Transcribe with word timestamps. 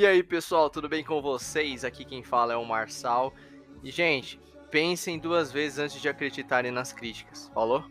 E 0.00 0.06
aí, 0.06 0.22
pessoal, 0.22 0.70
tudo 0.70 0.88
bem 0.88 1.04
com 1.04 1.20
vocês? 1.20 1.84
Aqui 1.84 2.06
quem 2.06 2.22
fala 2.22 2.54
é 2.54 2.56
o 2.56 2.64
Marçal. 2.64 3.34
E, 3.84 3.90
gente, 3.90 4.40
pensem 4.70 5.18
duas 5.18 5.52
vezes 5.52 5.78
antes 5.78 6.00
de 6.00 6.08
acreditarem 6.08 6.72
nas 6.72 6.90
críticas. 6.90 7.50
Falou? 7.52 7.84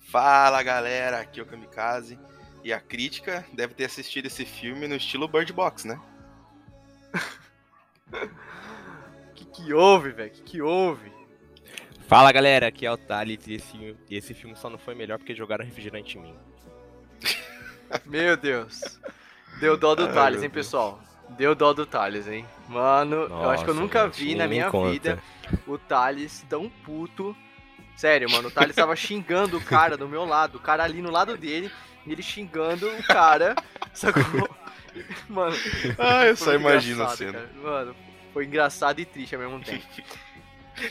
Fala, 0.00 0.60
galera, 0.64 1.20
aqui 1.20 1.38
é 1.38 1.42
o 1.44 1.46
Kamikaze. 1.46 2.18
E 2.64 2.72
a 2.72 2.80
crítica 2.80 3.46
deve 3.52 3.74
ter 3.74 3.84
assistido 3.84 4.26
esse 4.26 4.44
filme 4.44 4.88
no 4.88 4.96
estilo 4.96 5.28
Bird 5.28 5.52
Box, 5.52 5.86
né? 5.86 6.02
que 9.36 9.44
que 9.44 9.72
houve, 9.72 10.10
velho? 10.10 10.32
Que 10.32 10.42
que 10.42 10.60
houve? 10.60 11.12
Fala, 12.08 12.32
galera, 12.32 12.66
aqui 12.66 12.84
é 12.84 12.90
o 12.90 12.98
Thales 12.98 13.46
e 13.46 13.54
esse, 13.54 13.96
esse 14.10 14.34
filme 14.34 14.56
só 14.56 14.68
não 14.68 14.78
foi 14.78 14.96
melhor 14.96 15.16
porque 15.16 15.32
jogaram 15.32 15.64
refrigerante 15.64 16.18
em 16.18 16.22
mim. 16.22 16.36
Meu 18.04 18.36
Deus. 18.36 18.80
Deu 19.60 19.76
dó 19.76 19.94
do 19.94 20.06
Ai, 20.06 20.12
Thales, 20.12 20.42
hein, 20.42 20.50
Deus. 20.50 20.66
pessoal? 20.66 21.11
Deu 21.36 21.54
dó 21.54 21.72
do 21.72 21.86
Thales, 21.86 22.26
hein? 22.26 22.46
Mano, 22.68 23.16
eu 23.16 23.50
acho 23.50 23.64
que 23.64 23.70
eu 23.70 23.74
Nossa, 23.74 23.84
nunca 23.86 24.04
gente, 24.06 24.24
vi 24.24 24.34
na 24.34 24.46
minha 24.46 24.70
vida 24.70 25.22
o 25.66 25.76
Thales 25.78 26.44
tão 26.48 26.68
puto. 26.84 27.36
Sério, 27.96 28.30
mano, 28.30 28.48
o 28.48 28.50
Thales 28.50 28.74
tava 28.76 28.94
xingando 28.96 29.56
o 29.58 29.64
cara 29.64 29.96
do 29.96 30.08
meu 30.08 30.24
lado, 30.24 30.56
o 30.56 30.60
cara 30.60 30.82
ali 30.84 31.00
no 31.02 31.10
lado 31.10 31.36
dele, 31.36 31.70
e 32.06 32.12
ele 32.12 32.22
xingando 32.22 32.88
o 32.88 33.02
cara, 33.04 33.54
sacou? 33.92 34.48
Mano, 35.28 35.56
Ah, 35.98 36.26
eu 36.26 36.36
só 36.36 36.52
imagino 36.54 37.02
a 37.04 37.08
cena. 37.08 37.32
cara. 37.32 37.50
Mano, 37.62 37.96
foi 38.32 38.44
engraçado 38.46 38.98
e 39.00 39.04
triste 39.04 39.34
ao 39.34 39.40
mesmo 39.40 39.60
tempo. 39.64 39.84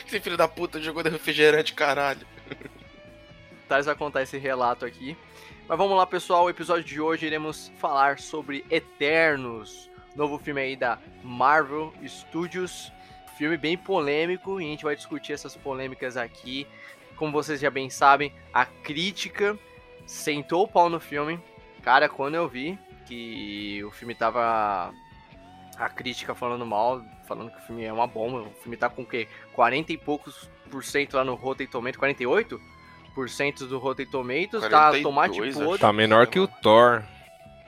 Esse 0.06 0.20
filho 0.20 0.36
da 0.36 0.46
puta 0.48 0.80
jogou 0.80 1.02
de 1.02 1.10
refrigerante, 1.10 1.72
caralho. 1.74 2.26
O 2.50 3.68
Thales 3.68 3.86
vai 3.86 3.94
contar 3.94 4.22
esse 4.22 4.38
relato 4.38 4.84
aqui. 4.84 5.16
Mas 5.68 5.78
vamos 5.78 5.96
lá, 5.96 6.06
pessoal. 6.06 6.44
O 6.44 6.50
episódio 6.50 6.84
de 6.84 7.00
hoje 7.00 7.26
iremos 7.26 7.72
falar 7.78 8.18
sobre 8.18 8.64
Eternos, 8.70 9.88
novo 10.14 10.38
filme 10.38 10.60
aí 10.60 10.76
da 10.76 10.98
Marvel 11.22 11.92
Studios. 12.06 12.92
Filme 13.36 13.56
bem 13.56 13.76
polêmico 13.76 14.60
e 14.60 14.64
a 14.64 14.68
gente 14.68 14.84
vai 14.84 14.94
discutir 14.94 15.32
essas 15.32 15.56
polêmicas 15.56 16.16
aqui. 16.16 16.66
Como 17.16 17.32
vocês 17.32 17.60
já 17.60 17.70
bem 17.70 17.88
sabem, 17.88 18.32
a 18.52 18.64
crítica 18.64 19.58
sentou 20.06 20.64
o 20.64 20.68
pau 20.68 20.88
no 20.88 21.00
filme. 21.00 21.40
Cara, 21.82 22.08
quando 22.08 22.34
eu 22.34 22.48
vi 22.48 22.78
que 23.06 23.82
o 23.84 23.90
filme 23.90 24.14
tava. 24.14 24.92
A 25.78 25.88
crítica 25.88 26.34
falando 26.34 26.66
mal, 26.66 27.02
falando 27.26 27.50
que 27.50 27.58
o 27.58 27.62
filme 27.62 27.84
é 27.84 27.92
uma 27.92 28.06
bomba. 28.06 28.42
O 28.42 28.52
filme 28.62 28.76
tá 28.76 28.88
com 28.88 29.02
o 29.02 29.06
quê? 29.06 29.26
40 29.52 29.92
e 29.92 29.98
poucos 29.98 30.50
por 30.70 30.84
cento 30.84 31.16
lá 31.16 31.24
no 31.24 31.34
Rotten 31.34 31.66
Tomatoes, 31.66 31.98
48? 31.98 32.60
Por 33.14 33.28
cento 33.28 33.66
do 33.66 33.78
Rotten 33.78 34.06
Tomatoes, 34.06 34.62
tá 34.62 34.90
42, 34.90 35.02
tomate 35.02 35.40
acho. 35.40 35.58
podre. 35.60 35.78
Tá 35.80 35.92
menor 35.92 36.26
que 36.26 36.38
o 36.38 36.46
Thor. 36.46 37.02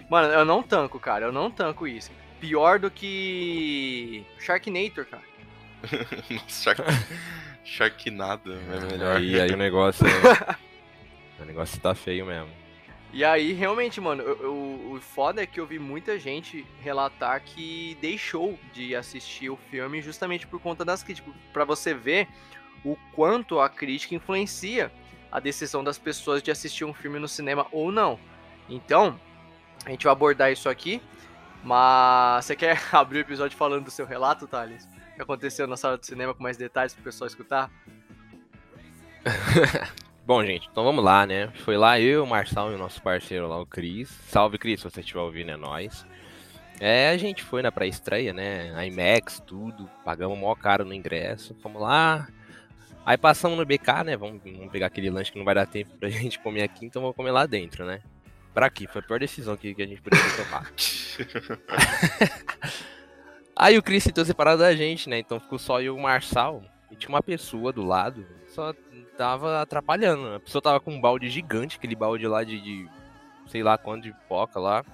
Mano, 0.09 0.33
eu 0.33 0.45
não 0.45 0.63
tanco, 0.63 0.99
cara, 1.01 1.27
eu 1.27 1.33
não 1.33 1.51
tanco 1.51 1.87
isso. 1.87 2.11
Pior 2.45 2.79
do 2.79 2.91
que 2.91 4.23
Sharknator, 4.39 5.07
cara. 5.07 5.23
Nossa, 6.31 6.63
Shark... 6.63 6.83
Sharknado 7.65 8.53
é 8.53 8.81
melhor. 8.93 9.17
Aí, 9.17 9.41
aí 9.41 9.51
o 9.51 9.57
negócio 9.57 10.07
é... 10.07 10.57
o 11.41 11.47
negócio 11.47 11.81
tá 11.81 11.95
feio 11.95 12.27
mesmo. 12.27 12.51
E 13.15 13.25
aí, 13.25 13.55
realmente, 13.55 13.99
mano, 13.99 14.23
eu- 14.23 14.43
eu- 14.43 14.93
o 14.93 15.01
foda 15.01 15.43
é 15.43 15.47
que 15.47 15.59
eu 15.59 15.67
vi 15.67 15.79
muita 15.79 16.19
gente 16.19 16.67
relatar 16.83 17.41
que 17.43 17.97
deixou 17.99 18.59
de 18.75 18.95
assistir 18.95 19.49
o 19.49 19.57
filme 19.57 20.03
justamente 20.03 20.47
por 20.47 20.61
conta 20.61 20.85
das 20.85 21.03
críticas. 21.03 21.33
Pra 21.51 21.65
você 21.65 21.95
ver 21.95 22.29
o 22.85 22.95
quanto 23.15 23.59
a 23.59 23.71
crítica 23.71 24.15
influencia 24.15 24.93
a 25.33 25.41
decisão 25.41 25.83
das 25.83 25.97
pessoas 25.97 26.43
de 26.43 26.51
assistir 26.51 26.85
um 26.85 26.93
filme 26.93 27.19
no 27.19 27.27
cinema 27.27 27.67
ou 27.73 27.91
não. 27.91 28.19
Então, 28.69 29.19
a 29.87 29.91
gente 29.91 30.05
vai 30.05 30.13
abordar 30.13 30.53
isso 30.53 30.69
aqui. 30.69 31.01
Mas 31.65 32.45
você 32.45 32.55
quer 32.55 32.79
abrir 32.93 33.19
o 33.19 33.21
episódio 33.23 33.57
falando 33.57 33.85
do 33.85 33.91
seu 33.91 34.05
relato, 34.07 34.47
Thales? 34.47 34.85
O 35.13 35.17
que 35.17 35.23
aconteceu 35.23 35.67
na 35.67 35.77
sala 35.77 35.97
de 35.97 36.07
cinema 36.07 36.35
com 36.35 36.43
mais 36.43 36.57
detalhes 36.57 36.93
pro 36.93 37.05
pessoal 37.05 37.27
escutar? 37.27 37.71
Bom, 40.27 40.45
gente, 40.45 40.69
então 40.71 40.85
vamos 40.85 41.05
lá, 41.05 41.27
né? 41.27 41.51
Foi 41.65 41.77
lá 41.77 41.99
eu, 41.99 42.25
o 42.25 42.27
Marçal 42.27 42.71
e 42.71 42.75
o 42.75 42.79
nosso 42.79 43.01
parceiro 43.03 43.49
lá, 43.49 43.59
o 43.61 43.67
Cris. 43.67 44.09
Salve, 44.29 44.59
Cris, 44.59 44.81
se 44.81 44.91
você 44.91 45.01
estiver 45.01 45.21
ouvindo, 45.21 45.51
é 45.51 45.57
nóis. 45.57 46.07
É, 46.81 47.11
a 47.11 47.17
gente 47.17 47.43
foi 47.43 47.63
na 47.63 47.71
pré-estreia, 47.71 48.33
né? 48.33 48.87
IMAX, 48.87 49.41
tudo. 49.41 49.89
Pagamos 50.05 50.37
maior 50.37 50.57
caro 50.57 50.85
no 50.85 50.93
ingresso. 50.93 51.55
Fomos 51.63 51.81
lá. 51.81 52.29
Aí 53.07 53.17
passamos 53.17 53.57
no 53.57 53.65
BK, 53.65 54.05
né? 54.05 54.17
Vamos, 54.17 54.43
vamos 54.43 54.73
pegar 54.73 54.87
aquele 54.87 55.11
lanche 55.11 55.31
que 55.31 55.39
não 55.39 55.45
vai 55.45 55.55
dar 55.55 55.67
tempo 55.67 55.97
pra 55.99 56.09
gente 56.11 56.39
comer 56.39 56.63
aqui, 56.63 56.85
então 56.87 57.01
vamos 57.01 57.17
comer 57.17 57.31
lá 57.31 57.47
dentro, 57.47 57.85
né? 57.85 58.01
Pra 58.55 58.67
aqui, 58.67 58.87
foi 58.87 59.01
a 59.01 59.05
pior 59.05 59.19
decisão 59.19 59.57
que, 59.57 59.75
que 59.75 59.83
a 59.83 59.87
gente 59.87 60.01
poderia 60.01 60.25
tomar. 60.37 60.71
Aí 63.57 63.77
o 63.77 63.83
Chris 63.83 64.05
sentou 64.05 64.25
separado 64.25 64.63
da 64.63 64.75
gente, 64.75 65.09
né? 65.09 65.19
Então 65.19 65.41
ficou 65.41 65.59
só 65.59 65.81
eu 65.81 65.97
e 65.97 65.99
o 65.99 66.01
Marçal. 66.01 66.63
E 66.91 66.97
tinha 66.97 67.09
uma 67.09 67.23
pessoa 67.23 67.73
do 67.73 67.85
lado, 67.85 68.25
só 68.47 68.73
tava 69.17 69.61
atrapalhando. 69.61 70.35
A 70.35 70.41
pessoa 70.41 70.63
tava 70.63 70.79
com 70.79 70.93
um 70.93 71.01
balde 71.01 71.29
gigante, 71.29 71.77
aquele 71.77 71.97
balde 71.97 72.27
lá 72.29 72.45
de, 72.45 72.61
de 72.61 72.89
sei 73.49 73.63
lá 73.63 73.77
quanto 73.77 74.05
de 74.05 74.13
pipoca 74.13 74.61
lá. 74.61 74.85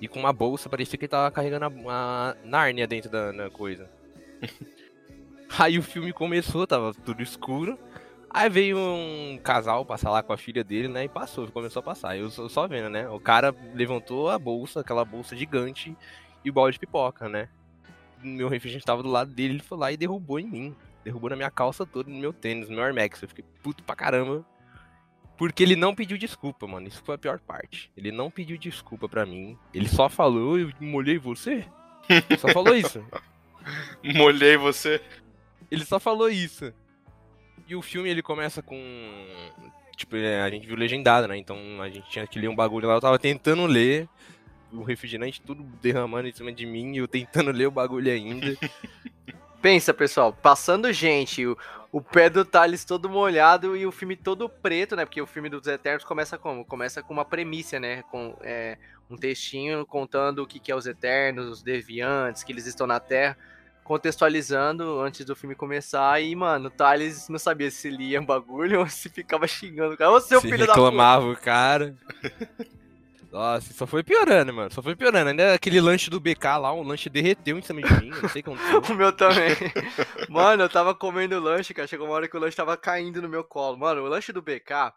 E 0.00 0.08
com 0.08 0.18
uma 0.18 0.32
bolsa, 0.32 0.70
parecia 0.70 0.98
que 0.98 1.04
ele 1.04 1.10
tava 1.10 1.30
carregando 1.30 1.66
a, 1.88 2.30
a 2.30 2.34
Nárnia 2.44 2.86
dentro 2.86 3.10
da, 3.10 3.30
da 3.30 3.50
coisa. 3.50 3.90
Aí 5.58 5.78
o 5.78 5.82
filme 5.82 6.12
começou, 6.12 6.66
tava 6.66 6.94
tudo 6.94 7.22
escuro. 7.22 7.78
Aí 8.34 8.48
veio 8.48 8.78
um 8.78 9.38
casal 9.42 9.84
passar 9.84 10.10
lá 10.10 10.22
com 10.22 10.32
a 10.32 10.38
filha 10.38 10.64
dele, 10.64 10.88
né? 10.88 11.04
E 11.04 11.08
passou, 11.08 11.46
começou 11.48 11.80
a 11.80 11.82
passar. 11.82 12.16
Eu 12.16 12.30
só, 12.30 12.66
vendo, 12.66 12.88
né? 12.88 13.06
O 13.08 13.20
cara 13.20 13.54
levantou 13.74 14.30
a 14.30 14.38
bolsa, 14.38 14.80
aquela 14.80 15.04
bolsa 15.04 15.36
gigante, 15.36 15.94
e 16.42 16.48
o 16.48 16.52
balde 16.52 16.74
de 16.74 16.80
pipoca, 16.80 17.28
né? 17.28 17.48
Meu 18.22 18.48
refrigerante 18.48 18.86
tava 18.86 19.02
do 19.02 19.10
lado 19.10 19.30
dele, 19.30 19.54
ele 19.54 19.62
foi 19.62 19.76
lá 19.76 19.92
e 19.92 19.98
derrubou 19.98 20.40
em 20.40 20.46
mim. 20.46 20.76
Derrubou 21.04 21.28
na 21.28 21.36
minha 21.36 21.50
calça 21.50 21.84
toda, 21.84 22.10
no 22.10 22.16
meu 22.16 22.32
tênis, 22.32 22.70
no 22.70 22.76
meu 22.76 22.84
Air 22.84 22.94
Max. 22.94 23.20
Eu 23.20 23.28
fiquei 23.28 23.44
puto 23.62 23.82
pra 23.82 23.94
caramba. 23.94 24.46
Porque 25.36 25.62
ele 25.62 25.76
não 25.76 25.94
pediu 25.94 26.16
desculpa, 26.16 26.66
mano. 26.66 26.88
Isso 26.88 27.02
foi 27.04 27.16
a 27.16 27.18
pior 27.18 27.38
parte. 27.40 27.90
Ele 27.96 28.12
não 28.12 28.30
pediu 28.30 28.56
desculpa 28.56 29.08
pra 29.08 29.26
mim. 29.26 29.58
Ele 29.74 29.88
só 29.88 30.08
falou, 30.08 30.58
eu 30.58 30.70
molhei 30.80 31.18
você. 31.18 31.66
Só 32.38 32.48
falou 32.48 32.74
isso. 32.74 33.04
Molhei 34.02 34.56
você. 34.56 35.00
Ele 35.70 35.84
só 35.84 36.00
falou 36.00 36.28
isso. 36.28 36.72
E 37.66 37.76
o 37.76 37.82
filme 37.82 38.08
ele 38.08 38.22
começa 38.22 38.62
com. 38.62 38.76
Tipo, 39.96 40.16
é, 40.16 40.42
a 40.42 40.50
gente 40.50 40.66
viu 40.66 40.76
legendado, 40.76 41.28
né? 41.28 41.36
Então 41.36 41.56
a 41.80 41.88
gente 41.88 42.08
tinha 42.10 42.26
que 42.26 42.38
ler 42.38 42.48
um 42.48 42.56
bagulho 42.56 42.88
lá. 42.88 42.94
Eu 42.94 43.00
tava 43.00 43.18
tentando 43.18 43.66
ler. 43.66 44.08
O 44.72 44.82
refrigerante 44.82 45.42
tudo 45.42 45.62
derramando 45.82 46.28
em 46.28 46.32
cima 46.32 46.50
de 46.50 46.64
mim 46.64 46.94
e 46.94 46.98
eu 46.98 47.06
tentando 47.06 47.50
ler 47.50 47.66
o 47.66 47.70
bagulho 47.70 48.10
ainda. 48.10 48.56
Pensa, 49.60 49.94
pessoal, 49.94 50.32
passando 50.32 50.92
gente, 50.92 51.46
o, 51.46 51.56
o 51.92 52.00
pé 52.00 52.28
do 52.28 52.44
Thales 52.44 52.84
todo 52.84 53.08
molhado 53.08 53.76
e 53.76 53.86
o 53.86 53.92
filme 53.92 54.16
todo 54.16 54.48
preto, 54.48 54.96
né? 54.96 55.04
Porque 55.04 55.20
o 55.20 55.26
filme 55.26 55.48
dos 55.48 55.68
Eternos 55.68 56.04
começa 56.04 56.38
como? 56.38 56.64
Começa 56.64 57.02
com 57.02 57.12
uma 57.12 57.24
premissa, 57.24 57.78
né? 57.78 58.02
Com 58.10 58.34
é, 58.40 58.78
um 59.10 59.16
textinho 59.16 59.84
contando 59.84 60.42
o 60.42 60.46
que, 60.46 60.58
que 60.58 60.72
é 60.72 60.74
os 60.74 60.86
Eternos, 60.86 61.46
os 61.46 61.62
Deviantes, 61.62 62.42
que 62.42 62.50
eles 62.50 62.66
estão 62.66 62.86
na 62.86 62.98
Terra, 62.98 63.36
contextualizando 63.82 65.00
antes 65.00 65.24
do 65.26 65.36
filme 65.36 65.54
começar. 65.54 66.20
E, 66.22 66.34
mano, 66.36 66.68
o 66.68 66.70
Thales 66.70 67.28
não 67.28 67.38
sabia 67.38 67.70
se 67.70 67.90
lia 67.90 68.20
um 68.20 68.26
bagulho 68.26 68.80
ou 68.80 68.88
se 68.88 69.08
ficava 69.08 69.46
xingando 69.46 69.94
o 69.94 69.96
cara. 69.96 70.10
Ô, 70.12 70.20
seu 70.20 70.40
Se 70.40 70.48
filho 70.48 70.66
da 70.66 70.76
puta! 70.76 70.90
reclamava 70.90 71.26
o 71.28 71.36
cara. 71.36 71.96
Nossa, 73.30 73.72
só 73.72 73.86
foi 73.86 74.02
piorando, 74.02 74.52
mano. 74.52 74.70
Só 74.72 74.82
foi 74.82 74.94
piorando. 74.94 75.30
Ainda 75.30 75.54
aquele 75.54 75.80
lanche 75.80 76.10
do 76.10 76.20
BK 76.20 76.44
lá, 76.60 76.72
um 76.74 76.82
lanche 76.82 77.08
derreteu 77.08 77.58
em 77.58 77.62
cima 77.62 77.80
de 77.82 77.94
mim. 77.94 78.10
Não 78.20 78.28
sei 78.28 78.40
o 78.40 78.44
que 78.44 78.50
aconteceu. 78.50 78.82
O 78.90 78.94
meu 78.94 79.10
também. 79.12 79.56
Mano, 80.28 80.64
eu 80.64 80.68
tava 80.68 80.94
comendo 80.94 81.40
lanche, 81.40 81.72
cara. 81.72 81.88
Chegou 81.88 82.06
uma 82.06 82.14
hora 82.14 82.28
que 82.28 82.36
o 82.36 82.40
lanche 82.40 82.56
tava 82.56 82.76
caindo 82.76 83.22
no 83.22 83.28
meu 83.30 83.42
colo. 83.42 83.78
Mano, 83.78 84.02
o 84.02 84.08
lanche 84.08 84.34
do 84.34 84.42
BK, 84.42 84.92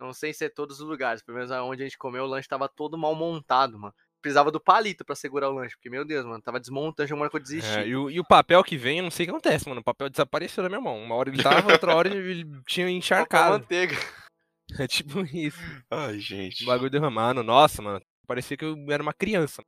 não 0.00 0.14
sei 0.14 0.32
se 0.32 0.46
é 0.46 0.48
todos 0.48 0.80
os 0.80 0.88
lugares, 0.88 1.22
pelo 1.22 1.36
menos 1.36 1.50
onde 1.50 1.82
a 1.82 1.84
gente 1.86 1.98
comeu, 1.98 2.24
o 2.24 2.26
lanche 2.26 2.48
tava 2.48 2.66
todo 2.68 2.96
mal 2.96 3.14
montado, 3.14 3.78
mano. 3.78 3.94
Precisava 4.26 4.50
do 4.50 4.58
palito 4.58 5.04
pra 5.04 5.14
segurar 5.14 5.48
o 5.48 5.54
lanche, 5.54 5.76
porque, 5.76 5.88
meu 5.88 6.04
Deus, 6.04 6.26
mano, 6.26 6.42
tava 6.42 6.58
desmontando, 6.58 7.06
chegou 7.06 7.20
uma 7.20 7.22
hora 7.22 7.30
que 7.30 7.36
eu 7.36 7.40
desisti. 7.40 7.78
É, 7.78 7.86
e, 7.86 7.94
o, 7.94 8.10
e 8.10 8.18
o 8.18 8.24
papel 8.24 8.60
que 8.64 8.76
vem, 8.76 8.98
eu 8.98 9.04
não 9.04 9.10
sei 9.10 9.22
o 9.22 9.26
que 9.28 9.30
acontece, 9.30 9.68
mano. 9.68 9.82
O 9.82 9.84
papel 9.84 10.10
desapareceu 10.10 10.64
da 10.64 10.68
minha 10.68 10.80
mão. 10.80 11.00
Uma 11.00 11.14
hora 11.14 11.28
ele 11.30 11.40
tava, 11.40 11.70
outra 11.70 11.94
hora 11.94 12.08
ele 12.08 12.44
tinha 12.66 12.90
encharcado. 12.90 13.60
manteiga. 13.60 13.94
É 14.80 14.88
tipo 14.88 15.20
isso. 15.20 15.60
Ai, 15.88 16.18
gente. 16.18 16.64
O 16.64 16.66
bagulho 16.66 16.90
derramando. 16.90 17.40
Nossa, 17.40 17.80
mano. 17.80 18.00
Parecia 18.26 18.56
que 18.56 18.64
eu 18.64 18.76
era 18.90 19.00
uma 19.00 19.12
criança. 19.12 19.62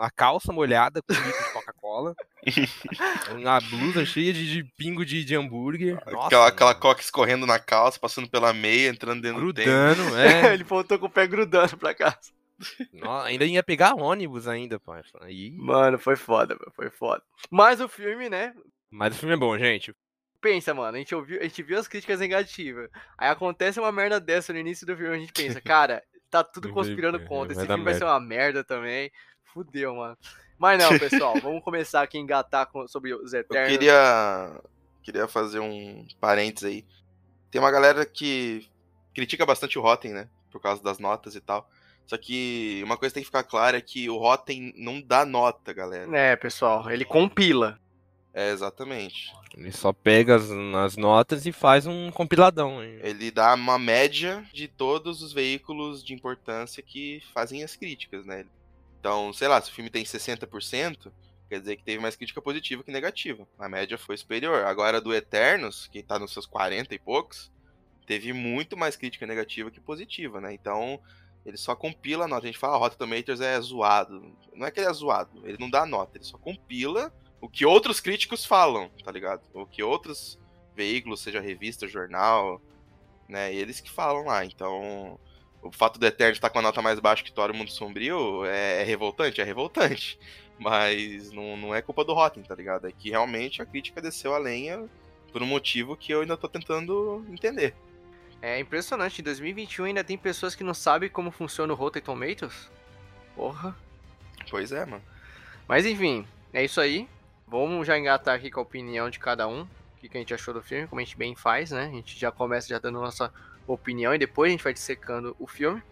A 0.00 0.10
calça 0.10 0.52
molhada 0.52 1.00
com 1.00 1.14
litro 1.14 1.30
de 1.30 1.52
Coca-Cola. 1.52 2.16
uma 3.38 3.60
blusa 3.60 4.04
cheia 4.04 4.32
de, 4.32 4.52
de 4.52 4.64
pingo 4.76 5.06
de, 5.06 5.24
de 5.24 5.36
hambúrguer. 5.36 6.02
Nossa, 6.04 6.26
aquela, 6.26 6.48
aquela 6.48 6.74
coca 6.74 7.00
escorrendo 7.00 7.46
na 7.46 7.60
calça, 7.60 8.00
passando 8.00 8.28
pela 8.28 8.52
meia, 8.52 8.88
entrando 8.88 9.22
dentro 9.22 9.40
do 9.40 9.54
tênis. 9.54 9.70
Grudando, 9.72 10.16
é. 10.16 10.50
Ele 10.52 10.64
voltou 10.64 10.98
com 10.98 11.06
o 11.06 11.10
pé 11.10 11.28
grudando 11.28 11.76
pra 11.76 11.94
casa. 11.94 12.32
Nossa, 12.92 13.28
ainda 13.28 13.44
ia 13.44 13.62
pegar 13.62 13.94
ônibus 13.94 14.46
ainda, 14.46 14.78
pai. 14.78 15.02
Aí... 15.20 15.52
Mano, 15.52 15.98
foi 15.98 16.16
foda, 16.16 16.56
foi 16.74 16.90
foda. 16.90 17.22
Mas 17.50 17.80
o 17.80 17.88
filme, 17.88 18.28
né? 18.28 18.54
Mas 18.90 19.14
o 19.14 19.18
filme 19.18 19.34
é 19.34 19.38
bom, 19.38 19.56
gente. 19.58 19.94
Pensa, 20.40 20.72
mano, 20.72 20.96
a 20.96 20.98
gente, 20.98 21.14
ouviu, 21.14 21.38
a 21.38 21.42
gente 21.42 21.62
viu 21.62 21.78
as 21.78 21.86
críticas 21.86 22.20
negativas. 22.20 22.88
Aí 23.18 23.28
acontece 23.28 23.78
uma 23.78 23.92
merda 23.92 24.18
dessa 24.18 24.52
no 24.52 24.58
início 24.58 24.86
do 24.86 24.96
filme, 24.96 25.14
a 25.14 25.18
gente 25.18 25.32
pensa, 25.32 25.60
cara, 25.60 26.02
tá 26.30 26.42
tudo 26.42 26.72
conspirando 26.72 27.18
vai- 27.18 27.26
contra. 27.26 27.52
Esse 27.52 27.66
filme 27.66 27.84
vai 27.84 27.94
ser 27.94 28.04
uma 28.04 28.20
merda 28.20 28.64
também. 28.64 29.10
Fudeu, 29.52 29.94
mano. 29.96 30.16
Mas 30.58 30.78
não, 30.82 30.98
pessoal, 30.98 31.34
vamos 31.40 31.62
começar 31.62 32.02
aqui 32.02 32.16
a 32.18 32.20
engatar 32.20 32.66
com, 32.66 32.86
sobre 32.86 33.14
os 33.14 33.32
Eu 33.32 33.40
Eternos. 33.40 33.70
queria, 33.70 34.60
queria 35.02 35.28
fazer 35.28 35.58
um 35.60 36.06
parênteses 36.20 36.68
aí. 36.68 36.86
Tem 37.50 37.60
uma 37.60 37.70
galera 37.70 38.06
que 38.06 38.68
critica 39.14 39.44
bastante 39.44 39.78
o 39.78 39.82
Rotten, 39.82 40.12
né? 40.12 40.28
Por 40.50 40.60
causa 40.60 40.82
das 40.82 40.98
notas 40.98 41.34
e 41.34 41.40
tal. 41.40 41.68
Só 42.06 42.16
que 42.16 42.80
uma 42.84 42.96
coisa 42.96 43.12
que 43.12 43.14
tem 43.14 43.22
que 43.22 43.28
ficar 43.28 43.44
clara 43.44 43.76
é 43.78 43.80
que 43.80 44.10
o 44.10 44.16
Rotten 44.16 44.72
não 44.76 45.00
dá 45.00 45.24
nota, 45.24 45.72
galera. 45.72 46.16
É, 46.16 46.34
pessoal, 46.36 46.90
ele 46.90 47.04
compila. 47.04 47.78
É, 48.32 48.50
exatamente. 48.50 49.32
Ele 49.56 49.72
só 49.72 49.92
pega 49.92 50.36
as, 50.36 50.50
as 50.50 50.96
notas 50.96 51.46
e 51.46 51.52
faz 51.52 51.86
um 51.86 52.10
compiladão. 52.10 52.82
hein? 52.82 52.98
Ele 53.02 53.30
dá 53.30 53.54
uma 53.54 53.78
média 53.78 54.44
de 54.52 54.68
todos 54.68 55.22
os 55.22 55.32
veículos 55.32 56.04
de 56.04 56.14
importância 56.14 56.82
que 56.82 57.22
fazem 57.34 57.62
as 57.64 57.74
críticas, 57.74 58.24
né? 58.24 58.44
Então, 58.98 59.32
sei 59.32 59.48
lá, 59.48 59.60
se 59.60 59.70
o 59.70 59.74
filme 59.74 59.90
tem 59.90 60.04
60%, 60.04 61.10
quer 61.48 61.58
dizer 61.58 61.76
que 61.76 61.82
teve 61.82 62.00
mais 62.00 62.14
crítica 62.16 62.40
positiva 62.40 62.84
que 62.84 62.92
negativa. 62.92 63.46
A 63.58 63.68
média 63.68 63.98
foi 63.98 64.16
superior. 64.16 64.64
Agora, 64.64 65.00
do 65.00 65.12
Eternos, 65.14 65.88
que 65.88 66.02
tá 66.02 66.18
nos 66.18 66.32
seus 66.32 66.46
40 66.46 66.94
e 66.94 66.98
poucos, 66.98 67.50
teve 68.06 68.32
muito 68.32 68.76
mais 68.76 68.94
crítica 68.96 69.26
negativa 69.26 69.70
que 69.70 69.80
positiva, 69.80 70.40
né? 70.40 70.52
Então, 70.52 71.00
ele 71.44 71.56
só 71.56 71.74
compila 71.74 72.24
a 72.24 72.28
nota. 72.28 72.44
A 72.44 72.46
gente 72.46 72.58
fala, 72.58 72.74
ah, 72.74 72.78
Rotten 72.78 72.98
Tomatoes 72.98 73.40
é 73.40 73.60
zoado. 73.60 74.22
Não 74.54 74.66
é 74.66 74.70
que 74.70 74.80
ele 74.80 74.88
é 74.88 74.92
zoado, 74.92 75.40
ele 75.44 75.58
não 75.58 75.70
dá 75.70 75.86
nota, 75.86 76.16
ele 76.16 76.24
só 76.24 76.36
compila 76.36 77.12
o 77.40 77.48
que 77.48 77.64
outros 77.64 78.00
críticos 78.00 78.44
falam, 78.44 78.90
tá 79.02 79.10
ligado? 79.10 79.42
O 79.54 79.64
que 79.64 79.82
outros 79.82 80.38
veículos, 80.76 81.20
seja 81.20 81.40
revista, 81.40 81.88
jornal, 81.88 82.60
né? 83.28 83.54
Eles 83.54 83.80
que 83.80 83.90
falam 83.90 84.26
lá. 84.26 84.44
Então, 84.44 85.18
o 85.62 85.72
fato 85.72 85.98
do 85.98 86.06
Eterno 86.06 86.32
estar 86.32 86.50
com 86.50 86.58
a 86.58 86.62
nota 86.62 86.82
mais 86.82 87.00
baixa 87.00 87.24
que 87.24 87.32
Thor 87.32 87.50
o 87.50 87.54
Mundo 87.54 87.70
Sombrio 87.70 88.44
é, 88.44 88.82
é 88.82 88.84
revoltante, 88.84 89.40
é 89.40 89.44
revoltante. 89.44 90.18
Mas 90.58 91.32
não, 91.32 91.56
não 91.56 91.74
é 91.74 91.80
culpa 91.80 92.04
do 92.04 92.12
Rotten, 92.12 92.42
tá 92.42 92.54
ligado? 92.54 92.86
É 92.86 92.92
que 92.92 93.08
realmente 93.08 93.62
a 93.62 93.66
crítica 93.66 94.02
desceu 94.02 94.34
a 94.34 94.38
lenha 94.38 94.86
por 95.32 95.42
um 95.42 95.46
motivo 95.46 95.96
que 95.96 96.12
eu 96.12 96.20
ainda 96.20 96.36
tô 96.36 96.48
tentando 96.48 97.24
entender. 97.30 97.74
É 98.42 98.58
impressionante, 98.58 99.20
em 99.20 99.24
2021 99.24 99.84
ainda 99.84 100.02
tem 100.02 100.16
pessoas 100.16 100.54
que 100.54 100.64
não 100.64 100.72
sabem 100.72 101.10
como 101.10 101.30
funciona 101.30 101.72
o 101.72 101.76
Rotten 101.76 102.02
Tomatoes. 102.02 102.70
Porra. 103.36 103.76
Pois 104.48 104.72
é, 104.72 104.86
mano. 104.86 105.02
Mas 105.68 105.84
enfim, 105.84 106.26
é 106.52 106.64
isso 106.64 106.80
aí. 106.80 107.08
Vamos 107.46 107.86
já 107.86 107.98
engatar 107.98 108.34
aqui 108.34 108.50
com 108.50 108.60
a 108.60 108.62
opinião 108.62 109.10
de 109.10 109.18
cada 109.18 109.46
um. 109.46 109.62
O 109.62 109.68
que, 110.00 110.16
a 110.16 110.20
gente 110.20 110.32
achou 110.32 110.54
do 110.54 110.62
filme, 110.62 110.86
como 110.86 111.00
a 111.00 111.04
gente 111.04 111.16
bem 111.16 111.34
faz, 111.34 111.70
né? 111.70 111.84
A 111.84 111.90
gente 111.90 112.18
já 112.18 112.32
começa 112.32 112.68
já 112.68 112.78
dando 112.78 113.00
nossa 113.00 113.32
opinião 113.66 114.14
e 114.14 114.18
depois 114.18 114.48
a 114.48 114.52
gente 114.52 114.64
vai 114.64 114.72
dissecando 114.72 115.36
o 115.38 115.46
filme. 115.46 115.82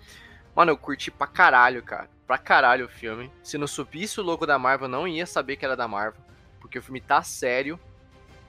Mano, 0.54 0.72
eu 0.72 0.76
curti 0.78 1.10
pra 1.10 1.26
caralho, 1.26 1.82
cara. 1.82 2.08
Pra 2.26 2.38
caralho 2.38 2.86
o 2.86 2.88
filme. 2.88 3.30
Se 3.42 3.58
não 3.58 3.66
subisse 3.66 4.18
o 4.18 4.22
logo 4.22 4.46
da 4.46 4.58
Marvel, 4.58 4.86
eu 4.86 4.90
não 4.90 5.06
ia 5.06 5.26
saber 5.26 5.56
que 5.56 5.64
era 5.64 5.76
da 5.76 5.86
Marvel. 5.86 6.20
Porque 6.60 6.78
o 6.78 6.82
filme 6.82 7.00
tá 7.00 7.22
sério. 7.22 7.78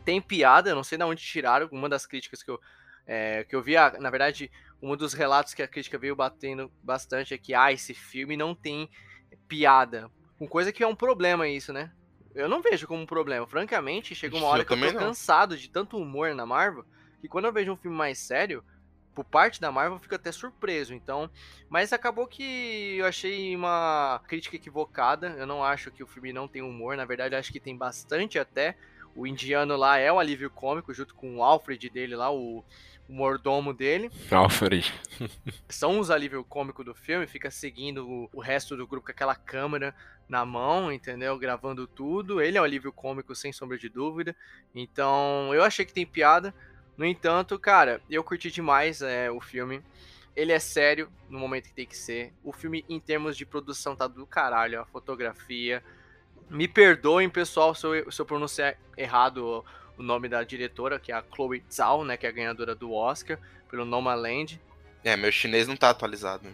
Tem 0.06 0.22
piada, 0.22 0.70
eu 0.70 0.76
não 0.76 0.84
sei 0.84 0.98
de 0.98 1.04
onde 1.04 1.22
tiraram. 1.22 1.68
Uma 1.72 1.90
das 1.90 2.06
críticas 2.06 2.42
que 2.42 2.50
eu, 2.50 2.60
é, 3.12 3.44
que 3.44 3.56
eu 3.56 3.62
vi, 3.64 3.74
na 3.74 4.12
verdade, 4.12 4.52
um 4.80 4.96
dos 4.96 5.14
relatos 5.14 5.56
que 5.56 5.64
a 5.64 5.68
crítica 5.68 5.98
veio 5.98 6.16
batendo 6.16 6.72
bastante 6.84 7.34
é 7.34 7.40
que, 7.40 7.56
ah, 7.56 7.74
esse 7.74 7.96
filme 7.96 8.38
não 8.38 8.54
tem 8.54 8.88
piada. 9.48 10.12
Com 10.38 10.48
coisa 10.48 10.72
que 10.72 10.84
é 10.84 10.88
um 10.88 10.96
problema 10.96 11.48
isso, 11.48 11.74
né? 11.74 11.92
Eu 12.36 12.48
não 12.48 12.62
vejo 12.62 12.86
como 12.86 13.02
um 13.02 13.08
problema. 13.08 13.48
Francamente, 13.48 14.14
chega 14.14 14.38
uma 14.38 14.46
hora 14.46 14.62
Eu 14.62 14.66
que 14.68 14.74
eu 14.74 14.78
tô 14.78 14.86
não. 14.86 14.94
cansado 14.94 15.58
de 15.58 15.72
tanto 15.72 15.98
humor 15.98 16.36
na 16.36 16.46
Marvel, 16.46 16.86
que 17.20 17.28
quando 17.28 17.46
eu 17.46 17.52
vejo 17.52 17.72
um 17.72 17.76
filme 17.76 17.98
mais 17.98 18.20
sério, 18.20 18.64
por 19.16 19.26
parte 19.26 19.60
da 19.60 19.72
Marvel, 19.72 19.96
eu 19.96 20.00
fico 20.00 20.14
até 20.14 20.32
surpreso. 20.32 20.94
Então, 20.94 21.32
mas 21.68 21.92
acabou 21.92 22.28
que 22.28 22.98
eu 23.00 23.08
achei 23.08 23.56
uma 23.56 24.22
crítica 24.28 24.56
equivocada. 24.56 25.30
Eu 25.30 25.48
não 25.48 25.64
acho 25.64 25.90
que 25.90 26.04
o 26.04 26.08
filme 26.08 26.32
não 26.32 26.48
tem 26.48 26.62
humor. 26.62 26.96
Na 26.96 27.06
verdade, 27.06 27.34
eu 27.34 27.40
acho 27.40 27.52
que 27.52 27.60
tem 27.60 27.76
bastante 27.76 28.38
até. 28.38 28.78
O 29.16 29.26
indiano 29.26 29.76
lá 29.76 29.98
é 29.98 30.12
o 30.14 30.20
alívio 30.20 30.52
cômico, 30.52 30.94
junto 30.94 31.16
com 31.16 31.38
o 31.38 31.44
Alfred 31.44 31.90
dele 31.90 32.16
lá, 32.16 32.32
o, 32.32 32.64
o 33.10 33.14
mordomo 33.14 33.74
dele. 33.74 34.12
Alfred. 34.30 34.94
São 35.68 36.00
os 36.00 36.12
alívio 36.12 36.44
cômico 36.44 36.84
do 36.84 36.94
filme, 36.94 37.26
fica 37.26 37.50
seguindo 37.50 38.30
o, 38.32 38.40
resto 38.40 38.78
do 38.78 38.86
grupo 38.86 39.08
com 39.08 39.12
aquela 39.12 39.36
câmera 39.36 39.96
na 40.28 40.46
mão, 40.46 40.92
entendeu? 40.92 41.38
Gravando 41.40 41.88
tudo. 41.88 42.40
Ele 42.40 42.58
é 42.58 42.62
o 42.62 42.64
alívio 42.64 42.94
cômico, 42.94 43.34
sem 43.34 43.52
sombra 43.52 43.80
de 43.80 43.90
dúvida. 43.90 44.36
Então, 44.76 45.52
eu 45.54 45.64
achei 45.64 45.84
que 45.84 45.94
tem 45.94 46.06
piada. 46.06 46.54
No 46.96 47.04
entanto, 47.04 47.58
cara, 47.58 48.00
eu 48.08 48.24
curti 48.24 48.52
demais 48.52 49.02
é, 49.02 49.32
o 49.32 49.42
filme. 49.42 49.82
Ele 50.36 50.52
é 50.52 50.60
sério 50.60 51.10
no 51.28 51.40
momento 51.40 51.70
que 51.70 51.74
tem 51.74 51.88
que 51.88 51.98
ser. 51.98 52.32
O 52.44 52.54
filme, 52.54 52.86
em 52.88 53.00
termos 53.00 53.36
de 53.36 53.46
produção, 53.46 53.96
tá 53.96 54.06
do 54.06 54.28
caralho. 54.28 54.80
A 54.80 54.86
fotografia. 54.86 55.84
Me 56.48 56.68
perdoem, 56.68 57.30
pessoal, 57.30 57.74
se 57.74 57.86
eu, 57.86 58.12
se 58.12 58.22
eu 58.22 58.26
pronunciar 58.26 58.78
errado 58.96 59.66
o, 60.00 60.04
nome 60.04 60.28
da 60.28 60.44
diretora, 60.44 61.00
que 61.00 61.12
é 61.12 61.16
a 61.16 61.24
Chloe 61.36 61.64
Zhao, 61.72 62.04
né? 62.04 62.18
Que 62.18 62.26
é 62.26 62.30
a 62.30 62.34
ganhadora 62.34 62.74
do 62.74 62.94
Oscar, 62.94 63.38
pelo 63.70 63.86
Nomadland. 63.86 64.60
É, 65.04 65.16
meu 65.16 65.32
chinês 65.32 65.68
não 65.68 65.76
tá 65.76 65.90
atualizado. 65.90 66.48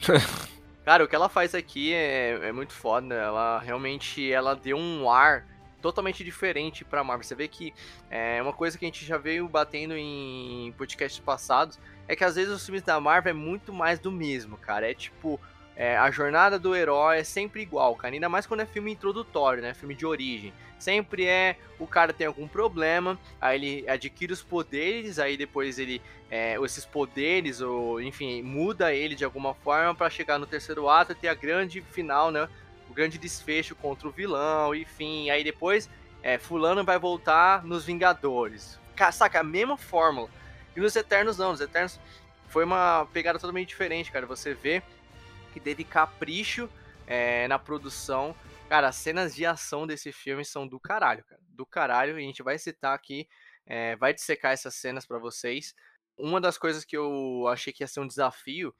Cara, 0.84 1.04
o 1.04 1.08
que 1.08 1.14
ela 1.14 1.28
faz 1.28 1.54
aqui 1.54 1.94
é, 1.94 2.48
é 2.48 2.52
muito 2.52 2.72
foda. 2.72 3.14
Ela 3.14 3.58
realmente 3.60 4.30
ela 4.30 4.54
deu 4.54 4.76
um 4.76 5.10
ar 5.10 5.46
totalmente 5.80 6.24
diferente 6.24 6.84
pra 6.84 7.04
Marvel. 7.04 7.24
Você 7.24 7.34
vê 7.34 7.48
que 7.48 7.72
é 8.10 8.40
uma 8.42 8.52
coisa 8.52 8.76
que 8.78 8.84
a 8.84 8.88
gente 8.88 9.04
já 9.04 9.16
veio 9.16 9.48
batendo 9.48 9.94
em 9.96 10.74
podcasts 10.76 11.20
passados 11.20 11.78
é 12.06 12.14
que 12.14 12.24
às 12.24 12.36
vezes 12.36 12.52
os 12.52 12.64
filmes 12.64 12.82
da 12.82 13.00
Marvel 13.00 13.30
é 13.30 13.34
muito 13.34 13.72
mais 13.72 13.98
do 13.98 14.12
mesmo, 14.12 14.56
cara. 14.56 14.90
É 14.90 14.94
tipo 14.94 15.40
é, 15.76 15.96
a 15.96 16.10
jornada 16.10 16.58
do 16.58 16.74
herói 16.74 17.18
é 17.18 17.24
sempre 17.24 17.62
igual, 17.62 17.96
cara. 17.96 18.14
Ainda 18.14 18.28
mais 18.28 18.46
quando 18.46 18.60
é 18.60 18.66
filme 18.66 18.92
introdutório, 18.92 19.62
né? 19.62 19.74
Filme 19.74 19.94
de 19.94 20.06
origem. 20.06 20.52
Sempre 20.78 21.26
é 21.26 21.56
o 21.78 21.86
cara 21.86 22.12
tem 22.12 22.26
algum 22.26 22.46
problema, 22.46 23.18
aí 23.40 23.58
ele 23.58 23.88
adquire 23.88 24.32
os 24.32 24.42
poderes, 24.42 25.18
aí 25.18 25.36
depois 25.36 25.78
ele 25.78 26.00
é, 26.30 26.56
esses 26.62 26.84
poderes 26.84 27.60
ou 27.60 28.00
enfim 28.00 28.42
muda 28.42 28.92
ele 28.92 29.14
de 29.14 29.24
alguma 29.24 29.54
forma 29.54 29.94
pra 29.94 30.08
chegar 30.10 30.38
no 30.38 30.46
terceiro 30.46 30.88
ato 30.88 31.12
e 31.12 31.14
ter 31.14 31.28
a 31.28 31.34
grande 31.34 31.80
final, 31.80 32.30
né? 32.30 32.48
O 32.90 32.94
grande 32.94 33.18
desfecho 33.18 33.74
contra 33.74 34.06
o 34.06 34.10
vilão, 34.10 34.74
enfim. 34.74 35.30
Aí 35.30 35.42
depois 35.42 35.88
é, 36.22 36.38
fulano 36.38 36.84
vai 36.84 36.98
voltar 36.98 37.64
nos 37.64 37.84
Vingadores. 37.84 38.78
Ca- 38.94 39.10
Saca, 39.12 39.40
a 39.40 39.44
mesma 39.44 39.76
fórmula. 39.76 40.28
E 40.76 40.80
nos 40.80 40.94
Eternos 40.94 41.36
não, 41.38 41.50
nos 41.50 41.60
Eternos 41.60 41.98
foi 42.48 42.64
uma 42.64 43.06
pegada 43.12 43.38
totalmente 43.38 43.68
diferente, 43.68 44.12
cara. 44.12 44.26
Você 44.26 44.54
vê 44.54 44.82
que 45.54 45.60
teve 45.60 45.84
capricho 45.84 46.68
é, 47.06 47.46
na 47.46 47.58
produção. 47.58 48.34
Cara, 48.68 48.88
as 48.88 48.96
cenas 48.96 49.34
de 49.34 49.46
ação 49.46 49.86
desse 49.86 50.10
filme 50.10 50.44
são 50.44 50.66
do 50.66 50.80
caralho, 50.80 51.24
cara. 51.24 51.40
Do 51.48 51.64
caralho. 51.64 52.18
E 52.18 52.22
a 52.22 52.26
gente 52.26 52.42
vai 52.42 52.58
citar 52.58 52.92
aqui, 52.92 53.28
é, 53.64 53.94
vai 53.94 54.12
dissecar 54.12 54.52
essas 54.52 54.74
cenas 54.74 55.06
pra 55.06 55.18
vocês. 55.18 55.74
Uma 56.18 56.40
das 56.40 56.58
coisas 56.58 56.84
que 56.84 56.96
eu 56.96 57.46
achei 57.48 57.72
que 57.72 57.84
ia 57.84 57.86
ser 57.86 58.00
um 58.00 58.06
desafio 58.06 58.74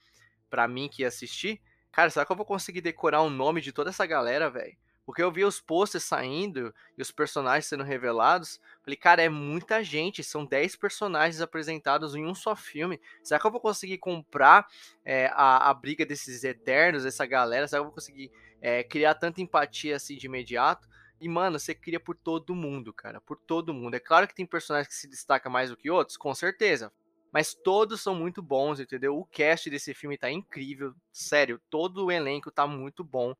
pra 0.50 0.66
mim 0.66 0.88
que 0.88 1.02
ia 1.02 1.08
assistir, 1.08 1.60
cara, 1.92 2.10
será 2.10 2.26
que 2.26 2.32
eu 2.32 2.36
vou 2.36 2.46
conseguir 2.46 2.80
decorar 2.80 3.22
o 3.22 3.30
nome 3.30 3.60
de 3.60 3.72
toda 3.72 3.90
essa 3.90 4.04
galera, 4.04 4.50
velho? 4.50 4.76
Porque 5.04 5.22
eu 5.22 5.30
vi 5.30 5.44
os 5.44 5.60
posters 5.60 6.04
saindo 6.04 6.74
e 6.96 7.02
os 7.02 7.10
personagens 7.10 7.66
sendo 7.66 7.84
revelados. 7.84 8.60
Falei, 8.82 8.96
cara, 8.96 9.22
é 9.22 9.28
muita 9.28 9.84
gente. 9.84 10.24
São 10.24 10.46
10 10.46 10.76
personagens 10.76 11.40
apresentados 11.40 12.14
em 12.14 12.24
um 12.24 12.34
só 12.34 12.56
filme. 12.56 13.00
Será 13.22 13.38
que 13.38 13.46
eu 13.46 13.50
vou 13.50 13.60
conseguir 13.60 13.98
comprar 13.98 14.66
é, 15.04 15.26
a, 15.34 15.70
a 15.70 15.74
briga 15.74 16.06
desses 16.06 16.42
eternos, 16.42 17.04
essa 17.04 17.26
galera? 17.26 17.68
Será 17.68 17.80
que 17.80 17.82
eu 17.82 17.88
vou 17.88 17.94
conseguir 17.94 18.30
é, 18.62 18.82
criar 18.82 19.14
tanta 19.14 19.42
empatia 19.42 19.96
assim 19.96 20.16
de 20.16 20.26
imediato? 20.26 20.88
E, 21.20 21.28
mano, 21.28 21.58
você 21.58 21.74
cria 21.74 22.00
por 22.00 22.16
todo 22.16 22.54
mundo, 22.54 22.92
cara. 22.92 23.20
Por 23.20 23.38
todo 23.38 23.74
mundo. 23.74 23.94
É 23.94 24.00
claro 24.00 24.26
que 24.26 24.34
tem 24.34 24.46
personagens 24.46 24.88
que 24.88 24.94
se 24.94 25.08
destacam 25.08 25.52
mais 25.52 25.70
do 25.70 25.76
que 25.76 25.90
outros, 25.90 26.16
com 26.16 26.34
certeza. 26.34 26.92
Mas 27.30 27.52
todos 27.52 28.00
são 28.00 28.14
muito 28.14 28.40
bons, 28.40 28.78
entendeu? 28.78 29.18
O 29.18 29.24
cast 29.24 29.68
desse 29.68 29.92
filme 29.92 30.16
tá 30.16 30.30
incrível. 30.30 30.94
Sério, 31.12 31.60
todo 31.68 32.06
o 32.06 32.12
elenco 32.12 32.50
tá 32.50 32.66
muito 32.66 33.02
bom. 33.02 33.34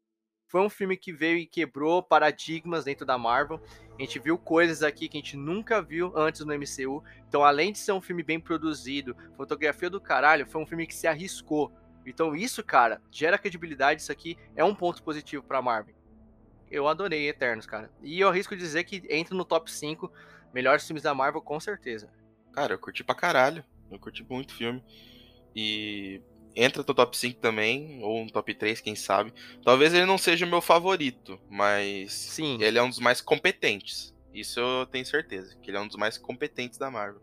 Foi 0.55 0.61
um 0.61 0.71
filme 0.71 0.97
que 0.97 1.13
veio 1.13 1.39
e 1.39 1.47
quebrou 1.47 2.01
paradigmas 2.01 2.85
dentro 2.85 3.05
da 3.05 3.19
Marvel. 3.19 3.61
A 3.99 4.01
gente 4.01 4.21
viu 4.21 4.39
coisas 4.39 4.85
aqui 4.85 5.09
que 5.09 5.19
a 5.19 5.21
gente 5.21 5.37
nunca 5.37 5.83
viu 5.83 6.17
antes 6.17 6.45
no 6.45 6.55
MCU. 6.55 7.03
Então, 7.27 7.43
além 7.43 7.73
de 7.73 7.79
ser 7.79 7.91
um 7.91 8.01
filme 8.01 8.23
bem 8.23 8.39
produzido, 8.39 9.17
fotografia 9.37 9.91
do 9.91 10.01
caralho, 10.01 10.47
foi 10.47 10.63
um 10.63 10.67
filme 10.67 10.87
que 10.87 10.95
se 10.95 11.09
arriscou. 11.09 11.73
Então, 12.07 12.37
isso, 12.37 12.63
cara, 12.63 13.03
gera 13.11 13.37
credibilidade. 13.37 14.03
Isso 14.03 14.13
aqui 14.13 14.39
é 14.55 14.63
um 14.63 14.77
ponto 14.77 15.03
positivo 15.03 15.43
pra 15.43 15.61
Marvel. 15.61 15.97
Eu 16.71 16.87
adorei 16.87 17.29
Eternos, 17.29 17.67
cara. 17.67 17.91
E 18.01 18.21
eu 18.21 18.29
arrisco 18.29 18.57
dizer 18.57 18.85
que 18.85 19.03
entra 19.11 19.35
no 19.35 19.45
top 19.45 19.69
5 19.69 20.09
melhores 20.53 20.87
filmes 20.87 21.03
da 21.03 21.13
Marvel, 21.13 21.43
com 21.43 21.59
certeza. 21.59 22.09
Cara, 22.53 22.75
eu 22.75 22.79
curti 22.79 23.03
pra 23.03 23.17
caralho. 23.17 23.65
Eu 23.91 23.99
curti 23.99 24.23
muito 24.23 24.53
o 24.53 24.55
filme. 24.55 24.85
E 25.53 26.23
entra 26.55 26.85
no 26.87 26.95
top 26.95 27.17
5 27.17 27.41
também, 27.41 27.99
ou 28.03 28.25
no 28.25 28.31
top 28.31 28.55
3, 28.55 28.81
quem 28.81 28.95
sabe. 28.95 29.33
Talvez 29.65 29.93
ele 29.93 30.07
não 30.07 30.19
seja 30.19 30.47
o 30.47 30.49
meu 30.49 30.61
favorito, 30.61 31.41
mas 31.51 32.13
Sim. 32.13 32.59
ele 32.63 32.79
é 32.79 32.83
um 32.83 32.89
dos 32.89 32.99
mais 32.99 33.21
competentes. 33.21 34.15
Isso 34.33 34.59
eu 34.61 34.87
tenho 34.87 35.07
certeza, 35.07 35.57
que 35.63 35.71
ele 35.71 35.77
é 35.77 35.81
um 35.81 35.87
dos 35.87 35.97
mais 35.97 36.19
competentes 36.19 36.79
da 36.79 36.91
Marvel, 36.91 37.23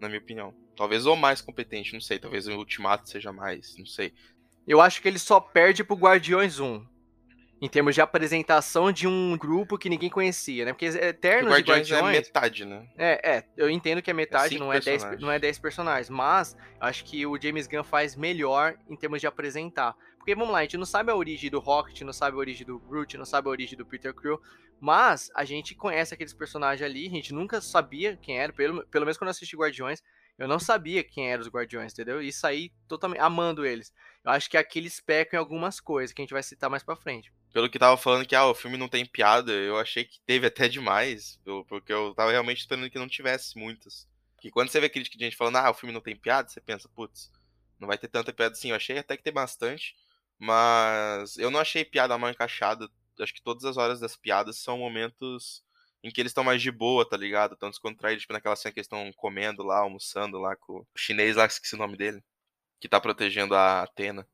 na 0.00 0.08
minha 0.08 0.20
opinião. 0.20 0.54
Talvez 0.76 1.06
o 1.06 1.14
mais 1.14 1.40
competente, 1.40 1.92
não 1.92 2.00
sei. 2.00 2.18
Talvez 2.18 2.48
o 2.48 2.56
Ultimato 2.56 3.08
seja 3.08 3.32
mais, 3.32 3.76
não 3.76 3.86
sei. 3.86 4.12
Eu 4.66 4.80
acho 4.80 5.00
que 5.02 5.08
ele 5.08 5.18
só 5.18 5.38
perde 5.38 5.84
pro 5.84 5.96
Guardiões 5.96 6.58
1. 6.58 6.84
Em 7.62 7.68
termos 7.68 7.94
de 7.94 8.00
apresentação 8.00 8.90
de 8.90 9.06
um 9.06 9.38
grupo 9.38 9.78
que 9.78 9.88
ninguém 9.88 10.10
conhecia, 10.10 10.64
né? 10.64 10.72
Porque 10.72 10.90
Porque 10.90 11.06
Eternos 11.06 11.56
e 11.56 11.62
Guardiões 11.62 11.92
é 11.92 12.02
metade, 12.02 12.64
né? 12.64 12.88
É, 12.98 13.36
é, 13.36 13.44
eu 13.56 13.70
entendo 13.70 14.02
que 14.02 14.10
é 14.10 14.12
metade, 14.12 14.54
cinco 14.54 14.64
não, 14.64 14.72
é 14.72 14.80
10, 14.80 14.84
personagens. 14.84 15.22
não 15.22 15.30
é 15.30 15.38
10 15.38 15.58
personagens, 15.60 16.10
mas 16.10 16.56
eu 16.80 16.86
acho 16.88 17.04
que 17.04 17.24
o 17.24 17.40
James 17.40 17.68
Gunn 17.68 17.84
faz 17.84 18.16
melhor 18.16 18.76
em 18.90 18.96
termos 18.96 19.20
de 19.20 19.28
apresentar. 19.28 19.94
Porque, 20.18 20.34
vamos 20.34 20.52
lá, 20.52 20.58
a 20.58 20.62
gente 20.62 20.76
não 20.76 20.84
sabe 20.84 21.12
a 21.12 21.14
origem 21.14 21.48
do 21.48 21.60
Rocket, 21.60 22.00
não 22.00 22.12
sabe 22.12 22.36
a 22.36 22.40
origem 22.40 22.66
do 22.66 22.80
Groot, 22.80 23.16
não 23.16 23.24
sabe 23.24 23.46
a 23.46 23.52
origem 23.52 23.78
do 23.78 23.86
Peter 23.86 24.12
Quill, 24.12 24.40
mas 24.80 25.30
a 25.32 25.44
gente 25.44 25.76
conhece 25.76 26.12
aqueles 26.12 26.34
personagens 26.34 26.84
ali, 26.84 27.06
a 27.06 27.10
gente 27.10 27.32
nunca 27.32 27.60
sabia 27.60 28.16
quem 28.16 28.40
era, 28.40 28.52
pelo, 28.52 28.84
pelo 28.88 29.04
menos 29.04 29.16
quando 29.16 29.28
eu 29.28 29.32
assisti 29.32 29.56
Guardiões, 29.56 30.02
eu 30.36 30.48
não 30.48 30.58
sabia 30.58 31.04
quem 31.04 31.30
eram 31.30 31.42
os 31.42 31.48
Guardiões, 31.48 31.92
entendeu? 31.92 32.20
E 32.20 32.32
saí 32.32 32.72
totalmente 32.88 33.20
amando 33.20 33.64
eles. 33.64 33.92
Eu 34.24 34.32
acho 34.32 34.50
que 34.50 34.56
aqui 34.56 34.80
eles 34.80 34.98
pecam 35.00 35.38
em 35.38 35.40
algumas 35.40 35.78
coisas, 35.78 36.12
que 36.12 36.20
a 36.20 36.24
gente 36.24 36.32
vai 36.32 36.42
citar 36.42 36.68
mais 36.68 36.82
pra 36.82 36.96
frente. 36.96 37.32
Pelo 37.52 37.68
que 37.68 37.78
tava 37.78 37.96
falando 37.96 38.26
que 38.26 38.34
ah, 38.34 38.46
o 38.46 38.54
filme 38.54 38.76
não 38.76 38.88
tem 38.88 39.04
piada, 39.04 39.52
eu 39.52 39.78
achei 39.78 40.04
que 40.04 40.20
teve 40.20 40.46
até 40.46 40.68
demais. 40.68 41.38
Porque 41.68 41.92
eu 41.92 42.14
tava 42.14 42.30
realmente 42.30 42.60
esperando 42.60 42.88
que 42.90 42.98
não 42.98 43.08
tivesse 43.08 43.58
muitas. 43.58 44.08
Porque 44.34 44.50
quando 44.50 44.70
você 44.70 44.80
vê 44.80 44.88
crítica 44.88 45.16
de 45.18 45.24
gente 45.24 45.36
falando, 45.36 45.56
ah, 45.56 45.70
o 45.70 45.74
filme 45.74 45.92
não 45.92 46.00
tem 46.00 46.16
piada, 46.16 46.48
você 46.48 46.60
pensa, 46.60 46.88
putz, 46.88 47.30
não 47.78 47.86
vai 47.86 47.98
ter 47.98 48.08
tanta 48.08 48.32
piada 48.32 48.52
assim. 48.52 48.70
Eu 48.70 48.76
achei 48.76 48.98
até 48.98 49.16
que 49.16 49.22
tem 49.22 49.32
bastante. 49.32 49.94
Mas 50.38 51.36
eu 51.38 51.50
não 51.50 51.60
achei 51.60 51.84
piada 51.84 52.18
mal 52.18 52.30
encaixada. 52.30 52.88
Acho 53.20 53.34
que 53.34 53.42
todas 53.42 53.64
as 53.64 53.76
horas 53.76 54.00
das 54.00 54.16
piadas 54.16 54.56
são 54.58 54.78
momentos 54.78 55.62
em 56.02 56.10
que 56.10 56.20
eles 56.20 56.30
estão 56.30 56.42
mais 56.42 56.60
de 56.60 56.70
boa, 56.70 57.08
tá 57.08 57.16
ligado? 57.16 57.54
Estão 57.54 57.70
descontraídos, 57.70 58.22
tipo 58.22 58.32
naquela 58.32 58.56
cena 58.56 58.72
que 58.72 58.80
eles 58.80 58.86
estão 58.86 59.12
comendo 59.12 59.62
lá, 59.62 59.78
almoçando 59.78 60.38
lá 60.38 60.56
com 60.56 60.78
o 60.78 60.86
chinês 60.96 61.36
lá, 61.36 61.46
que 61.46 61.54
esqueci 61.54 61.74
o 61.74 61.78
nome 61.78 61.96
dele. 61.96 62.22
Que 62.80 62.88
tá 62.88 63.00
protegendo 63.00 63.54
a 63.54 63.82
Atena. 63.82 64.26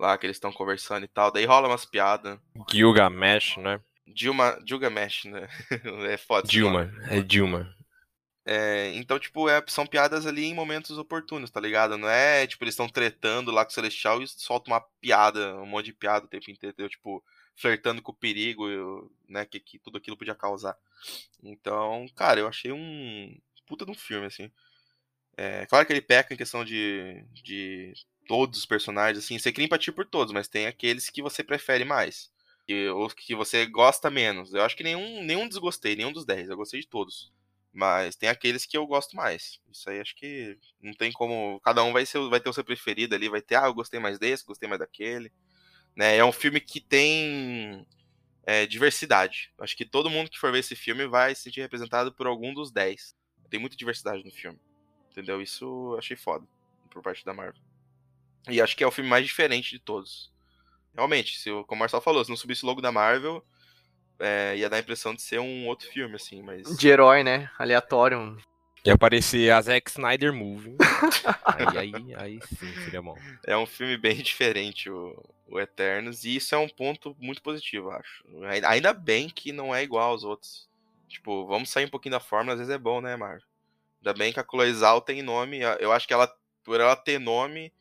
Lá 0.00 0.16
que 0.16 0.24
eles 0.24 0.36
estão 0.36 0.50
conversando 0.50 1.04
e 1.04 1.08
tal. 1.08 1.30
Daí 1.30 1.44
rola 1.44 1.68
umas 1.68 1.84
piadas. 1.84 2.38
Gilgamesh, 2.70 3.58
né? 3.58 3.78
Dilma, 4.06 4.58
Gilgamesh, 4.66 5.26
né? 5.26 5.46
é 6.10 6.16
foda. 6.16 6.48
Dilma, 6.48 6.90
é 7.10 7.20
Dilma. 7.20 7.76
É, 8.46 8.92
então, 8.94 9.18
tipo, 9.18 9.46
é, 9.46 9.62
são 9.66 9.86
piadas 9.86 10.26
ali 10.26 10.46
em 10.46 10.54
momentos 10.54 10.96
oportunos, 10.96 11.50
tá 11.50 11.60
ligado? 11.60 11.98
Não 11.98 12.08
é, 12.08 12.46
tipo, 12.46 12.64
eles 12.64 12.72
estão 12.72 12.88
tretando 12.88 13.50
lá 13.50 13.62
com 13.62 13.70
o 13.70 13.74
Celestial 13.74 14.22
e 14.22 14.26
soltam 14.26 14.72
uma 14.72 14.80
piada, 15.02 15.54
um 15.56 15.66
monte 15.66 15.86
de 15.86 15.92
piada 15.92 16.24
o 16.24 16.28
tempo 16.28 16.50
inteiro, 16.50 16.72
entendeu? 16.72 16.88
tipo, 16.88 17.22
flertando 17.54 18.00
com 18.00 18.10
o 18.12 18.16
perigo, 18.16 18.70
eu- 18.70 19.12
né, 19.28 19.44
que, 19.44 19.60
que 19.60 19.78
tudo 19.78 19.98
aquilo 19.98 20.16
podia 20.16 20.34
causar. 20.34 20.74
Então, 21.42 22.06
cara, 22.16 22.40
eu 22.40 22.48
achei 22.48 22.72
um 22.72 23.38
puta 23.66 23.84
de 23.84 23.90
um 23.90 23.94
filme, 23.94 24.26
assim. 24.26 24.50
É, 25.36 25.66
claro 25.66 25.86
que 25.86 25.92
ele 25.92 26.00
peca 26.00 26.32
em 26.32 26.36
questão 26.38 26.64
de, 26.64 27.22
de 27.32 27.92
todos 28.30 28.60
os 28.60 28.64
personagens, 28.66 29.24
assim, 29.24 29.36
você 29.36 29.50
cria 29.50 29.66
empatia 29.66 29.92
por 29.92 30.06
todos, 30.06 30.32
mas 30.32 30.46
tem 30.46 30.68
aqueles 30.68 31.10
que 31.10 31.20
você 31.20 31.42
prefere 31.42 31.84
mais. 31.84 32.30
Que, 32.64 32.88
ou 32.90 33.08
que 33.08 33.34
você 33.34 33.66
gosta 33.66 34.08
menos. 34.08 34.54
Eu 34.54 34.62
acho 34.62 34.76
que 34.76 34.84
nenhum, 34.84 35.24
nenhum 35.24 35.48
desgostei, 35.48 35.96
nenhum 35.96 36.12
dos 36.12 36.24
10, 36.24 36.48
eu 36.48 36.56
gostei 36.56 36.78
de 36.78 36.86
todos. 36.86 37.32
Mas 37.72 38.14
tem 38.14 38.28
aqueles 38.28 38.64
que 38.64 38.76
eu 38.76 38.86
gosto 38.86 39.16
mais. 39.16 39.60
Isso 39.72 39.90
aí 39.90 39.98
acho 39.98 40.14
que 40.14 40.56
não 40.80 40.94
tem 40.94 41.10
como. 41.10 41.58
Cada 41.64 41.82
um 41.82 41.92
vai, 41.92 42.06
ser, 42.06 42.20
vai 42.28 42.38
ter 42.38 42.48
o 42.48 42.52
seu 42.52 42.62
preferido 42.62 43.16
ali, 43.16 43.28
vai 43.28 43.42
ter, 43.42 43.56
ah, 43.56 43.66
eu 43.66 43.74
gostei 43.74 43.98
mais 43.98 44.16
desse, 44.16 44.46
gostei 44.46 44.68
mais 44.68 44.78
daquele. 44.78 45.32
Né? 45.96 46.16
É 46.16 46.24
um 46.24 46.30
filme 46.30 46.60
que 46.60 46.80
tem 46.80 47.84
é, 48.46 48.64
diversidade. 48.64 49.52
Acho 49.58 49.76
que 49.76 49.84
todo 49.84 50.08
mundo 50.08 50.30
que 50.30 50.38
for 50.38 50.52
ver 50.52 50.60
esse 50.60 50.76
filme 50.76 51.04
vai 51.04 51.34
se 51.34 51.42
sentir 51.42 51.62
representado 51.62 52.12
por 52.12 52.28
algum 52.28 52.54
dos 52.54 52.70
10. 52.70 53.12
Tem 53.50 53.58
muita 53.58 53.74
diversidade 53.74 54.22
no 54.22 54.30
filme. 54.30 54.60
Entendeu? 55.10 55.42
Isso 55.42 55.64
eu 55.64 55.98
achei 55.98 56.16
foda 56.16 56.46
por 56.90 57.02
parte 57.02 57.24
da 57.24 57.34
Marvel. 57.34 57.69
E 58.48 58.60
acho 58.60 58.76
que 58.76 58.82
é 58.82 58.86
o 58.86 58.90
filme 58.90 59.08
mais 59.10 59.24
diferente 59.26 59.70
de 59.70 59.78
todos. 59.78 60.30
Realmente, 60.94 61.38
se, 61.38 61.50
o- 61.50 61.64
como 61.64 61.78
o 61.78 61.80
Marcel 61.80 62.00
falou, 62.00 62.24
se 62.24 62.30
não 62.30 62.36
subisse 62.36 62.64
o 62.64 62.66
logo 62.66 62.80
da 62.80 62.90
Marvel, 62.92 63.44
é, 64.18 64.54
ia 64.56 64.68
dar 64.68 64.76
a 64.76 64.80
impressão 64.80 65.14
de 65.14 65.22
ser 65.22 65.38
um 65.40 65.66
outro 65.66 65.86
filme, 65.88 66.16
assim, 66.16 66.42
mas. 66.42 66.76
De 66.76 66.88
herói, 66.88 67.22
né? 67.22 67.50
Aleatório. 67.58 68.18
um- 68.18 68.36
E 68.84 68.90
aparecer 68.90 69.50
a 69.52 69.60
Zack 69.60 69.90
Snyder 69.90 70.32
Movie. 70.32 70.76
aí, 71.54 71.78
aí, 71.78 72.14
aí 72.16 72.40
sim, 72.40 72.74
seria 72.84 73.02
bom. 73.02 73.18
É 73.46 73.56
um 73.56 73.66
filme 73.66 73.96
bem 73.96 74.16
diferente, 74.16 74.88
o, 74.90 75.22
o 75.48 75.60
Eternos, 75.60 76.24
e 76.24 76.36
isso 76.36 76.54
é 76.54 76.58
um 76.58 76.68
ponto 76.68 77.14
muito 77.18 77.42
positivo, 77.42 77.88
eu 77.88 77.92
acho. 77.92 78.24
Ai- 78.44 78.64
Ainda 78.64 78.92
bem 78.94 79.28
que 79.28 79.52
não 79.52 79.74
é 79.74 79.82
igual 79.82 80.10
aos 80.10 80.24
outros. 80.24 80.68
Tipo, 81.08 81.46
vamos 81.46 81.68
sair 81.70 81.84
um 81.86 81.90
pouquinho 81.90 82.12
da 82.12 82.20
fórmula, 82.20 82.54
às 82.54 82.58
vezes 82.60 82.74
é 82.74 82.78
bom, 82.78 83.00
né, 83.00 83.16
Marvel? 83.16 83.42
Ainda 84.00 84.14
bem 84.14 84.32
que 84.32 84.40
a 84.40 84.44
Cloizal 84.44 85.00
tem 85.02 85.20
nome, 85.22 85.60
eu 85.78 85.92
acho 85.92 86.06
que 86.08 86.14
ela, 86.14 86.32
por 86.64 86.80
ela 86.80 86.96
ter 86.96 87.18
nome, 87.18 87.72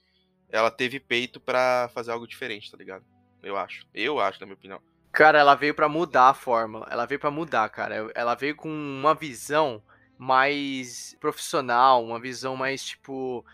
ela 0.49 0.71
teve 0.71 0.99
peito 0.99 1.39
pra 1.39 1.89
fazer 1.93 2.11
algo 2.11 2.27
diferente, 2.27 2.71
tá 2.71 2.77
ligado? 2.77 3.03
Eu 3.41 3.55
acho. 3.57 3.85
Eu 3.93 4.19
acho, 4.19 4.39
na 4.39 4.45
minha 4.45 4.55
opinião. 4.55 4.81
Cara, 5.11 5.39
ela 5.39 5.55
veio 5.55 5.73
pra 5.73 5.89
mudar 5.89 6.29
a 6.29 6.33
fórmula. 6.33 6.87
Ela 6.89 7.05
veio 7.05 7.19
pra 7.19 7.31
mudar, 7.31 7.67
cara. 7.69 8.11
Ela 8.13 8.35
veio 8.35 8.55
com 8.55 8.69
uma 8.69 9.15
visão 9.15 9.81
mais 10.17 11.15
profissional, 11.19 12.03
uma 12.03 12.19
visão 12.19 12.55
mais 12.55 12.83
tipo. 12.83 13.45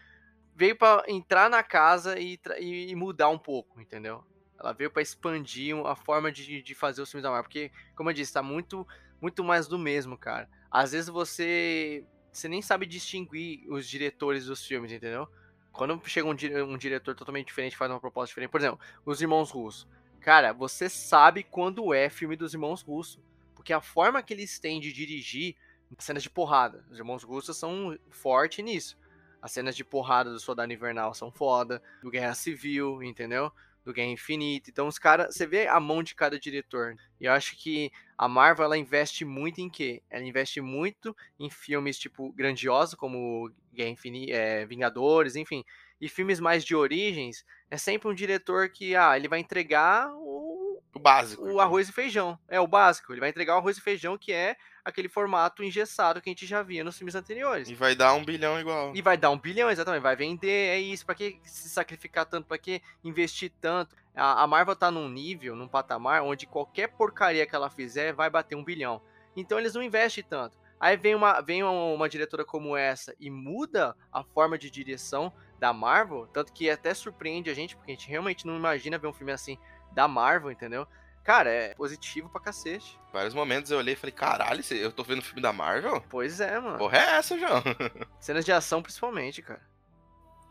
Veio 0.55 0.75
pra 0.75 1.03
entrar 1.07 1.49
na 1.49 1.61
casa 1.61 2.17
e, 2.19 2.39
e- 2.59 2.95
mudar 2.95 3.29
um 3.29 3.37
pouco, 3.37 3.79
entendeu? 3.79 4.23
Ela 4.59 4.73
veio 4.73 4.89
pra 4.89 5.01
expandir 5.01 5.75
a 5.85 5.95
forma 5.95 6.31
de, 6.31 6.61
de 6.61 6.73
fazer 6.73 7.01
os 7.01 7.11
filmes 7.11 7.23
da 7.23 7.29
Marvel. 7.29 7.43
Porque, 7.43 7.71
como 7.95 8.09
eu 8.09 8.13
disse, 8.13 8.33
tá 8.33 8.41
muito, 8.41 8.87
muito 9.21 9.43
mais 9.43 9.67
do 9.67 9.77
mesmo, 9.77 10.17
cara. 10.17 10.49
Às 10.71 10.91
vezes 10.93 11.09
você. 11.09 12.05
Você 12.31 12.49
nem 12.49 12.61
sabe 12.61 12.85
distinguir 12.85 13.65
os 13.69 13.87
diretores 13.87 14.45
dos 14.45 14.65
filmes, 14.65 14.91
entendeu? 14.91 15.27
Quando 15.75 16.01
chega 16.05 16.27
um, 16.27 16.73
um 16.73 16.77
diretor 16.77 17.13
totalmente 17.15 17.47
diferente, 17.47 17.75
faz 17.75 17.91
uma 17.91 17.99
proposta 17.99 18.29
diferente. 18.29 18.49
Por 18.49 18.61
exemplo, 18.61 18.79
os 19.05 19.21
irmãos 19.21 19.51
russos. 19.51 19.87
Cara, 20.21 20.53
você 20.53 20.89
sabe 20.89 21.43
quando 21.43 21.93
é 21.93 22.09
filme 22.09 22.35
dos 22.35 22.53
irmãos 22.53 22.81
russos. 22.81 23.19
Porque 23.53 23.73
a 23.73 23.81
forma 23.81 24.21
que 24.23 24.33
eles 24.33 24.59
têm 24.59 24.79
de 24.79 24.93
dirigir 24.93 25.55
cenas 25.99 26.23
de 26.23 26.29
porrada. 26.29 26.85
Os 26.89 26.97
irmãos 26.97 27.23
russos 27.23 27.57
são 27.57 27.97
fortes 28.09 28.63
nisso. 28.63 28.97
As 29.41 29.51
cenas 29.51 29.75
de 29.75 29.83
porrada 29.83 30.31
do 30.31 30.39
Soldado 30.39 30.71
Invernal 30.71 31.13
são 31.13 31.31
foda. 31.31 31.81
Do 32.01 32.09
Guerra 32.09 32.33
Civil, 32.33 33.03
entendeu? 33.03 33.51
Do 33.83 33.93
Guerra 33.93 34.09
Infinita. 34.09 34.69
Então 34.69 34.87
os 34.87 34.97
caras. 34.97 35.35
Você 35.35 35.45
vê 35.45 35.67
a 35.67 35.79
mão 35.79 36.01
de 36.01 36.15
cada 36.15 36.39
diretor. 36.39 36.95
E 37.19 37.25
eu 37.25 37.31
acho 37.31 37.57
que 37.57 37.91
a 38.17 38.27
Marvel 38.27 38.65
ela 38.65 38.77
investe 38.77 39.25
muito 39.25 39.59
em 39.59 39.69
quê? 39.69 40.01
Ela 40.09 40.23
investe 40.23 40.61
muito 40.61 41.15
em 41.39 41.49
filmes 41.49 41.99
tipo 41.99 42.31
grandiosos, 42.33 42.95
como 42.95 43.51
Guerra 43.75 43.89
Infinita, 43.89 44.33
é, 44.33 44.65
Vingadores, 44.65 45.35
enfim. 45.35 45.63
E 46.01 46.09
filmes 46.09 46.39
mais 46.39 46.63
de 46.63 46.75
origens, 46.75 47.45
é 47.69 47.77
sempre 47.77 48.09
um 48.09 48.13
diretor 48.13 48.69
que, 48.69 48.95
ah, 48.95 49.15
ele 49.15 49.27
vai 49.27 49.39
entregar 49.39 50.09
o, 50.13 50.81
O 50.93 50.99
básico. 50.99 51.43
o 51.43 51.59
arroz 51.61 51.87
e 51.87 51.91
feijão. 51.93 52.37
É 52.49 52.59
o 52.59 52.67
básico. 52.67 53.13
Ele 53.13 53.21
vai 53.21 53.29
entregar 53.29 53.55
o 53.55 53.59
arroz 53.59 53.77
e 53.77 53.81
feijão, 53.81 54.17
que 54.17 54.33
é 54.33 54.57
aquele 54.83 55.07
formato 55.07 55.63
engessado 55.63 56.21
que 56.21 56.29
a 56.29 56.31
gente 56.31 56.45
já 56.45 56.61
via 56.61 56.83
nos 56.83 56.97
filmes 56.97 57.15
anteriores. 57.15 57.69
E 57.69 57.73
vai 57.75 57.95
dar 57.95 58.13
um 58.13 58.23
bilhão 58.25 58.59
igual. 58.59 58.93
E 58.95 59.01
vai 59.01 59.17
dar 59.17 59.31
um 59.31 59.39
bilhão, 59.39 59.69
exatamente. 59.71 60.03
Vai 60.03 60.15
vender, 60.15 60.69
é 60.75 60.79
isso. 60.79 61.05
Pra 61.05 61.15
que 61.15 61.39
se 61.43 61.69
sacrificar 61.69 62.25
tanto? 62.25 62.47
Pra 62.47 62.57
que 62.57 62.81
investir 63.03 63.51
tanto? 63.61 63.95
A, 64.13 64.43
a 64.43 64.47
Marvel 64.47 64.75
tá 64.75 64.91
num 64.91 65.09
nível, 65.09 65.55
num 65.55 65.67
patamar, 65.67 66.23
onde 66.23 66.45
qualquer 66.45 66.89
porcaria 66.89 67.45
que 67.47 67.55
ela 67.55 67.69
fizer 67.69 68.13
vai 68.13 68.29
bater 68.29 68.55
um 68.55 68.63
bilhão. 68.63 69.01
Então 69.35 69.57
eles 69.57 69.73
não 69.73 69.81
investem 69.83 70.23
tanto. 70.23 70.57
Aí 70.79 70.97
vem 70.97 71.15
uma, 71.15 71.41
vem 71.41 71.63
uma, 71.63 71.71
uma 71.71 72.09
diretora 72.09 72.43
como 72.43 72.75
essa 72.75 73.15
e 73.19 73.29
muda 73.29 73.95
a 74.11 74.23
forma 74.23 74.57
de 74.57 74.69
direção 74.69 75.31
da 75.59 75.71
Marvel, 75.71 76.27
tanto 76.27 76.51
que 76.51 76.69
até 76.69 76.93
surpreende 76.93 77.49
a 77.49 77.53
gente, 77.53 77.75
porque 77.75 77.91
a 77.91 77.95
gente 77.95 78.09
realmente 78.09 78.45
não 78.45 78.55
imagina 78.57 78.97
ver 78.97 79.07
um 79.07 79.13
filme 79.13 79.31
assim 79.31 79.57
da 79.93 80.07
Marvel, 80.07 80.51
entendeu? 80.51 80.85
Cara, 81.23 81.49
é 81.49 81.73
positivo 81.73 82.29
pra 82.29 82.39
cacete. 82.41 82.99
Vários 83.11 83.33
momentos 83.33 83.71
eu 83.71 83.79
olhei 83.79 83.93
e 83.93 83.97
falei, 83.97 84.11
caralho, 84.13 84.61
eu 84.71 84.91
tô 84.91 85.03
vendo 85.03 85.23
filme 85.23 85.41
da 85.41 85.51
Marvel? 85.51 86.03
Pois 86.09 86.39
é, 86.39 86.59
mano. 86.59 86.77
Porra 86.77 86.97
é 86.97 87.15
essa, 87.17 87.39
João? 87.39 87.63
Cenas 88.19 88.45
de 88.45 88.51
ação 88.51 88.83
principalmente, 88.83 89.41
cara. 89.41 89.61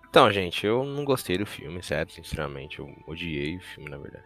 Então, 0.09 0.31
gente, 0.33 0.67
eu 0.67 0.85
não 0.85 1.05
gostei 1.05 1.37
do 1.39 1.47
filme, 1.47 1.83
sério, 1.83 2.13
sinceramente. 2.13 2.79
Eu 2.79 2.93
odiei 3.07 3.57
o 3.57 3.61
filme, 3.61 3.91
na 3.91 3.99
verdade. 3.99 4.25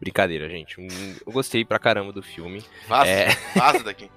Brincadeira, 0.00 0.48
gente. 0.48 0.76
Eu 1.24 1.32
gostei 1.32 1.64
pra 1.64 1.78
caramba 1.78 2.12
do 2.12 2.22
filme. 2.22 2.64
Vaza, 2.88 3.10
É. 3.10 3.28
vaza 3.56 3.82
daqui. 3.84 4.10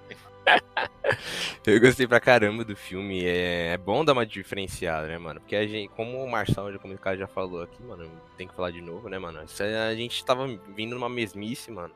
Eu 1.66 1.80
gostei 1.80 2.08
pra 2.08 2.20
caramba 2.20 2.64
do 2.64 2.76
filme. 2.76 3.24
É, 3.26 3.74
é 3.74 3.78
bom 3.78 4.04
dar 4.04 4.14
uma 4.14 4.26
diferenciada, 4.26 5.08
né, 5.08 5.18
mano? 5.18 5.40
Porque 5.40 5.56
a 5.56 5.68
gente, 5.68 5.90
como 5.90 6.24
o 6.24 6.30
Marçal, 6.30 6.72
já- 6.72 6.80
como 6.80 6.94
o 6.94 6.98
cara 6.98 7.18
já 7.18 7.28
falou 7.28 7.62
aqui, 7.62 7.82
mano, 7.84 8.10
tem 8.38 8.48
que 8.48 8.56
falar 8.56 8.72
de 8.72 8.82
novo, 8.82 9.10
né, 9.10 9.20
mano? 9.20 9.40
A 9.40 9.96
gente 9.96 10.24
tava 10.26 10.48
vindo 10.76 10.96
numa 10.96 11.10
mesmice, 11.10 11.72
mano. 11.72 11.94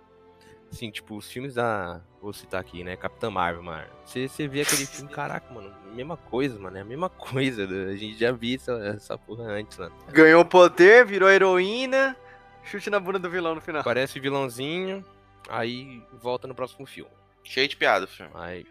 Assim, 0.71 0.89
tipo, 0.89 1.15
os 1.15 1.31
filmes 1.31 1.53
da. 1.53 2.01
Vou 2.19 2.33
citar 2.33 2.59
aqui, 2.59 2.83
né? 2.83 2.95
Capitã 2.95 3.29
Marvel, 3.29 3.61
mano. 3.61 3.85
Você, 4.05 4.27
você 4.27 4.47
vê 4.47 4.61
aquele 4.61 4.87
filme, 4.87 5.11
caraca, 5.11 5.53
mano, 5.53 5.71
mesma 5.93 6.17
coisa, 6.17 6.57
mano. 6.57 6.75
É 6.77 6.81
a 6.81 6.85
mesma 6.85 7.09
coisa. 7.13 7.63
A 7.63 7.95
gente 7.95 8.17
já 8.17 8.31
viu 8.31 8.55
essa, 8.55 8.71
essa 8.87 9.17
porra 9.17 9.43
antes, 9.43 9.77
mano. 9.77 9.93
Ganhou 10.11 10.43
poder, 10.43 11.05
virou 11.05 11.29
heroína, 11.29 12.15
chute 12.63 12.89
na 12.89 12.99
bunda 12.99 13.19
do 13.19 13.29
vilão 13.29 13.53
no 13.53 13.61
final. 13.61 13.83
Parece 13.83 14.19
vilãozinho, 14.19 15.05
aí 15.47 16.01
volta 16.19 16.47
no 16.47 16.55
próximo 16.55 16.87
filme. 16.87 17.11
Cheio 17.43 17.67
de 17.67 17.75
piada 17.75 18.05
o 18.05 18.07
filme. 18.07 18.31
Aí, 18.35 18.65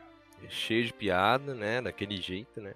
cheio 0.48 0.84
de 0.84 0.92
piada, 0.92 1.54
né? 1.54 1.80
Daquele 1.80 2.16
jeito, 2.16 2.60
né? 2.60 2.72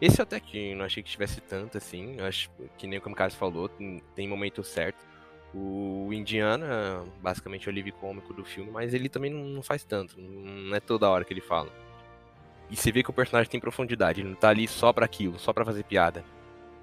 Esse 0.00 0.22
até 0.22 0.40
que 0.40 0.74
não 0.74 0.84
achei 0.84 1.02
que 1.02 1.10
tivesse 1.10 1.40
tanto 1.40 1.76
assim. 1.76 2.16
Eu 2.18 2.24
acho 2.26 2.50
que 2.78 2.86
nem 2.86 3.00
como 3.00 3.14
o 3.14 3.18
Carlos 3.18 3.36
falou, 3.36 3.68
tem, 3.68 4.02
tem 4.14 4.26
momento 4.26 4.64
certo. 4.64 5.04
O 5.52 6.08
Indiana, 6.12 7.04
basicamente 7.20 7.66
é 7.66 7.66
o 7.66 7.72
alívio 7.72 7.92
cômico 7.94 8.32
do 8.32 8.44
filme, 8.44 8.70
mas 8.70 8.94
ele 8.94 9.08
também 9.08 9.30
não 9.30 9.62
faz 9.62 9.84
tanto, 9.84 10.18
não 10.20 10.76
é 10.76 10.78
toda 10.78 11.10
hora 11.10 11.24
que 11.24 11.32
ele 11.32 11.40
fala. 11.40 11.68
E 12.70 12.76
você 12.76 12.92
vê 12.92 13.02
que 13.02 13.10
o 13.10 13.12
personagem 13.12 13.50
tem 13.50 13.58
profundidade, 13.58 14.20
ele 14.20 14.28
não 14.28 14.36
tá 14.36 14.50
ali 14.50 14.68
só 14.68 14.92
para 14.92 15.04
aquilo, 15.04 15.40
só 15.40 15.52
para 15.52 15.64
fazer 15.64 15.82
piada. 15.82 16.24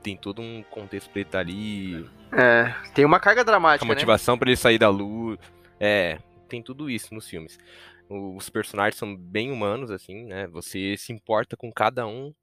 Tem 0.03 0.17
todo 0.17 0.41
um 0.41 0.63
contexto 0.69 1.09
pra 1.09 1.21
ele 1.21 1.29
tá 1.29 1.39
ali. 1.39 2.09
É, 2.31 2.73
tem 2.93 3.05
uma 3.05 3.21
carga 3.21 3.43
dramática, 3.43 3.85
A 3.85 3.87
motivação 3.87 4.35
né? 4.35 4.39
para 4.39 4.49
ele 4.49 4.57
sair 4.57 4.77
da 4.77 4.89
luz. 4.89 5.39
É, 5.79 6.19
tem 6.49 6.61
tudo 6.61 6.89
isso 6.89 7.13
nos 7.15 7.27
filmes. 7.27 7.57
Os 8.09 8.49
personagens 8.49 8.97
são 8.97 9.15
bem 9.15 9.51
humanos, 9.51 9.91
assim, 9.91 10.25
né? 10.25 10.47
Você 10.47 10.95
se 10.97 11.11
importa 11.11 11.57
com 11.57 11.71
cada 11.71 12.07
um. 12.07 12.33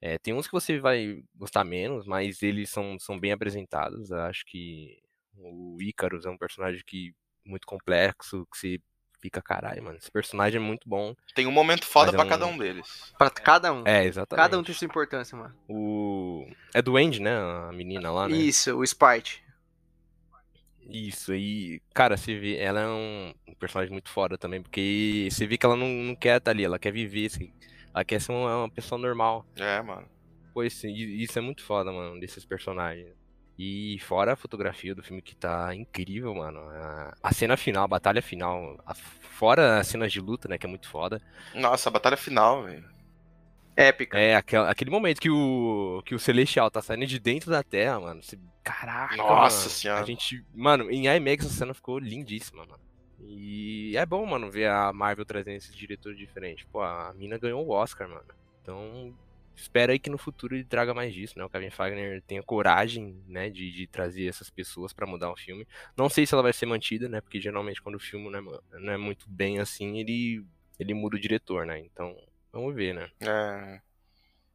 É, 0.00 0.18
tem 0.18 0.34
uns 0.34 0.46
que 0.46 0.52
você 0.52 0.78
vai 0.80 1.22
gostar 1.34 1.64
menos, 1.64 2.06
mas 2.06 2.42
eles 2.42 2.70
são, 2.70 2.98
são 2.98 3.18
bem 3.18 3.32
apresentados. 3.32 4.10
Eu 4.10 4.20
acho 4.20 4.44
que 4.44 4.98
o 5.36 5.80
Ícaros 5.80 6.26
é 6.26 6.30
um 6.30 6.36
personagem 6.36 6.82
que 6.86 7.14
muito 7.44 7.66
complexo, 7.66 8.46
que 8.50 8.58
você 8.58 8.80
fica, 9.20 9.40
caralho, 9.40 9.82
mano. 9.82 9.96
Esse 9.96 10.10
personagem 10.10 10.60
é 10.60 10.64
muito 10.64 10.88
bom. 10.88 11.14
Tem 11.34 11.46
um 11.46 11.52
momento 11.52 11.86
foda 11.86 12.10
é 12.10 12.14
pra 12.14 12.24
um... 12.24 12.28
cada 12.28 12.46
um 12.46 12.58
deles. 12.58 13.14
Pra 13.16 13.30
cada 13.30 13.72
um. 13.72 13.86
É, 13.86 14.04
exatamente. 14.04 14.42
Cada 14.42 14.58
um 14.58 14.64
tem 14.64 14.74
sua 14.74 14.86
importância, 14.86 15.38
mano. 15.38 15.54
O. 15.68 16.46
É 16.74 16.82
do 16.82 16.96
Andy, 16.96 17.22
né? 17.22 17.34
A 17.34 17.72
menina 17.72 18.10
lá, 18.10 18.28
né? 18.28 18.36
Isso, 18.36 18.76
o 18.76 18.82
Sprite. 18.82 19.42
Isso, 20.88 21.34
e, 21.34 21.80
cara, 21.94 22.16
você 22.16 22.38
vê, 22.38 22.56
ela 22.56 22.80
é 22.80 22.86
um 22.86 23.32
personagem 23.58 23.92
muito 23.92 24.10
foda 24.10 24.36
também, 24.36 24.62
porque 24.62 25.28
você 25.30 25.46
vê 25.46 25.56
que 25.56 25.64
ela 25.64 25.76
não, 25.76 25.88
não 25.88 26.14
quer 26.14 26.38
estar 26.38 26.50
ali, 26.50 26.64
ela 26.64 26.78
quer 26.78 26.92
viver, 26.92 27.26
assim, 27.26 27.52
ela 27.94 28.04
quer 28.04 28.20
ser 28.20 28.32
uma, 28.32 28.58
uma 28.58 28.70
pessoa 28.70 29.00
normal. 29.00 29.46
É, 29.56 29.80
mano. 29.80 30.06
Pois 30.52 30.82
isso 30.84 31.38
é 31.38 31.42
muito 31.42 31.64
foda, 31.64 31.90
mano, 31.90 32.20
desses 32.20 32.44
personagens. 32.44 33.14
E 33.58 33.98
fora 34.00 34.32
a 34.32 34.36
fotografia 34.36 34.94
do 34.94 35.02
filme 35.02 35.22
que 35.22 35.36
tá 35.36 35.74
incrível, 35.74 36.34
mano. 36.34 36.60
A, 36.60 37.14
a 37.22 37.32
cena 37.32 37.56
final, 37.56 37.84
a 37.84 37.88
batalha 37.88 38.20
final, 38.20 38.78
a, 38.84 38.94
fora 38.94 39.78
as 39.78 39.86
cenas 39.86 40.12
de 40.12 40.20
luta, 40.20 40.48
né, 40.48 40.58
que 40.58 40.66
é 40.66 40.68
muito 40.68 40.88
foda. 40.88 41.20
Nossa, 41.54 41.88
a 41.88 41.92
batalha 41.92 42.16
final, 42.16 42.64
velho. 42.64 42.84
Épica. 43.76 44.18
É, 44.18 44.36
aquele, 44.36 44.62
aquele 44.64 44.90
momento 44.90 45.20
que 45.20 45.30
o, 45.30 46.02
que 46.04 46.14
o 46.14 46.18
Celestial 46.18 46.70
tá 46.70 46.82
saindo 46.82 47.06
de 47.06 47.18
dentro 47.18 47.50
da 47.50 47.62
Terra, 47.62 47.98
mano. 48.00 48.22
Você, 48.22 48.38
caraca, 48.62 49.16
Nossa 49.16 49.58
mano, 49.58 49.70
senhora. 49.70 50.00
A 50.02 50.04
gente, 50.04 50.44
mano, 50.54 50.90
em 50.90 51.06
IMAX 51.06 51.46
a 51.46 51.48
cena 51.48 51.74
ficou 51.74 51.98
lindíssima, 51.98 52.66
mano. 52.66 52.80
E 53.20 53.96
é 53.96 54.04
bom, 54.04 54.26
mano, 54.26 54.50
ver 54.50 54.68
a 54.68 54.92
Marvel 54.92 55.24
trazendo 55.24 55.56
esses 55.56 55.74
diretores 55.74 56.18
diferentes. 56.18 56.66
Pô, 56.70 56.82
a 56.82 57.14
mina 57.14 57.38
ganhou 57.38 57.66
o 57.66 57.70
Oscar, 57.70 58.08
mano. 58.08 58.26
Então, 58.60 59.14
espera 59.54 59.92
aí 59.92 59.98
que 59.98 60.10
no 60.10 60.18
futuro 60.18 60.54
ele 60.54 60.64
traga 60.64 60.92
mais 60.92 61.14
disso, 61.14 61.38
né? 61.38 61.44
O 61.44 61.48
Kevin 61.48 61.70
Fagner 61.70 62.22
tenha 62.22 62.42
coragem, 62.42 63.22
né, 63.28 63.48
de, 63.48 63.70
de 63.72 63.86
trazer 63.86 64.26
essas 64.26 64.50
pessoas 64.50 64.92
para 64.92 65.06
mudar 65.06 65.30
o 65.30 65.36
filme. 65.36 65.66
Não 65.96 66.08
sei 66.08 66.26
se 66.26 66.34
ela 66.34 66.42
vai 66.42 66.52
ser 66.52 66.66
mantida, 66.66 67.08
né? 67.08 67.20
Porque 67.20 67.40
geralmente 67.40 67.80
quando 67.80 67.96
o 67.96 68.00
filme 68.00 68.28
não 68.30 68.38
é, 68.38 68.60
não 68.78 68.92
é 68.92 68.96
muito 68.96 69.28
bem 69.28 69.58
assim, 69.58 69.98
ele, 69.98 70.44
ele 70.78 70.94
muda 70.94 71.16
o 71.16 71.20
diretor, 71.20 71.64
né? 71.64 71.78
Então, 71.78 72.16
Vamos 72.52 72.74
ver, 72.74 72.94
né? 72.94 73.10
É. 73.20 73.80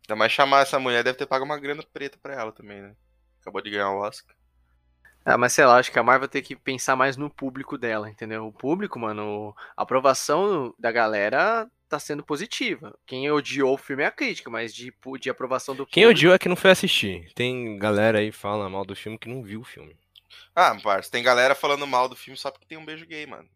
Ainda 0.04 0.16
mais 0.16 0.32
chamar 0.32 0.62
essa 0.62 0.80
mulher, 0.80 1.04
deve 1.04 1.18
ter 1.18 1.26
pago 1.26 1.44
uma 1.44 1.60
grana 1.60 1.84
preta 1.84 2.18
pra 2.22 2.34
ela 2.34 2.52
também, 2.52 2.82
né? 2.82 2.96
Acabou 3.42 3.62
de 3.62 3.70
ganhar 3.70 3.92
o 3.92 4.00
Oscar. 4.00 4.36
Ah, 5.26 5.38
mas 5.38 5.52
sei 5.52 5.66
lá, 5.66 5.78
acho 5.78 5.92
que 5.92 6.00
a 6.00 6.04
Marvel 6.04 6.30
tem 6.30 6.42
que 6.42 6.56
pensar 6.56 6.96
mais 6.96 7.18
no 7.18 7.30
público 7.30 7.78
dela, 7.78 8.10
entendeu? 8.10 8.48
O 8.48 8.54
público, 8.54 8.98
mano, 8.98 9.54
a 9.76 9.82
aprovação 9.82 10.74
da 10.80 10.90
galera 10.90 11.70
tá 11.90 12.00
sendo 12.00 12.24
positiva. 12.24 12.98
Quem 13.06 13.30
odiou 13.30 13.74
o 13.74 13.78
filme 13.78 14.04
é 14.04 14.06
a 14.06 14.12
crítica, 14.12 14.50
mas 14.50 14.74
de, 14.74 14.94
de 15.20 15.30
aprovação 15.30 15.76
do 15.76 15.86
Quem 15.86 16.06
odiou 16.06 16.34
é 16.34 16.40
que 16.40 16.48
não 16.48 16.56
foi 16.56 16.72
assistir. 16.72 17.30
Tem 17.34 17.78
galera 17.78 18.20
aí 18.20 18.32
que 18.32 18.38
fala 18.38 18.70
mal 18.70 18.86
do 18.86 18.96
filme 18.96 19.18
que 19.18 19.28
não 19.28 19.44
viu 19.44 19.62
o 19.62 19.66
filme. 19.66 19.98
Ah, 20.56 20.76
parça, 20.82 21.12
tem 21.12 21.22
galera 21.22 21.54
falando 21.54 21.86
mal 21.86 22.08
do 22.08 22.16
filme 22.16 22.38
só 22.38 22.50
porque 22.50 22.66
tem 22.66 22.78
um 22.78 22.86
beijo 22.86 23.06
gay, 23.06 23.26
mano. 23.26 23.50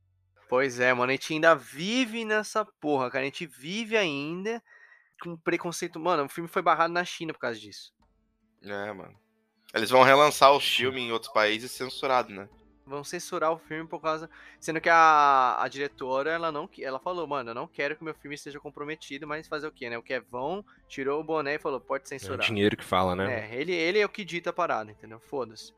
Pois 0.51 0.81
é, 0.81 0.93
mano, 0.93 1.09
a 1.09 1.13
gente 1.13 1.31
ainda 1.31 1.55
vive 1.55 2.25
nessa 2.25 2.65
porra, 2.65 3.09
cara. 3.09 3.21
A 3.21 3.25
gente 3.25 3.45
vive 3.45 3.95
ainda 3.95 4.61
com 5.23 5.37
preconceito. 5.37 5.97
Mano, 5.97 6.25
o 6.25 6.29
filme 6.29 6.49
foi 6.49 6.61
barrado 6.61 6.93
na 6.93 7.05
China 7.05 7.31
por 7.31 7.39
causa 7.39 7.57
disso. 7.57 7.93
É, 8.61 8.91
mano. 8.91 9.17
Eles 9.73 9.89
vão 9.89 10.03
relançar 10.03 10.51
o 10.51 10.59
filme 10.59 10.99
em 10.99 11.13
outros 11.13 11.31
países 11.31 11.71
censurado, 11.71 12.33
né? 12.33 12.49
Vão 12.85 13.01
censurar 13.01 13.53
o 13.53 13.59
filme 13.59 13.87
por 13.87 14.01
causa. 14.01 14.29
Sendo 14.59 14.81
que 14.81 14.89
a, 14.89 15.55
a 15.57 15.69
diretora, 15.69 16.31
ela 16.31 16.51
não 16.51 16.69
ela 16.79 16.99
falou, 16.99 17.25
mano, 17.25 17.51
eu 17.51 17.55
não 17.55 17.65
quero 17.65 17.95
que 17.95 18.03
meu 18.03 18.13
filme 18.13 18.35
esteja 18.35 18.59
comprometido, 18.59 19.25
mas 19.25 19.47
fazer 19.47 19.67
o 19.67 19.71
quê, 19.71 19.89
né? 19.89 19.97
O 19.97 20.03
Kevão 20.03 20.65
tirou 20.85 21.21
o 21.21 21.23
boné 21.23 21.55
e 21.55 21.59
falou, 21.59 21.79
pode 21.79 22.09
censurar. 22.09 22.41
É 22.41 22.43
o 22.43 22.45
dinheiro 22.45 22.75
que 22.75 22.83
fala, 22.83 23.15
né? 23.15 23.49
É, 23.49 23.55
ele, 23.55 23.71
ele 23.71 23.99
é 23.99 24.05
o 24.05 24.09
que 24.09 24.25
dita 24.25 24.49
a 24.49 24.53
parada, 24.53 24.91
entendeu? 24.91 25.21
Foda-se. 25.21 25.73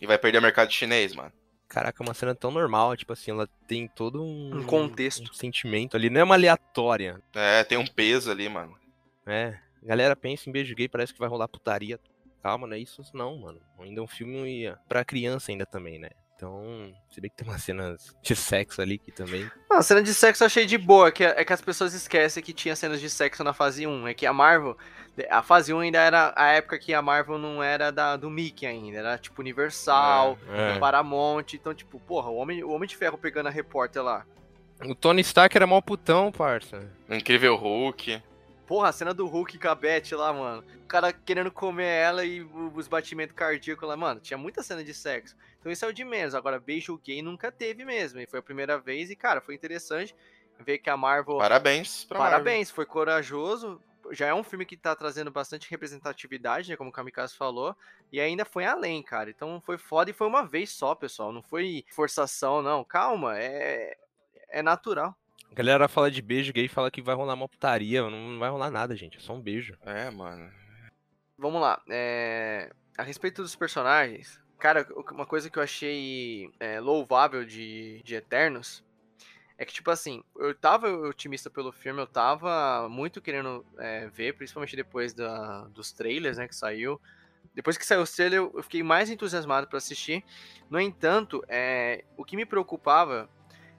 E 0.00 0.06
vai 0.06 0.16
perder 0.16 0.38
o 0.38 0.42
mercado 0.42 0.70
chinês, 0.70 1.16
mano. 1.16 1.32
Caraca, 1.68 2.02
é 2.02 2.06
uma 2.06 2.14
cena 2.14 2.34
tão 2.34 2.50
normal, 2.50 2.96
tipo 2.96 3.12
assim, 3.12 3.30
ela 3.30 3.48
tem 3.66 3.86
todo 3.86 4.22
um, 4.22 4.58
um 4.58 4.64
contexto, 4.64 5.30
um 5.30 5.34
sentimento 5.34 5.96
ali, 5.96 6.08
não 6.08 6.20
é 6.20 6.24
uma 6.24 6.34
aleatória. 6.34 7.20
É, 7.34 7.62
tem 7.62 7.76
um 7.76 7.86
peso 7.86 8.30
ali, 8.30 8.48
mano. 8.48 8.74
É, 9.26 9.58
galera 9.82 10.16
pensa 10.16 10.48
em 10.48 10.52
beijo 10.52 10.74
gay, 10.74 10.88
parece 10.88 11.12
que 11.12 11.18
vai 11.18 11.28
rolar 11.28 11.46
putaria. 11.46 12.00
Calma, 12.42 12.66
não 12.66 12.74
é 12.74 12.78
isso 12.78 13.02
não, 13.12 13.36
mano. 13.36 13.60
Ainda 13.80 14.00
é 14.00 14.02
um 14.02 14.06
filme 14.06 14.72
pra 14.88 15.04
criança 15.04 15.52
ainda 15.52 15.66
também, 15.66 15.98
né? 15.98 16.10
Então, 16.38 16.94
se 17.10 17.20
bem 17.20 17.28
que 17.28 17.36
tem 17.36 17.48
umas 17.48 17.64
cenas 17.64 18.14
de 18.22 18.36
sexo 18.36 18.80
ali 18.80 18.96
que 18.96 19.10
também. 19.10 19.50
a 19.68 19.82
cena 19.82 20.00
de 20.00 20.14
sexo 20.14 20.44
eu 20.44 20.46
achei 20.46 20.64
de 20.64 20.78
boa, 20.78 21.10
que 21.10 21.24
é 21.24 21.44
que 21.44 21.52
as 21.52 21.60
pessoas 21.60 21.92
esquecem 21.94 22.40
que 22.40 22.52
tinha 22.52 22.76
cenas 22.76 23.00
de 23.00 23.10
sexo 23.10 23.42
na 23.42 23.52
fase 23.52 23.88
1. 23.88 24.06
É 24.06 24.14
que 24.14 24.24
a 24.24 24.32
Marvel, 24.32 24.78
a 25.28 25.42
fase 25.42 25.72
1 25.72 25.80
ainda 25.80 25.98
era 25.98 26.32
a 26.36 26.48
época 26.48 26.78
que 26.78 26.92
a 26.94 27.02
Marvel 27.02 27.38
não 27.38 27.62
era 27.62 27.90
da, 27.90 28.16
do 28.16 28.30
Mickey 28.30 28.66
ainda, 28.66 28.98
era 28.98 29.18
tipo 29.18 29.40
Universal, 29.40 30.38
é, 30.48 30.76
é. 30.76 30.78
Paramount. 30.78 31.44
Então, 31.54 31.74
tipo, 31.74 31.98
porra, 32.00 32.28
o 32.30 32.36
Homem, 32.36 32.62
o 32.62 32.70
Homem 32.70 32.88
de 32.88 32.96
Ferro 32.96 33.18
pegando 33.18 33.46
a 33.46 33.50
repórter 33.50 34.02
lá. 34.02 34.24
O 34.84 34.94
Tony 34.94 35.22
Stark 35.22 35.56
era 35.56 35.66
mal 35.66 35.82
putão, 35.82 36.30
parça. 36.30 36.88
Incrível 37.08 37.56
Hulk. 37.56 38.22
Porra, 38.66 38.90
a 38.90 38.92
cena 38.92 39.14
do 39.14 39.26
Hulk 39.26 39.58
com 39.58 39.68
a 39.68 39.74
Beth 39.74 40.12
lá, 40.12 40.32
mano. 40.32 40.62
O 40.84 40.86
cara 40.86 41.12
querendo 41.12 41.50
comer 41.50 41.88
ela 41.88 42.24
e 42.24 42.42
os 42.74 42.86
batimentos 42.86 43.34
cardíacos 43.34 43.88
lá. 43.88 43.96
Mano, 43.96 44.20
tinha 44.20 44.36
muita 44.36 44.62
cena 44.62 44.84
de 44.84 44.92
sexo. 44.92 45.34
Então 45.58 45.72
isso 45.72 45.84
é 45.84 45.88
o 45.88 45.92
de 45.92 46.04
menos. 46.04 46.34
Agora, 46.34 46.60
beijo 46.60 47.00
gay 47.02 47.22
nunca 47.22 47.50
teve 47.50 47.84
mesmo. 47.84 48.20
E 48.20 48.26
foi 48.26 48.38
a 48.38 48.42
primeira 48.42 48.78
vez. 48.78 49.10
E, 49.10 49.16
cara, 49.16 49.40
foi 49.40 49.54
interessante 49.54 50.14
ver 50.60 50.78
que 50.78 50.90
a 50.90 50.96
Marvel. 50.96 51.38
Parabéns 51.38 52.04
pra 52.04 52.18
Parabéns, 52.18 52.68
Marvel. 52.68 52.74
foi 52.74 52.86
corajoso. 52.86 53.80
Já 54.12 54.26
é 54.26 54.34
um 54.34 54.42
filme 54.42 54.64
que 54.64 54.76
tá 54.76 54.94
trazendo 54.94 55.30
bastante 55.30 55.70
representatividade, 55.70 56.70
né? 56.70 56.76
Como 56.76 56.90
o 56.90 56.92
Kamikaze 56.92 57.34
falou. 57.34 57.76
E 58.12 58.20
ainda 58.20 58.44
foi 58.44 58.64
além, 58.64 59.02
cara. 59.02 59.30
Então 59.30 59.60
foi 59.60 59.78
foda 59.78 60.10
e 60.10 60.14
foi 60.14 60.26
uma 60.26 60.46
vez 60.46 60.70
só, 60.70 60.94
pessoal. 60.94 61.32
Não 61.32 61.42
foi 61.42 61.84
forçação, 61.90 62.62
não. 62.62 62.84
Calma, 62.84 63.38
é. 63.38 63.96
É 64.50 64.62
natural. 64.62 65.14
A 65.50 65.54
galera 65.54 65.88
fala 65.88 66.10
de 66.10 66.22
beijo 66.22 66.52
gay 66.52 66.64
e 66.64 66.68
fala 66.68 66.90
que 66.90 67.02
vai 67.02 67.14
rolar 67.14 67.34
uma 67.34 67.48
putaria. 67.48 68.08
Não 68.08 68.38
vai 68.38 68.50
rolar 68.50 68.70
nada, 68.70 68.96
gente. 68.96 69.18
É 69.18 69.20
só 69.20 69.34
um 69.34 69.40
beijo. 69.40 69.76
É, 69.82 70.10
mano. 70.10 70.50
Vamos 71.36 71.60
lá. 71.60 71.82
É... 71.88 72.70
A 72.96 73.02
respeito 73.02 73.42
dos 73.42 73.54
personagens, 73.54 74.40
cara, 74.58 74.86
uma 75.12 75.26
coisa 75.26 75.48
que 75.48 75.58
eu 75.58 75.62
achei 75.62 76.50
é, 76.58 76.80
louvável 76.80 77.44
de, 77.44 78.02
de 78.02 78.14
Eternos 78.16 78.82
é 79.58 79.64
que, 79.64 79.74
tipo 79.74 79.90
assim, 79.90 80.22
eu 80.36 80.54
tava 80.54 80.88
otimista 80.88 81.50
pelo 81.50 81.72
filme, 81.72 82.00
eu 82.00 82.06
tava 82.06 82.88
muito 82.88 83.20
querendo 83.20 83.66
é, 83.76 84.06
ver, 84.08 84.34
principalmente 84.34 84.76
depois 84.76 85.12
da, 85.12 85.64
dos 85.64 85.90
trailers, 85.90 86.38
né, 86.38 86.46
que 86.46 86.54
saiu. 86.54 87.00
Depois 87.52 87.76
que 87.76 87.84
saiu 87.84 88.02
o 88.02 88.06
trailer, 88.06 88.38
eu 88.38 88.62
fiquei 88.62 88.84
mais 88.84 89.10
entusiasmado 89.10 89.66
para 89.66 89.78
assistir. 89.78 90.24
No 90.70 90.80
entanto, 90.80 91.44
é, 91.48 92.04
o 92.16 92.24
que 92.24 92.36
me 92.36 92.46
preocupava 92.46 93.28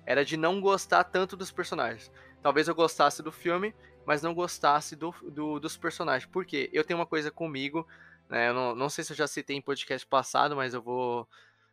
era 0.06 0.26
de 0.26 0.36
não 0.36 0.60
gostar 0.60 1.06
tanto 1.06 1.38
dos 1.38 1.50
personagens. 1.50 2.12
Talvez 2.42 2.68
eu 2.68 2.76
gostasse 2.76 3.24
do 3.24 3.32
filme, 3.32 3.74
mas 4.06 4.22
não 4.22 4.34
gostasse 4.34 4.98
do, 4.98 5.16
do 5.32 5.60
dos 5.62 5.78
personagens. 5.78 6.30
Porque 6.30 6.70
eu 6.74 6.84
tenho 6.84 7.00
uma 7.00 7.06
coisa 7.06 7.32
comigo, 7.32 7.88
né? 8.28 8.50
Eu 8.50 8.54
não, 8.54 8.76
não 8.76 8.90
sei 8.90 9.04
se 9.04 9.14
eu 9.14 9.18
já 9.18 9.28
citei 9.28 9.56
em 9.56 9.62
podcast 9.62 10.06
passado, 10.06 10.58
mas 10.58 10.74
eu 10.74 10.82
vou 10.82 11.26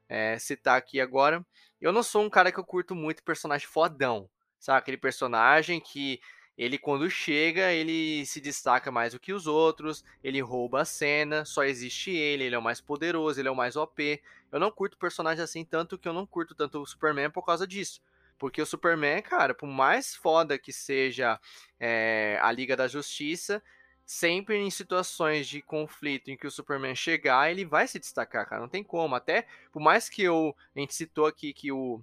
é, 0.09 0.39
citar 0.39 0.79
aqui 0.79 1.01
agora. 1.01 1.45
Eu 1.81 1.93
não 1.93 2.03
sou 2.03 2.23
um 2.23 2.31
cara 2.31 2.51
que 2.51 2.59
eu 2.59 2.65
curto 2.65 2.95
muito 2.95 3.23
personagem 3.23 3.67
fodão, 3.67 4.29
sabe? 4.59 4.79
Aquele 4.79 4.97
personagem 4.97 5.81
que 5.81 6.21
ele 6.57 6.79
quando 6.79 7.11
chega, 7.11 7.73
ele 7.73 8.25
se 8.25 8.41
destaca 8.41 8.91
mais 8.91 9.13
do 9.13 9.21
que 9.21 9.33
os 9.33 9.47
outros, 9.47 10.03
ele 10.25 10.41
rouba 10.41 10.81
a 10.81 10.85
cena, 10.85 11.45
só 11.45 11.65
existe 11.65 12.11
ele, 12.11 12.45
ele 12.45 12.55
é 12.55 12.59
o 12.59 12.63
mais 12.63 12.81
poderoso, 12.81 13.39
ele 13.39 13.49
é 13.49 13.51
o 13.51 13.57
mais 13.57 13.77
OP. 13.77 14.23
Eu 14.51 14.59
não 14.59 14.71
curto 14.71 14.97
personagem 14.97 15.45
assim, 15.45 15.65
tanto 15.65 15.99
que 15.99 16.09
eu 16.09 16.15
não 16.15 16.27
curto 16.27 16.55
tanto 16.55 16.81
o 16.81 16.87
Superman 16.87 17.31
por 17.31 17.45
causa 17.45 17.67
disso. 17.67 18.01
Porque 18.39 18.61
o 18.61 18.67
Superman, 18.67 19.23
cara, 19.23 19.55
por 19.55 19.67
mais 19.67 20.15
foda 20.15 20.59
que 20.59 20.73
seja 20.73 21.39
é, 21.79 22.39
a 22.41 22.51
Liga 22.53 22.77
da 22.77 22.89
Justiça, 22.89 23.63
sempre 24.07 24.57
em 24.57 24.71
situações 24.71 25.49
de 25.49 25.61
conflito 25.61 26.31
em 26.31 26.37
que 26.37 26.47
o 26.47 26.51
Superman 26.51 26.95
chegar, 26.95 27.51
ele 27.51 27.65
vai 27.65 27.89
se 27.89 27.99
destacar, 27.99 28.49
cara. 28.49 28.63
Não 28.63 28.69
tem 28.69 28.85
como. 28.85 29.17
Até, 29.17 29.47
por 29.73 29.83
mais 29.83 30.09
que 30.09 30.23
eu. 30.23 30.55
A 30.75 30.79
gente 30.79 30.95
citou 30.95 31.27
aqui 31.27 31.53
que 31.53 31.73
o, 31.73 32.01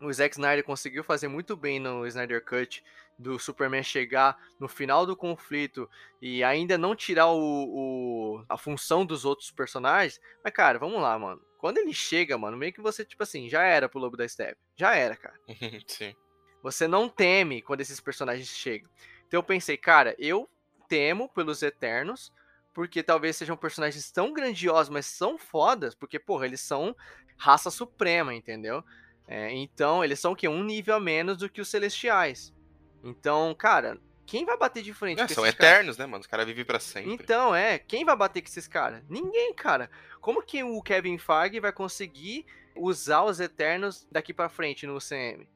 o 0.00 0.12
Zack 0.12 0.34
Snyder 0.34 0.64
conseguiu 0.64 1.04
fazer 1.04 1.28
muito 1.28 1.54
bem 1.54 1.78
no 1.78 2.06
Snyder 2.06 2.42
Cut 2.42 2.82
do 3.18 3.38
Superman 3.38 3.82
chegar 3.82 4.36
no 4.58 4.68
final 4.68 5.06
do 5.06 5.16
conflito 5.16 5.88
e 6.20 6.42
ainda 6.42 6.76
não 6.76 6.94
tirar 6.96 7.28
o, 7.28 7.38
o, 7.38 8.44
a 8.48 8.56
função 8.56 9.04
dos 9.04 9.24
outros 9.24 9.50
personagens. 9.50 10.20
Mas, 10.42 10.52
cara, 10.52 10.78
vamos 10.78 11.00
lá, 11.00 11.18
mano. 11.18 11.42
Quando 11.58 11.78
ele 11.78 11.92
chega, 11.92 12.36
mano, 12.38 12.56
meio 12.56 12.72
que 12.72 12.80
você, 12.80 13.04
tipo 13.04 13.22
assim, 13.22 13.48
já 13.48 13.62
era 13.62 13.88
pro 13.88 13.98
Lobo 13.98 14.16
da 14.16 14.28
Steppe. 14.28 14.60
Já 14.74 14.94
era, 14.94 15.16
cara. 15.16 15.38
Sim. 15.86 16.14
Você 16.62 16.86
não 16.88 17.08
teme 17.08 17.62
quando 17.62 17.80
esses 17.80 18.00
personagens 18.00 18.48
chegam. 18.48 18.90
Então 19.26 19.38
eu 19.38 19.44
pensei, 19.44 19.76
cara, 19.76 20.14
eu 20.18 20.48
temo 20.88 21.28
pelos 21.28 21.62
Eternos, 21.62 22.32
porque 22.72 23.02
talvez 23.02 23.36
sejam 23.36 23.56
personagens 23.56 24.10
tão 24.10 24.32
grandiosos, 24.32 24.90
mas 24.90 25.06
são 25.06 25.38
fodas, 25.38 25.94
porque, 25.94 26.18
porra, 26.18 26.46
eles 26.46 26.60
são 26.60 26.94
raça 27.36 27.70
suprema, 27.70 28.34
entendeu? 28.34 28.82
É, 29.26 29.52
então, 29.52 30.04
eles 30.04 30.20
são 30.20 30.32
o 30.32 30.36
quê? 30.36 30.46
Um 30.46 30.62
nível 30.62 30.94
a 30.94 31.00
menos 31.00 31.38
do 31.38 31.48
que 31.48 31.60
os 31.60 31.68
Celestiais. 31.68 32.54
Então, 33.02 33.54
cara, 33.54 33.98
quem 34.24 34.44
vai 34.44 34.56
bater 34.56 34.82
de 34.82 34.92
frente 34.92 35.20
É, 35.20 35.26
com 35.26 35.34
são 35.34 35.44
esses 35.46 35.56
caras? 35.58 35.72
eternos, 35.74 35.96
né, 35.98 36.06
mano? 36.06 36.20
Os 36.20 36.26
caras 36.26 36.46
vivem 36.46 36.64
pra 36.64 36.78
sempre. 36.80 37.12
Então, 37.12 37.54
é, 37.54 37.78
quem 37.78 38.04
vai 38.04 38.16
bater 38.16 38.40
com 38.42 38.48
esses 38.48 38.68
caras? 38.68 39.02
Ninguém, 39.08 39.54
cara. 39.54 39.90
Como 40.20 40.42
que 40.42 40.62
o 40.62 40.82
Kevin 40.82 41.18
Feige 41.18 41.60
vai 41.60 41.72
conseguir 41.72 42.44
usar 42.74 43.22
os 43.24 43.40
Eternos 43.40 44.06
daqui 44.10 44.34
pra 44.34 44.48
frente 44.48 44.86
no 44.86 44.96
UCM? 44.96 45.48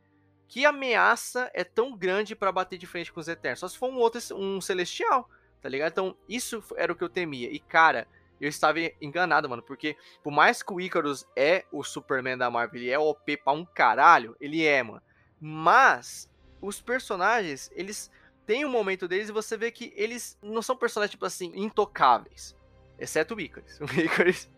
Que 0.51 0.67
ameaça 0.67 1.49
é 1.55 1.63
tão 1.63 1.97
grande 1.97 2.35
pra 2.35 2.51
bater 2.51 2.77
de 2.77 2.85
frente 2.85 3.13
com 3.13 3.21
os 3.21 3.29
Eternos? 3.29 3.61
Só 3.61 3.69
se 3.69 3.79
for 3.79 3.89
um 3.89 3.99
outro, 3.99 4.21
um 4.35 4.61
Celestial, 4.61 5.31
tá 5.63 5.69
ligado? 5.69 5.93
Então, 5.93 6.17
isso 6.29 6.61
era 6.77 6.93
o 6.93 6.97
que 6.97 7.05
eu 7.05 7.09
temia. 7.09 7.49
E, 7.49 7.61
cara, 7.61 8.09
eu 8.41 8.49
estava 8.49 8.81
enganado, 9.01 9.49
mano, 9.49 9.63
porque 9.63 9.97
por 10.25 10.33
mais 10.33 10.61
que 10.61 10.73
o 10.73 10.81
Icarus 10.81 11.25
é 11.37 11.65
o 11.71 11.85
Superman 11.85 12.37
da 12.37 12.51
Marvel, 12.51 12.81
ele 12.81 12.91
é 12.91 12.99
OP 12.99 13.37
pra 13.37 13.53
um 13.53 13.65
caralho, 13.65 14.37
ele 14.41 14.67
é, 14.67 14.83
mano. 14.83 15.01
Mas, 15.41 16.29
os 16.61 16.81
personagens, 16.81 17.71
eles 17.73 18.11
tem 18.45 18.65
um 18.65 18.71
momento 18.71 19.07
deles 19.07 19.29
e 19.29 19.33
você 19.33 19.57
vê 19.57 19.71
que 19.71 19.93
eles 19.95 20.37
não 20.43 20.63
são 20.63 20.77
personagens, 20.77 21.13
tipo 21.13 21.27
assim, 21.27 21.53
intocáveis. 21.55 22.57
Exceto 22.99 23.37
o 23.37 23.41
Icarus. 23.41 23.79
O 23.87 24.01
Icarus, 24.01 24.49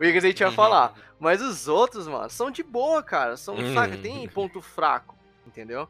o 0.00 0.04
Icarus 0.04 0.24
a 0.24 0.28
gente 0.28 0.44
vai 0.44 0.52
falar. 0.52 0.94
Mas 1.20 1.42
os 1.42 1.68
outros, 1.68 2.08
mano, 2.08 2.30
são 2.30 2.50
de 2.50 2.62
boa, 2.62 3.02
cara. 3.02 3.36
São, 3.36 3.54
saca, 3.74 3.98
tem 3.98 4.26
ponto 4.28 4.62
fraco, 4.62 5.14
entendeu? 5.52 5.88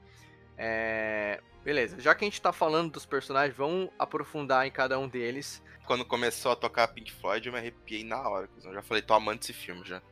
É... 0.59 1.41
Beleza, 1.65 2.01
já 2.01 2.15
que 2.15 2.25
a 2.25 2.27
gente 2.27 2.43
tá 2.43 2.53
falando 2.53 2.91
dos 2.91 3.07
personagens, 3.07 3.57
vamos 3.57 3.89
aprofundar 3.99 4.67
em 4.67 4.71
cada 4.71 4.99
um 4.99 5.09
deles. 5.09 5.63
Quando 5.87 6.05
começou 6.05 6.53
a 6.53 6.57
tocar 6.57 6.89
Pink 6.89 7.13
Floyd, 7.13 7.47
eu 7.47 7.53
me 7.53 7.59
arrepiei 7.59 8.05
na 8.05 8.21
hora. 8.29 8.49
Eu 8.65 8.75
já 8.75 8.83
falei, 8.83 9.03
tô 9.03 9.15
amando 9.15 9.41
esse 9.43 9.53
filme 9.53 9.83
já. 9.85 10.03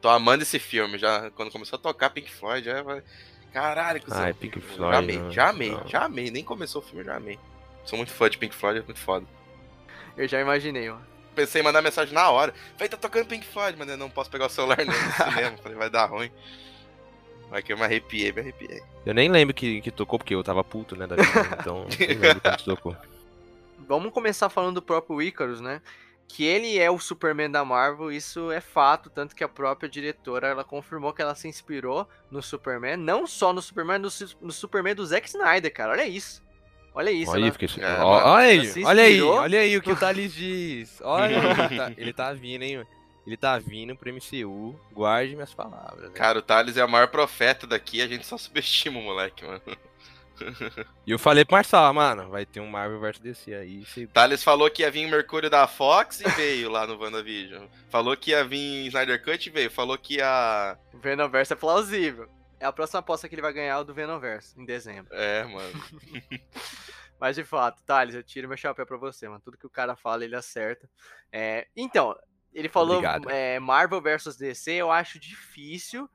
Tô 0.00 0.08
amando 0.08 0.42
esse 0.42 0.58
filme 0.58 0.98
já. 0.98 1.30
Quando 1.32 1.50
começou 1.50 1.76
a 1.76 1.82
tocar 1.82 2.10
Pink 2.10 2.30
Floyd, 2.30 2.64
já 2.64 2.82
vai. 2.82 3.02
Caralho, 3.52 4.00
cuzão. 4.00 4.22
Ai, 4.22 4.32
Pink 4.32 4.60
Já 4.60 4.66
Floyd, 4.66 4.96
amei, 4.96 5.18
não, 5.18 5.30
já 5.30 5.48
amei, 5.50 5.70
não. 5.70 5.86
já 5.86 6.04
amei. 6.04 6.30
Nem 6.30 6.42
começou 6.42 6.80
o 6.80 6.84
filme, 6.84 7.02
eu 7.02 7.06
já 7.06 7.16
amei. 7.16 7.38
Sou 7.84 7.96
muito 7.96 8.12
fã 8.12 8.30
de 8.30 8.38
Pink 8.38 8.54
Floyd, 8.54 8.80
é 8.80 8.82
muito 8.82 9.00
foda. 9.00 9.26
Eu 10.16 10.26
já 10.26 10.40
imaginei, 10.40 10.88
mano. 10.88 11.04
Pensei 11.34 11.60
em 11.60 11.64
mandar 11.64 11.82
mensagem 11.82 12.14
na 12.14 12.30
hora. 12.30 12.54
Falei, 12.74 12.88
tá 12.88 12.96
tocando 12.96 13.26
Pink 13.26 13.46
Floyd, 13.46 13.76
mas 13.78 13.88
eu 13.88 13.96
não 13.96 14.10
posso 14.10 14.30
pegar 14.30 14.46
o 14.46 14.50
celular 14.50 14.78
nem 14.78 14.86
no 14.86 14.92
cinema. 14.92 15.56
Falei, 15.62 15.76
vai 15.76 15.90
dar 15.90 16.06
ruim. 16.06 16.30
Vai 17.52 17.62
que 17.62 17.70
eu 17.70 17.76
me 17.76 17.84
arrepiei, 17.84 18.32
me 18.32 18.40
arrepiei. 18.40 18.82
Eu 19.04 19.12
nem 19.12 19.28
lembro 19.28 19.52
que, 19.52 19.82
que 19.82 19.90
tocou, 19.90 20.18
porque 20.18 20.34
eu 20.34 20.42
tava 20.42 20.64
puto, 20.64 20.96
né, 20.96 21.06
da 21.06 21.16
vida, 21.16 21.58
então 21.60 21.86
nem 22.00 22.16
lembro 22.16 22.40
quando 22.40 22.64
tocou. 22.64 22.96
Vamos 23.86 24.10
começar 24.10 24.48
falando 24.48 24.76
do 24.76 24.82
próprio 24.82 25.20
Icarus, 25.20 25.60
né? 25.60 25.82
Que 26.26 26.46
ele 26.46 26.78
é 26.78 26.90
o 26.90 26.98
Superman 26.98 27.50
da 27.50 27.62
Marvel, 27.62 28.10
isso 28.10 28.50
é 28.50 28.58
fato, 28.62 29.10
tanto 29.10 29.36
que 29.36 29.44
a 29.44 29.48
própria 29.48 29.86
diretora 29.86 30.48
ela 30.48 30.64
confirmou 30.64 31.12
que 31.12 31.20
ela 31.20 31.34
se 31.34 31.46
inspirou 31.46 32.08
no 32.30 32.42
Superman, 32.42 32.96
não 32.96 33.26
só 33.26 33.52
no 33.52 33.60
Superman, 33.60 33.98
no, 33.98 34.08
no 34.40 34.50
Superman 34.50 34.94
do 34.94 35.04
Zack 35.04 35.28
Snyder, 35.28 35.74
cara. 35.74 35.92
Olha 35.92 36.06
isso. 36.06 36.42
Olha 36.94 37.10
isso, 37.10 37.32
Olha 37.32 37.44
né? 37.44 37.50
fiquei... 37.50 37.84
É, 37.84 37.98
mano, 37.98 38.04
olha 38.04 38.46
aí, 38.46 38.84
olha 38.84 39.02
aí, 39.02 39.22
olha 39.22 39.60
aí 39.60 39.76
o 39.76 39.82
que 39.82 39.92
o 39.92 39.96
Thales 39.96 40.32
diz. 40.32 41.02
Olha, 41.02 41.34
ele 41.34 41.76
tá, 41.76 41.92
ele 41.98 42.12
tá 42.14 42.32
vindo, 42.32 42.62
hein? 42.62 42.86
Ele 43.26 43.36
tá 43.36 43.58
vindo 43.58 43.94
pro 43.94 44.12
MCU, 44.12 44.78
guarde 44.92 45.34
minhas 45.34 45.54
palavras. 45.54 46.10
né? 46.10 46.14
Cara, 46.14 46.38
o 46.38 46.42
Thales 46.42 46.76
é 46.76 46.84
o 46.84 46.88
maior 46.88 47.08
profeta 47.08 47.66
daqui, 47.66 48.02
a 48.02 48.08
gente 48.08 48.26
só 48.26 48.36
subestima 48.36 48.98
o 48.98 49.02
moleque, 49.02 49.44
mano. 49.44 49.62
E 51.06 51.10
eu 51.10 51.18
falei 51.18 51.44
pro 51.44 51.54
Marçal, 51.54 51.92
mano, 51.94 52.28
vai 52.28 52.44
ter 52.44 52.58
um 52.60 52.66
Marvel 52.66 52.98
vs 52.98 53.18
DC 53.20 53.54
aí. 53.54 53.84
Você... 53.84 54.06
Thales 54.08 54.42
falou 54.42 54.68
que 54.70 54.82
ia 54.82 54.90
vir 54.90 55.08
Mercúrio 55.08 55.48
da 55.48 55.68
Fox 55.68 56.20
e 56.20 56.28
veio 56.30 56.70
lá 56.70 56.86
no 56.86 56.98
WandaVision. 56.98 57.66
Falou 57.88 58.16
que 58.16 58.30
ia 58.30 58.44
vir 58.44 58.86
Snyder 58.86 59.22
Cut 59.22 59.46
e 59.46 59.52
veio. 59.52 59.70
Falou 59.70 59.96
que 59.96 60.16
ia. 60.16 60.76
O 60.92 60.98
Venomverse 60.98 61.52
é 61.52 61.56
plausível. 61.56 62.28
É 62.58 62.66
a 62.66 62.72
próxima 62.72 63.00
aposta 63.00 63.28
que 63.28 63.34
ele 63.34 63.42
vai 63.42 63.52
ganhar 63.52 63.74
é 63.74 63.78
o 63.78 63.84
do 63.84 63.94
Venomverse, 63.94 64.58
em 64.58 64.64
dezembro. 64.64 65.14
É, 65.14 65.44
mano. 65.44 65.82
Mas 67.18 67.36
de 67.36 67.44
fato, 67.44 67.82
Thales, 67.82 68.14
eu 68.14 68.22
tiro 68.22 68.48
meu 68.48 68.56
chapéu 68.56 68.86
pra 68.86 68.96
você, 68.96 69.28
mano. 69.28 69.40
Tudo 69.40 69.58
que 69.58 69.66
o 69.66 69.70
cara 69.70 69.94
fala, 69.94 70.24
ele 70.24 70.34
acerta. 70.34 70.88
É, 71.30 71.66
então, 71.76 72.16
ele 72.54 72.68
falou 72.68 73.00
é, 73.30 73.58
Marvel 73.58 74.00
versus 74.00 74.36
DC, 74.36 74.72
eu 74.72 74.90
acho 74.90 75.18
difícil. 75.18 76.08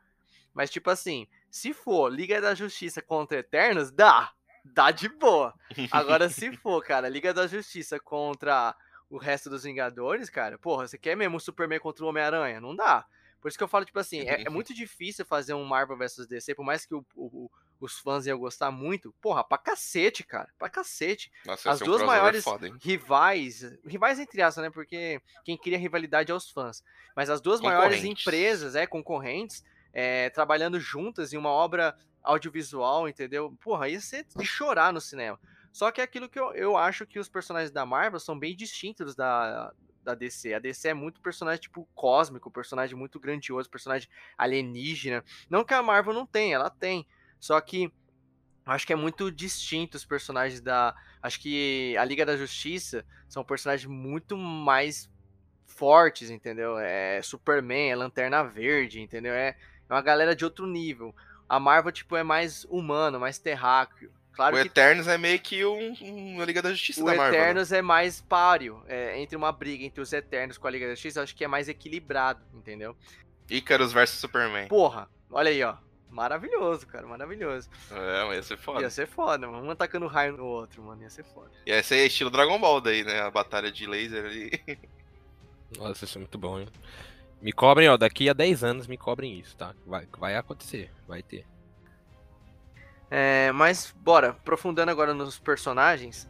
Mas, 0.54 0.70
tipo 0.70 0.90
assim, 0.90 1.28
se 1.52 1.74
for 1.74 2.10
Liga 2.12 2.42
da 2.42 2.56
Justiça 2.56 3.02
contra 3.02 3.40
Eternos, 3.40 3.92
dá. 3.92 4.32
Dá 4.66 4.92
de 4.92 5.08
boa. 5.08 5.54
Agora, 5.92 6.30
se 6.30 6.52
for, 6.58 6.84
cara, 6.84 7.08
Liga 7.08 7.34
da 7.34 7.48
Justiça 7.48 8.00
contra 8.00 8.76
o 9.10 9.18
resto 9.18 9.50
dos 9.50 9.64
Vingadores, 9.64 10.30
cara, 10.30 10.58
porra, 10.58 10.88
você 10.88 10.98
quer 10.98 11.16
mesmo 11.16 11.38
o 11.38 11.40
Superman 11.40 11.80
contra 11.80 12.04
o 12.04 12.10
Homem-Aranha? 12.10 12.60
Não 12.60 12.76
dá. 12.76 13.06
Por 13.40 13.48
isso 13.48 13.58
que 13.58 13.64
eu 13.64 13.68
falo, 13.68 13.86
tipo 13.86 14.00
assim, 14.00 14.22
é, 14.22 14.42
é 14.48 14.50
muito 14.50 14.74
difícil 14.74 15.24
fazer 15.26 15.54
um 15.54 15.64
Marvel 15.64 15.98
vs 15.98 16.28
DC, 16.28 16.54
por 16.56 16.66
mais 16.66 16.86
que 16.86 16.94
o- 16.96 17.06
o- 17.16 17.50
os 17.80 18.00
fãs 18.00 18.26
iam 18.26 18.38
gostar 18.38 18.72
muito. 18.72 19.14
Porra, 19.22 19.44
pra 19.44 19.58
cacete, 19.58 20.24
cara. 20.24 20.50
Pra 20.58 20.70
cacete 20.70 21.32
Nossa, 21.46 21.72
as 21.72 21.82
um 21.82 21.86
duas 21.86 22.02
crossover 22.02 22.22
maiores 22.22 22.44
foda, 22.44 22.72
rivais, 22.82 23.78
rivais 23.86 24.20
entre 24.20 24.42
aspas, 24.42 24.64
né? 24.64 24.70
Porque 24.70 25.22
quem 25.44 25.58
cria 25.58 25.78
rivalidade 25.78 26.32
é 26.32 26.36
os 26.36 26.50
fãs. 26.50 26.84
Mas 27.16 27.30
as 27.30 27.42
duas 27.42 27.62
maiores 27.62 28.04
empresas, 28.04 28.76
é, 28.76 28.86
concorrentes, 28.86 29.64
é, 29.94 30.30
trabalhando 30.30 30.80
juntas 30.80 31.34
em 31.34 31.38
uma 31.38 31.50
obra 31.50 31.98
audiovisual, 32.24 33.08
entendeu? 33.08 33.56
Porra, 33.62 33.90
ia 33.90 34.00
ser 34.00 34.26
de 34.36 34.46
chorar 34.46 34.92
no 34.94 35.02
cinema. 35.02 35.40
Só 35.72 35.92
que 35.92 36.02
é 36.02 36.04
aquilo 36.04 36.28
que 36.30 36.40
eu, 36.40 36.54
eu 36.54 36.78
acho 36.78 37.06
que 37.06 37.20
os 37.20 37.30
personagens 37.30 37.72
da 37.72 37.86
Marvel 37.86 38.20
são 38.20 38.38
bem 38.38 38.56
distintos 38.56 39.16
da, 39.16 39.72
da 40.04 40.16
DC. 40.16 40.54
A 40.54 40.60
DC 40.60 40.90
é 40.90 40.94
muito 40.94 41.22
personagem 41.22 41.62
tipo 41.62 41.88
cósmico, 41.94 42.50
personagem 42.50 42.96
muito 42.96 43.20
grandioso, 43.20 43.70
personagem 43.70 44.10
alienígena. 44.38 45.24
Não 45.50 45.64
que 45.64 45.74
a 45.74 45.84
Marvel 45.84 46.14
não 46.14 46.26
tenha, 46.26 46.56
ela 46.56 46.70
tem. 46.70 47.06
Só 47.40 47.60
que 47.62 47.92
acho 48.66 48.86
que 48.88 48.94
é 48.94 48.96
muito 48.96 49.32
distinto 49.32 49.98
os 49.98 50.06
personagens 50.06 50.62
da. 50.62 50.96
Acho 51.22 51.40
que 51.40 51.96
a 51.98 52.04
Liga 52.06 52.26
da 52.26 52.38
Justiça 52.38 53.06
são 53.28 53.44
personagens 53.44 53.90
muito 53.90 54.38
mais 54.38 55.10
fortes, 55.66 56.30
entendeu? 56.30 56.78
É 56.80 57.22
Superman, 57.22 57.92
é 57.92 57.96
Lanterna 57.96 58.44
Verde, 58.44 59.02
entendeu? 59.02 59.34
É, 59.34 59.50
é 59.90 59.94
uma 59.94 60.02
galera 60.02 60.36
de 60.36 60.44
outro 60.46 60.66
nível. 60.66 61.16
A 61.50 61.60
Marvel, 61.60 61.92
tipo, 61.92 62.16
é 62.16 62.24
mais 62.24 62.66
humano, 62.66 63.20
mais 63.20 63.38
terráqueo. 63.38 64.12
Claro 64.34 64.56
O 64.56 64.62
que 64.62 64.68
Eternos 64.68 65.08
é 65.08 65.18
meio 65.18 65.40
que 65.40 65.66
um, 65.66 65.94
um- 66.02 66.36
uma 66.36 66.46
Liga 66.46 66.62
da 66.62 66.70
Justiça 66.72 67.02
o 67.02 67.06
da 67.06 67.16
Marvel. 67.16 67.32
né? 67.40 67.46
Eternos 67.46 67.72
é 67.72 67.82
mais 67.82 68.22
páreo. 68.22 68.84
É, 68.88 69.20
entre 69.20 69.36
uma 69.36 69.52
briga 69.52 69.84
entre 69.84 70.00
os 70.00 70.14
Eternos 70.14 70.58
com 70.58 70.68
a 70.68 70.72
Liga 70.72 70.86
da 70.88 70.94
Justiça, 70.94 71.20
eu 71.20 71.24
acho 71.24 71.36
que 71.36 71.44
é 71.44 71.48
mais 71.48 71.68
equilibrado, 71.68 72.42
entendeu? 72.54 72.96
Icarus 73.50 73.92
versus 73.94 74.20
Superman. 74.20 74.68
Porra, 74.68 75.10
olha 75.32 75.50
aí, 75.50 75.64
ó. 75.64 75.76
Maravilhoso, 76.18 76.88
cara, 76.88 77.06
maravilhoso. 77.06 77.70
É, 77.92 78.26
mas 78.26 78.38
ia 78.38 78.42
ser 78.42 78.58
foda. 78.58 78.82
Ia 78.82 78.90
ser 78.90 79.06
foda, 79.06 79.48
mano. 79.48 79.68
Um 79.68 79.70
atacando 79.70 80.08
raio 80.08 80.36
no 80.36 80.46
outro, 80.46 80.82
mano. 80.82 81.04
Ia 81.04 81.12
ser 81.12 81.24
foda. 81.24 81.52
Ia 81.64 81.84
ser 81.84 82.08
estilo 82.08 82.32
Dragon 82.32 82.60
Ball 82.60 82.82
daí, 82.82 83.04
né? 83.04 83.22
A 83.22 83.30
batalha 83.30 83.72
de 83.72 83.86
laser 83.86 84.26
ali. 84.26 84.52
Nossa, 85.78 86.06
isso 86.06 86.18
é 86.18 86.22
muito 86.22 86.40
bom, 86.40 86.60
hein? 86.60 86.68
Me 87.40 87.54
cobrem, 87.54 87.88
ó, 87.88 87.96
daqui 87.98 88.28
a 88.28 88.34
10 88.34 88.64
anos 88.64 88.88
me 88.88 88.98
cobrem 88.98 89.38
isso, 89.38 89.56
tá? 89.56 89.76
Vai, 89.86 90.08
vai 90.18 90.36
acontecer, 90.36 90.90
vai 91.08 91.22
ter. 91.22 91.46
É, 93.12 93.52
mas, 93.52 93.94
bora, 93.96 94.30
aprofundando 94.30 94.90
agora 94.90 95.14
nos 95.14 95.38
personagens. 95.38 96.28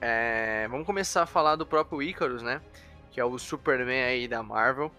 é, 0.00 0.68
vamos 0.70 0.86
começar 0.86 1.24
a 1.24 1.26
falar 1.26 1.56
do 1.56 1.66
próprio 1.66 2.00
Icarus, 2.00 2.40
né? 2.44 2.62
Que 3.10 3.18
é 3.18 3.24
o 3.24 3.36
Superman 3.36 4.04
aí 4.04 4.28
da 4.28 4.44
Marvel. 4.44 4.92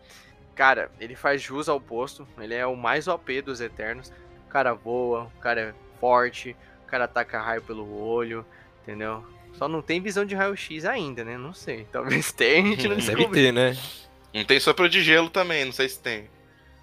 Cara, 0.56 0.91
ele 1.00 1.15
faz 1.15 1.41
jus 1.41 1.69
ao 1.69 1.80
posto. 1.80 2.28
Ele 2.38 2.54
é 2.54 2.65
o 2.65 2.76
mais 2.76 3.08
OP 3.08 3.41
dos 3.41 3.62
Eternos. 3.62 4.12
O 4.55 4.57
cara 4.57 4.73
voa, 4.73 5.23
o 5.35 5.39
cara 5.41 5.59
é 5.61 5.73
forte, 5.99 6.55
o 6.83 6.87
cara 6.87 7.03
ataca 7.03 7.41
raio 7.41 7.61
pelo 7.61 7.93
olho, 8.01 8.45
entendeu? 8.83 9.21
Só 9.51 9.67
não 9.67 9.81
tem 9.81 9.99
visão 9.99 10.23
de 10.23 10.33
raio-x 10.33 10.85
ainda, 10.85 11.25
né? 11.25 11.37
Não 11.37 11.53
sei. 11.53 11.85
Talvez 11.91 12.31
tenha, 12.31 12.61
a 12.63 12.67
gente 12.75 12.87
não 12.87 12.95
Deve 12.95 13.01
descobriu. 13.15 13.31
ter, 13.31 13.51
né? 13.51 13.75
Não 14.33 14.45
tem 14.45 14.57
sopro 14.59 14.87
de 14.87 15.03
gelo 15.03 15.29
também, 15.29 15.65
não 15.65 15.73
sei 15.73 15.89
se 15.89 15.99
tem. 15.99 16.29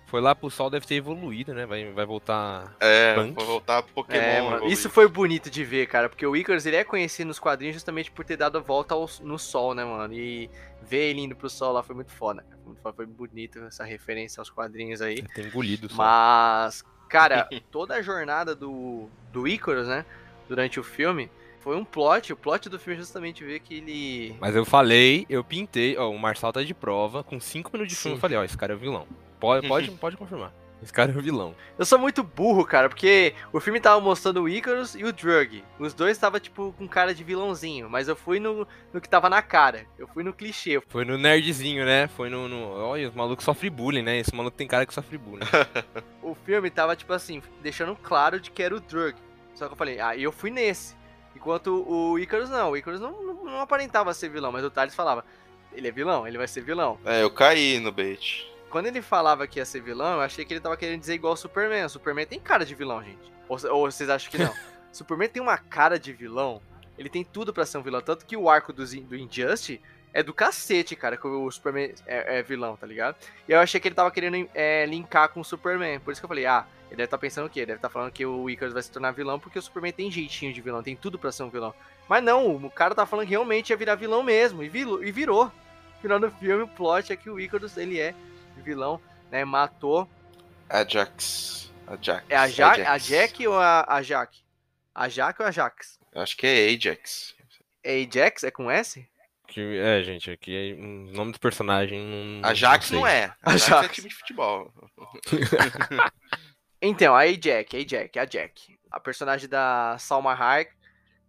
Foi 0.06 0.20
lá 0.20 0.34
pro 0.34 0.50
sol, 0.50 0.68
deve 0.68 0.86
ter 0.86 0.96
evoluído, 0.96 1.54
né? 1.54 1.64
Vai, 1.64 1.90
vai 1.92 2.04
voltar. 2.04 2.76
É, 2.78 3.14
Punk. 3.14 3.32
vou 3.34 3.46
voltar 3.46 3.82
pro 3.82 3.94
Pokémon. 3.94 4.58
É, 4.58 4.66
isso 4.66 4.90
foi 4.90 5.08
bonito 5.08 5.48
de 5.48 5.64
ver, 5.64 5.86
cara, 5.86 6.10
porque 6.10 6.26
o 6.26 6.36
Icarus 6.36 6.66
ele 6.66 6.76
é 6.76 6.84
conhecido 6.84 7.28
nos 7.28 7.38
quadrinhos 7.38 7.74
justamente 7.74 8.10
por 8.10 8.22
ter 8.22 8.36
dado 8.36 8.58
a 8.58 8.60
volta 8.60 8.92
ao- 8.94 9.08
no 9.22 9.38
sol, 9.38 9.72
né, 9.74 9.82
mano? 9.82 10.12
E 10.12 10.50
ver 10.82 11.08
ele 11.08 11.22
indo 11.22 11.34
pro 11.34 11.48
sol 11.48 11.72
lá 11.72 11.82
foi 11.82 11.94
muito 11.96 12.12
foda. 12.12 12.44
Foi, 12.50 12.66
muito 12.66 12.82
foda, 12.82 12.94
foi 12.96 13.06
bonito 13.06 13.58
essa 13.60 13.84
referência 13.84 14.42
aos 14.42 14.50
quadrinhos 14.50 15.00
aí. 15.00 15.22
Deve 15.22 15.28
ter 15.32 15.46
engolido 15.46 15.88
sol. 15.88 15.96
Mas, 15.96 16.84
Cara, 17.12 17.46
toda 17.70 17.94
a 17.94 18.02
jornada 18.02 18.54
do, 18.54 19.08
do 19.30 19.46
Icarus, 19.46 19.86
né? 19.86 20.04
Durante 20.48 20.80
o 20.80 20.82
filme, 20.82 21.30
foi 21.60 21.76
um 21.76 21.84
plot. 21.84 22.32
O 22.32 22.36
plot 22.36 22.70
do 22.70 22.78
filme 22.78 22.96
é 22.96 23.00
justamente 23.00 23.44
ver 23.44 23.60
que 23.60 23.74
ele. 23.74 24.36
Mas 24.40 24.56
eu 24.56 24.64
falei, 24.64 25.26
eu 25.28 25.44
pintei, 25.44 25.96
ó, 25.98 26.10
o 26.10 26.18
Marçal 26.18 26.52
tá 26.52 26.62
de 26.62 26.72
prova, 26.72 27.22
com 27.22 27.38
5 27.38 27.70
minutos 27.72 27.94
de 27.94 28.00
filme, 28.00 28.14
Sim. 28.14 28.16
eu 28.16 28.20
falei, 28.20 28.38
ó, 28.38 28.44
esse 28.44 28.56
cara 28.56 28.72
é 28.72 28.76
o 28.76 28.78
vilão. 28.78 29.06
Pode, 29.38 29.68
pode, 29.68 29.90
pode 30.00 30.16
confirmar. 30.16 30.52
Esse 30.82 30.92
cara 30.92 31.12
é 31.12 31.16
o 31.16 31.22
vilão. 31.22 31.54
Eu 31.78 31.84
sou 31.84 31.98
muito 31.98 32.22
burro, 32.22 32.64
cara, 32.64 32.88
porque 32.88 33.34
o 33.52 33.60
filme 33.60 33.80
tava 33.80 34.00
mostrando 34.00 34.42
o 34.42 34.48
Icarus 34.48 34.94
e 34.94 35.04
o 35.04 35.12
Drug. 35.12 35.62
Os 35.78 35.94
dois 35.94 36.18
tava, 36.18 36.40
tipo, 36.40 36.74
com 36.76 36.88
cara 36.88 37.14
de 37.14 37.22
vilãozinho, 37.22 37.88
mas 37.88 38.08
eu 38.08 38.16
fui 38.16 38.40
no, 38.40 38.66
no 38.92 39.00
que 39.00 39.08
tava 39.08 39.30
na 39.30 39.40
cara. 39.40 39.86
Eu 39.96 40.08
fui 40.08 40.24
no 40.24 40.32
clichê. 40.32 40.82
Foi 40.88 41.04
no 41.04 41.16
nerdzinho, 41.16 41.84
né? 41.84 42.08
Foi 42.08 42.28
no. 42.28 42.48
no... 42.48 42.72
Olha, 42.72 43.08
os 43.08 43.14
malucos 43.14 43.44
sofrem 43.44 43.70
bullying, 43.70 44.02
né? 44.02 44.18
Esse 44.18 44.34
maluco 44.34 44.56
tem 44.56 44.66
cara 44.66 44.84
que 44.84 44.94
sofre 44.94 45.18
bullying. 45.18 45.46
O 46.22 46.36
filme 46.36 46.70
tava, 46.70 46.94
tipo 46.94 47.12
assim, 47.12 47.42
deixando 47.60 47.96
claro 47.96 48.38
de 48.38 48.50
que 48.50 48.62
era 48.62 48.74
o 48.74 48.80
Drug. 48.80 49.16
Só 49.54 49.66
que 49.66 49.72
eu 49.72 49.76
falei, 49.76 50.00
ah, 50.00 50.16
eu 50.16 50.30
fui 50.30 50.50
nesse. 50.50 50.94
Enquanto 51.34 51.84
o 51.86 52.18
Icarus 52.18 52.48
não. 52.48 52.70
O 52.70 52.76
Icarus 52.76 53.00
não, 53.00 53.20
não, 53.22 53.44
não 53.44 53.60
aparentava 53.60 54.14
ser 54.14 54.28
vilão, 54.28 54.52
mas 54.52 54.64
o 54.64 54.70
Thales 54.70 54.94
falava, 54.94 55.24
ele 55.72 55.88
é 55.88 55.90
vilão, 55.90 56.26
ele 56.26 56.38
vai 56.38 56.46
ser 56.46 56.62
vilão. 56.62 56.98
É, 57.04 57.22
eu 57.22 57.30
caí 57.30 57.80
no 57.80 57.90
bait. 57.90 58.51
Quando 58.72 58.86
ele 58.86 59.02
falava 59.02 59.46
que 59.46 59.58
ia 59.58 59.64
ser 59.66 59.80
vilão, 59.82 60.14
eu 60.14 60.20
achei 60.22 60.44
que 60.46 60.52
ele 60.54 60.60
tava 60.60 60.76
querendo 60.78 60.98
dizer 61.00 61.14
igual 61.14 61.34
o 61.34 61.36
Superman. 61.36 61.84
O 61.84 61.88
Superman 61.90 62.26
tem 62.26 62.40
cara 62.40 62.64
de 62.64 62.74
vilão, 62.74 63.04
gente. 63.04 63.30
Ou, 63.48 63.58
ou 63.70 63.90
vocês 63.90 64.08
acham 64.08 64.30
que 64.30 64.38
não? 64.38 64.52
Superman 64.90 65.28
tem 65.28 65.42
uma 65.42 65.58
cara 65.58 65.98
de 65.98 66.12
vilão. 66.12 66.60
Ele 66.98 67.08
tem 67.10 67.22
tudo 67.22 67.52
pra 67.52 67.66
ser 67.66 67.76
um 67.78 67.82
vilão. 67.82 68.00
Tanto 68.00 68.24
que 68.24 68.36
o 68.36 68.48
arco 68.48 68.72
do, 68.72 68.82
do 68.84 69.14
Injustice 69.16 69.78
é 70.12 70.22
do 70.22 70.32
cacete, 70.34 70.96
cara, 70.96 71.16
que 71.18 71.26
o 71.26 71.50
Superman 71.50 71.94
é, 72.06 72.38
é 72.38 72.42
vilão, 72.42 72.74
tá 72.76 72.86
ligado? 72.86 73.16
E 73.46 73.52
eu 73.52 73.60
achei 73.60 73.78
que 73.78 73.88
ele 73.88 73.94
tava 73.94 74.10
querendo 74.10 74.48
é, 74.54 74.86
linkar 74.86 75.28
com 75.28 75.40
o 75.40 75.44
Superman. 75.44 76.00
Por 76.00 76.12
isso 76.12 76.20
que 76.20 76.24
eu 76.24 76.28
falei, 76.28 76.46
ah, 76.46 76.66
ele 76.88 76.96
deve 76.96 77.04
estar 77.04 77.18
pensando 77.18 77.46
o 77.46 77.50
quê? 77.50 77.60
Ele 77.60 77.66
deve 77.66 77.78
estar 77.78 77.88
falando 77.90 78.10
que 78.12 78.24
o 78.24 78.48
Icarus 78.48 78.74
vai 78.74 78.82
se 78.82 78.90
tornar 78.90 79.10
vilão 79.12 79.38
porque 79.38 79.58
o 79.58 79.62
Superman 79.62 79.92
tem 79.92 80.10
jeitinho 80.10 80.52
de 80.52 80.60
vilão, 80.62 80.82
tem 80.82 80.96
tudo 80.96 81.18
pra 81.18 81.30
ser 81.32 81.42
um 81.42 81.50
vilão. 81.50 81.74
Mas 82.08 82.22
não, 82.24 82.56
o 82.56 82.70
cara 82.70 82.94
tá 82.94 83.04
falando 83.06 83.26
que 83.26 83.30
realmente 83.32 83.70
ia 83.70 83.76
virar 83.76 83.94
vilão 83.96 84.22
mesmo. 84.22 84.62
E, 84.62 84.68
vil- 84.68 85.02
e 85.04 85.10
virou. 85.12 85.44
No 85.46 86.00
final 86.02 86.18
do 86.20 86.30
filme, 86.32 86.62
o 86.64 86.68
plot 86.68 87.12
é 87.12 87.16
que 87.16 87.28
o 87.30 87.38
Icarus, 87.38 87.76
ele 87.76 87.98
é 87.98 88.14
vilão, 88.60 89.00
né? 89.30 89.44
Matou. 89.44 90.08
Ajax. 90.68 91.72
Ajax. 91.86 92.24
É 92.28 92.36
a, 92.36 92.48
ja 92.48 92.70
Ajax. 92.72 92.88
a 92.88 92.98
Jack 92.98 93.46
ou 93.48 93.58
a, 93.58 93.84
a 93.88 94.02
Jaque? 94.02 94.42
A 94.94 95.08
Jaque 95.08 95.42
ou 95.42 95.48
a 95.48 95.50
Jax? 95.50 95.98
Eu 96.12 96.20
acho 96.22 96.36
que 96.36 96.46
é 96.46 96.68
Ajax. 96.68 97.34
É 97.82 98.02
Ajax? 98.02 98.44
É 98.44 98.50
com 98.50 98.70
S? 98.70 99.06
Que- 99.48 99.78
é, 99.78 100.02
gente, 100.02 100.30
aqui 100.30 100.54
é 100.54 100.74
o 100.74 101.12
nome 101.12 101.32
do 101.32 101.40
personagem. 101.40 102.40
Não, 102.40 102.48
Ajax 102.48 102.86
sei. 102.86 102.98
não 102.98 103.06
é. 103.06 103.34
Ajax, 103.42 103.72
Ajax. 103.72 103.84
é 103.84 103.92
time 103.92 104.08
de 104.08 104.14
futebol. 104.14 104.72
Então, 106.84 107.14
a 107.14 107.24
Jack, 107.30 107.76
a 107.76 107.84
Jack, 107.84 108.18
a 108.18 108.24
Jack. 108.24 108.76
A 108.90 108.98
personagem 108.98 109.48
da 109.48 109.96
Salma 110.00 110.34
Hayek, 110.34 110.72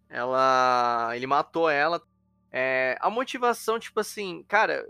ela. 0.09 1.11
Ele 1.15 1.27
matou 1.27 1.69
ela. 1.69 2.01
É, 2.51 2.97
a 2.99 3.07
motivação, 3.09 3.77
tipo 3.79 3.99
assim, 3.99 4.43
cara, 4.47 4.83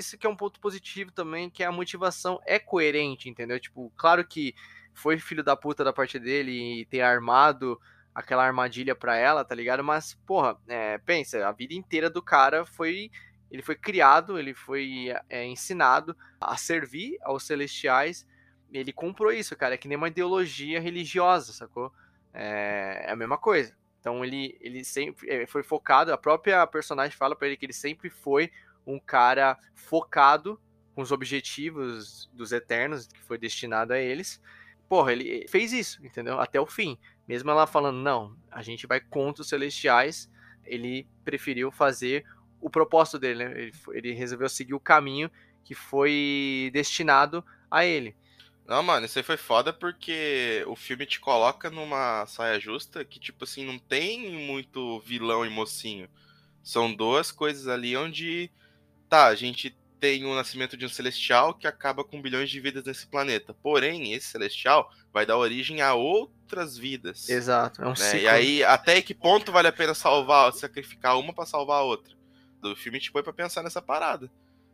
isso 0.00 0.18
que 0.18 0.26
é 0.26 0.30
um 0.30 0.36
ponto 0.36 0.60
positivo 0.60 1.12
também, 1.12 1.48
que 1.48 1.62
a 1.62 1.72
motivação 1.72 2.40
é 2.44 2.58
coerente, 2.58 3.28
entendeu? 3.28 3.58
Tipo, 3.60 3.92
claro 3.96 4.26
que 4.26 4.54
foi 4.92 5.18
filho 5.18 5.44
da 5.44 5.56
puta 5.56 5.84
da 5.84 5.92
parte 5.92 6.18
dele 6.18 6.80
e 6.80 6.84
ter 6.86 7.00
armado 7.00 7.80
aquela 8.14 8.44
armadilha 8.44 8.94
pra 8.94 9.16
ela, 9.16 9.44
tá 9.44 9.54
ligado? 9.54 9.84
Mas, 9.84 10.14
porra, 10.26 10.58
é, 10.66 10.98
pensa, 10.98 11.46
a 11.46 11.52
vida 11.52 11.74
inteira 11.74 12.10
do 12.10 12.22
cara 12.22 12.66
foi. 12.66 13.10
Ele 13.50 13.62
foi 13.62 13.74
criado, 13.74 14.38
ele 14.38 14.54
foi 14.54 15.08
é, 15.28 15.44
ensinado 15.44 16.16
a 16.40 16.56
servir 16.56 17.18
aos 17.22 17.44
celestiais 17.44 18.26
ele 18.72 18.92
comprou 18.92 19.32
isso, 19.32 19.56
cara. 19.56 19.74
É 19.74 19.78
que 19.78 19.88
nem 19.88 19.96
uma 19.96 20.08
ideologia 20.08 20.80
religiosa, 20.80 21.52
sacou? 21.52 21.92
É, 22.32 23.04
é 23.06 23.10
a 23.10 23.16
mesma 23.16 23.36
coisa. 23.36 23.74
Então 23.98 24.24
ele, 24.24 24.56
ele 24.60 24.84
sempre 24.84 25.28
é, 25.28 25.46
foi 25.46 25.62
focado, 25.62 26.12
a 26.12 26.18
própria 26.18 26.66
personagem 26.66 27.16
fala 27.16 27.36
pra 27.36 27.48
ele 27.48 27.56
que 27.56 27.66
ele 27.66 27.72
sempre 27.72 28.08
foi 28.08 28.50
um 28.94 29.00
cara 29.00 29.58
focado 29.74 30.60
com 30.94 31.02
os 31.02 31.12
objetivos 31.12 32.28
dos 32.32 32.52
Eternos, 32.52 33.06
que 33.06 33.22
foi 33.22 33.38
destinado 33.38 33.92
a 33.92 33.98
eles. 33.98 34.40
Porra, 34.88 35.12
ele 35.12 35.46
fez 35.48 35.72
isso, 35.72 36.04
entendeu? 36.04 36.40
Até 36.40 36.60
o 36.60 36.66
fim. 36.66 36.98
Mesmo 37.26 37.50
ela 37.50 37.66
falando, 37.66 37.98
não, 37.98 38.36
a 38.50 38.62
gente 38.62 38.86
vai 38.86 39.00
contra 39.00 39.42
os 39.42 39.48
Celestiais, 39.48 40.30
ele 40.64 41.06
preferiu 41.24 41.70
fazer 41.70 42.24
o 42.60 42.68
propósito 42.68 43.18
dele, 43.18 43.44
né? 43.44 43.60
Ele, 43.60 43.72
ele 43.92 44.12
resolveu 44.12 44.48
seguir 44.48 44.74
o 44.74 44.80
caminho 44.80 45.30
que 45.64 45.74
foi 45.74 46.70
destinado 46.72 47.44
a 47.70 47.84
ele. 47.84 48.16
Não, 48.66 48.82
mano, 48.82 49.06
isso 49.06 49.18
aí 49.18 49.24
foi 49.24 49.36
foda 49.36 49.72
porque 49.72 50.64
o 50.68 50.76
filme 50.76 51.04
te 51.04 51.18
coloca 51.18 51.70
numa 51.70 52.24
saia 52.26 52.60
justa 52.60 53.04
que, 53.04 53.18
tipo 53.18 53.42
assim, 53.42 53.64
não 53.64 53.78
tem 53.78 54.30
muito 54.46 55.00
vilão 55.00 55.44
e 55.44 55.50
mocinho. 55.50 56.08
São 56.62 56.94
duas 56.94 57.32
coisas 57.32 57.66
ali 57.66 57.96
onde, 57.96 58.50
tá, 59.10 59.26
a 59.26 59.34
gente 59.34 59.76
tem 59.98 60.24
o 60.24 60.34
nascimento 60.34 60.76
de 60.76 60.86
um 60.86 60.88
celestial 60.88 61.52
que 61.52 61.66
acaba 61.66 62.02
com 62.02 62.22
bilhões 62.22 62.48
de 62.48 62.58
vidas 62.58 62.84
nesse 62.84 63.06
planeta. 63.06 63.52
Porém, 63.52 64.14
esse 64.14 64.28
celestial 64.28 64.90
vai 65.12 65.26
dar 65.26 65.36
origem 65.36 65.82
a 65.82 65.94
outras 65.94 66.78
vidas. 66.78 67.28
Exato, 67.28 67.82
é 67.82 67.84
um 67.84 67.90
né? 67.90 67.96
ciclo. 67.96 68.20
E 68.20 68.28
aí, 68.28 68.64
até 68.64 69.02
que 69.02 69.14
ponto 69.14 69.52
vale 69.52 69.68
a 69.68 69.72
pena 69.72 69.92
salvar, 69.92 70.52
sacrificar 70.54 71.18
uma 71.18 71.34
pra 71.34 71.44
salvar 71.44 71.80
a 71.80 71.84
outra? 71.84 72.14
Do 72.62 72.74
filme 72.74 72.98
te 72.98 73.12
põe 73.12 73.22
pra 73.22 73.32
pensar 73.32 73.62
nessa 73.62 73.82
parada. 73.82 74.30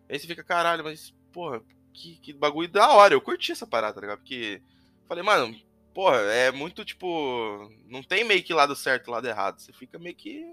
Aí 0.08 0.18
você 0.18 0.26
fica, 0.26 0.44
caralho, 0.44 0.84
mas, 0.84 1.12
porra, 1.32 1.60
que, 1.92 2.16
que 2.18 2.32
bagulho 2.32 2.68
da 2.68 2.90
hora. 2.90 3.14
Eu 3.14 3.20
curti 3.20 3.50
essa 3.50 3.66
parada, 3.66 3.94
tá 3.94 4.00
ligado? 4.00 4.18
Porque 4.18 4.62
falei, 5.08 5.24
mano, 5.24 5.58
porra, 5.92 6.18
é 6.18 6.52
muito 6.52 6.84
tipo. 6.84 7.72
Não 7.86 8.02
tem 8.02 8.22
meio 8.22 8.42
que 8.42 8.54
lado 8.54 8.76
certo 8.76 9.08
e 9.08 9.10
lado 9.10 9.26
errado. 9.26 9.60
Você 9.60 9.72
fica 9.72 9.98
meio 9.98 10.14
que. 10.14 10.52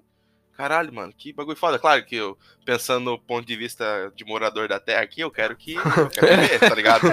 Caralho, 0.55 0.93
mano, 0.93 1.11
que 1.11 1.33
bagulho 1.33 1.57
foda. 1.57 1.79
Claro 1.79 2.05
que 2.05 2.15
eu, 2.15 2.37
pensando 2.63 3.05
no 3.05 3.19
ponto 3.19 3.45
de 3.45 3.55
vista 3.55 4.11
de 4.15 4.23
morador 4.23 4.67
da 4.67 4.79
Terra 4.79 5.01
aqui, 5.01 5.21
eu 5.21 5.31
quero 5.31 5.55
que. 5.55 5.73
Eu 5.73 6.09
quero 6.09 6.27
viver, 6.41 6.59
tá 6.59 6.75
ligado? 6.75 7.07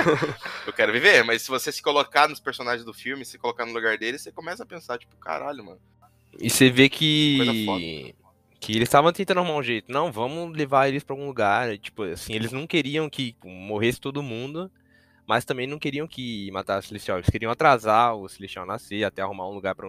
Eu 0.66 0.72
quero 0.72 0.92
viver, 0.92 1.24
mas 1.24 1.42
se 1.42 1.48
você 1.48 1.72
se 1.72 1.80
colocar 1.80 2.28
nos 2.28 2.38
personagens 2.38 2.84
do 2.84 2.92
filme, 2.92 3.24
se 3.24 3.38
colocar 3.38 3.64
no 3.64 3.72
lugar 3.72 3.96
deles, 3.96 4.20
você 4.20 4.30
começa 4.30 4.62
a 4.62 4.66
pensar, 4.66 4.98
tipo, 4.98 5.16
caralho, 5.16 5.64
mano. 5.64 5.80
E 6.38 6.50
você 6.50 6.70
vê 6.70 6.88
que. 6.88 8.14
Que 8.60 8.72
eles 8.72 8.88
estavam 8.88 9.10
tentando 9.10 9.40
arrumar 9.40 9.56
um 9.56 9.62
jeito. 9.62 9.90
Não, 9.90 10.12
vamos 10.12 10.54
levar 10.54 10.86
eles 10.86 11.02
pra 11.02 11.14
algum 11.14 11.26
lugar. 11.26 11.78
Tipo, 11.78 12.02
assim, 12.02 12.34
eles 12.34 12.52
não 12.52 12.66
queriam 12.66 13.08
que 13.08 13.34
morresse 13.42 13.98
todo 13.98 14.22
mundo, 14.22 14.70
mas 15.26 15.46
também 15.46 15.66
não 15.66 15.78
queriam 15.78 16.06
que 16.06 16.50
matasse 16.52 16.84
o 16.84 16.88
Celestial. 16.88 17.16
Eles 17.16 17.30
queriam 17.30 17.50
atrasar 17.50 18.14
o 18.14 18.28
Celestial 18.28 18.66
nascer 18.66 19.02
até 19.02 19.22
arrumar 19.22 19.48
um 19.48 19.54
lugar 19.54 19.74
pra, 19.74 19.88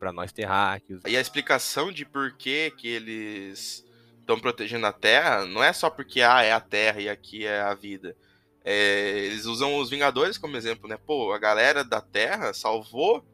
pra 0.00 0.12
nós 0.12 0.32
terráqueos. 0.32 1.02
E 1.06 1.16
a 1.16 1.20
explicação 1.20 1.92
de 1.92 2.04
por 2.06 2.32
que, 2.32 2.70
que 2.72 2.88
eles 2.88 3.84
estão 4.18 4.40
protegendo 4.40 4.86
a 4.86 4.92
Terra 4.92 5.44
não 5.44 5.62
é 5.62 5.72
só 5.72 5.90
porque 5.90 6.22
ah, 6.22 6.42
é 6.42 6.50
a 6.52 6.60
Terra 6.60 7.00
e 7.00 7.08
aqui 7.08 7.44
é 7.46 7.60
a 7.60 7.74
vida. 7.74 8.16
É, 8.64 9.10
eles 9.26 9.44
usam 9.44 9.76
os 9.76 9.90
Vingadores 9.90 10.38
como 10.38 10.56
exemplo, 10.56 10.88
né? 10.88 10.96
Pô, 10.96 11.32
a 11.32 11.38
galera 11.38 11.84
da 11.84 12.00
Terra 12.00 12.52
salvou 12.52 13.24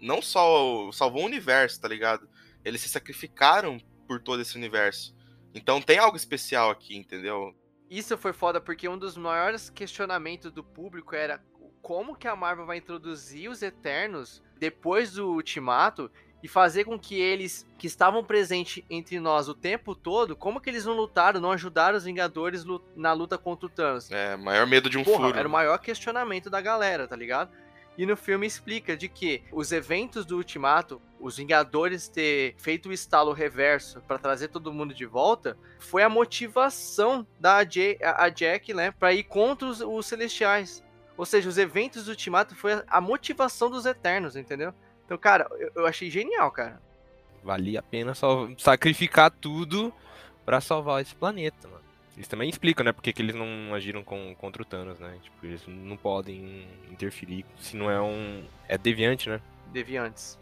não 0.00 0.20
só 0.20 0.88
o- 0.88 0.92
salvou 0.92 1.22
o 1.22 1.26
universo, 1.26 1.80
tá 1.80 1.88
ligado? 1.88 2.28
Eles 2.64 2.80
se 2.80 2.88
sacrificaram 2.88 3.78
por 4.06 4.20
todo 4.20 4.42
esse 4.42 4.56
universo. 4.56 5.14
Então 5.54 5.80
tem 5.80 5.98
algo 5.98 6.16
especial 6.16 6.70
aqui, 6.70 6.96
entendeu? 6.96 7.54
Isso 7.88 8.16
foi 8.18 8.32
foda 8.32 8.60
porque 8.60 8.88
um 8.88 8.98
dos 8.98 9.16
maiores 9.16 9.70
questionamentos 9.70 10.52
do 10.52 10.62
público 10.62 11.14
era 11.14 11.42
como 11.82 12.14
que 12.16 12.28
a 12.28 12.36
Marvel 12.36 12.66
vai 12.66 12.76
introduzir 12.78 13.50
os 13.50 13.62
Eternos 13.62 14.42
depois 14.60 15.12
do 15.12 15.32
Ultimato 15.32 16.10
e 16.42 16.48
fazer 16.48 16.84
com 16.84 16.98
que 16.98 17.18
eles 17.18 17.66
que 17.78 17.86
estavam 17.86 18.22
presentes 18.22 18.84
entre 18.88 19.18
nós 19.18 19.48
o 19.48 19.54
tempo 19.54 19.94
todo, 19.94 20.36
como 20.36 20.60
que 20.60 20.70
eles 20.70 20.84
não 20.84 20.94
lutaram, 20.94 21.40
não 21.40 21.50
ajudaram 21.50 21.96
os 21.96 22.04
Vingadores 22.04 22.64
na 22.94 23.12
luta 23.12 23.36
contra 23.36 23.66
o 23.66 23.68
Thanos? 23.68 24.10
É, 24.10 24.36
maior 24.36 24.66
medo 24.66 24.88
de 24.88 24.98
um 24.98 25.04
Porra, 25.04 25.28
furo. 25.28 25.38
era 25.38 25.48
o 25.48 25.50
maior 25.50 25.78
questionamento 25.78 26.48
da 26.48 26.60
galera, 26.60 27.08
tá 27.08 27.16
ligado? 27.16 27.50
E 27.98 28.06
no 28.06 28.16
filme 28.16 28.46
explica 28.46 28.96
de 28.96 29.08
que 29.08 29.42
os 29.52 29.72
eventos 29.72 30.24
do 30.24 30.36
Ultimato, 30.36 31.02
os 31.18 31.36
Vingadores 31.36 32.08
ter 32.08 32.54
feito 32.56 32.88
o 32.88 32.92
estalo 32.92 33.32
reverso 33.32 34.00
pra 34.06 34.18
trazer 34.18 34.48
todo 34.48 34.72
mundo 34.72 34.94
de 34.94 35.04
volta, 35.04 35.58
foi 35.78 36.02
a 36.02 36.08
motivação 36.08 37.26
da 37.38 37.58
a 37.58 38.28
Jack, 38.30 38.72
né, 38.72 38.90
para 38.92 39.12
ir 39.12 39.24
contra 39.24 39.68
os, 39.68 39.80
os 39.80 40.06
Celestiais. 40.06 40.82
Ou 41.20 41.26
seja, 41.26 41.50
os 41.50 41.58
eventos 41.58 42.06
do 42.06 42.12
Ultimato 42.12 42.56
foi 42.56 42.82
a, 42.86 42.98
motivação 42.98 43.70
dos 43.70 43.84
Eternos, 43.84 44.36
entendeu? 44.36 44.72
Então, 45.04 45.18
cara, 45.18 45.46
eu, 45.58 45.70
eu 45.74 45.86
achei 45.86 46.08
genial, 46.08 46.50
cara. 46.50 46.80
Valia 47.44 47.80
a 47.80 47.82
pena 47.82 48.14
só 48.14 48.48
sacrificar 48.56 49.30
tudo 49.30 49.92
pra 50.46 50.62
salvar 50.62 51.02
esse 51.02 51.14
planeta, 51.14 51.68
mano. 51.68 51.84
Eles 52.16 52.26
também 52.26 52.48
explicam, 52.48 52.82
né, 52.86 52.92
porque 52.92 53.12
que 53.12 53.20
eles 53.20 53.34
não 53.34 53.74
agiram 53.74 54.02
com, 54.02 54.34
contra 54.36 54.62
o 54.62 54.64
Thanos, 54.64 54.98
né? 54.98 55.18
Tipo, 55.20 55.44
eles 55.44 55.62
não 55.66 55.94
podem 55.94 56.66
interferir 56.90 57.44
se 57.58 57.76
não 57.76 57.90
é 57.90 58.00
um. 58.00 58.42
É 58.66 58.78
deviante, 58.78 59.28
né? 59.28 59.42
Deviantes. 59.66 60.38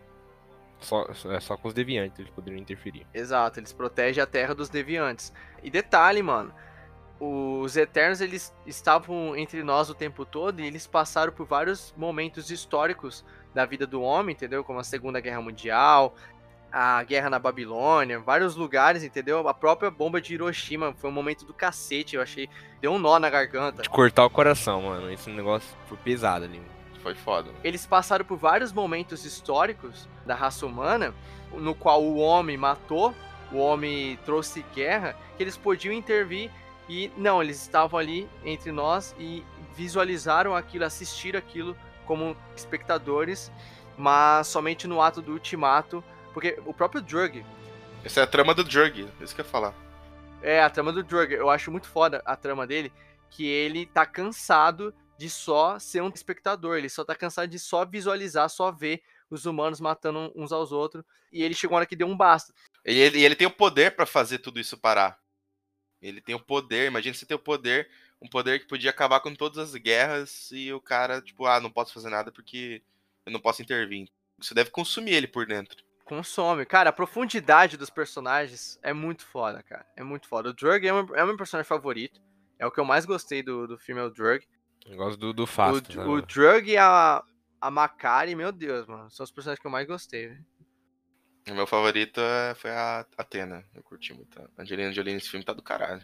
Só, 0.79 1.09
é 1.33 1.41
só 1.41 1.57
com 1.57 1.67
os 1.67 1.75
deviantes 1.75 2.21
eles 2.21 2.31
poderiam 2.31 2.61
interferir. 2.61 3.05
Exato, 3.12 3.59
eles 3.59 3.73
protegem 3.73 4.23
a 4.23 4.27
Terra 4.29 4.55
dos 4.55 4.69
Deviantes. 4.69 5.33
E 5.61 5.71
detalhe, 5.71 6.23
mano, 6.23 6.55
os 7.21 7.77
Eternos, 7.77 8.21
eles 8.21 8.55
estavam 8.67 9.37
entre 9.37 9.63
nós 9.63 9.91
o 9.91 9.95
tempo 9.95 10.25
todo 10.25 10.61
e 10.61 10.67
eles 10.67 10.87
passaram 10.87 11.33
por 11.33 11.47
vários 11.47 11.93
momentos 11.97 12.51
históricos 12.51 13.25
da 13.53 13.67
vida 13.67 13.87
do 13.87 14.03
homem, 14.03 14.35
entendeu? 14.35 14.63
Como 14.63 14.79
a 14.79 14.85
Segunda 14.85 15.21
Guerra 15.21 15.41
Mundial, 15.41 16.15
a 16.71 17.03
guerra 17.03 17.29
na 17.29 17.39
Babilônia, 17.39 18.21
vários 18.21 18.55
lugares, 18.55 19.03
entendeu? 19.03 19.47
A 19.49 19.55
própria 19.55 19.91
bomba 19.91 20.21
de 20.21 20.35
Hiroshima 20.35 20.95
foi 20.97 21.11
um 21.11 21.13
momento 21.13 21.45
do 21.45 21.53
cacete, 21.53 22.15
eu 22.15 22.23
achei. 22.23 22.49
Deu 22.81 22.93
um 22.93 22.99
nó 22.99 23.19
na 23.19 23.29
garganta. 23.29 23.83
De 23.83 23.91
cortar 23.91 24.25
o 24.25 24.31
coração, 24.31 24.83
mano. 24.83 25.11
Esse 25.11 25.31
negócio 25.31 25.69
foi 25.87 25.97
pesado 25.99 26.45
ali. 26.45 26.63
Foi 27.03 27.15
foda. 27.15 27.51
Eles 27.65 27.87
passaram 27.87 28.25
por 28.25 28.37
vários 28.37 28.73
momentos 28.73 29.25
históricos 29.25 30.09
da 30.25 30.35
raça 30.35 30.67
humana, 30.67 31.15
no 31.53 31.75
qual 31.75 32.03
o 32.03 32.19
homem 32.19 32.57
matou, 32.57 33.15
o 33.51 33.59
homem 33.59 34.19
trouxe 34.25 34.65
guerra, 34.75 35.17
que 35.37 35.43
eles 35.43 35.57
podiam 35.57 35.93
intervir 35.93 36.51
e 36.88 37.11
não, 37.16 37.42
eles 37.42 37.61
estavam 37.61 37.98
ali 37.98 38.29
entre 38.44 38.72
nós 38.72 39.14
e 39.18 39.44
visualizaram 39.74 40.55
aquilo, 40.55 40.85
assistiram 40.85 41.38
aquilo 41.38 41.77
como 42.07 42.37
espectadores, 42.57 43.53
mas 43.96 44.46
somente 44.46 44.87
no 44.87 45.03
ato 45.03 45.20
do 45.20 45.33
ultimato 45.33 46.03
porque 46.33 46.57
o 46.64 46.72
próprio 46.72 47.03
Drug. 47.03 47.44
Essa 48.05 48.20
é 48.20 48.22
a 48.22 48.27
trama 48.27 48.55
do 48.55 48.62
Drug, 48.62 49.09
isso 49.20 49.35
que 49.35 49.40
eu 49.40 49.44
ia 49.44 49.51
falar. 49.51 49.74
É, 50.40 50.62
a 50.62 50.70
trama 50.70 50.92
do 50.92 51.03
Drug. 51.03 51.35
Eu 51.35 51.51
acho 51.51 51.70
muito 51.70 51.88
foda 51.88 52.22
a 52.24 52.37
trama 52.37 52.66
dele, 52.66 52.92
que 53.29 53.44
ele 53.44 53.87
tá 53.87 54.07
cansado 54.07 54.94
de 55.18 55.29
só 55.29 55.79
ser 55.81 56.01
um 56.01 56.09
espectador. 56.09 56.77
Ele 56.77 56.88
só 56.88 57.05
tá 57.05 57.14
cansado 57.14 57.48
de 57.48 57.59
só 57.59 57.85
visualizar, 57.85 58.48
só 58.48 58.70
ver 58.70 59.03
os 59.29 59.46
humanos 59.46 59.81
matando 59.81 60.33
uns 60.35 60.53
aos 60.53 60.70
outros. 60.70 61.05
E 61.33 61.42
ele 61.42 61.55
chegou 61.55 61.74
uma 61.74 61.79
hora 61.79 61.87
que 61.87 61.96
deu 61.96 62.07
um 62.07 62.16
basta. 62.16 62.55
E 62.87 62.96
ele, 62.96 63.22
ele 63.22 63.35
tem 63.35 63.46
o 63.46 63.51
poder 63.51 63.96
para 63.96 64.07
fazer 64.07 64.38
tudo 64.38 64.61
isso 64.61 64.79
parar. 64.79 65.18
Ele 66.01 66.21
tem 66.21 66.35
o 66.35 66.41
poder, 66.41 66.87
imagina 66.87 67.15
você 67.15 67.27
ter 67.27 67.35
o 67.35 67.39
poder, 67.39 67.89
um 68.21 68.29
poder 68.29 68.61
que 68.61 68.67
podia 68.67 68.91
acabar 68.91 69.21
com 69.21 69.35
todas 69.35 69.59
as 69.59 69.75
guerras 69.75 70.51
e 70.53 70.73
o 70.73 70.81
cara, 70.81 71.21
tipo, 71.21 71.47
ah, 71.47 71.61
não 71.61 71.71
posso 71.71 71.93
fazer 71.93 72.11
nada 72.11 72.31
porque 72.31 72.83
eu 73.27 73.33
não 73.33 73.41
posso 73.41 73.63
intervir. 73.63 74.09
Isso 74.41 74.55
deve 74.55 74.71
consumir 74.71 75.13
ele 75.13 75.27
por 75.27 75.47
dentro. 75.47 75.85
Consome. 76.05 76.65
Cara, 76.65 76.91
a 76.91 76.93
profundidade 76.93 77.77
dos 77.77 77.91
personagens 77.91 78.79
é 78.83 78.93
muito 78.93 79.27
foda, 79.27 79.63
cara. 79.63 79.85
É 79.95 80.03
muito 80.03 80.27
foda. 80.27 80.51
O 80.51 80.55
Drug 80.55 80.87
é, 80.87 80.93
meu, 80.93 81.15
é 81.15 81.23
o 81.23 81.27
meu 81.27 81.37
personagem 81.37 81.69
favorito. 81.69 82.21
É 82.59 82.67
o 82.67 82.71
que 82.71 82.81
eu 82.81 82.85
mais 82.85 83.05
gostei 83.05 83.43
do, 83.43 83.67
do 83.67 83.79
filme, 83.79 84.01
é 84.01 84.05
o 84.05 84.11
Drug. 84.11 84.47
Eu 84.87 84.97
gosto 84.97 85.19
do, 85.19 85.33
do 85.33 85.47
Fast. 85.47 85.99
O, 85.99 86.13
o 86.13 86.23
Drug 86.23 86.71
e 86.71 86.79
a, 86.79 87.23
a 87.61 87.71
Macari, 87.71 88.35
meu 88.35 88.51
Deus, 88.51 88.87
mano. 88.87 89.11
São 89.11 89.23
os 89.23 89.31
personagens 89.31 89.61
que 89.61 89.67
eu 89.67 89.71
mais 89.71 89.87
gostei, 89.87 90.29
velho. 90.29 90.47
O 91.51 91.55
meu 91.55 91.67
favorito 91.67 92.21
é, 92.21 92.55
foi 92.55 92.71
a 92.71 93.07
Atena. 93.17 93.65
Eu 93.75 93.83
curti 93.83 94.13
muito. 94.13 94.41
A 94.41 94.63
Angelina 94.63 94.93
Jolie 94.93 95.15
nesse 95.15 95.31
filme 95.31 95.45
tá 95.45 95.53
do 95.53 95.63
caralho. 95.63 96.03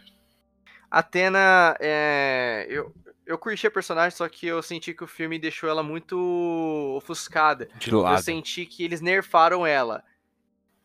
Atena, 0.90 1.76
é... 1.80 2.66
eu, 2.68 2.94
eu 3.26 3.37
curti 3.37 3.66
a 3.66 3.70
personagem, 3.70 4.16
só 4.16 4.28
que 4.28 4.46
eu 4.46 4.62
senti 4.62 4.94
que 4.94 5.04
o 5.04 5.09
filme 5.09 5.38
deixou 5.38 5.68
ela 5.68 5.83
muito 5.83 6.16
ofuscada. 6.96 7.68
De 7.78 7.90
lado. 7.90 8.16
Eu 8.16 8.22
senti 8.22 8.64
que 8.64 8.85
eles 8.85 9.00
nerfaram 9.00 9.66
ela. 9.66 10.02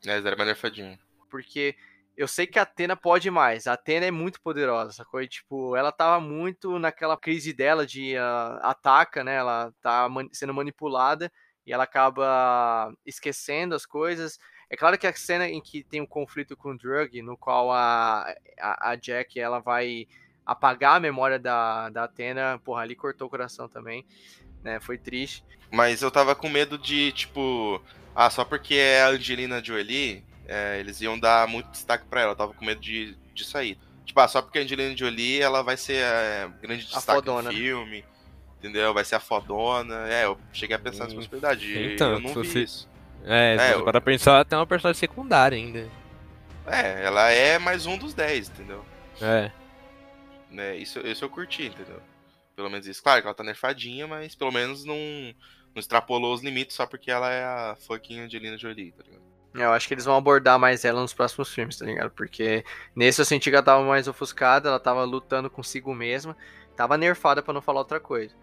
É, 0.06 0.17
era 0.17 0.36
uma 0.36 0.45
nerfadinha. 0.45 1.00
Porque 1.30 1.76
eu 2.17 2.28
sei 2.28 2.48
que 2.48 2.58
a 2.60 2.63
Atena 2.63 2.95
pode 2.95 3.30
mais. 3.30 3.67
A 3.67 3.74
Atena 3.74 4.06
é 4.06 4.12
muito 4.12 4.41
poderosa, 4.41 4.91
sacou? 4.91 5.22
E, 5.22 5.28
tipo, 5.28 5.76
ela 5.76 5.91
tava 5.91 6.19
muito 6.19 6.80
naquela 6.80 7.15
crise 7.15 7.54
dela 7.54 7.86
de 7.86 8.15
uh, 8.15 8.60
ataca, 8.62 9.24
né? 9.24 9.36
Ela 9.36 9.74
tá 9.82 10.10
man 10.10 10.28
sendo 10.32 10.54
manipulada 10.54 11.32
e 11.65 11.74
ela 11.74 11.84
acaba 11.84 12.93
esquecendo 13.06 13.76
as 13.76 13.86
coisas. 13.86 14.39
É 14.69 14.78
claro 14.78 14.98
que 14.98 15.08
a 15.08 15.13
cena 15.13 15.48
em 15.48 15.62
que 15.62 15.84
tem 15.84 16.02
um 16.02 16.06
conflito 16.06 16.56
com 16.56 16.72
o 16.72 16.78
Drug, 16.78 17.22
no 17.22 17.36
qual 17.36 17.72
a, 17.72 18.34
a, 18.60 18.91
a 18.91 18.95
Jack 18.95 19.39
ela 19.39 19.60
vai 19.60 20.08
apagar 20.45 20.95
a 20.95 21.00
memória 21.00 21.39
da, 21.39 21.89
da 21.89 22.04
Atena, 22.06 22.60
porra, 22.63 22.82
ali 22.82 22.95
cortou 22.95 23.28
o 23.28 23.30
coração 23.30 23.67
também, 23.67 24.06
né? 24.63 24.80
Foi 24.80 24.98
triste. 24.98 25.43
Mas 25.72 26.02
eu 26.02 26.10
tava 26.10 26.36
com 26.36 26.50
medo 26.50 26.78
de, 26.78 27.12
tipo, 27.12 27.82
ah, 28.15 28.30
só 28.30 28.43
porque 28.43 28.76
é 28.76 29.04
a 29.04 29.10
Angelina 29.10 29.63
Jolie, 29.63 30.24
é, 30.48 30.80
eles 30.80 31.00
iam 31.02 31.19
dar 31.19 31.48
muito 31.48 31.69
destaque 31.69 32.06
pra 32.06 32.22
ela. 32.22 32.32
Eu 32.32 32.36
tava 32.36 32.54
com 32.54 32.65
medo 32.65 32.82
de, 32.82 33.15
disso 33.34 33.58
aí. 33.58 33.78
Tipo, 34.04 34.19
ah, 34.19 34.28
só 34.28 34.41
porque 34.41 34.58
a 34.58 34.62
Angelina 34.63 34.98
Jolie, 34.98 35.39
ela 35.39 35.62
vai 35.62 35.78
ser 35.78 36.04
é, 36.04 36.50
grande 36.62 36.86
destaque 36.86 37.22
do 37.22 37.41
né? 37.43 38.04
Entendeu? 38.60 38.93
Vai 38.93 39.04
ser 39.04 39.15
a 39.15 39.19
fodona. 39.19 40.08
É, 40.08 40.26
eu 40.26 40.38
cheguei 40.54 40.76
a 40.76 40.80
pensar 40.80 41.06
nessa 41.06 41.15
possibilidade. 41.15 41.93
Então, 41.93 42.13
eu 42.13 42.19
não 42.19 42.30
vi 42.30 42.36
você... 42.36 42.63
isso. 42.63 42.89
É, 43.26 43.56
é 43.60 43.74
eu... 43.74 43.84
para 43.84 44.00
pensar, 44.00 44.45
tem 44.45 44.58
uma 44.58 44.67
personagem 44.67 45.00
secundária 45.00 45.58
ainda. 45.58 45.89
É, 46.65 47.04
ela 47.04 47.30
é 47.32 47.58
mais 47.58 47.86
um 47.86 47.98
dos 47.98 48.13
10, 48.13 48.50
entendeu? 48.50 48.86
É. 49.22 49.52
Né? 50.52 50.78
Isso, 50.78 51.00
isso 51.00 51.26
eu 51.26 51.30
curti, 51.30 51.65
entendeu? 51.65 52.02
Pelo 52.56 52.69
menos 52.69 52.86
isso. 52.88 53.02
Claro 53.02 53.22
que 53.22 53.28
ela 53.28 53.34
tá 53.34 53.43
nerfadinha, 53.43 54.08
mas 54.08 54.36
pelo 54.36 54.52
menos 54.52 54.86
não, 54.86 54.95
não 54.95 55.80
extrapolou 55.80 56.34
os 56.34 56.41
limites 56.41 56.76
só 56.76 56.86
porque 56.86 57.10
ela 57.10 57.30
é 57.32 57.43
a 57.43 57.78
fucking 57.88 58.22
Angelina 58.22 58.58
Jolie, 58.58 58.91
tá 58.91 59.04
ligado? 59.04 59.19
É, 59.56 59.63
eu 59.63 59.72
acho 59.72 59.88
que 59.88 59.93
eles 59.93 60.06
vão 60.06 60.15
abordar 60.15 60.60
mais 60.60 60.86
ela 60.86 61.02
nos 61.02 61.13
próximos 61.13 61.52
filmes, 61.52 61.78
tá 61.78 61.86
ligado? 61.86 62.12
Porque 62.12 62.63
nesse 62.95 63.19
eu 63.19 63.26
senti 63.26 63.50
que 63.50 63.56
ela 63.56 63.65
tava 63.65 63.84
mais 63.84 64.08
ofuscada, 64.08 64.69
ela 64.69 64.80
tava 64.80 65.04
lutando 65.04 65.50
consigo 65.50 65.93
mesma, 65.93 66.38
tava 66.76 66.98
nerfada 66.98 67.41
para 67.41 67.54
não 67.54 67.62
falar 67.62 67.80
outra 67.80 68.00
coisa. 68.00 68.36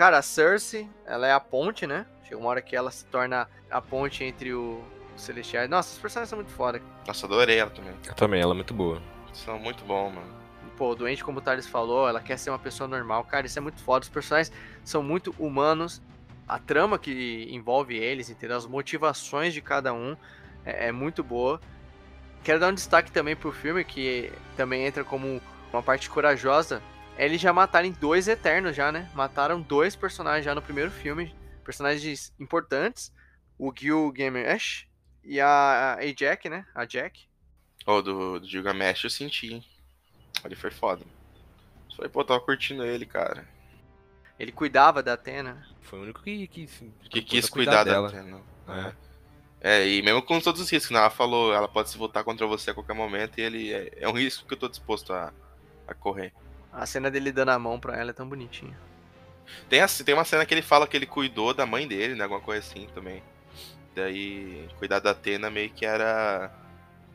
Cara, 0.00 0.16
a 0.16 0.22
Cersei, 0.22 0.88
ela 1.04 1.26
é 1.26 1.32
a 1.34 1.38
ponte, 1.38 1.86
né? 1.86 2.06
Chega 2.24 2.38
uma 2.38 2.48
hora 2.48 2.62
que 2.62 2.74
ela 2.74 2.90
se 2.90 3.04
torna 3.04 3.46
a 3.70 3.82
ponte 3.82 4.24
entre 4.24 4.54
o 4.54 4.82
Celestiais. 5.14 5.68
Nossa, 5.68 5.92
os 5.92 5.98
personagens 5.98 6.30
são 6.30 6.38
muito 6.38 6.52
foda. 6.52 6.80
Nossa, 7.06 7.26
adorei 7.26 7.58
ela 7.58 7.68
também. 7.68 7.92
Eu 8.06 8.14
também, 8.14 8.40
ela 8.40 8.54
é 8.54 8.56
muito 8.56 8.72
boa. 8.72 9.02
São 9.34 9.58
muito 9.58 9.84
bom, 9.84 10.08
mano 10.08 10.40
pô, 10.78 10.94
doente, 10.94 11.22
como 11.22 11.40
o 11.40 11.42
Thales 11.42 11.66
falou, 11.66 12.08
ela 12.08 12.22
quer 12.22 12.38
ser 12.38 12.48
uma 12.48 12.58
pessoa 12.58 12.88
normal. 12.88 13.22
Cara, 13.24 13.44
isso 13.44 13.58
é 13.58 13.60
muito 13.60 13.82
foda. 13.82 14.02
Os 14.02 14.08
personagens 14.08 14.50
são 14.82 15.02
muito 15.02 15.34
humanos. 15.38 16.00
A 16.48 16.58
trama 16.58 16.98
que 16.98 17.46
envolve 17.50 17.94
eles, 17.94 18.30
entendeu? 18.30 18.56
As 18.56 18.64
motivações 18.64 19.52
de 19.52 19.60
cada 19.60 19.92
um 19.92 20.16
é, 20.64 20.86
é 20.88 20.92
muito 20.92 21.22
boa. 21.22 21.60
Quero 22.42 22.58
dar 22.58 22.68
um 22.68 22.74
destaque 22.74 23.12
também 23.12 23.36
pro 23.36 23.52
filme, 23.52 23.84
que 23.84 24.32
também 24.56 24.86
entra 24.86 25.04
como 25.04 25.42
uma 25.70 25.82
parte 25.82 26.08
corajosa. 26.08 26.82
Eles 27.20 27.38
já 27.38 27.52
matarem 27.52 27.92
dois 27.92 28.28
Eternos 28.28 28.74
já, 28.74 28.90
né? 28.90 29.10
Mataram 29.14 29.60
dois 29.60 29.94
personagens 29.94 30.42
já 30.42 30.54
no 30.54 30.62
primeiro 30.62 30.90
filme. 30.90 31.34
Personagens 31.62 32.32
importantes. 32.40 33.12
O 33.58 33.70
Gil 33.76 34.10
Gamesh 34.10 34.86
e 35.22 35.38
a, 35.38 35.98
a 36.00 36.12
Jack, 36.14 36.48
né? 36.48 36.64
A 36.74 36.86
Jack. 36.86 37.28
Oh, 37.86 38.00
do, 38.00 38.40
do 38.40 38.46
Gilgamesh 38.46 39.04
eu 39.04 39.10
senti, 39.10 39.52
hein? 39.52 39.64
Ele 40.42 40.56
foi 40.56 40.70
foda. 40.70 41.04
Falei, 41.94 42.10
pô, 42.10 42.24
tava 42.24 42.40
curtindo 42.40 42.84
ele, 42.84 43.04
cara. 43.04 43.46
Ele 44.38 44.50
cuidava 44.50 45.02
da 45.02 45.12
Atena. 45.12 45.66
Foi 45.82 45.98
o 45.98 46.02
único 46.02 46.22
que, 46.22 46.46
que, 46.46 46.66
que 47.10 47.20
quis 47.20 47.50
cuidar, 47.50 47.84
cuidar 47.84 48.00
da 48.00 48.08
Atena. 48.08 48.40
É. 49.60 49.82
é. 49.82 49.88
e 49.88 50.00
mesmo 50.00 50.22
com 50.22 50.40
todos 50.40 50.62
os 50.62 50.70
riscos, 50.70 50.90
né? 50.90 51.00
ela 51.00 51.10
falou, 51.10 51.52
ela 51.52 51.68
pode 51.68 51.90
se 51.90 51.98
voltar 51.98 52.24
contra 52.24 52.46
você 52.46 52.70
a 52.70 52.74
qualquer 52.74 52.94
momento 52.94 53.38
e 53.38 53.42
ele 53.42 53.72
é, 53.74 53.92
é 53.96 54.08
um 54.08 54.12
risco 54.12 54.48
que 54.48 54.54
eu 54.54 54.58
tô 54.58 54.68
disposto 54.70 55.12
a, 55.12 55.34
a 55.86 55.92
correr. 55.92 56.32
A 56.72 56.86
cena 56.86 57.10
dele 57.10 57.32
dando 57.32 57.50
a 57.50 57.58
mão 57.58 57.78
pra 57.78 57.96
ela 57.96 58.10
é 58.10 58.14
tão 58.14 58.28
bonitinha. 58.28 58.76
Tem, 59.68 59.80
a, 59.80 59.88
tem 59.88 60.14
uma 60.14 60.24
cena 60.24 60.46
que 60.46 60.54
ele 60.54 60.62
fala 60.62 60.86
que 60.86 60.96
ele 60.96 61.06
cuidou 61.06 61.52
da 61.52 61.66
mãe 61.66 61.86
dele, 61.86 62.14
né? 62.14 62.24
Alguma 62.24 62.40
coisa 62.40 62.64
assim 62.64 62.86
também. 62.94 63.22
Daí, 63.94 64.68
cuidar 64.78 65.00
da 65.00 65.10
Atena 65.10 65.50
meio 65.50 65.70
que 65.70 65.84
era. 65.84 66.52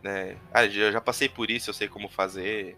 Né? 0.03 0.35
Ah, 0.53 0.65
eu 0.65 0.91
já 0.91 0.99
passei 0.99 1.29
por 1.29 1.49
isso, 1.49 1.69
eu 1.69 1.73
sei 1.73 1.87
como 1.87 2.09
fazer 2.09 2.77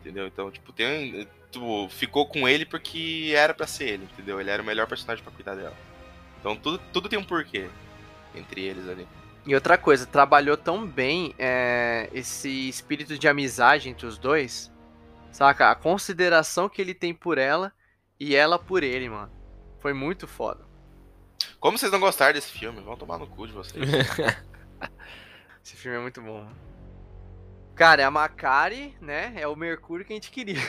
entendeu? 0.00 0.26
Então, 0.26 0.50
tipo, 0.50 0.72
tem. 0.72 1.28
Tipo, 1.50 1.88
ficou 1.88 2.26
com 2.26 2.46
ele 2.46 2.66
porque 2.66 3.32
era 3.34 3.54
para 3.54 3.66
ser 3.66 3.88
ele, 3.88 4.08
entendeu? 4.12 4.40
Ele 4.40 4.50
era 4.50 4.62
o 4.62 4.66
melhor 4.66 4.86
personagem 4.86 5.22
para 5.24 5.32
cuidar 5.32 5.54
dela. 5.54 5.74
Então 6.40 6.54
tudo, 6.54 6.78
tudo 6.92 7.08
tem 7.08 7.18
um 7.18 7.24
porquê 7.24 7.68
entre 8.34 8.62
eles 8.62 8.86
ali. 8.88 9.08
E 9.46 9.54
outra 9.54 9.78
coisa, 9.78 10.04
trabalhou 10.04 10.56
tão 10.58 10.86
bem 10.86 11.34
é, 11.38 12.10
esse 12.12 12.68
espírito 12.68 13.18
de 13.18 13.26
amizade 13.26 13.88
entre 13.88 14.04
os 14.06 14.18
dois, 14.18 14.70
saca? 15.30 15.70
A 15.70 15.74
consideração 15.74 16.68
que 16.68 16.80
ele 16.80 16.94
tem 16.94 17.14
por 17.14 17.38
ela 17.38 17.72
e 18.18 18.34
ela 18.34 18.58
por 18.58 18.82
ele, 18.82 19.08
mano. 19.08 19.32
Foi 19.80 19.92
muito 19.92 20.26
foda. 20.26 20.66
Como 21.60 21.78
vocês 21.78 21.92
não 21.92 22.00
gostaram 22.00 22.32
desse 22.32 22.50
filme? 22.50 22.80
Vão 22.80 22.96
tomar 22.96 23.18
no 23.18 23.26
cu 23.26 23.46
de 23.46 23.52
vocês. 23.52 23.84
esse 25.62 25.76
filme 25.76 25.98
é 25.98 26.00
muito 26.00 26.20
bom. 26.20 26.48
Cara, 27.74 28.02
é 28.02 28.04
a 28.04 28.10
Macari, 28.10 28.96
né? 29.00 29.34
É 29.36 29.46
o 29.46 29.54
Mercúrio 29.54 30.04
que 30.04 30.12
a 30.12 30.16
gente 30.16 30.30
queria. 30.30 30.60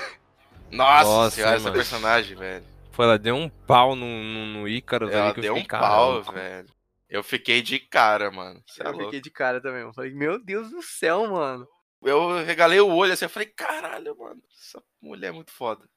Nossa, 0.72 1.03
Nossa 1.03 1.36
senhora, 1.36 1.55
essa 1.55 1.72
personagem, 1.72 2.38
velho. 2.38 2.64
Foi, 2.91 3.05
ela 3.05 3.18
deu 3.18 3.36
um 3.36 3.49
pau 3.49 3.95
no, 3.95 4.05
no, 4.05 4.45
no 4.45 4.68
Ícaro, 4.68 5.10
ela 5.10 5.34
deu 5.34 5.55
um 5.55 5.66
pau, 5.66 6.22
velho. 6.24 6.68
Eu 7.10 7.24
fiquei 7.24 7.62
de 7.62 7.80
cara, 7.80 8.30
mano. 8.30 8.62
Cê 8.68 8.84
eu 8.84 8.91
é 8.91 8.97
fiquei 9.05 9.22
de 9.22 9.32
cara 9.32 9.60
também. 9.60 9.82
Eu 9.82 9.93
falei, 9.93 10.12
meu 10.12 10.38
Deus 10.38 10.70
do 10.70 10.84
céu, 10.84 11.28
mano. 11.28 11.68
Eu 12.02 12.43
regalei 12.43 12.80
o 12.80 12.88
olho 12.88 13.14
assim, 13.14 13.26
eu 13.26 13.30
falei, 13.30 13.47
caralho, 13.47 14.18
mano. 14.18 14.41
Essa 14.52 14.82
mulher 15.02 15.30
é 15.30 15.32
muito 15.32 15.52
foda. 15.52 15.88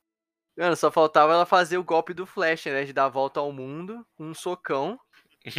Mano, 0.57 0.76
só 0.76 0.90
faltava 0.90 1.32
ela 1.32 1.46
fazer 1.46 1.78
o 1.78 1.84
golpe 1.84 2.12
do 2.12 2.26
Flash, 2.26 2.66
né? 2.66 2.84
De 2.84 2.92
dar 2.92 3.07
a 3.07 3.09
volta 3.09 3.40
ao 3.40 3.53
mundo 3.53 4.07
com 4.16 4.26
um 4.26 4.34
socão. 4.34 4.98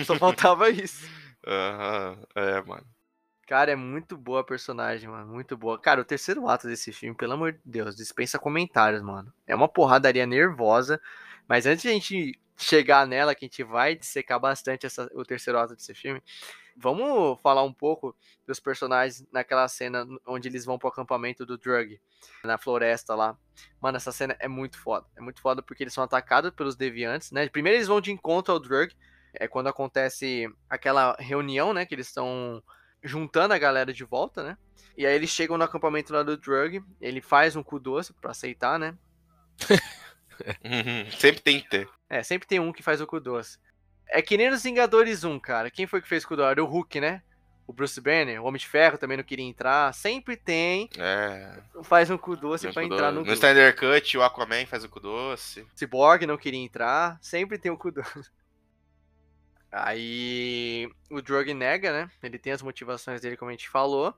Só 0.06 0.16
faltava 0.16 0.70
isso. 0.72 1.08
Aham, 1.46 2.18
uhum, 2.20 2.44
é, 2.44 2.62
mano. 2.62 2.86
Cara, 3.48 3.72
é 3.72 3.76
muito 3.76 4.18
boa 4.18 4.42
a 4.42 4.44
personagem, 4.44 5.10
mano. 5.10 5.32
Muito 5.32 5.58
boa. 5.58 5.80
Cara, 5.80 6.02
o 6.02 6.06
terceiro 6.06 6.48
ato 6.48 6.68
desse 6.68 6.94
filme, 6.94 7.16
pelo 7.16 7.34
amor 7.34 7.54
de 7.54 7.60
Deus, 7.66 7.96
dispensa 7.96 8.40
comentários, 8.40 9.02
mano. 9.02 9.34
É 9.46 9.54
uma 9.54 9.68
porradaria 9.68 10.26
nervosa. 10.26 11.02
Mas 11.48 11.66
antes 11.66 11.82
de 11.82 11.90
a 11.90 11.92
gente 11.92 12.40
chegar 12.56 13.06
nela, 13.06 13.36
que 13.36 13.46
a 13.46 13.48
gente 13.48 13.64
vai 13.64 13.96
dissecar 13.96 14.40
bastante 14.40 14.86
essa, 14.86 15.10
o 15.14 15.26
terceiro 15.26 15.60
ato 15.60 15.76
desse 15.76 15.94
filme, 15.94 16.22
vamos 16.76 17.40
falar 17.42 17.64
um 17.64 17.74
pouco 17.74 18.16
dos 18.46 18.60
personagens 18.60 19.26
naquela 19.32 19.68
cena 19.68 20.08
onde 20.26 20.48
eles 20.48 20.66
vão 20.66 20.78
pro 20.78 20.90
acampamento 20.90 21.46
do 21.46 21.58
Drug, 21.58 22.00
na 22.44 22.58
floresta 22.58 23.16
lá. 23.16 23.38
Mano, 23.82 23.98
essa 23.98 24.12
cena 24.12 24.36
é 24.40 24.48
muito 24.48 24.78
foda. 24.78 25.06
É 25.16 25.22
muito 25.22 25.42
foda 25.42 25.62
porque 25.62 25.84
eles 25.84 25.94
são 25.94 26.04
atacados 26.04 26.52
pelos 26.52 26.76
deviantes, 26.76 27.32
né? 27.32 27.48
Primeiro 27.50 27.78
eles 27.78 27.88
vão 27.88 28.02
de 28.02 28.12
encontro 28.12 28.54
ao 28.54 28.60
Drug, 28.60 28.96
é 29.34 29.48
quando 29.48 29.68
acontece 29.68 30.48
aquela 30.70 31.16
reunião, 31.20 31.74
né? 31.74 31.86
Que 31.86 31.96
eles 31.96 32.08
estão 32.08 32.62
juntando 33.04 33.54
a 33.54 33.58
galera 33.58 33.94
de 33.94 34.04
volta, 34.04 34.44
né? 34.44 34.58
E 34.98 35.06
aí 35.06 35.16
eles 35.16 35.30
chegam 35.30 35.58
no 35.58 35.64
acampamento 35.64 36.14
lá 36.14 36.24
do 36.24 36.38
Drug, 36.38 36.84
ele 37.02 37.22
faz 37.22 37.56
um 37.56 37.64
cu 37.64 37.80
doce 37.80 38.14
pra 38.14 38.32
aceitar, 38.32 38.80
né? 38.80 38.98
Uhum, 40.66 41.12
sempre 41.12 41.42
tem 41.42 41.62
que 41.62 41.70
ter. 41.70 41.90
É, 42.10 42.24
sempre 42.24 42.48
tem 42.48 42.60
um 42.60 42.74
que 42.74 42.82
faz 42.82 43.00
o 43.00 43.08
cu 43.08 43.20
doce. 43.20 43.60
É 44.10 44.22
que 44.22 44.38
nem 44.38 44.50
nos 44.50 44.64
Vingadores 44.64 45.24
1, 45.24 45.40
cara. 45.40 45.72
Quem 45.72 45.88
foi 45.88 46.02
que 46.02 46.08
fez 46.08 46.24
o 46.24 46.28
cu 46.28 46.36
doce? 46.36 46.52
Era 46.52 46.64
o 46.64 46.68
Hulk, 46.68 47.00
né? 47.00 47.24
O 47.66 47.72
Bruce 47.72 48.00
Banner, 48.02 48.42
o 48.42 48.46
Homem 48.46 48.60
de 48.60 48.68
Ferro 48.68 48.98
também 48.98 49.16
não 49.16 49.24
queria 49.24 49.46
entrar. 49.46 49.94
Sempre 49.94 50.36
tem. 50.36 50.90
É. 50.98 51.62
Faz 51.84 52.10
um 52.10 52.18
cu 52.18 52.36
doce 52.36 52.72
pra 52.72 52.84
entrar 52.84 52.98
doce. 52.98 53.14
no 53.14 53.20
No 53.20 53.26
grupo. 53.26 53.34
Snyder 53.34 53.76
Cut, 53.76 54.18
o 54.18 54.24
Aquaman 54.24 54.66
faz 54.66 54.84
o 54.84 54.90
cu 54.90 55.00
doce. 55.00 55.66
Cyborg 55.76 56.26
não 56.26 56.38
queria 56.38 56.60
entrar. 56.60 57.18
Sempre 57.22 57.58
tem 57.58 57.72
um 57.72 57.78
cu 57.78 57.92
doce. 57.92 58.30
Aí 59.72 60.88
o 61.10 61.20
Drug 61.22 61.52
nega, 61.54 61.92
né? 61.92 62.12
Ele 62.22 62.38
tem 62.38 62.54
as 62.54 62.62
motivações 62.62 63.22
dele, 63.22 63.36
como 63.36 63.50
a 63.50 63.54
gente 63.54 63.68
falou. 63.68 64.14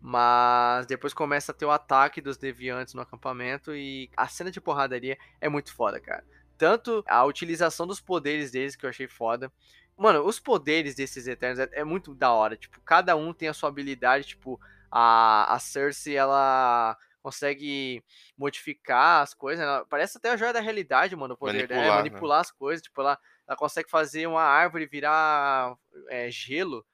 Mas 0.00 0.86
depois 0.86 1.14
começa 1.14 1.52
a 1.52 1.54
ter 1.54 1.64
o 1.64 1.70
ataque 1.70 2.20
dos 2.20 2.36
deviantes 2.36 2.92
no 2.92 3.00
acampamento 3.00 3.74
e 3.74 4.10
a 4.16 4.26
cena 4.28 4.50
de 4.50 4.60
porradaria 4.60 5.16
é 5.40 5.48
muito 5.48 5.72
foda, 5.74 6.00
cara. 6.00 6.24
Tanto 6.56 7.04
a 7.06 7.24
utilização 7.24 7.86
dos 7.86 8.00
poderes 8.00 8.50
deles, 8.50 8.76
que 8.76 8.84
eu 8.84 8.90
achei 8.90 9.06
foda. 9.06 9.52
Mano, 9.96 10.24
os 10.26 10.38
poderes 10.38 10.94
desses 10.94 11.26
Eternos 11.26 11.58
é, 11.58 11.68
é 11.72 11.84
muito 11.84 12.14
da 12.14 12.30
hora. 12.32 12.56
Tipo, 12.56 12.80
cada 12.82 13.16
um 13.16 13.32
tem 13.32 13.48
a 13.48 13.54
sua 13.54 13.68
habilidade. 13.68 14.26
Tipo, 14.26 14.60
a, 14.90 15.54
a 15.54 15.58
Cersei, 15.58 16.16
ela 16.16 16.96
consegue 17.22 18.04
modificar 18.36 19.22
as 19.22 19.34
coisas. 19.34 19.64
Ela, 19.64 19.84
parece 19.86 20.18
até 20.18 20.30
a 20.30 20.36
joia 20.36 20.52
da 20.52 20.60
realidade, 20.60 21.16
mano, 21.16 21.34
o 21.34 21.36
poder 21.36 21.66
dela. 21.66 21.80
é 21.80 21.88
Manipular, 21.88 22.04
né? 22.04 22.10
Manipular 22.10 22.40
as 22.40 22.50
coisas. 22.50 22.82
Tipo, 22.82 23.00
ela, 23.00 23.18
ela 23.48 23.56
consegue 23.56 23.90
fazer 23.90 24.26
uma 24.26 24.42
árvore 24.42 24.86
virar 24.86 25.76
é, 26.08 26.30
gelo. 26.30 26.86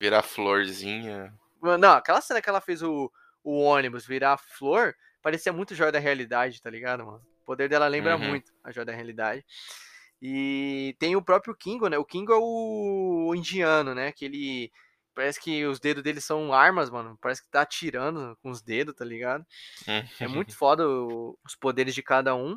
Virar 0.00 0.22
florzinha. 0.22 1.32
Não, 1.62 1.92
aquela 1.92 2.20
cena 2.20 2.40
que 2.40 2.48
ela 2.48 2.60
fez 2.60 2.82
o, 2.82 3.12
o 3.44 3.60
ônibus 3.60 4.06
virar 4.06 4.38
flor, 4.38 4.94
parecia 5.22 5.52
muito 5.52 5.74
Joia 5.74 5.92
da 5.92 5.98
Realidade, 5.98 6.62
tá 6.62 6.70
ligado, 6.70 7.04
mano? 7.04 7.22
O 7.50 7.52
poder 7.52 7.68
dela 7.68 7.88
lembra 7.88 8.16
Uhum. 8.16 8.28
muito 8.28 8.52
a 8.62 8.70
Joia 8.70 8.84
da 8.84 8.92
Realidade. 8.92 9.44
E 10.22 10.94
tem 11.00 11.16
o 11.16 11.22
próprio 11.22 11.52
Kingo, 11.52 11.88
né? 11.88 11.98
O 11.98 12.04
Kingo 12.04 12.32
é 12.32 12.36
o 12.38 13.34
indiano, 13.34 13.92
né? 13.92 14.12
Que 14.12 14.24
ele. 14.24 14.70
Parece 15.16 15.40
que 15.40 15.64
os 15.66 15.80
dedos 15.80 16.00
dele 16.04 16.20
são 16.20 16.54
armas, 16.54 16.88
mano. 16.90 17.18
Parece 17.20 17.42
que 17.42 17.50
tá 17.50 17.62
atirando 17.62 18.38
com 18.40 18.50
os 18.50 18.62
dedos, 18.62 18.94
tá 18.94 19.04
ligado? 19.04 19.44
É 20.20 20.28
muito 20.28 20.56
foda 20.56 20.88
o- 20.88 21.36
os 21.44 21.56
poderes 21.56 21.92
de 21.92 22.02
cada 22.04 22.36
um. 22.36 22.56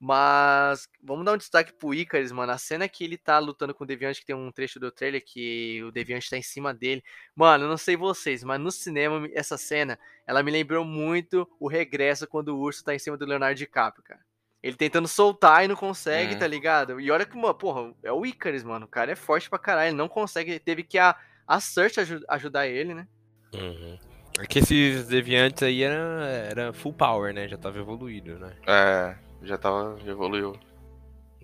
Mas 0.00 0.88
vamos 1.02 1.24
dar 1.24 1.32
um 1.32 1.36
destaque 1.36 1.72
pro 1.72 1.92
Icarus, 1.92 2.30
mano. 2.30 2.52
A 2.52 2.58
cena 2.58 2.88
que 2.88 3.02
ele 3.02 3.18
tá 3.18 3.40
lutando 3.40 3.74
com 3.74 3.82
o 3.82 3.86
Deviante, 3.86 4.20
que 4.20 4.26
tem 4.26 4.36
um 4.36 4.52
trecho 4.52 4.78
do 4.78 4.92
trailer 4.92 5.24
que 5.24 5.82
o 5.82 5.90
Deviante 5.90 6.30
tá 6.30 6.36
em 6.36 6.42
cima 6.42 6.72
dele. 6.72 7.02
Mano, 7.34 7.64
eu 7.64 7.68
não 7.68 7.76
sei 7.76 7.96
vocês, 7.96 8.44
mas 8.44 8.60
no 8.60 8.70
cinema, 8.70 9.28
essa 9.32 9.58
cena, 9.58 9.98
ela 10.24 10.40
me 10.40 10.52
lembrou 10.52 10.84
muito 10.84 11.50
o 11.58 11.66
regresso 11.66 12.28
quando 12.28 12.50
o 12.54 12.60
urso 12.60 12.84
tá 12.84 12.94
em 12.94 12.98
cima 13.00 13.16
do 13.16 13.26
Leonardo 13.26 13.58
DiCaprio, 13.58 14.04
cara. 14.04 14.24
Ele 14.62 14.76
tentando 14.76 15.06
soltar 15.06 15.64
e 15.64 15.68
não 15.68 15.76
consegue, 15.76 16.34
Hum. 16.34 16.38
tá 16.38 16.46
ligado? 16.46 17.00
E 17.00 17.10
olha 17.10 17.24
que, 17.24 17.36
mano, 17.36 17.54
porra, 17.54 17.92
é 18.02 18.10
o 18.12 18.26
Icarus, 18.26 18.64
mano. 18.64 18.86
O 18.86 18.88
cara 18.88 19.12
é 19.12 19.16
forte 19.16 19.48
pra 19.48 19.58
caralho. 19.58 19.90
Ele 19.90 19.96
não 19.96 20.08
consegue. 20.08 20.50
Ele 20.50 20.58
teve 20.58 20.82
que 20.82 20.98
a, 20.98 21.14
a 21.46 21.60
Cersei 21.60 22.02
aju- 22.02 22.24
ajudar 22.28 22.66
ele, 22.66 22.92
né? 22.94 23.06
Uhum. 23.54 23.98
É 24.40 24.46
que 24.46 24.58
esses 24.58 25.06
deviantes 25.06 25.62
aí 25.62 25.82
era, 25.82 26.26
era 26.50 26.72
full 26.72 26.92
power, 26.92 27.32
né? 27.32 27.46
Já 27.48 27.56
tava 27.56 27.78
evoluído, 27.78 28.38
né? 28.38 28.52
É, 28.66 29.16
já 29.42 29.56
tava. 29.56 29.96
Já 30.04 30.10
evoluiu. 30.12 30.58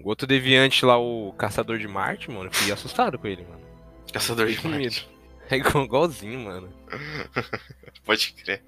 O 0.03 0.09
outro 0.09 0.27
deviante 0.27 0.85
lá, 0.85 0.99
o 0.99 1.33
Caçador 1.39 1.79
de 1.79 1.87
Marte, 1.87 2.29
mano, 2.31 2.47
eu 2.47 2.53
fiquei 2.53 2.73
assustado 2.73 3.17
com 3.19 3.29
ele, 3.29 3.45
mano. 3.45 3.63
Caçador 4.13 4.47
de 4.49 4.67
Marte. 4.67 5.09
É 5.51 5.57
igual- 5.57 5.85
igualzinho, 5.85 6.41
mano. 6.41 6.73
Pode 8.05 8.33
crer. 8.33 8.63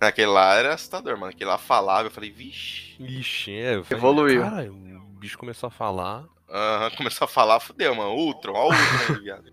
Naquele 0.00 0.28
lá 0.28 0.54
era 0.54 0.74
assustador, 0.74 1.18
mano. 1.18 1.30
Aquele 1.30 1.50
lá 1.50 1.58
falava, 1.58 2.08
eu 2.08 2.10
falei, 2.10 2.30
vixe. 2.30 2.96
Ixi, 2.98 3.52
é, 3.52 3.76
eu 3.76 3.84
falei, 3.84 3.98
Evoluiu. 3.98 4.42
Cara, 4.42 4.72
o 4.72 5.18
bicho 5.18 5.38
começou 5.38 5.68
a 5.68 5.70
falar. 5.70 6.24
Aham, 6.48 6.90
começou 6.96 7.24
a 7.24 7.28
falar, 7.28 7.60
fudeu, 7.60 7.94
mano. 7.94 8.12
Ultron, 8.12 8.54
ó 8.54 8.68
o 8.68 8.72
Ultron 8.72 9.14
aí, 9.14 9.20
viado. 9.20 9.52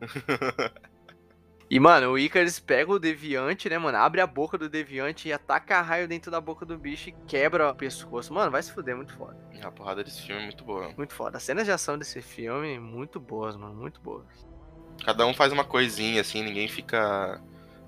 E, 1.72 1.80
mano, 1.80 2.10
o 2.10 2.18
Icarus 2.18 2.60
pega 2.60 2.92
o 2.92 2.98
Deviante, 2.98 3.66
né, 3.66 3.78
mano? 3.78 3.96
Abre 3.96 4.20
a 4.20 4.26
boca 4.26 4.58
do 4.58 4.68
Deviante 4.68 5.28
e 5.28 5.32
ataca 5.32 5.80
raio 5.80 6.06
dentro 6.06 6.30
da 6.30 6.38
boca 6.38 6.66
do 6.66 6.76
bicho 6.76 7.08
e 7.08 7.12
quebra 7.26 7.70
o 7.70 7.74
pescoço. 7.74 8.34
Mano, 8.34 8.50
vai 8.50 8.62
se 8.62 8.70
fuder, 8.70 8.94
muito 8.94 9.14
foda. 9.14 9.38
A 9.62 9.70
porrada 9.70 10.04
desse 10.04 10.20
filme 10.20 10.42
é 10.42 10.44
muito 10.44 10.62
boa. 10.64 10.92
Muito 10.94 11.14
foda. 11.14 11.38
As 11.38 11.42
cenas 11.42 11.64
de 11.64 11.72
ação 11.72 11.96
desse 11.96 12.20
filme, 12.20 12.78
muito 12.78 13.18
boas, 13.18 13.56
mano. 13.56 13.74
Muito 13.74 14.02
boas. 14.02 14.26
Cada 15.02 15.24
um 15.24 15.32
faz 15.32 15.50
uma 15.50 15.64
coisinha, 15.64 16.20
assim, 16.20 16.42
ninguém 16.42 16.68
fica 16.68 17.40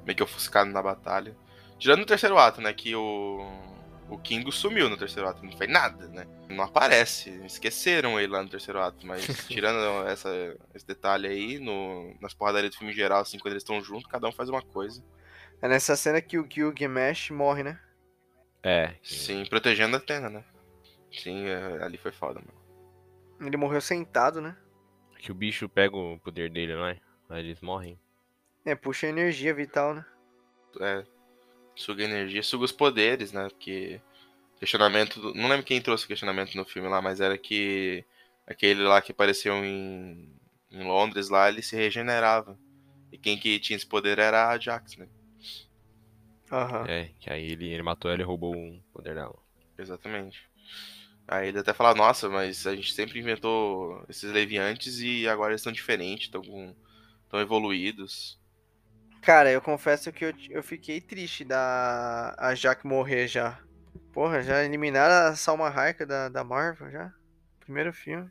meio 0.06 0.16
que 0.16 0.22
ofuscado 0.22 0.70
na 0.70 0.82
batalha. 0.82 1.36
Tirando 1.78 2.00
no 2.00 2.06
terceiro 2.06 2.38
ato, 2.38 2.60
né? 2.60 2.72
Que 2.72 2.94
o. 2.94 3.74
O 4.06 4.18
Kingo 4.18 4.52
sumiu 4.52 4.90
no 4.90 4.98
terceiro 4.98 5.26
ato, 5.26 5.42
não 5.44 5.56
fez 5.56 5.70
nada, 5.70 6.06
né? 6.08 6.26
Não 6.50 6.62
aparece. 6.62 7.30
Esqueceram 7.46 8.20
ele 8.20 8.30
lá 8.30 8.42
no 8.42 8.50
terceiro 8.50 8.78
ato, 8.78 9.06
mas 9.06 9.24
tirando 9.48 10.06
essa, 10.06 10.28
esse 10.74 10.86
detalhe 10.86 11.26
aí, 11.26 11.58
no, 11.58 12.14
nas 12.20 12.34
porradarias 12.34 12.74
do 12.74 12.78
filme 12.78 12.92
em 12.92 12.96
geral, 12.96 13.22
assim, 13.22 13.38
quando 13.38 13.52
eles 13.52 13.62
estão 13.62 13.82
juntos, 13.82 14.06
cada 14.06 14.28
um 14.28 14.32
faz 14.32 14.50
uma 14.50 14.60
coisa. 14.60 15.02
É 15.62 15.68
nessa 15.68 15.96
cena 15.96 16.20
que 16.20 16.38
o 16.38 16.46
Gilgamesh 16.48 17.30
morre, 17.30 17.62
né? 17.62 17.80
É. 18.62 18.94
Sim, 19.02 19.44
protegendo 19.46 19.96
a 19.96 19.98
Atena, 19.98 20.28
né? 20.28 20.44
Sim, 21.10 21.46
é, 21.46 21.82
ali 21.82 21.96
foi 21.96 22.12
foda, 22.12 22.40
mano. 22.40 23.48
Ele 23.48 23.56
morreu 23.56 23.80
sentado, 23.80 24.40
né? 24.40 24.56
Que 25.18 25.32
o 25.32 25.34
bicho 25.34 25.68
pega 25.68 25.96
o 25.96 26.18
poder 26.18 26.50
dele, 26.50 26.74
não 26.74 26.86
é? 26.86 26.98
Aí 27.30 27.40
eles 27.40 27.60
morrem. 27.60 27.98
É, 28.64 28.74
puxa 28.74 29.06
a 29.06 29.10
energia 29.10 29.54
vital, 29.54 29.94
né? 29.94 30.04
É, 30.80 31.04
suga 31.76 32.04
energia, 32.04 32.42
suga 32.42 32.64
os 32.64 32.72
poderes, 32.72 33.32
né? 33.32 33.48
Porque 33.48 34.00
questionamento. 34.58 35.20
do- 35.20 35.34
Não 35.34 35.48
lembro 35.48 35.66
quem 35.66 35.82
trouxe 35.82 36.04
o 36.04 36.08
questionamento 36.08 36.56
no 36.56 36.64
filme 36.64 36.88
lá, 36.88 37.02
mas 37.02 37.20
era 37.20 37.38
que 37.38 38.04
aquele 38.46 38.82
lá 38.84 39.02
que 39.02 39.12
apareceu 39.12 39.64
em, 39.64 40.36
em 40.70 40.84
Londres 40.84 41.28
lá, 41.30 41.48
ele 41.48 41.62
se 41.62 41.76
regenerava. 41.76 42.58
E 43.12 43.18
quem 43.18 43.38
que 43.38 43.58
tinha 43.60 43.76
esse 43.76 43.86
poder 43.86 44.18
era 44.18 44.50
a 44.50 44.58
Jax, 44.58 44.96
né? 44.98 45.08
Aham. 46.50 46.88
É, 46.88 47.06
que 47.18 47.30
aí 47.30 47.50
ele, 47.50 47.68
ele 47.70 47.82
matou 47.82 48.10
ela 48.10 48.20
e 48.20 48.24
roubou 48.24 48.54
o 48.54 48.82
poder 48.92 49.14
dela. 49.14 49.36
Exatamente. 49.78 50.38
Aí 51.28 51.48
ele 51.48 51.58
até 51.60 51.74
fala, 51.74 51.94
nossa, 51.94 52.28
mas 52.28 52.66
a 52.66 52.74
gente 52.76 52.92
sempre 52.92 53.18
inventou 53.20 54.04
esses 54.08 54.30
leviantes 54.32 55.00
e 55.00 55.28
agora 55.28 55.52
eles 55.52 55.60
estão 55.62 55.72
diferentes, 55.72 56.26
estão 56.26 56.42
com. 56.42 56.74
estão 57.24 57.40
evoluídos. 57.40 58.38
Cara, 59.24 59.50
eu 59.50 59.60
confesso 59.62 60.12
que 60.12 60.24
eu, 60.26 60.34
eu 60.50 60.62
fiquei 60.62 61.00
triste 61.00 61.44
da 61.44 62.34
a 62.38 62.54
Jaque 62.54 62.86
morrer 62.86 63.26
já. 63.26 63.58
Porra, 64.12 64.42
já 64.42 64.62
eliminaram 64.62 65.28
a 65.28 65.34
Salma 65.34 65.68
Hayek 65.68 66.04
da, 66.04 66.28
da 66.28 66.44
Marvel 66.44 66.90
já. 66.90 67.12
Primeiro 67.60 67.92
filme. 67.92 68.30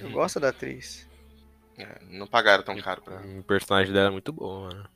Eu 0.00 0.10
gosto 0.12 0.38
da 0.38 0.50
atriz. 0.50 1.08
É, 1.76 1.98
não 2.04 2.26
pagaram 2.26 2.62
tão 2.62 2.80
caro 2.80 3.02
pra. 3.02 3.20
O 3.20 3.42
personagem 3.42 3.92
dela 3.92 4.08
é 4.08 4.12
muito 4.12 4.32
bom, 4.32 4.68
mano. 4.68 4.88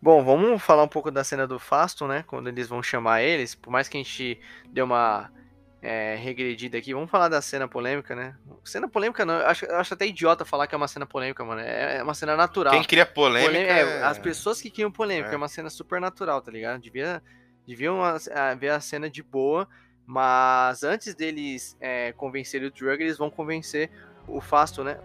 Bom, 0.00 0.22
vamos 0.22 0.60
falar 0.60 0.82
um 0.82 0.88
pouco 0.88 1.10
da 1.10 1.24
cena 1.24 1.46
do 1.46 1.58
Fasto, 1.58 2.06
né? 2.06 2.24
Quando 2.26 2.48
eles 2.48 2.68
vão 2.68 2.82
chamar 2.82 3.22
eles. 3.22 3.54
Por 3.54 3.70
mais 3.70 3.88
que 3.88 3.96
a 3.96 4.02
gente 4.02 4.38
deu 4.66 4.84
uma 4.84 5.32
é, 5.82 6.14
regredida 6.14 6.78
aqui, 6.78 6.94
vamos 6.94 7.10
falar 7.10 7.28
da 7.28 7.42
cena 7.42 7.66
polêmica, 7.66 8.14
né? 8.14 8.36
Cena 8.64 8.88
polêmica 8.88 9.24
não, 9.26 9.34
eu 9.34 9.46
acho, 9.48 9.64
eu 9.64 9.76
acho 9.76 9.92
até 9.94 10.06
idiota 10.06 10.44
falar 10.44 10.68
que 10.68 10.74
é 10.76 10.78
uma 10.78 10.86
cena 10.86 11.04
polêmica, 11.04 11.44
mano. 11.44 11.60
É, 11.60 11.96
é 11.98 12.02
uma 12.04 12.14
cena 12.14 12.36
natural. 12.36 12.72
Quem 12.72 12.84
cria 12.84 13.04
polêmica. 13.04 13.50
Polê- 13.52 13.64
é, 13.66 13.80
é- 13.80 14.02
as 14.04 14.16
pessoas 14.18 14.60
que 14.60 14.70
criam 14.70 14.92
polêmica, 14.92 15.30
é. 15.30 15.34
É. 15.34 15.36
uma 15.36 15.48
cena 15.48 15.68
super 15.68 16.00
natural, 16.00 16.40
tá 16.40 16.52
ligado? 16.52 16.80
Devia, 16.80 17.20
deviam 17.66 17.98
ver 18.58 18.68
a 18.70 18.78
cena 18.80 19.10
de 19.10 19.24
boa, 19.24 19.68
mas 20.06 20.84
antes 20.84 21.14
deles 21.16 21.76
convencerem 22.16 22.68
o 22.68 22.70
Drug, 22.70 23.02
eles 23.02 23.18
vão 23.18 23.28
convencer 23.28 23.90
o 24.28 24.40
Fasto, 24.40 24.84
né? 24.84 24.98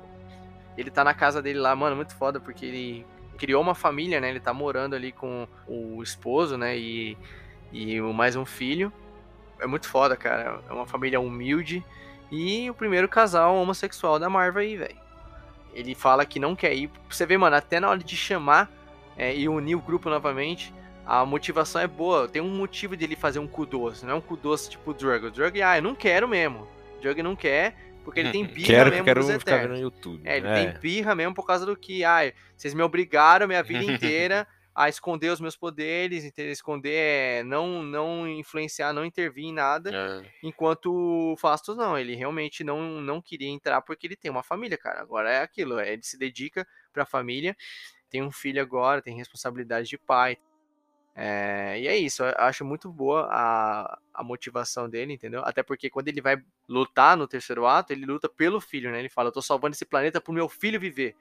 Ele 0.78 0.92
tá 0.92 1.04
na 1.04 1.14
casa 1.16 1.42
dele 1.42 1.58
lá, 1.58 1.76
mano, 1.76 1.96
muito 1.96 2.16
foda, 2.16 2.40
porque 2.40 2.64
ele 2.64 3.06
criou 3.36 3.64
uma 3.64 3.74
família, 3.74 4.22
né? 4.22 4.30
Ele 4.30 4.40
tá 4.40 4.54
morando 4.54 4.96
ali 4.96 5.12
com 5.12 5.48
o 5.68 6.04
esposo, 6.04 6.56
né? 6.56 6.78
E, 6.78 7.18
e 7.74 8.00
mais 8.00 8.36
um 8.36 8.46
filho. 8.46 8.94
É 9.60 9.68
muito 9.68 9.88
foda, 9.88 10.16
cara. 10.16 10.62
É 10.70 10.74
uma 10.74 10.86
família 10.86 11.20
humilde. 11.20 11.84
E 12.32 12.70
o 12.70 12.74
primeiro 12.74 13.08
casal 13.08 13.56
homossexual 13.56 14.20
da 14.20 14.30
Marvel 14.30 14.62
aí, 14.62 14.76
velho. 14.78 14.96
ele 15.74 15.96
fala 15.96 16.26
que 16.26 16.40
não 16.40 16.56
quer 16.56 16.74
ir. 16.76 16.90
Você 17.10 17.26
vê, 17.26 17.38
mano, 17.38 17.56
até 17.56 17.80
na 17.80 17.90
hora 17.90 18.00
de 18.00 18.16
chamar 18.18 18.70
é, 19.18 19.36
e 19.36 19.48
unir 19.48 19.76
o 19.76 19.82
grupo 19.82 20.10
novamente, 20.10 20.74
a 21.06 21.26
motivação 21.26 21.80
é 21.82 21.88
boa. 21.88 22.28
Tem 22.28 22.42
um 22.42 22.50
motivo 22.56 22.98
de 22.98 23.06
ele 23.06 23.16
fazer 23.16 23.40
um 23.40 23.48
cu 23.48 23.66
doce, 23.66 24.06
não 24.06 24.14
é 24.14 24.16
um 24.16 24.22
cu 24.22 24.36
doce 24.36 24.70
tipo 24.70 24.94
Drug. 24.94 25.28
O 25.28 25.32
Drug, 25.32 25.62
ah, 25.62 25.78
eu 25.78 25.82
não 25.82 25.96
quero 25.96 26.28
mesmo. 26.28 26.68
O 26.98 27.02
Drug 27.02 27.24
não 27.24 27.36
quer, 27.36 27.76
porque 28.04 28.20
ele 28.20 28.32
tem 28.32 28.44
birra 28.46 28.68
Quero, 28.68 28.90
mesmo 28.90 29.06
quero 29.06 29.22
dos 29.22 29.30
Eternos. 29.30 29.78
no 29.78 29.84
YouTube. 29.84 30.22
É, 30.26 30.38
ele 30.38 30.48
É. 30.48 30.54
tem 30.72 30.80
birra 30.82 31.16
mesmo 31.16 31.34
por 31.34 31.46
causa 31.46 31.66
do 31.66 31.78
que, 31.78 32.04
ai, 32.04 32.34
vocês 32.58 32.74
me 32.74 32.82
obrigaram 32.84 33.48
minha 33.48 33.64
vida 33.64 33.84
inteira 33.90 34.46
a 34.78 34.88
esconder 34.88 35.32
os 35.32 35.42
meus 35.42 35.58
poderes, 35.58 36.24
entendeu? 36.24 36.52
esconder, 36.52 36.94
é, 36.94 37.44
não, 37.44 37.82
não 37.82 38.28
influenciar, 38.28 38.94
não 38.94 39.04
intervir 39.04 39.46
em 39.46 39.52
nada. 39.52 39.90
É. 39.92 40.32
Enquanto 40.44 40.94
o 40.94 41.36
Fastos 41.36 41.76
não, 41.76 41.98
ele 41.98 42.14
realmente 42.14 42.64
não, 42.64 43.02
não 43.02 43.20
queria 43.20 43.50
entrar 43.50 43.82
porque 43.82 44.06
ele 44.06 44.16
tem 44.16 44.30
uma 44.30 44.44
família, 44.44 44.78
cara. 44.78 45.02
Agora 45.02 45.32
é 45.32 45.42
aquilo, 45.42 45.80
é, 45.80 45.94
ele 45.94 46.04
se 46.04 46.16
dedica 46.16 46.68
pra 46.94 47.08
família, 47.08 47.58
tem 48.08 48.22
um 48.22 48.30
filho 48.30 48.62
agora, 48.62 49.02
tem 49.02 49.18
responsabilidade 49.18 49.90
de 49.90 49.98
pai. 49.98 50.38
É, 51.16 51.80
e 51.80 51.88
é 51.88 51.98
isso, 51.98 52.24
eu 52.24 52.36
acho 52.38 52.64
muito 52.64 52.94
boa 52.94 53.28
a, 53.32 53.98
a 54.14 54.24
motivação 54.24 54.88
dele, 54.88 55.12
entendeu? 55.12 55.42
Até 55.44 55.64
porque 55.64 55.90
quando 55.90 56.10
ele 56.10 56.22
vai 56.22 56.38
lutar 56.70 57.18
no 57.18 57.28
terceiro 57.28 57.66
ato, 57.66 57.94
ele 57.94 58.06
luta 58.06 58.30
pelo 58.30 58.62
filho, 58.62 58.92
né? 58.92 59.00
Ele 59.00 59.10
fala, 59.10 59.30
eu 59.30 59.34
tô 59.34 59.42
salvando 59.42 59.74
esse 59.74 59.86
planeta 59.86 60.22
pro 60.22 60.32
meu 60.32 60.48
filho 60.48 60.80
viver. 60.80 61.16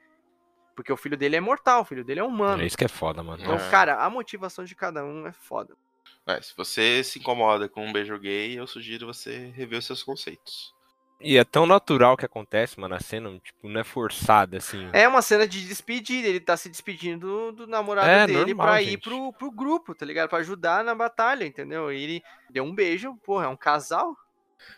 Porque 0.77 0.93
o 0.93 0.95
filho 0.97 1.17
dele 1.17 1.35
é 1.35 1.41
mortal, 1.41 1.81
o 1.81 1.85
filho 1.85 2.05
dele 2.05 2.19
é 2.19 2.23
humano. 2.23 2.61
É 2.61 2.65
isso 2.67 2.77
que 2.77 2.85
é 2.85 2.87
foda, 2.87 3.23
mano. 3.23 3.41
Então, 3.41 3.55
É. 3.55 3.71
cara, 3.71 3.95
a 3.95 4.07
motivação 4.11 4.63
de 4.63 4.75
cada 4.75 5.03
um 5.03 5.25
é 5.25 5.33
foda. 5.33 5.75
Mas, 6.23 6.45
se 6.45 6.53
você 6.55 7.03
se 7.03 7.17
incomoda 7.17 7.67
com 7.67 7.83
um 7.83 7.91
beijo 7.91 8.15
gay, 8.19 8.59
eu 8.59 8.67
sugiro 8.67 9.07
você 9.07 9.51
rever 9.55 9.79
os 9.79 9.85
seus 9.87 10.03
conceitos. 10.03 10.75
E 11.19 11.35
é 11.35 11.43
tão 11.43 11.65
natural 11.65 12.15
que 12.15 12.25
acontece, 12.27 12.79
mano, 12.79 12.93
a 12.93 12.99
cena, 12.99 13.39
tipo, 13.39 13.67
não 13.67 13.81
é 13.81 13.83
forçada, 13.83 14.57
assim. 14.57 14.87
É 14.93 15.07
uma 15.07 15.23
cena 15.23 15.47
de 15.47 15.67
despedida, 15.67 16.27
ele 16.27 16.39
tá 16.39 16.55
se 16.55 16.69
despedindo 16.69 17.25
do, 17.27 17.51
do 17.65 17.67
namorado 17.67 18.07
É, 18.07 18.27
dele 18.27 18.53
normal, 18.53 18.67
pra 18.67 18.81
ir 18.83 18.91
gente. 18.91 19.01
pro, 19.01 19.33
pro 19.33 19.49
grupo, 19.49 19.95
tá 19.95 20.05
ligado? 20.05 20.29
Pra 20.29 20.37
ajudar 20.37 20.83
na 20.83 20.93
batalha, 20.93 21.43
entendeu? 21.43 21.91
E 21.91 22.03
ele 22.03 22.23
deu 22.51 22.63
um 22.63 22.75
beijo, 22.75 23.15
porra, 23.25 23.45
é 23.45 23.47
um 23.47 23.57
casal. 23.57 24.15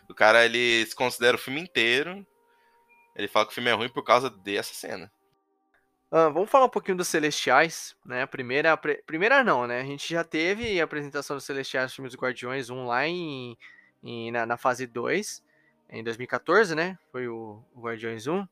O 0.08 0.14
cara, 0.14 0.46
ele 0.46 0.86
se 0.86 0.96
considera 0.96 1.36
o 1.36 1.38
filme 1.40 1.60
inteiro. 1.60 2.26
Ele 3.14 3.28
fala 3.28 3.44
que 3.44 3.52
o 3.52 3.54
filme 3.54 3.68
é 3.68 3.74
ruim 3.74 3.90
por 3.90 4.02
causa 4.02 4.30
dessa 4.30 4.72
cena. 4.72 5.12
Ah, 6.12 6.28
vamos 6.28 6.50
falar 6.50 6.64
um 6.66 6.70
pouquinho 6.70 6.96
dos 6.96 7.06
Celestiais, 7.08 7.94
né? 8.04 8.26
Primeira, 8.26 8.76
pre- 8.76 9.02
primeira 9.06 9.44
não, 9.44 9.66
né? 9.66 9.80
A 9.80 9.84
gente 9.84 10.12
já 10.12 10.24
teve 10.24 10.80
a 10.80 10.84
apresentação 10.84 11.36
dos 11.36 11.44
Celestiais 11.44 11.84
nos 11.86 11.94
filmes 11.94 12.12
dos 12.12 12.20
Guardiões 12.20 12.68
1 12.68 12.86
lá 12.86 13.06
em, 13.06 13.56
em- 14.02 14.30
na, 14.32 14.44
na 14.44 14.56
fase 14.56 14.86
2, 14.88 15.42
em 15.88 16.02
2014, 16.02 16.74
né? 16.74 16.98
Foi 17.12 17.28
o, 17.28 17.62
o 17.74 17.80
Guardiões 17.80 18.26
1. 18.26 18.46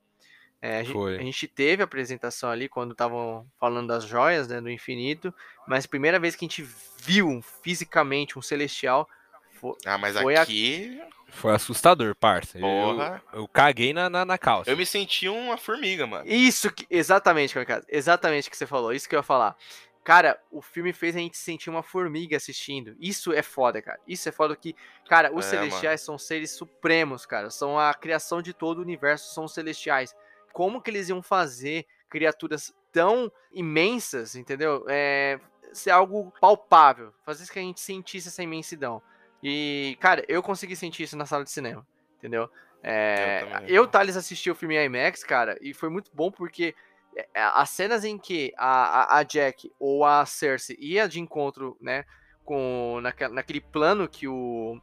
É, 0.63 0.79
a, 0.79 0.83
gen- 0.85 0.93
Foi. 0.93 1.17
a 1.17 1.23
gente 1.23 1.47
teve 1.49 1.83
a 1.83 1.85
apresentação 1.85 2.51
ali 2.51 2.69
quando 2.69 2.93
estavam 2.93 3.45
falando 3.59 3.89
das 3.89 4.05
joias, 4.05 4.47
né? 4.47 4.61
Do 4.61 4.71
infinito. 4.71 5.35
Mas 5.67 5.85
a 5.85 5.89
primeira 5.89 6.19
vez 6.21 6.37
que 6.37 6.45
a 6.45 6.49
gente 6.49 6.63
viu 7.01 7.43
fisicamente 7.63 8.39
um 8.39 8.43
Celestial 8.43 9.09
fo- 9.55 9.77
Ah, 9.85 9.99
mas 9.99 10.17
Foi 10.17 10.37
a- 10.37 10.43
aqui 10.43 11.01
Foi 11.31 11.53
assustador, 11.55 12.15
parça. 12.15 12.59
Eu, 12.59 12.63
Porra. 12.63 13.23
eu 13.33 13.47
caguei 13.47 13.93
na, 13.93 14.09
na, 14.09 14.25
na 14.25 14.39
calça. 14.39 14.71
eu 14.71 14.77
me 14.77 14.87
senti 14.87 15.29
uma 15.29 15.57
formiga, 15.57 16.07
mano. 16.07 16.27
Isso 16.27 16.73
que. 16.73 16.87
Exatamente, 16.91 17.53
Kamikaze. 17.55 17.87
Exatamente 17.89 18.49
o 18.49 18.51
que 18.51 18.57
você 18.57 18.67
falou. 18.67 18.93
Isso 18.93 19.09
que 19.09 19.15
eu 19.15 19.19
ia 19.19 19.23
falar. 19.23 19.57
Cara, 20.03 20.41
o 20.51 20.63
filme 20.63 20.91
fez 20.93 21.15
a 21.15 21.19
gente 21.19 21.37
sentir 21.37 21.69
uma 21.69 21.83
formiga 21.83 22.35
assistindo. 22.37 22.97
Isso 22.99 23.31
é 23.31 23.43
foda, 23.43 23.83
cara. 23.83 24.01
Isso 24.09 24.27
é 24.27 24.33
foda 24.33 24.57
que. 24.57 24.75
Cara, 25.07 25.31
os 25.35 25.45
É, 25.47 25.51
celestiais 25.51 26.01
são 26.01 26.17
seres 26.17 26.51
supremos, 26.53 27.27
cara. 27.27 27.51
São 27.51 27.79
a 27.79 27.93
criação 27.93 28.41
de 28.41 28.55
todo 28.55 28.79
o 28.79 28.83
universo, 28.83 29.35
são 29.35 29.45
os 29.45 29.53
celestiais. 29.53 30.17
Como 30.53 30.81
que 30.81 30.91
eles 30.91 31.11
iam 31.11 31.23
fazer 31.23 31.85
criaturas 32.09 32.75
tão 32.91 33.31
imensas, 33.53 34.35
entendeu? 34.35 34.83
É, 34.89 35.39
ser 35.75 35.91
algo 35.91 36.33
palpável. 36.41 37.13
Fazer 37.23 37.47
que 37.53 37.59
a 37.59 37.63
gente 37.63 37.81
sentisse 37.81 38.29
essa 38.29 38.43
imensidão. 38.43 39.03
E, 39.43 39.97
cara, 40.01 40.25
eu 40.29 40.43
consegui 40.43 40.75
sentir 40.75 41.05
isso 41.05 41.17
na 41.17 41.27
sala 41.27 41.45
de 41.45 41.51
cinema, 41.51 41.87
entendeu? 42.17 42.51
É, 42.83 43.43
Eu 43.43 43.49
também. 43.51 43.71
eu, 43.71 43.87
Thales, 43.87 44.17
assisti 44.17 44.51
o 44.51 44.55
filme 44.55 44.77
IMAX, 44.85 45.23
cara, 45.25 45.57
e 45.61 45.73
foi 45.75 45.89
muito 45.89 46.11
bom 46.15 46.31
porque 46.31 46.75
é, 47.17 47.27
as 47.35 47.71
cenas 47.71 48.05
em 48.05 48.19
que 48.19 48.53
a, 48.57 49.03
a, 49.03 49.19
a 49.19 49.23
Jack 49.23 49.71
ou 49.79 50.05
a 50.05 50.25
Cersei 50.27 50.77
ia 50.81 51.09
de 51.09 51.21
encontro, 51.21 51.77
né, 51.81 52.05
com 52.45 52.99
naquela, 53.03 53.35
naquele 53.35 53.61
plano 53.61 54.09
que 54.09 54.27
o 54.29 54.81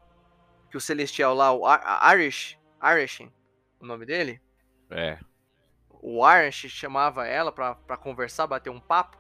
que 0.70 0.78
o 0.78 0.82
Celestial 0.82 1.34
lá, 1.34 1.54
o 1.54 1.66
Arish, 1.66 2.60
Arishin, 2.82 3.32
o 3.80 3.86
nome 3.86 4.06
dele, 4.06 4.42
É. 4.90 5.18
o 5.90 6.24
Arish 6.24 6.68
chamava 6.70 7.26
ela 7.26 7.52
pra, 7.52 7.76
pra 7.76 7.96
conversar, 7.96 8.46
bater 8.48 8.70
um 8.70 8.80
papo. 8.80 9.18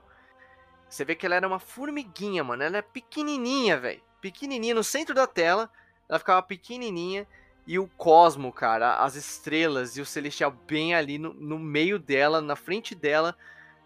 Você 0.89 1.05
vê 1.05 1.15
que 1.15 1.25
ela 1.25 1.35
era 1.35 1.47
uma 1.47 1.59
formiguinha, 1.59 2.43
mano. 2.43 2.61
Ela 2.61 2.77
é 2.77 2.81
pequenininha, 2.81 3.77
velho. 3.79 4.03
Pequenininha 4.25 4.73
no 4.73 4.83
centro 4.83 5.13
da 5.13 5.27
tela. 5.27 5.69
Ela 6.09 6.17
ficava 6.17 6.41
pequenininha. 6.41 7.27
E 7.67 7.77
o 7.77 7.87
cosmo, 7.87 8.51
cara, 8.51 8.97
as 8.97 9.13
estrelas 9.13 9.97
e 9.97 10.01
o 10.01 10.05
celestial 10.05 10.51
bem 10.67 10.95
ali 10.95 11.19
no, 11.19 11.31
no 11.31 11.59
meio 11.59 11.99
dela, 11.99 12.41
na 12.41 12.55
frente 12.55 12.95
dela, 12.95 13.35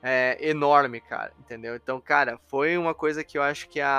é 0.01 0.37
enorme, 0.39 1.01
cara. 1.01 1.33
Entendeu? 1.37 1.75
Então, 1.75 1.99
cara, 1.99 2.39
foi 2.47 2.77
uma 2.77 2.93
coisa 2.93 3.21
que 3.21 3.37
eu 3.37 3.41
acho 3.43 3.67
que 3.67 3.81
a, 3.81 3.89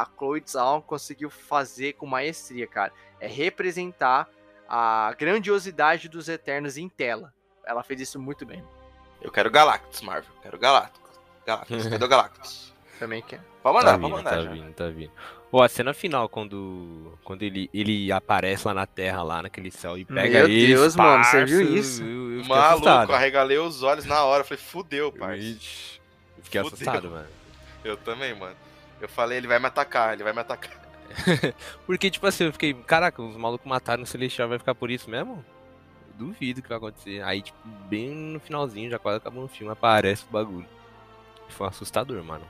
a 0.00 0.08
Chloe 0.16 0.42
Zhao 0.48 0.80
conseguiu 0.80 1.28
fazer 1.28 1.92
com 1.94 2.06
maestria, 2.06 2.66
cara. 2.66 2.90
É 3.20 3.26
representar 3.26 4.26
a 4.66 5.14
grandiosidade 5.18 6.08
dos 6.08 6.30
Eternos 6.30 6.78
em 6.78 6.88
tela. 6.88 7.34
Ela 7.66 7.82
fez 7.82 8.00
isso 8.00 8.18
muito 8.18 8.46
bem. 8.46 8.64
Eu 9.20 9.30
quero 9.30 9.50
Galactus, 9.50 10.00
Marvel. 10.00 10.32
Quero 10.42 10.58
Galactus. 10.58 11.20
Galactus. 11.44 11.88
Cadê 11.88 12.04
o 12.04 12.08
Galactus? 12.08 12.73
Também 13.04 13.20
quer. 13.20 13.40
Pode 13.62 13.84
Tá 13.84 13.84
mandar, 13.84 13.98
pode 13.98 14.02
vindo, 14.02 14.16
mandar. 14.16 14.30
tá 14.30 14.40
já. 14.42 14.50
vindo, 14.50 14.72
tá 14.72 14.88
vindo. 14.88 15.10
Pô, 15.50 15.60
a 15.62 15.68
cena 15.68 15.92
final, 15.92 16.26
quando, 16.26 17.18
quando 17.22 17.42
ele, 17.42 17.68
ele 17.72 18.10
aparece 18.10 18.66
lá 18.66 18.72
na 18.72 18.86
Terra, 18.86 19.22
lá 19.22 19.42
naquele 19.42 19.70
céu, 19.70 19.98
e 19.98 20.06
pega 20.06 20.38
Meu 20.38 20.48
eles, 20.48 20.68
Deus, 20.68 20.96
mano, 20.96 21.22
você 21.22 21.36
parça, 21.38 21.44
viu 21.46 21.76
isso? 21.76 22.02
Eu, 22.02 22.38
eu 22.38 22.44
Maluco, 22.46 22.88
arregalei 23.12 23.58
os 23.58 23.82
olhos 23.82 24.06
na 24.06 24.24
hora. 24.24 24.42
Falei, 24.42 24.56
fudeu, 24.62 25.12
parça. 25.12 25.36
Ixi, 25.36 26.00
Eu 26.38 26.44
fiquei 26.44 26.62
Fudeu. 26.62 26.74
assustado, 26.74 27.10
mano. 27.10 27.26
Eu 27.84 27.96
também, 27.98 28.34
mano. 28.34 28.56
Eu 29.02 29.08
falei, 29.08 29.36
ele 29.36 29.46
vai 29.46 29.58
me 29.58 29.66
atacar, 29.66 30.14
ele 30.14 30.24
vai 30.24 30.32
me 30.32 30.40
atacar. 30.40 30.80
Porque, 31.86 32.10
tipo 32.10 32.26
assim, 32.26 32.44
eu 32.44 32.52
fiquei, 32.52 32.72
caraca, 32.72 33.20
os 33.20 33.36
malucos 33.36 33.66
mataram 33.66 34.02
o 34.02 34.06
Celestial, 34.06 34.48
vai 34.48 34.58
ficar 34.58 34.74
por 34.74 34.90
isso 34.90 35.10
mesmo? 35.10 35.44
Duvido 36.14 36.62
que 36.62 36.68
vai 36.70 36.78
acontecer. 36.78 37.22
Aí, 37.22 37.42
tipo, 37.42 37.58
bem 37.86 38.08
no 38.14 38.40
finalzinho, 38.40 38.90
já 38.90 38.98
quase 38.98 39.18
acabou 39.18 39.44
o 39.44 39.48
filme, 39.48 39.70
aparece 39.72 40.24
o 40.26 40.32
bagulho. 40.32 40.66
Foi 41.50 41.68
assustador, 41.68 42.24
mano. 42.24 42.44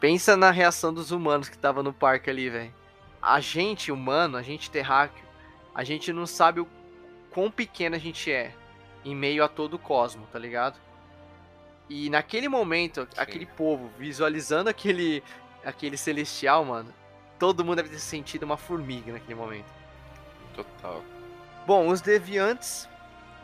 Pensa 0.00 0.36
na 0.36 0.50
reação 0.50 0.92
dos 0.94 1.10
humanos 1.10 1.48
que 1.48 1.58
tava 1.58 1.82
no 1.82 1.92
parque 1.92 2.30
ali, 2.30 2.48
velho. 2.48 2.72
A 3.20 3.40
gente 3.40 3.90
humano, 3.90 4.36
a 4.36 4.42
gente 4.42 4.70
terráqueo, 4.70 5.24
a 5.74 5.82
gente 5.82 6.12
não 6.12 6.26
sabe 6.26 6.60
o 6.60 6.68
quão 7.30 7.50
pequeno 7.50 7.96
a 7.96 7.98
gente 7.98 8.30
é 8.30 8.52
em 9.04 9.14
meio 9.14 9.42
a 9.42 9.48
todo 9.48 9.74
o 9.74 9.78
cosmo, 9.78 10.26
tá 10.32 10.38
ligado? 10.38 10.76
E 11.88 12.08
naquele 12.10 12.48
momento, 12.48 13.08
aquele 13.16 13.46
povo 13.46 13.90
visualizando 13.98 14.68
aquele 14.70 15.22
aquele 15.64 15.96
celestial, 15.96 16.64
mano, 16.64 16.94
todo 17.38 17.64
mundo 17.64 17.76
deve 17.76 17.88
ter 17.88 17.98
sentido 17.98 18.44
uma 18.44 18.56
formiga 18.56 19.12
naquele 19.12 19.34
momento. 19.34 19.66
Total. 20.54 21.02
Bom, 21.66 21.88
os 21.88 22.00
deviantes, 22.00 22.88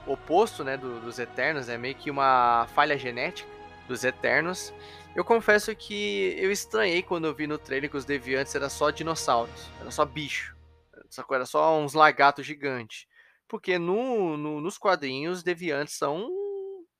oposto, 0.06 0.62
né, 0.62 0.76
do- 0.76 1.00
dos 1.00 1.18
Eternos, 1.18 1.68
é 1.68 1.76
meio 1.76 1.94
que 1.94 2.10
uma 2.10 2.66
falha 2.74 2.96
genética 2.96 3.48
dos 3.88 4.04
Eternos. 4.04 4.72
Eu 5.14 5.24
confesso 5.24 5.74
que 5.76 6.34
eu 6.38 6.50
estranhei 6.50 7.02
quando 7.02 7.26
eu 7.26 7.34
vi 7.34 7.46
no 7.46 7.56
trailer 7.56 7.88
que 7.88 7.96
os 7.96 8.04
deviantes 8.04 8.54
eram 8.54 8.68
só 8.68 8.90
dinossauros, 8.90 9.70
era 9.80 9.90
só 9.90 10.04
bicho, 10.04 10.56
era 11.30 11.46
só 11.46 11.78
uns 11.78 11.94
lagartos 11.94 12.44
gigantes. 12.44 13.06
Porque 13.46 13.78
no, 13.78 14.36
no- 14.36 14.60
nos 14.60 14.76
quadrinhos, 14.76 15.38
os 15.38 15.42
deviantes 15.44 15.94
são 15.94 16.28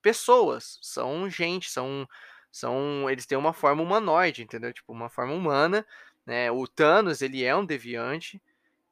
pessoas, 0.01 0.79
são 0.83 1.29
gente, 1.29 1.71
são, 1.71 2.07
são 2.53 3.11
eles 3.11 3.27
têm 3.27 3.37
uma 3.37 3.53
forma 3.53 3.83
humanoide, 3.83 4.43
entendeu? 4.43 4.73
Tipo, 4.73 4.93
uma 4.93 5.09
forma 5.09 5.33
humana, 5.35 5.85
né? 6.25 6.53
O 6.53 6.69
Thanos, 6.69 7.21
ele 7.21 7.43
é 7.43 7.57
um 7.57 7.65
deviante, 7.67 8.41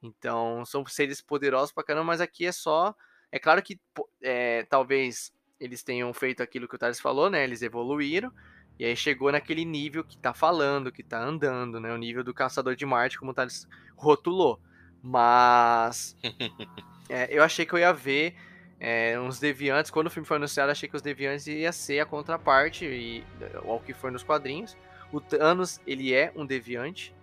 então, 0.01 0.65
são 0.65 0.85
seres 0.85 1.21
poderosos 1.21 1.71
pra 1.73 1.83
caramba, 1.83 2.05
mas 2.05 2.21
aqui 2.21 2.45
é 2.45 2.51
só. 2.51 2.93
É 3.31 3.39
claro 3.39 3.61
que 3.63 3.79
é, 4.21 4.63
talvez 4.65 5.33
eles 5.59 5.81
tenham 5.83 6.13
feito 6.13 6.43
aquilo 6.43 6.67
que 6.67 6.75
o 6.75 6.77
Thales 6.77 6.99
falou, 6.99 7.29
né? 7.29 7.43
Eles 7.43 7.61
evoluíram. 7.61 8.31
E 8.79 8.85
aí 8.85 8.95
chegou 8.95 9.31
naquele 9.31 9.63
nível 9.63 10.03
que 10.03 10.17
tá 10.17 10.33
falando, 10.33 10.91
que 10.91 11.03
tá 11.03 11.19
andando, 11.19 11.79
né? 11.79 11.93
O 11.93 11.97
nível 11.97 12.23
do 12.23 12.33
Caçador 12.33 12.75
de 12.75 12.85
Marte, 12.85 13.19
como 13.19 13.31
o 13.31 13.33
Thales 13.33 13.67
rotulou. 13.95 14.59
Mas. 15.01 16.15
é, 17.07 17.27
eu 17.29 17.43
achei 17.43 17.65
que 17.65 17.73
eu 17.73 17.79
ia 17.79 17.93
ver 17.93 18.35
é, 18.79 19.19
uns 19.19 19.39
deviantes. 19.39 19.91
Quando 19.91 20.07
o 20.07 20.09
filme 20.09 20.27
foi 20.27 20.37
anunciado, 20.37 20.71
achei 20.71 20.89
que 20.89 20.95
os 20.95 21.01
deviantes 21.01 21.47
ia 21.47 21.71
ser 21.71 21.99
a 21.99 22.05
contraparte 22.05 22.85
e, 22.85 23.23
ao 23.65 23.79
que 23.79 23.93
foi 23.93 24.11
nos 24.11 24.23
quadrinhos. 24.23 24.75
O 25.11 25.21
Thanos, 25.21 25.79
ele 25.85 26.13
é 26.13 26.31
um 26.35 26.45
deviante. 26.45 27.13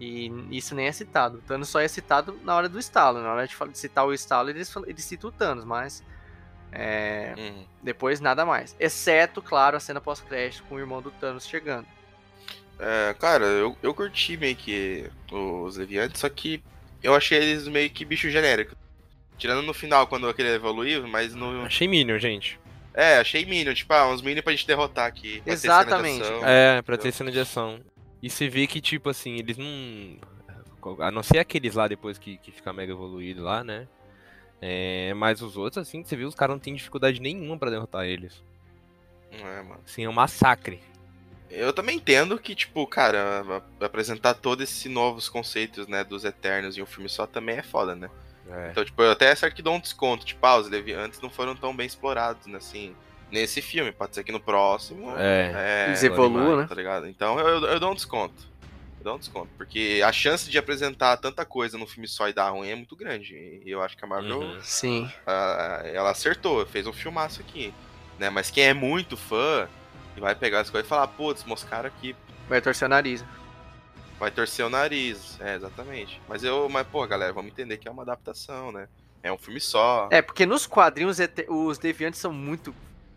E 0.00 0.30
isso 0.50 0.74
nem 0.74 0.86
é 0.86 0.92
citado. 0.92 1.38
O 1.38 1.42
Thanos 1.42 1.68
só 1.68 1.80
é 1.80 1.88
citado 1.88 2.38
na 2.42 2.54
hora 2.54 2.68
do 2.68 2.78
estalo. 2.78 3.20
Na 3.20 3.32
hora 3.32 3.46
de, 3.46 3.54
citar 3.78 4.06
o 4.06 4.12
estalo, 4.12 4.50
eles, 4.50 4.74
eles 4.86 5.04
citam 5.04 5.30
o 5.30 5.32
Thanos, 5.32 5.64
mas 5.64 6.02
É, 6.72 7.34
Uhum. 7.36 7.64
depois 7.82 8.20
nada 8.20 8.44
mais. 8.44 8.76
Exceto, 8.78 9.40
claro, 9.40 9.76
a 9.76 9.80
cena 9.80 10.00
pós-crédito 10.00 10.62
com 10.68 10.74
o 10.74 10.78
irmão 10.78 11.00
do 11.00 11.10
Thanos 11.10 11.46
chegando. 11.46 11.86
É, 12.78 13.14
cara, 13.18 13.44
eu, 13.46 13.76
eu 13.82 13.94
curti 13.94 14.36
meio 14.36 14.54
que 14.56 15.08
os 15.32 15.76
Leviantes, 15.78 16.20
só 16.20 16.28
que 16.28 16.62
eu 17.02 17.14
achei 17.14 17.38
eles 17.38 17.66
meio 17.68 17.88
que 17.88 18.04
bicho 18.04 18.28
genérico. 18.30 18.76
Tirando 19.38 19.62
no 19.62 19.72
final, 19.74 20.06
quando 20.06 20.28
aquele 20.28 20.50
evoluiu, 20.54 21.06
mas 21.06 21.34
no. 21.34 21.62
Achei 21.64 21.86
Minion, 21.88 22.18
gente. 22.18 22.58
É, 22.94 23.18
achei 23.18 23.44
Minion, 23.44 23.74
tipo, 23.74 23.92
ah, 23.92 24.08
uns 24.08 24.22
Minion 24.22 24.42
pra 24.42 24.52
gente 24.52 24.66
derrotar 24.66 25.06
aqui. 25.06 25.40
pra 25.42 25.52
ter 25.52 25.58
cena 25.58 25.74
de 25.74 25.80
Exatamente. 25.88 26.22
ação. 26.22 26.40
É, 26.46 26.82
pra 26.82 26.96
ter 26.96 27.12
cena 27.12 27.30
de 27.30 27.38
ação. 27.40 27.80
E 28.22 28.30
você 28.30 28.48
vê 28.48 28.66
que, 28.66 28.80
tipo 28.80 29.08
assim, 29.10 29.36
eles 29.36 29.56
não. 29.58 30.16
A 31.00 31.10
não 31.10 31.22
ser 31.22 31.38
aqueles 31.38 31.74
lá 31.74 31.86
depois 31.88 32.16
que, 32.18 32.38
que 32.38 32.50
fica 32.52 32.72
mega 32.72 32.92
evoluído 32.92 33.42
lá, 33.42 33.62
né? 33.64 33.86
É, 34.60 35.12
mas 35.14 35.42
os 35.42 35.56
outros, 35.56 35.86
assim, 35.86 36.02
você 36.02 36.16
vê, 36.16 36.24
os 36.24 36.34
caras 36.34 36.54
não 36.54 36.60
tem 36.60 36.74
dificuldade 36.74 37.20
nenhuma 37.20 37.58
pra 37.58 37.70
derrotar 37.70 38.04
eles. 38.06 38.42
É, 39.32 39.62
mano. 39.62 39.80
Assim, 39.84 40.04
é 40.04 40.08
um 40.08 40.12
massacre. 40.12 40.80
Eu 41.50 41.72
também 41.72 41.96
entendo 41.96 42.38
que, 42.38 42.54
tipo, 42.54 42.86
cara, 42.86 43.62
a- 43.80 43.84
apresentar 43.84 44.34
todos 44.34 44.64
esses 44.68 44.90
novos 44.90 45.28
conceitos, 45.28 45.86
né, 45.86 46.02
dos 46.02 46.24
Eternos 46.24 46.76
em 46.76 46.82
um 46.82 46.86
filme 46.86 47.08
só 47.08 47.26
também 47.26 47.58
é 47.58 47.62
foda, 47.62 47.94
né? 47.94 48.10
É. 48.48 48.70
Então, 48.70 48.84
tipo, 48.84 49.00
eu 49.02 49.10
até 49.10 49.34
certo 49.34 49.54
que 49.54 49.62
dou 49.62 49.74
um 49.74 49.80
desconto. 49.80 50.24
Tipo, 50.24 50.44
ah, 50.46 50.56
os 50.56 50.68
Leviantes 50.68 51.20
não 51.20 51.28
foram 51.30 51.54
tão 51.54 51.74
bem 51.74 51.86
explorados, 51.86 52.46
né, 52.46 52.58
assim, 52.58 52.94
nesse 53.30 53.60
filme. 53.60 53.92
Pode 53.92 54.14
ser 54.14 54.24
que 54.24 54.32
no 54.32 54.40
próximo. 54.40 55.10
É. 55.18 55.52
é 55.54 55.84
Eles 55.88 56.02
evoluam, 56.02 56.56
né? 56.58 56.66
Tá 56.68 56.74
ligado? 56.74 57.06
Então 57.08 57.38
eu, 57.38 57.46
eu, 57.48 57.64
eu 57.66 57.80
dou 57.80 57.90
um 57.92 57.94
desconto. 57.94 58.34
Dou 59.06 59.14
um 59.14 59.18
desconto. 59.20 59.48
Porque 59.56 60.02
a 60.04 60.10
chance 60.10 60.50
de 60.50 60.58
apresentar 60.58 61.16
tanta 61.18 61.44
coisa 61.44 61.78
num 61.78 61.86
filme 61.86 62.08
só 62.08 62.28
e 62.28 62.32
dar 62.32 62.50
ruim 62.50 62.68
é 62.70 62.74
muito 62.74 62.96
grande. 62.96 63.36
E 63.64 63.70
eu 63.70 63.80
acho 63.80 63.96
que 63.96 64.04
a 64.04 64.08
Marvel, 64.08 64.40
Uhum. 64.40 64.58
Sim. 64.60 65.08
ah, 65.24 65.80
ela 65.84 66.10
acertou, 66.10 66.66
fez 66.66 66.88
um 66.88 66.92
filmaço 66.92 67.40
aqui. 67.40 67.72
Né? 68.18 68.30
Mas 68.30 68.50
quem 68.50 68.64
é 68.64 68.74
muito 68.74 69.16
fã 69.16 69.68
vai 70.18 70.34
pegar 70.34 70.58
as 70.58 70.70
coisas 70.70 70.86
e 70.86 70.90
falar, 70.90 71.06
pô, 71.06 71.32
desmoscaram 71.32 71.86
aqui, 71.86 72.16
Vai 72.48 72.60
torcer 72.60 72.86
o 72.86 72.88
nariz. 72.88 73.24
vai 74.18 74.32
torcer 74.32 74.66
o 74.66 74.70
nariz. 74.70 75.38
É, 75.40 75.54
exatamente. 75.54 76.20
Mas 76.28 76.42
eu, 76.42 76.68
mas, 76.68 76.84
pô, 76.88 77.06
galera, 77.06 77.32
vamos 77.32 77.52
entender 77.52 77.76
que 77.76 77.86
é 77.86 77.90
uma 77.92 78.02
adaptação, 78.02 78.72
né? 78.72 78.88
É 79.22 79.32
um 79.32 79.38
filme 79.38 79.60
só. 79.60 80.08
É, 80.10 80.20
porque 80.20 80.44
nos 80.44 80.66
quadrinhos 80.66 81.18
os 81.48 81.78
deviantes 81.78 82.18
são 82.18 82.32
muito 82.32 82.74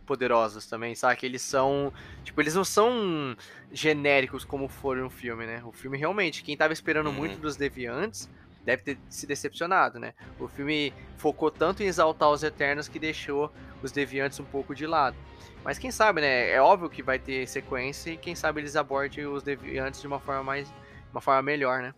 poderosos 0.09 0.65
também, 0.65 0.95
sabe? 0.95 1.19
Eles 1.21 1.43
são. 1.43 1.93
Tipo, 2.23 2.41
eles 2.41 2.55
não 2.55 2.63
são 2.65 3.37
genéricos 3.71 4.43
como 4.43 4.67
foram 4.67 5.03
no 5.03 5.09
filme, 5.11 5.45
né? 5.45 5.61
O 5.63 5.71
filme 5.71 5.99
realmente, 5.99 6.41
quem 6.41 6.57
tava 6.57 6.73
esperando 6.73 7.07
Uhum. 7.07 7.13
muito 7.13 7.39
dos 7.39 7.55
deviantes 7.55 8.27
deve 8.65 8.81
ter 8.81 8.97
se 9.07 9.27
decepcionado, 9.27 9.99
né? 9.99 10.15
O 10.39 10.47
filme 10.47 10.91
focou 11.17 11.51
tanto 11.51 11.83
em 11.83 11.85
exaltar 11.85 12.29
os 12.31 12.41
Eternos 12.41 12.87
que 12.87 12.97
deixou 12.97 13.51
os 13.83 13.91
deviantes 13.91 14.39
um 14.39 14.45
pouco 14.45 14.73
de 14.73 14.87
lado. 14.87 15.15
Mas 15.63 15.77
quem 15.77 15.91
sabe, 15.91 16.21
né? 16.21 16.49
É 16.49 16.59
óbvio 16.59 16.89
que 16.89 17.03
vai 17.03 17.19
ter 17.19 17.47
sequência 17.47 18.09
e 18.09 18.17
quem 18.17 18.33
sabe 18.33 18.61
eles 18.61 18.75
abordem 18.75 19.27
os 19.27 19.43
deviantes 19.43 20.01
de 20.01 20.07
uma 20.07 20.19
forma 20.19 20.43
mais. 20.43 20.67
uma 21.11 21.21
forma 21.21 21.41
melhor, 21.43 21.81
né? 21.83 21.93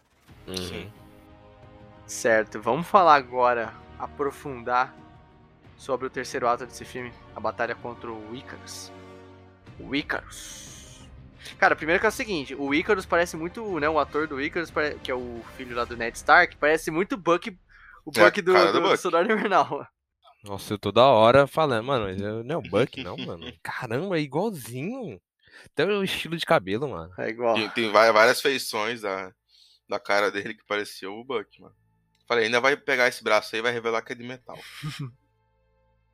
Uhum. 0.47 0.55
Sim. 0.57 0.91
Certo, 2.05 2.59
vamos 2.61 2.87
falar 2.87 3.15
agora, 3.15 3.73
aprofundar 3.97 4.93
sobre 5.81 6.05
o 6.05 6.09
terceiro 6.11 6.47
ato 6.47 6.63
desse 6.67 6.85
filme, 6.85 7.11
a 7.35 7.39
batalha 7.39 7.73
contra 7.73 8.11
o 8.11 8.35
Icarus. 8.35 8.91
O 9.79 9.95
Icarus. 9.95 11.01
Cara, 11.57 11.75
primeiro 11.75 11.99
que 11.99 12.05
é 12.05 12.09
o 12.09 12.11
seguinte, 12.11 12.53
o 12.53 12.71
Icarus 12.71 13.03
parece 13.05 13.35
muito, 13.35 13.79
né, 13.79 13.89
o 13.89 13.97
ator 13.97 14.27
do 14.27 14.39
Icarus, 14.39 14.71
que 15.03 15.09
é 15.09 15.15
o 15.15 15.41
filho 15.57 15.75
lá 15.75 15.83
do 15.83 15.97
Ned 15.97 16.15
Stark, 16.15 16.55
parece 16.57 16.91
muito 16.91 17.17
Buck, 17.17 17.49
o 18.05 18.11
É, 18.15 18.25
Buck 18.25 18.41
do, 18.43 18.53
cara 18.53 18.67
do 18.67 18.73
do, 18.73 18.81
do 18.81 18.89
Buck. 18.89 18.97
Soldado 19.01 19.31
Invernal. 19.31 19.87
Nossa, 20.43 20.73
eu 20.73 20.77
toda 20.77 21.01
hora 21.03 21.47
falando, 21.47 21.85
mano, 21.85 22.05
mas 22.05 22.21
eu- 22.21 22.43
não 22.43 22.55
é 22.55 22.57
o 22.59 22.61
Buck, 22.61 23.03
não, 23.03 23.17
mano. 23.17 23.51
Caramba, 23.63 24.17
é 24.17 24.21
igualzinho. 24.21 25.19
Até 25.65 25.83
o 25.85 26.03
estilo 26.03 26.37
de 26.37 26.45
cabelo, 26.45 26.89
mano. 26.89 27.11
É 27.17 27.29
igual. 27.29 27.55
Tem, 27.55 27.69
tem 27.71 27.91
várias 27.91 28.39
feições 28.39 29.01
da, 29.01 29.31
da 29.89 29.99
cara 29.99 30.29
dele 30.31 30.53
que 30.53 30.65
pareceu 30.65 31.13
o 31.15 31.23
Buck, 31.23 31.59
mano. 31.59 31.75
Falei, 32.27 32.45
ainda 32.45 32.61
vai 32.61 32.77
pegar 32.77 33.07
esse 33.07 33.23
braço 33.23 33.55
aí 33.55 33.59
e 33.59 33.63
vai 33.63 33.71
revelar 33.71 34.01
que 34.03 34.13
é 34.13 34.15
de 34.15 34.23
metal. 34.23 34.57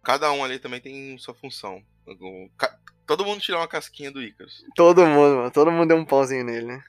Cada 0.08 0.32
um 0.32 0.42
ali 0.42 0.58
também 0.58 0.80
tem 0.80 1.18
sua 1.18 1.34
função. 1.34 1.84
Todo 3.06 3.26
mundo 3.26 3.42
tirou 3.42 3.60
uma 3.60 3.68
casquinha 3.68 4.10
do 4.10 4.24
Icarus. 4.24 4.64
Todo 4.74 5.06
mundo, 5.06 5.36
mano, 5.36 5.52
todo 5.52 5.70
mundo 5.70 5.90
deu 5.90 5.98
um 5.98 6.06
pauzinho 6.06 6.46
nele, 6.46 6.66
né? 6.66 6.84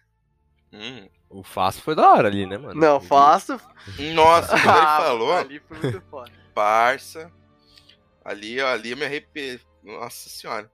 Hum. 0.73 1.09
O 1.29 1.43
Fácil 1.43 1.83
foi 1.83 1.97
da 1.97 2.13
hora 2.13 2.29
ali, 2.29 2.47
né, 2.47 2.57
mano? 2.57 2.79
Não, 2.81 3.01
faço. 3.01 3.61
Nossa, 4.15 4.51
quando 4.51 4.61
ele 4.61 4.87
Ah, 4.87 5.01
falou, 5.01 5.33
Ali 5.33 5.59
foi 5.59 5.79
muito 5.81 6.01
foda. 6.03 6.31
parça. 6.55 7.29
Ali, 8.25 8.61
ó, 8.61 8.69
ali 8.69 8.93
eu 8.93 8.97
me 8.97 9.05
arrepiei. 9.05 9.61
Nossa 9.83 10.29
senhora. 10.29 10.71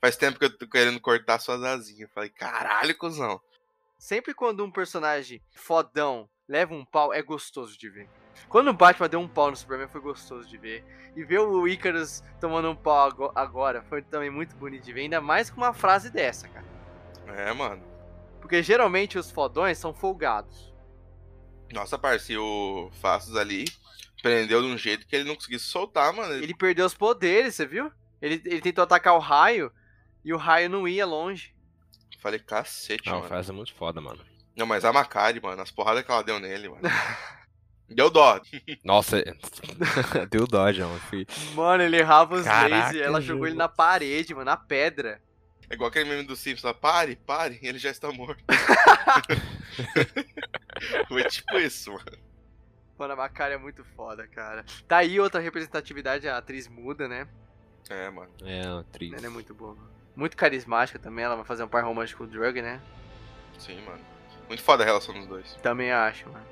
Faz 0.00 0.16
tempo 0.16 0.38
que 0.38 0.46
eu 0.46 0.56
tô 0.56 0.66
querendo 0.66 0.98
cortar 0.98 1.38
suas 1.38 1.62
asinhas. 1.62 2.10
Falei, 2.14 2.30
caralho, 2.30 2.96
cuzão. 2.96 3.38
Sempre 3.98 4.32
quando 4.32 4.64
um 4.64 4.70
personagem 4.70 5.42
fodão 5.54 6.30
leva 6.48 6.72
um 6.74 6.82
pau, 6.86 7.12
é 7.12 7.20
gostoso 7.20 7.76
de 7.76 7.90
ver. 7.90 8.08
Quando 8.48 8.68
o 8.68 8.72
Batman 8.74 9.08
deu 9.08 9.20
um 9.20 9.28
pau 9.28 9.50
no 9.50 9.56
Superman, 9.56 9.88
foi 9.88 10.00
gostoso 10.00 10.48
de 10.48 10.56
ver. 10.56 10.84
E 11.16 11.24
ver 11.24 11.38
o 11.40 11.66
Icarus 11.68 12.22
tomando 12.40 12.70
um 12.70 12.76
pau 12.76 13.06
ago- 13.08 13.32
agora 13.34 13.82
foi 13.82 14.02
também 14.02 14.30
muito 14.30 14.54
bonito 14.56 14.82
de 14.84 14.92
ver. 14.92 15.02
Ainda 15.02 15.20
mais 15.20 15.50
com 15.50 15.56
uma 15.58 15.72
frase 15.72 16.10
dessa, 16.10 16.48
cara. 16.48 16.66
É, 17.28 17.52
mano. 17.52 17.82
Porque 18.40 18.62
geralmente 18.62 19.18
os 19.18 19.30
fodões 19.30 19.78
são 19.78 19.94
folgados. 19.94 20.72
Nossa, 21.72 21.98
parceiro, 21.98 22.42
o 22.44 22.90
Fastos 23.00 23.36
ali 23.36 23.64
prendeu 24.22 24.60
de 24.62 24.68
um 24.68 24.76
jeito 24.78 25.06
que 25.06 25.14
ele 25.16 25.24
não 25.28 25.34
conseguiu 25.34 25.58
se 25.58 25.66
soltar, 25.66 26.12
mano. 26.12 26.32
Ele 26.34 26.54
perdeu 26.54 26.84
os 26.86 26.94
poderes, 26.94 27.54
você 27.54 27.66
viu? 27.66 27.90
Ele, 28.20 28.40
ele 28.44 28.60
tentou 28.60 28.84
atacar 28.84 29.14
o 29.14 29.18
raio 29.18 29.72
e 30.24 30.32
o 30.32 30.36
raio 30.36 30.68
não 30.70 30.86
ia 30.86 31.04
longe. 31.06 31.54
Falei, 32.20 32.38
cacete, 32.38 33.06
Não, 33.06 33.16
mano. 33.16 33.28
faz 33.28 33.48
é 33.48 33.52
muito 33.52 33.74
foda, 33.74 34.00
mano. 34.00 34.24
Não, 34.56 34.66
mas 34.66 34.84
a 34.84 34.92
Macari, 34.92 35.40
mano, 35.40 35.60
as 35.60 35.70
porradas 35.70 36.04
que 36.04 36.10
ela 36.10 36.22
deu 36.22 36.38
nele, 36.40 36.68
mano. 36.68 36.80
Deu 37.88 38.10
dó. 38.10 38.40
Nossa, 38.82 39.22
deu 40.30 40.46
dó, 40.46 40.72
João. 40.72 40.98
Mano, 41.54 41.82
ele 41.82 41.98
errava 41.98 42.36
os 42.36 42.46
lasers, 42.46 43.00
ela 43.00 43.20
jogou 43.20 43.46
ele 43.46 43.56
na 43.56 43.68
parede, 43.68 44.34
mano, 44.34 44.46
na 44.46 44.56
pedra. 44.56 45.20
É 45.68 45.74
igual 45.74 45.88
aquele 45.88 46.08
meme 46.08 46.24
do 46.24 46.36
Simpsons 46.36 46.64
lá, 46.64 46.74
pare, 46.74 47.16
pare, 47.16 47.58
ele 47.62 47.78
já 47.78 47.90
está 47.90 48.10
morto. 48.12 48.42
Foi 51.08 51.24
tipo 51.24 51.58
isso, 51.58 51.92
mano. 51.92 52.24
Mano, 52.98 53.12
a 53.14 53.16
Macari 53.16 53.54
é 53.54 53.58
muito 53.58 53.84
foda, 53.96 54.26
cara. 54.28 54.64
Tá 54.86 54.98
aí 54.98 55.18
outra 55.18 55.40
representatividade, 55.40 56.28
a 56.28 56.36
atriz 56.36 56.68
muda, 56.68 57.08
né? 57.08 57.26
É, 57.90 58.08
mano. 58.08 58.30
É, 58.42 58.68
uma 58.68 58.80
atriz. 58.80 59.12
Ela 59.12 59.26
é 59.26 59.30
muito 59.30 59.52
boa. 59.52 59.76
Muito 60.14 60.36
carismática 60.36 60.98
também, 60.98 61.24
ela 61.24 61.34
vai 61.34 61.44
fazer 61.44 61.64
um 61.64 61.68
par 61.68 61.84
romântico 61.84 62.18
com 62.18 62.24
o 62.24 62.30
Drug, 62.30 62.62
né? 62.62 62.80
Sim, 63.58 63.80
mano. 63.82 64.00
Muito 64.46 64.62
foda 64.62 64.84
a 64.84 64.86
relação 64.86 65.12
dos 65.14 65.26
dois. 65.26 65.54
Também 65.56 65.90
acho, 65.90 66.28
mano. 66.30 66.46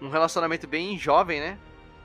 Um 0.00 0.08
relacionamento 0.08 0.66
bem 0.66 0.98
jovem, 0.98 1.40
né? 1.40 1.58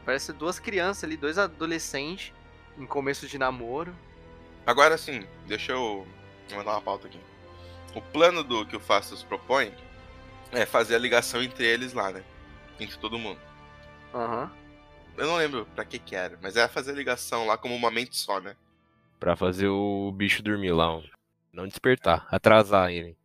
Parece 0.05 0.33
duas 0.33 0.59
crianças 0.59 1.03
ali, 1.03 1.15
dois 1.15 1.37
adolescentes 1.37 2.33
em 2.77 2.85
começo 2.85 3.27
de 3.27 3.37
namoro. 3.37 3.95
Agora 4.65 4.97
sim, 4.97 5.27
deixa 5.47 5.71
eu 5.73 6.07
mandar 6.51 6.71
uma 6.71 6.81
pauta 6.81 7.07
aqui. 7.07 7.19
O 7.95 8.01
plano 8.01 8.43
do 8.43 8.65
que 8.65 8.75
o 8.75 8.79
Fastos 8.79 9.23
propõe 9.23 9.73
é 10.51 10.65
fazer 10.65 10.95
a 10.95 10.99
ligação 10.99 11.41
entre 11.41 11.65
eles 11.65 11.93
lá, 11.93 12.11
né? 12.11 12.23
Entre 12.79 12.97
todo 12.97 13.19
mundo. 13.19 13.39
Aham. 14.13 14.51
Eu 15.17 15.27
não 15.27 15.35
lembro 15.35 15.67
pra 15.75 15.85
que 15.85 15.99
que 15.99 16.15
era, 16.15 16.37
mas 16.41 16.55
é 16.57 16.67
fazer 16.67 16.91
a 16.91 16.95
ligação 16.95 17.45
lá 17.45 17.57
como 17.57 17.75
uma 17.75 17.91
mente 17.91 18.17
só, 18.17 18.39
né? 18.39 18.55
Pra 19.19 19.35
fazer 19.35 19.67
o 19.67 20.11
bicho 20.11 20.41
dormir 20.41 20.71
lá. 20.71 20.95
ó. 20.97 21.01
Não 21.51 21.67
despertar, 21.67 22.27
atrasar 22.31 22.91
ele. 22.91 23.15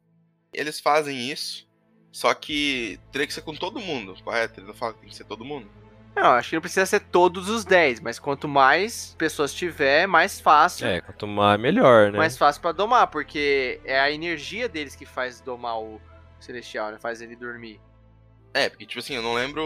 Eles 0.53 0.81
fazem 0.81 1.31
isso, 1.31 1.67
só 2.13 2.33
que 2.35 2.99
teria 3.13 3.27
que 3.27 3.35
ser 3.35 3.43
com 3.43 3.55
todo 3.55 3.81
mundo, 3.81 4.15
correto? 4.23 4.61
Ele 4.61 4.67
não 4.67 4.75
fala 4.75 4.95
que 4.95 5.01
tem 5.01 5.09
que 5.09 5.17
ser 5.17 5.25
todo 5.25 5.45
mundo. 5.45 5.69
Não, 6.17 6.33
acho 6.33 6.51
que 6.51 6.57
não 6.57 6.61
precisa 6.61 6.85
ser 6.85 7.01
todos 7.01 7.49
os 7.49 7.65
10, 7.65 8.01
mas 8.01 8.19
quanto 8.19 8.49
mais 8.49 9.15
pessoas 9.17 9.55
tiver, 9.55 10.07
mais 10.09 10.41
fácil. 10.41 10.87
É, 10.87 11.01
quanto 11.01 11.27
mais 11.29 11.61
melhor, 11.61 12.11
né? 12.11 12.19
Mais 12.19 12.37
fácil 12.37 12.61
pra 12.61 12.73
domar, 12.73 13.07
porque 13.07 13.81
é 13.85 14.01
a 14.01 14.11
energia 14.11 14.69
deles 14.69 14.97
que 14.97 15.07
faz 15.07 15.41
domar 15.41 15.79
o 15.79 16.01
Celestial, 16.41 16.91
né? 16.91 16.99
Faz 16.99 17.21
ele 17.21 17.37
dormir. 17.37 17.81
É, 18.53 18.69
porque, 18.69 18.87
tipo 18.87 18.99
assim, 18.99 19.15
eu 19.15 19.23
não 19.23 19.35
lembro 19.35 19.63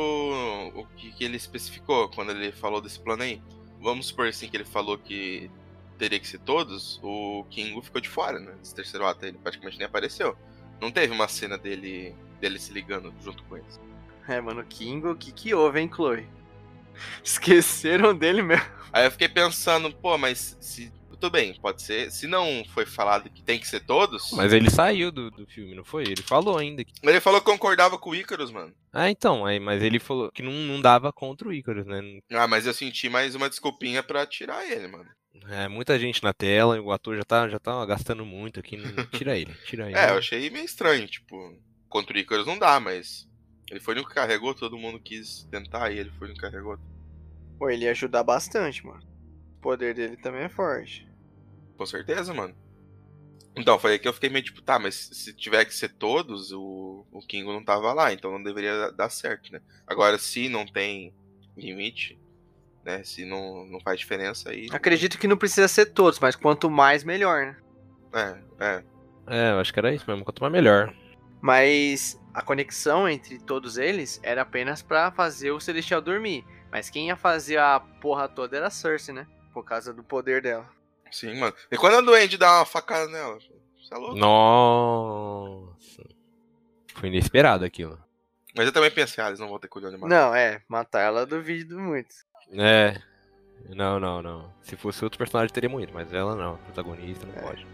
o 0.74 0.86
que, 0.97 1.12
que 1.12 1.24
ele 1.24 1.36
especificou 1.36 2.11
quando 2.11 2.32
ele 2.32 2.53
falou 2.53 2.80
desse 2.80 3.01
plano 3.01 3.22
aí. 3.22 3.40
Vamos 3.80 4.09
supor, 4.09 4.26
assim, 4.26 4.49
que 4.49 4.57
ele 4.57 4.64
falou 4.64 4.99
que 4.99 5.51
teria 5.97 6.18
que 6.18 6.26
ser 6.28 6.38
todos, 6.40 7.01
o 7.03 7.47
Kingo 7.49 7.80
ficou 7.80 8.01
de 8.01 8.09
fora, 8.09 8.38
né? 8.38 8.53
Desse 8.61 8.74
terceiro 8.74 9.07
ato, 9.07 9.24
ele 9.24 9.38
praticamente 9.38 9.78
nem 9.78 9.86
apareceu. 9.86 10.36
Não 10.80 10.90
teve 10.90 11.14
uma 11.14 11.28
cena 11.28 11.57
dele, 11.57 12.14
dele 12.43 12.59
se 12.59 12.72
ligando 12.72 13.14
junto 13.22 13.43
com 13.45 13.57
eles. 13.57 13.80
É, 14.28 14.40
mano, 14.40 14.61
o 14.61 14.64
Kingo, 14.64 15.12
o 15.12 15.16
que 15.16 15.32
que 15.32 15.55
houve, 15.55 15.80
hein, 15.80 15.90
Chloe? 15.93 16.26
Esqueceram 17.24 18.14
dele 18.14 18.43
mesmo. 18.43 18.66
Aí 18.93 19.07
eu 19.07 19.11
fiquei 19.11 19.28
pensando, 19.28 19.90
pô, 19.95 20.18
mas 20.18 20.57
se 20.61 20.93
tudo 21.09 21.30
bem, 21.30 21.55
pode 21.55 21.80
ser. 21.82 22.11
Se 22.11 22.26
não 22.26 22.64
foi 22.74 22.84
falado 22.84 23.30
que 23.30 23.43
tem 23.43 23.59
que 23.59 23.68
ser 23.68 23.80
todos. 23.80 24.32
Mas 24.32 24.53
ele 24.53 24.68
saiu 24.68 25.12
do, 25.12 25.30
do 25.30 25.47
filme, 25.47 25.72
não 25.74 25.84
foi? 25.84 26.03
Ele 26.03 26.20
falou 26.20 26.59
ainda. 26.59 26.84
Que... 26.84 26.93
Ele 27.01 27.20
falou 27.20 27.40
que 27.40 27.47
concordava 27.47 27.97
com 27.97 28.11
o 28.11 28.14
Icarus, 28.14 28.51
mano. 28.51 28.74
Ah, 28.93 29.09
então, 29.09 29.47
aí, 29.47 29.61
mas 29.61 29.82
ele 29.82 30.01
falou 30.01 30.32
que 30.32 30.43
não, 30.43 30.53
não 30.53 30.80
dava 30.80 31.12
contra 31.12 31.49
o 31.49 31.53
Icarus, 31.53 31.86
né? 31.86 32.01
Ah, 32.32 32.49
mas 32.49 32.66
eu 32.66 32.74
senti 32.74 33.09
mais 33.09 33.36
uma 33.36 33.49
desculpinha 33.49 34.03
pra 34.03 34.26
tirar 34.26 34.68
ele, 34.68 34.88
mano. 34.88 35.09
É, 35.49 35.68
muita 35.68 35.99
gente 35.99 36.22
na 36.22 36.32
tela, 36.32 36.80
o 36.80 36.93
ator 36.93 37.16
já 37.16 37.22
tá, 37.22 37.49
já 37.49 37.59
tá 37.59 37.86
gastando 37.86 38.26
muito 38.26 38.59
aqui. 38.59 38.76
Não... 38.76 39.07
Tira 39.07 39.38
ele, 39.38 39.55
tira 39.64 39.86
ele. 39.88 39.97
É, 39.97 40.11
eu 40.11 40.18
achei 40.18 40.51
meio 40.51 40.64
estranho, 40.64 41.07
tipo, 41.07 41.57
contra 41.93 42.16
o 42.16 42.18
Icarus 42.18 42.47
não 42.47 42.59
dá, 42.59 42.80
mas. 42.80 43.30
Ele 43.70 43.80
foi 43.80 43.95
no 43.95 44.07
que 44.07 44.14
carregou, 44.14 44.55
todo 44.55 44.78
mundo 44.78 44.99
quis 44.99 45.45
tentar 45.51 45.90
e 45.90 45.99
ele 45.99 46.11
foi 46.18 46.28
no 46.28 46.34
que 46.34 46.40
carregou. 46.40 46.78
Pô, 47.59 47.70
ele 47.70 47.84
ia 47.84 47.93
ajudar 47.93 48.22
bastante, 48.22 48.84
mano. 48.84 49.03
O 49.57 49.61
poder 49.61 49.95
dele 49.95 50.16
também 50.16 50.43
é 50.43 50.49
forte. 50.49 51.09
Com 51.76 51.86
certeza, 51.86 52.34
mano. 52.34 52.55
Então, 53.57 53.78
foi 53.78 53.93
aí 53.93 53.99
que 53.99 54.09
eu 54.09 54.12
fiquei 54.12 54.28
meio 54.28 54.45
tipo, 54.45 54.61
tá, 54.62 54.78
mas 54.78 54.95
se 54.95 55.32
tiver 55.34 55.64
que 55.64 55.74
ser 55.74 55.90
todos, 55.90 56.53
o, 56.53 57.07
o 57.12 57.20
Kingo 57.20 57.53
não 57.53 57.64
tava 57.64 57.93
lá, 57.93 58.12
então 58.12 58.32
não 58.32 58.43
deveria 58.43 58.90
dar 58.93 59.11
certo, 59.11 59.53
né? 59.53 59.61
Agora, 59.86 60.18
se 60.18 60.49
não 60.49 60.66
tem 60.66 61.14
limite, 61.57 62.18
né? 62.84 63.05
Se 63.05 63.24
não, 63.24 63.64
não 63.66 63.80
faz 63.80 63.99
diferença 63.99 64.51
aí. 64.51 64.68
Acredito 64.70 65.18
que 65.18 65.28
não 65.28 65.36
precisa 65.36 65.68
ser 65.68 65.86
todos, 65.86 66.18
mas 66.18 66.34
quanto 66.34 66.70
mais, 66.70 67.05
melhor, 67.05 67.47
né? 67.47 67.57
É, 68.14 68.64
é. 68.64 68.84
É, 69.26 69.51
eu 69.53 69.61
acho 69.61 69.72
que 69.72 69.78
era 69.78 69.95
isso 69.95 70.05
mesmo, 70.09 70.24
quanto 70.24 70.40
mais 70.43 70.53
melhor. 70.53 70.93
Mas 71.43 72.18
a 72.32 72.40
conexão 72.40 73.09
entre 73.09 73.38
todos 73.38 73.76
eles 73.76 74.20
era 74.22 74.43
apenas 74.43 74.80
pra 74.80 75.11
fazer 75.11 75.51
o 75.51 75.61
Celestial 75.61 76.01
dormir. 76.01 76.45
Mas 76.70 76.88
quem 76.88 77.09
ia 77.09 77.16
fazer 77.16 77.59
a 77.59 77.80
porra 77.80 78.28
toda 78.28 78.57
era 78.57 78.68
a 78.68 78.70
Cersei, 78.70 79.12
né? 79.12 79.26
Por 79.53 79.64
causa 79.64 79.93
do 79.93 80.03
poder 80.05 80.40
dela. 80.40 80.66
Sim, 81.11 81.38
mano. 81.38 81.53
E 81.70 81.76
quando 81.76 81.97
a 81.97 82.01
doente 82.01 82.38
dá 82.38 82.59
uma 82.59 82.64
facada 82.64 83.07
nela? 83.11 83.38
Você 83.38 83.93
é 83.93 83.97
louco? 83.99 84.14
Nossa. 84.16 86.03
Foi 86.95 87.09
inesperado 87.09 87.64
aquilo. 87.64 87.99
Mas 88.57 88.66
eu 88.66 88.72
também 88.72 88.90
pensei, 88.90 89.22
ah, 89.22 89.26
eles 89.26 89.40
não 89.40 89.49
vão 89.49 89.59
ter 89.59 89.68
cuidado 89.68 89.95
de 89.95 89.99
matar. 89.99 90.14
Não, 90.14 90.34
é, 90.34 90.62
matar 90.68 91.01
ela 91.01 91.20
eu 91.20 91.26
duvido 91.26 91.78
muito. 91.78 92.14
É. 92.53 93.01
Não, 93.70 93.99
não, 93.99 94.22
não. 94.22 94.53
Se 94.62 94.76
fosse 94.76 95.03
outro 95.05 95.18
personagem 95.18 95.53
teria 95.53 95.68
morrido, 95.70 95.93
mas 95.93 96.12
ela 96.12 96.34
não. 96.36 96.57
Protagonista 96.59 97.26
não 97.26 97.34
É. 97.34 97.40
pode. 97.40 97.66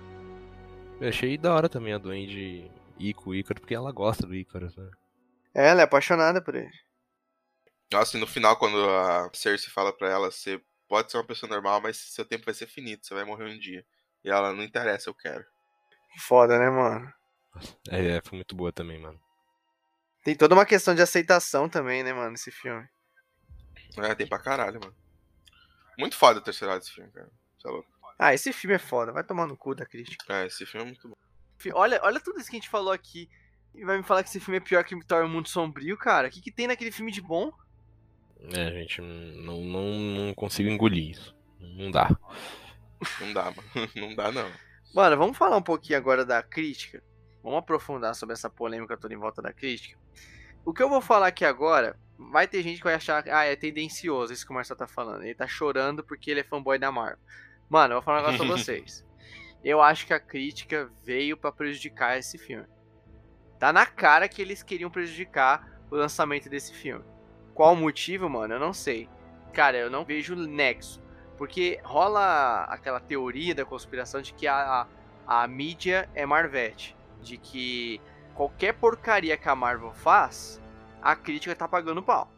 Eu 1.01 1.09
achei 1.09 1.37
da 1.39 1.53
hora 1.55 1.69
também 1.69 1.93
a 1.93 1.99
Duende 1.99 2.71
Ico 2.99 3.35
Ícaro, 3.35 3.61
porque 3.61 3.75
ela 3.75 3.93
gosta 3.93 4.27
do 4.27 4.35
Ícaro, 4.35 4.73
né? 4.77 4.91
É, 5.55 5.69
ela 5.69 5.81
é 5.81 5.85
apaixonada 5.85 6.43
por 6.43 6.55
ele. 6.55 6.71
Nossa, 7.93 8.17
e 8.17 8.21
no 8.21 8.27
final, 8.27 8.57
quando 8.59 8.79
a 8.89 9.31
Cersei 9.33 9.71
fala 9.71 9.97
pra 9.97 10.09
ela, 10.09 10.31
você 10.31 10.61
pode 10.89 11.11
ser 11.11 11.17
uma 11.17 11.27
pessoa 11.27 11.51
normal, 11.51 11.81
mas 11.81 11.97
seu 11.97 12.25
tempo 12.25 12.45
vai 12.45 12.55
ser 12.55 12.67
finito, 12.67 13.07
você 13.07 13.15
vai 13.15 13.25
morrer 13.25 13.45
um 13.45 13.59
dia. 13.59 13.85
E 14.25 14.31
ela, 14.31 14.53
não 14.53 14.63
interessa, 14.63 15.09
eu 15.09 15.15
quero. 15.15 15.45
Foda, 16.19 16.59
né, 16.59 16.69
mano? 16.69 17.13
É, 17.91 18.17
é, 18.17 18.21
foi 18.23 18.37
muito 18.37 18.55
boa 18.55 18.73
também, 18.73 18.99
mano. 18.99 19.21
Tem 20.23 20.37
toda 20.37 20.55
uma 20.55 20.67
questão 20.67 20.95
de 20.95 21.01
aceitação 21.01 21.69
também, 21.69 22.03
né, 22.03 22.13
mano, 22.13 22.35
esse 22.35 22.51
filme. 22.51 22.87
É, 23.99 24.15
tem 24.15 24.27
pra 24.27 24.39
caralho, 24.39 24.81
mano. 24.81 24.95
Muito 25.99 26.17
foda 26.17 26.39
a 26.39 26.43
terceira 26.43 26.73
hora 26.73 26.81
desse 26.81 26.93
filme, 26.93 27.11
cara. 27.11 27.31
Você 27.59 27.69
é 27.69 27.71
louco. 27.71 27.89
Ah, 28.19 28.35
esse 28.35 28.53
filme 28.53 28.77
é 28.77 28.79
foda, 28.79 29.13
vai 29.13 29.25
tomar 29.25 29.47
no 29.47 29.57
cu 29.57 29.75
da 29.75 29.87
crítica. 29.87 30.25
É, 30.33 30.47
esse 30.47 30.67
filme 30.67 30.87
é 30.87 30.91
muito 30.91 31.09
bom. 31.09 31.17
Olha, 31.73 32.01
olha 32.03 32.21
tudo 32.21 32.41
isso 32.41 32.51
que 32.51 32.57
a 32.57 32.61
gente 32.61 32.69
falou 32.69 32.93
aqui. 32.93 33.29
E 33.75 33.85
vai 33.85 33.97
me 33.97 34.03
falar 34.03 34.23
que 34.23 34.29
esse 34.29 34.41
filme 34.41 34.59
é 34.59 34.61
pior 34.61 34.83
que 34.85 34.99
Thor 35.05 35.25
o 35.25 35.29
Mundo 35.29 35.49
Sombrio, 35.49 35.97
cara? 35.97 36.29
O 36.29 36.31
que, 36.31 36.41
que 36.41 36.51
tem 36.51 36.67
naquele 36.67 36.91
filme 36.91 37.13
de 37.13 37.21
bom? 37.21 37.53
É, 38.53 38.71
gente, 38.73 39.01
não, 39.01 39.63
não, 39.63 39.93
não 39.93 40.35
consigo 40.35 40.69
engolir 40.69 41.11
isso. 41.11 41.37
Não 41.61 41.91
dá. 41.91 42.09
Não 43.21 43.33
dá, 43.33 43.45
mano. 43.45 43.63
Não 43.95 44.15
dá, 44.17 44.33
não. 44.33 44.51
Mano, 44.93 45.17
vamos 45.17 45.39
falar 45.39 45.57
um 45.57 45.63
pouquinho 45.63 45.97
agora 45.97 46.25
da 46.25 46.43
crítica. 46.43 47.01
Vamos 47.45 47.61
aprofundar 47.61 48.13
sobre 48.17 48.33
essa 48.33 48.51
polêmica 48.51 48.97
toda 48.97 49.15
em 49.15 49.17
volta 49.17 49.41
da 49.41 49.53
crítica. 49.53 49.97
O 50.65 50.75
que 50.75 50.83
eu 50.83 50.89
vou 50.89 51.01
falar 51.01 51.29
aqui 51.29 51.45
agora, 51.45 51.97
vai 52.19 52.49
ter 52.49 52.61
gente 52.63 52.79
que 52.79 52.85
vai 52.85 52.95
achar, 52.95 53.23
ah, 53.29 53.45
é 53.45 53.55
tendencioso 53.55 54.33
isso 54.33 54.45
que 54.45 54.51
o 54.51 54.55
Marcelo 54.55 54.79
tá 54.79 54.89
falando. 54.89 55.23
Ele 55.23 55.35
tá 55.35 55.47
chorando 55.47 56.03
porque 56.03 56.31
ele 56.31 56.41
é 56.41 56.45
fanboy 56.45 56.79
da 56.79 56.91
Marvel. 56.91 57.19
Mano, 57.71 57.95
eu 57.95 57.97
vou 57.99 58.03
falar 58.03 58.19
um 58.19 58.23
negócio 58.23 58.47
pra 58.47 58.57
vocês. 58.59 59.07
Eu 59.65 59.83
acho 59.83 60.07
que 60.07 60.15
a 60.15 60.21
crítica 60.21 60.91
veio 61.03 61.37
pra 61.37 61.53
prejudicar 61.53 62.19
esse 62.19 62.39
filme. 62.39 62.67
Tá 63.59 63.73
na 63.73 63.85
cara 63.85 64.29
que 64.29 64.41
eles 64.41 64.63
queriam 64.63 64.91
prejudicar 64.91 65.81
o 65.91 65.97
lançamento 65.97 66.49
desse 66.49 66.73
filme. 66.73 67.05
Qual 67.55 67.73
o 67.73 67.77
motivo, 67.77 68.29
mano? 68.31 68.55
Eu 68.55 68.61
não 68.61 68.73
sei. 68.73 69.09
Cara, 69.53 69.77
eu 69.77 69.91
não 69.91 70.05
vejo 70.05 70.37
nexo. 70.37 71.03
Porque 71.37 71.81
rola 71.83 72.65
aquela 72.65 73.01
teoria 73.01 73.55
da 73.55 73.65
conspiração 73.65 74.23
de 74.23 74.33
que 74.33 74.47
a, 74.47 74.87
a, 75.27 75.43
a 75.43 75.49
mídia 75.49 76.09
é 76.15 76.25
Marvete. 76.25 76.97
De 77.21 77.37
que 77.37 78.01
qualquer 78.35 78.75
porcaria 78.75 79.37
que 79.37 79.49
a 79.49 79.57
Marvel 79.57 79.93
faz, 79.93 80.61
a 81.03 81.17
crítica 81.17 81.57
tá 81.57 81.67
pagando 81.67 82.03
pau. 82.03 82.33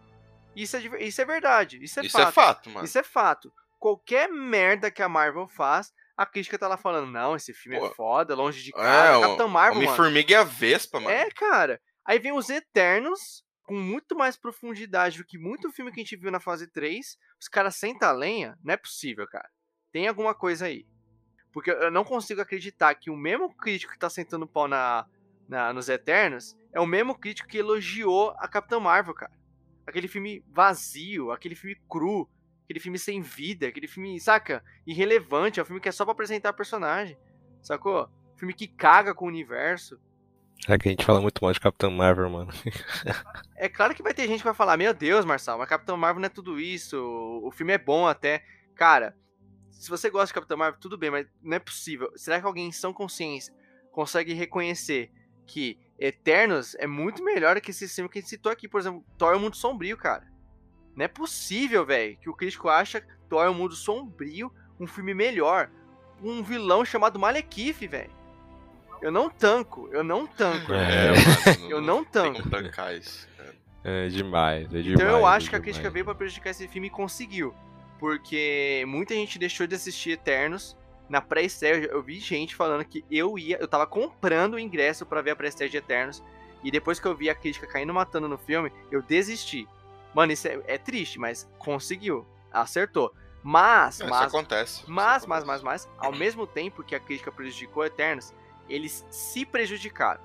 Isso 0.57 0.77
é, 0.77 1.03
isso 1.03 1.21
é 1.21 1.25
verdade. 1.25 1.83
Isso 1.83 2.01
é 2.01 2.05
Isso 2.05 2.17
fato. 2.17 2.29
é 2.29 2.33
fato, 2.33 2.71
mano. 2.71 2.85
Isso 2.85 2.99
é 2.99 3.03
fato. 3.03 3.53
Qualquer 3.79 4.29
merda 4.29 4.91
que 4.91 5.03
a 5.03 5.09
Marvel 5.09 5.49
faz, 5.49 5.93
a 6.23 6.27
crítica 6.27 6.59
tá 6.59 6.69
lá 6.69 6.77
falando, 6.77 7.11
não, 7.11 7.35
esse 7.35 7.53
filme 7.55 7.77
é 7.79 7.81
Pô. 7.81 7.95
foda, 7.95 8.35
longe 8.35 8.63
de 8.63 8.71
É, 8.71 8.73
casa. 8.75 9.19
o 9.19 9.21
Capitão 9.23 9.49
Marvel, 9.49 9.75
mano. 9.77 9.87
Homem-Formiga 9.87 10.33
e 10.33 10.35
a 10.35 10.45
Vespa, 10.45 11.01
mano. 11.01 11.11
É, 11.11 11.31
cara. 11.31 11.81
Aí 12.05 12.19
vem 12.19 12.33
os 12.33 12.51
Eternos, 12.51 13.43
com 13.65 13.75
muito 13.75 14.15
mais 14.17 14.37
profundidade 14.37 15.19
do 15.19 15.25
que 15.25 15.39
muito 15.39 15.71
filme 15.73 15.91
que 15.93 16.01
a 16.01 16.03
gente 16.03 16.17
viu 16.17 16.31
na 16.31 16.41
fase 16.41 16.67
3. 16.71 17.17
Os 17.41 17.49
caras 17.49 17.77
sentam 17.77 18.09
a 18.09 18.13
lenha. 18.13 18.59
Não 18.63 18.75
é 18.75 18.77
possível, 18.77 19.27
cara. 19.29 19.49
Tem 19.93 20.09
alguma 20.09 20.35
coisa 20.35 20.67
aí. 20.67 20.87
Porque 21.53 21.71
eu 21.71 21.91
não 21.91 22.05
consigo 22.05 22.41
acreditar 22.41 22.95
que 22.95 23.11
o 23.11 23.17
mesmo 23.17 23.55
crítico 23.57 23.93
que 23.93 23.99
tá 23.99 24.11
sentando 24.11 24.47
pau 24.47 24.69
na, 24.69 25.07
na- 25.49 25.73
nos 25.73 25.89
Eternos 25.89 26.55
é 26.73 26.81
o 26.81 26.87
mesmo 26.87 27.19
crítico 27.19 27.49
que 27.49 27.59
elogiou 27.59 28.31
a 28.39 28.47
Capitã 28.47 28.79
Marvel, 28.79 29.15
cara. 29.15 29.33
Aquele 29.87 30.07
filme 30.07 30.45
vazio, 30.49 31.33
aquele 31.33 31.55
filme 31.57 31.77
cru, 31.89 32.29
aquele 32.71 32.79
filme 32.79 32.99
sem 33.01 33.21
vida, 33.21 33.67
aquele 33.67 33.89
filme, 33.89 34.21
saca? 34.21 34.63
Irrelevante, 34.87 35.59
é 35.59 35.63
um 35.63 35.67
filme 35.67 35.81
que 35.81 35.89
é 35.89 35.93
só 35.93 36.05
pra 36.05 36.13
apresentar 36.13 36.53
personagem, 36.53 37.19
sacou? 37.61 38.09
Filme 38.37 38.55
que 38.55 38.69
caga 38.69 39.13
com 39.13 39.25
o 39.25 39.29
universo. 39.29 40.01
É 40.69 40.79
que 40.79 40.89
a 40.89 40.93
gente 40.93 41.05
fala 41.05 41.21
muito 41.21 41.43
mal 41.43 41.53
de 41.53 41.59
Capitão 41.59 41.91
Marvel, 41.91 42.31
mano. 42.31 42.53
É 43.57 43.69
claro 43.69 43.93
que 43.95 44.03
vai 44.03 44.15
ter 44.15 44.29
gente 44.29 44.39
que 44.39 44.45
vai 44.45 44.55
falar, 44.55 44.77
meu 44.77 44.95
Deus, 44.95 45.25
Marçal, 45.25 45.59
mas 45.59 45.69
Capitão 45.69 45.97
Marvel 45.97 46.21
não 46.21 46.27
é 46.27 46.31
tudo 46.31 46.61
isso, 46.61 46.97
o 47.43 47.51
filme 47.51 47.73
é 47.73 47.79
bom 47.79 48.07
até. 48.07 48.45
Cara, 48.77 49.17
se 49.73 49.91
você 49.91 50.09
gosta 50.09 50.29
de 50.29 50.35
Capitão 50.35 50.57
Marvel, 50.57 50.81
tudo 50.81 50.97
bem, 50.97 51.11
mas 51.11 51.27
não 51.43 51.57
é 51.57 51.59
possível. 51.59 52.13
Será 52.15 52.39
que 52.39 52.47
alguém 52.47 52.69
em 52.69 52.73
sã 52.73 52.93
consciência 52.93 53.53
consegue 53.91 54.33
reconhecer 54.33 55.11
que 55.45 55.77
Eternos 55.99 56.77
é 56.77 56.87
muito 56.87 57.25
melhor 57.25 57.61
que 57.61 57.73
esse 57.73 57.89
filme 57.89 58.09
que 58.09 58.21
a 58.21 58.23
gente 58.23 58.31
citou 58.31 58.53
aqui, 58.53 58.69
por 58.69 58.79
exemplo, 58.79 59.05
Thor 59.19 59.33
é 59.33 59.37
o 59.37 59.41
Mundo 59.41 59.57
Sombrio, 59.57 59.97
cara? 59.97 60.30
Não 61.01 61.07
é 61.07 61.09
possível, 61.09 61.87
velho, 61.87 62.15
que 62.19 62.29
o 62.29 62.35
crítico 62.35 62.69
acha 62.69 63.03
Thor 63.27 63.47
é 63.47 63.49
o 63.49 63.55
Mundo 63.55 63.75
Sombrio 63.75 64.53
um 64.79 64.87
filme 64.87 65.15
melhor. 65.15 65.71
Um 66.23 66.43
vilão 66.43 66.85
chamado 66.85 67.19
Malekith, 67.19 67.87
velho. 67.87 68.11
Eu 69.01 69.11
não 69.11 69.31
tanco, 69.31 69.89
eu 69.93 70.05
não 70.05 70.27
tanco. 70.27 70.75
É, 70.75 71.09
mano. 71.09 71.71
Eu 71.71 71.81
não 71.81 72.05
Tem 72.05 72.13
tanco. 72.13 72.43
como 72.43 72.51
tancar 72.51 72.95
isso, 72.95 73.27
cara. 73.35 73.55
É 73.83 74.09
demais, 74.09 74.67
é 74.67 74.83
demais. 74.83 75.01
Então 75.01 75.09
eu 75.09 75.25
acho 75.25 75.47
é 75.47 75.49
que 75.49 75.57
a 75.57 75.61
crítica 75.61 75.89
veio 75.89 76.05
pra 76.05 76.15
prejudicar 76.15 76.51
esse 76.51 76.69
filme 76.69 76.89
e 76.89 76.91
conseguiu. 76.91 77.55
Porque 77.99 78.85
muita 78.87 79.15
gente 79.15 79.39
deixou 79.39 79.67
de 79.67 79.75
assistir 79.75 80.11
Eternos. 80.11 80.77
Na 81.09 81.23
pré-estreia, 81.23 81.87
eu 81.87 82.03
vi 82.03 82.21
gente 82.21 82.55
falando 82.55 82.85
que 82.85 83.07
eu 83.11 83.39
ia. 83.39 83.57
Eu 83.57 83.67
tava 83.67 83.87
comprando 83.87 84.53
o 84.55 84.59
ingresso 84.59 85.07
pra 85.07 85.23
ver 85.23 85.31
a 85.31 85.37
pré-estreia 85.37 85.71
de 85.71 85.79
Eternos. 85.79 86.23
E 86.63 86.71
depois 86.71 87.01
que 87.01 87.07
eu 87.07 87.17
vi 87.17 87.31
a 87.31 87.35
crítica 87.35 87.67
caindo 87.67 87.95
matando 87.95 88.29
no 88.29 88.37
filme, 88.37 88.71
eu 88.91 89.01
desisti. 89.01 89.67
Mano, 90.15 90.33
isso 90.33 90.49
é, 90.49 90.61
é 90.67 90.79
triste, 90.79 91.19
mas 91.19 91.49
conseguiu. 91.59 92.27
Acertou. 92.53 93.15
Mas, 93.43 94.01
É, 94.01 94.05
isso 94.05 94.11
mas, 94.11 94.27
acontece. 94.27 94.83
mas, 94.87 95.27
mas, 95.27 95.45
mas, 95.45 95.63
mas, 95.63 95.89
ao 95.99 96.13
mesmo 96.13 96.47
tempo 96.47 96.83
que 96.83 96.95
a 96.95 97.01
crítica 97.01 97.33
prejudicou 97.33 97.85
Eternos, 97.85 98.35
eles 98.69 99.07
se 99.11 99.47
prejudicaram. 99.47 100.21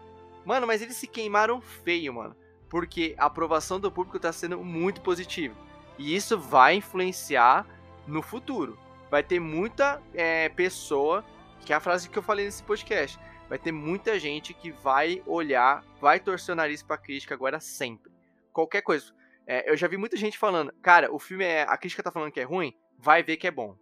Mano, 0.45 0.67
mas 0.67 0.81
eles 0.81 0.95
se 0.95 1.07
queimaram 1.07 1.61
feio, 1.61 2.13
mano. 2.13 2.35
Porque 2.69 3.15
a 3.17 3.25
aprovação 3.25 3.79
do 3.79 3.91
público 3.91 4.19
tá 4.19 4.31
sendo 4.31 4.63
muito 4.63 5.01
positiva. 5.01 5.55
E 5.97 6.15
isso 6.15 6.37
vai 6.37 6.75
influenciar 6.75 7.65
no 8.05 8.21
futuro. 8.21 8.77
Vai 9.09 9.23
ter 9.23 9.39
muita 9.39 10.01
é, 10.13 10.49
pessoa, 10.49 11.23
que 11.61 11.71
é 11.71 11.75
a 11.75 11.79
frase 11.79 12.09
que 12.09 12.17
eu 12.17 12.23
falei 12.23 12.45
nesse 12.45 12.63
podcast. 12.63 13.19
Vai 13.47 13.57
ter 13.57 13.71
muita 13.71 14.19
gente 14.19 14.53
que 14.53 14.71
vai 14.71 15.21
olhar, 15.25 15.83
vai 16.01 16.19
torcer 16.19 16.53
o 16.53 16.55
nariz 16.55 16.83
pra 16.83 16.97
crítica 16.97 17.33
agora 17.33 17.59
sempre. 17.59 18.11
Qualquer 18.51 18.81
coisa. 18.81 19.13
É, 19.47 19.69
eu 19.69 19.77
já 19.77 19.87
vi 19.87 19.97
muita 19.97 20.17
gente 20.17 20.37
falando, 20.37 20.73
cara, 20.81 21.13
o 21.13 21.19
filme 21.19 21.43
é. 21.43 21.63
A 21.63 21.77
crítica 21.77 22.03
tá 22.03 22.11
falando 22.11 22.31
que 22.31 22.39
é 22.39 22.43
ruim, 22.43 22.73
vai 22.97 23.23
ver 23.23 23.37
que 23.37 23.47
é 23.47 23.51
bom. 23.51 23.77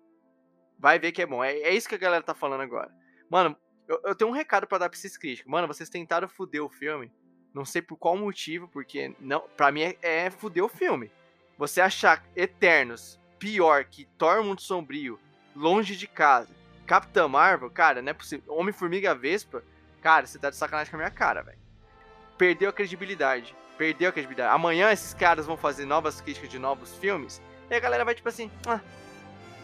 Vai 0.78 1.00
ver 1.00 1.12
que 1.12 1.22
é 1.22 1.26
bom. 1.26 1.44
É, 1.44 1.54
é 1.54 1.74
isso 1.74 1.88
que 1.88 1.96
a 1.96 2.00
galera 2.00 2.24
tá 2.24 2.34
falando 2.34 2.62
agora. 2.62 2.92
Mano, 3.30 3.56
eu, 3.88 4.02
eu 4.04 4.16
tenho 4.16 4.30
um 4.30 4.34
recado 4.34 4.68
pra 4.68 4.78
dar 4.78 4.90
pra 4.90 4.98
esses 4.98 5.18
críticos. 5.18 5.50
Mano, 5.50 5.68
vocês 5.68 5.90
tentaram 5.90 6.28
fuder 6.28 6.64
o 6.64 6.70
filme. 6.70 7.12
Não 7.54 7.64
sei 7.64 7.82
por 7.82 7.98
qual 7.98 8.18
motivo, 8.18 8.68
porque 8.68 9.16
não, 9.20 9.42
pra 9.56 9.72
mim 9.72 9.84
é, 9.84 9.98
é 10.02 10.30
fuder 10.30 10.64
o 10.64 10.70
filme. 10.70 11.12
Você 11.58 11.80
achar 11.80 12.24
Eternos 12.36 13.20
pior 13.38 13.86
que 13.86 14.06
Thor 14.18 14.44
Sombrio, 14.60 15.20
Longe 15.56 15.96
de 15.96 16.08
Casa, 16.08 16.50
Capitã 16.86 17.28
Marvel, 17.28 17.70
cara, 17.70 18.02
não 18.02 18.10
é 18.10 18.14
possível. 18.14 18.54
Homem-Formiga 18.54 19.14
Vespa, 19.14 19.64
cara, 20.02 20.26
você 20.26 20.40
tá 20.40 20.50
de 20.50 20.56
sacanagem 20.56 20.90
com 20.90 20.98
a 20.98 21.00
minha 21.00 21.12
cara, 21.12 21.44
velho. 21.44 21.60
Perdeu 22.38 22.70
a 22.70 22.74
credibilidade. 22.74 23.56
Perdeu 23.78 24.10
a 24.10 24.12
credibilidade. 24.12 24.54
Amanhã 24.54 24.92
esses 24.92 25.14
caras 25.14 25.46
vão 25.46 25.58
fazer 25.58 25.86
novas 25.86 26.22
críticas 26.22 26.50
de 26.50 26.60
novos 26.60 26.96
filmes. 26.98 27.42
E 27.70 27.76
a 27.76 27.80
galera 27.80 28.06
vai 28.06 28.14
tipo 28.14 28.30
assim, 28.30 28.52
ah, 28.68 28.80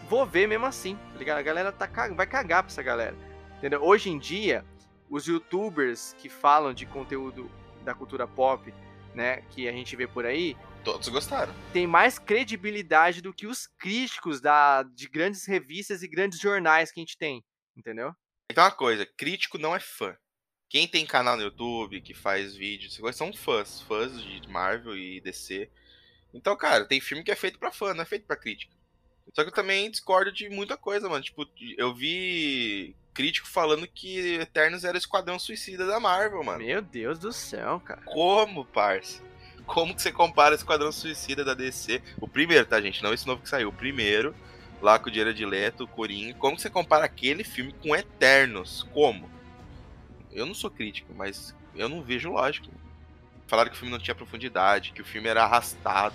vou 0.08 0.26
ver 0.26 0.48
mesmo 0.48 0.66
assim, 0.66 0.96
tá 1.12 1.18
ligado? 1.18 1.38
A 1.38 1.42
galera 1.42 1.72
tá, 1.72 1.88
vai 2.14 2.26
cagar 2.26 2.62
pra 2.62 2.72
essa 2.72 2.82
galera. 2.82 3.16
Entendeu? 3.58 3.82
Hoje 3.82 4.10
em 4.10 4.18
dia, 4.18 4.64
os 5.08 5.26
youtubers 5.26 6.14
que 6.18 6.28
falam 6.28 6.72
de 6.72 6.86
conteúdo 6.86 7.50
da 7.84 7.94
cultura 7.94 8.26
pop, 8.26 8.72
né, 9.14 9.42
que 9.50 9.68
a 9.68 9.72
gente 9.72 9.94
vê 9.96 10.06
por 10.06 10.24
aí, 10.24 10.56
todos 10.84 11.08
gostaram. 11.08 11.52
Tem 11.72 11.86
mais 11.86 12.18
credibilidade 12.18 13.20
do 13.20 13.34
que 13.34 13.46
os 13.46 13.66
críticos 13.66 14.40
da, 14.40 14.82
de 14.82 15.08
grandes 15.08 15.46
revistas 15.46 16.02
e 16.02 16.08
grandes 16.08 16.38
jornais 16.38 16.90
que 16.90 17.00
a 17.00 17.02
gente 17.02 17.18
tem, 17.18 17.44
entendeu? 17.76 18.14
Então 18.50 18.64
uma 18.64 18.70
coisa, 18.70 19.06
crítico 19.16 19.58
não 19.58 19.74
é 19.74 19.80
fã. 19.80 20.16
Quem 20.70 20.86
tem 20.86 21.04
canal 21.04 21.36
no 21.36 21.42
YouTube, 21.42 22.00
que 22.00 22.14
faz 22.14 22.54
vídeos, 22.54 22.96
são 23.12 23.32
fãs, 23.32 23.80
fãs 23.80 24.22
de 24.22 24.48
Marvel 24.48 24.96
e 24.96 25.20
DC. 25.20 25.68
Então, 26.32 26.56
cara, 26.56 26.84
tem 26.84 27.00
filme 27.00 27.24
que 27.24 27.32
é 27.32 27.34
feito 27.34 27.58
para 27.58 27.72
fã, 27.72 27.92
não 27.92 28.02
é 28.02 28.06
feito 28.06 28.24
para 28.24 28.36
crítica. 28.36 28.72
Só 29.34 29.42
que 29.42 29.48
eu 29.48 29.54
também 29.54 29.90
discordo 29.90 30.30
de 30.30 30.48
muita 30.48 30.76
coisa, 30.76 31.08
mano. 31.08 31.24
Tipo, 31.24 31.44
eu 31.76 31.92
vi 31.92 32.94
crítico 33.12 33.48
falando 33.48 33.84
que 33.84 34.36
Eternos 34.36 34.84
era 34.84 34.94
o 34.94 34.98
esquadrão 34.98 35.40
suicida 35.40 35.84
da 35.84 35.98
Marvel, 35.98 36.44
mano. 36.44 36.64
Meu 36.64 36.80
Deus 36.80 37.18
do 37.18 37.32
céu, 37.32 37.80
cara. 37.80 38.02
Como, 38.02 38.64
parça? 38.64 39.20
Como 39.66 39.92
que 39.92 40.00
você 40.00 40.12
compara 40.12 40.54
o 40.54 40.56
esquadrão 40.56 40.92
suicida 40.92 41.44
da 41.44 41.52
DC? 41.52 42.00
O 42.20 42.28
primeiro, 42.28 42.64
tá, 42.64 42.80
gente? 42.80 43.02
Não 43.02 43.12
esse 43.12 43.26
novo 43.26 43.42
que 43.42 43.48
saiu. 43.48 43.70
O 43.70 43.72
primeiro, 43.72 44.36
lá 44.80 45.00
com 45.00 45.08
o 45.08 45.12
Direito 45.12 45.44
Leto, 45.44 45.82
o 45.82 45.88
Corinho. 45.88 46.32
Como 46.36 46.54
que 46.54 46.62
você 46.62 46.70
compara 46.70 47.04
aquele 47.04 47.42
filme 47.42 47.72
com 47.72 47.96
Eternos? 47.96 48.84
Como? 48.94 49.39
Eu 50.32 50.46
não 50.46 50.54
sou 50.54 50.70
crítico, 50.70 51.12
mas 51.14 51.54
eu 51.74 51.88
não 51.88 52.02
vejo 52.02 52.30
lógico. 52.30 52.68
Falaram 53.46 53.70
que 53.70 53.76
o 53.76 53.78
filme 53.78 53.92
não 53.92 54.02
tinha 54.02 54.14
profundidade, 54.14 54.92
que 54.92 55.02
o 55.02 55.04
filme 55.04 55.28
era 55.28 55.44
arrastado 55.44 56.14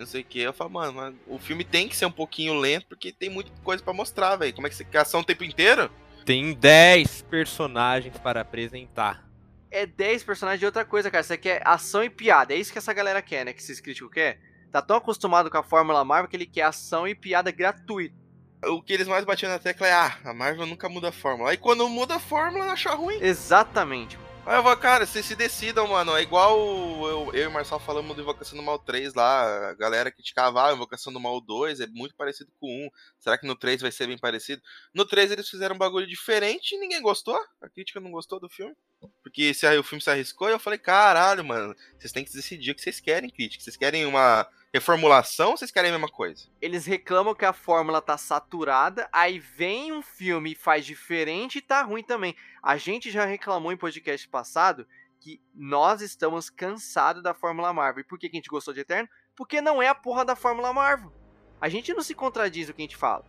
não 0.00 0.06
sei 0.06 0.22
o 0.22 0.24
que. 0.24 0.40
Eu 0.40 0.52
falo, 0.52 0.70
mano, 0.70 1.16
o 1.26 1.38
filme 1.38 1.62
tem 1.62 1.88
que 1.88 1.96
ser 1.96 2.06
um 2.06 2.10
pouquinho 2.10 2.58
lento 2.58 2.86
porque 2.86 3.12
tem 3.12 3.30
muita 3.30 3.52
coisa 3.62 3.82
para 3.82 3.92
mostrar, 3.92 4.36
velho. 4.36 4.54
Como 4.54 4.66
é 4.66 4.70
que 4.70 4.76
você 4.76 4.84
quer 4.84 4.98
ação 4.98 5.20
o 5.20 5.24
tempo 5.24 5.44
inteiro? 5.44 5.90
Tem 6.24 6.54
10 6.54 7.22
personagens 7.22 8.16
para 8.18 8.40
apresentar. 8.40 9.28
É 9.70 9.86
10 9.86 10.24
personagens 10.24 10.60
de 10.60 10.66
outra 10.66 10.84
coisa, 10.84 11.10
cara. 11.10 11.22
Você 11.22 11.36
quer 11.36 11.62
ação 11.64 12.02
e 12.02 12.10
piada. 12.10 12.54
É 12.54 12.56
isso 12.56 12.72
que 12.72 12.78
essa 12.78 12.92
galera 12.92 13.22
quer, 13.22 13.44
né? 13.44 13.52
Que 13.52 13.60
esses 13.60 13.80
críticos 13.80 14.12
querem. 14.12 14.40
Tá 14.72 14.80
tão 14.80 14.96
acostumado 14.96 15.50
com 15.50 15.58
a 15.58 15.62
Fórmula 15.62 16.04
Marvel 16.04 16.28
que 16.28 16.36
ele 16.36 16.46
quer 16.46 16.62
ação 16.62 17.06
e 17.06 17.14
piada 17.14 17.50
gratuita. 17.50 18.14
O 18.62 18.82
que 18.82 18.92
eles 18.92 19.08
mais 19.08 19.24
batiam 19.24 19.50
na 19.50 19.58
tecla 19.58 19.86
é: 19.86 19.92
ah, 19.92 20.18
a 20.24 20.34
Marvel 20.34 20.66
nunca 20.66 20.88
muda 20.88 21.08
a 21.08 21.12
fórmula. 21.12 21.50
Aí 21.50 21.56
quando 21.56 21.88
muda 21.88 22.16
a 22.16 22.20
fórmula, 22.20 22.66
acha 22.66 22.90
ruim. 22.90 23.18
Exatamente. 23.20 24.18
Aí 24.46 24.56
eu 24.56 24.62
vou, 24.62 24.76
cara, 24.76 25.06
vocês 25.06 25.24
se 25.24 25.36
decidam, 25.36 25.86
mano. 25.86 26.16
É 26.16 26.22
igual 26.22 26.58
eu, 27.06 27.30
eu 27.34 27.44
e 27.44 27.46
o 27.46 27.50
Marcel 27.50 27.78
falamos 27.78 28.16
do 28.16 28.22
Invocação 28.22 28.56
do 28.56 28.64
Mal 28.64 28.78
3 28.78 29.14
lá. 29.14 29.70
A 29.70 29.74
galera 29.74 30.10
criticava 30.10 30.66
ah, 30.66 30.72
Invocação 30.72 31.12
do 31.12 31.20
Mal 31.20 31.40
2, 31.40 31.80
é 31.80 31.86
muito 31.86 32.14
parecido 32.14 32.50
com 32.58 32.66
o 32.66 32.86
1. 32.86 32.90
Será 33.18 33.38
que 33.38 33.46
no 33.46 33.54
3 33.54 33.82
vai 33.82 33.92
ser 33.92 34.06
bem 34.06 34.18
parecido? 34.18 34.62
No 34.94 35.04
3 35.04 35.30
eles 35.30 35.48
fizeram 35.48 35.74
um 35.74 35.78
bagulho 35.78 36.06
diferente 36.06 36.74
e 36.74 36.78
ninguém 36.78 37.02
gostou. 37.02 37.38
A 37.60 37.68
crítica 37.68 38.00
não 38.00 38.10
gostou 38.10 38.40
do 38.40 38.48
filme. 38.48 38.74
Porque 39.22 39.54
se 39.54 39.66
aí 39.66 39.78
o 39.78 39.84
filme 39.84 40.02
se 40.02 40.10
arriscou, 40.10 40.48
e 40.48 40.52
eu 40.52 40.58
falei, 40.58 40.78
caralho, 40.78 41.44
mano, 41.44 41.74
vocês 41.98 42.12
têm 42.12 42.24
que 42.24 42.32
decidir 42.32 42.72
o 42.72 42.74
que 42.74 42.82
vocês 42.82 42.98
querem, 42.98 43.30
crítica. 43.30 43.62
Vocês 43.62 43.76
querem 43.76 44.04
uma 44.04 44.46
reformulação 44.72 45.50
ou 45.50 45.56
vocês 45.56 45.70
querem 45.70 45.90
a 45.90 45.92
mesma 45.92 46.08
coisa? 46.08 46.48
Eles 46.60 46.86
reclamam 46.86 47.34
que 47.34 47.44
a 47.44 47.52
fórmula 47.52 48.00
tá 48.00 48.16
saturada, 48.16 49.08
aí 49.12 49.38
vem 49.38 49.92
um 49.92 50.00
filme 50.00 50.52
e 50.52 50.56
faz 50.56 50.86
diferente 50.86 51.58
e 51.58 51.62
tá 51.62 51.82
ruim 51.82 52.02
também. 52.02 52.36
A 52.62 52.76
gente 52.76 53.10
já 53.10 53.24
reclamou 53.24 53.72
em 53.72 53.76
podcast 53.76 54.28
passado 54.28 54.86
que 55.20 55.40
nós 55.54 56.00
estamos 56.00 56.48
cansados 56.48 57.22
da 57.22 57.34
Fórmula 57.34 57.72
Marvel. 57.72 58.00
E 58.00 58.06
por 58.06 58.18
que, 58.18 58.26
a 58.26 58.30
gente 58.30 58.48
gostou 58.48 58.72
de 58.72 58.80
Eterno? 58.80 59.08
Porque 59.36 59.60
não 59.60 59.82
é 59.82 59.88
a 59.88 59.94
porra 59.94 60.24
da 60.24 60.34
Fórmula 60.34 60.72
Marvel. 60.72 61.12
A 61.60 61.68
gente 61.68 61.92
não 61.92 62.02
se 62.02 62.14
contradiz 62.14 62.68
o 62.68 62.74
que 62.74 62.80
a 62.80 62.84
gente 62.84 62.96
fala. 62.96 63.24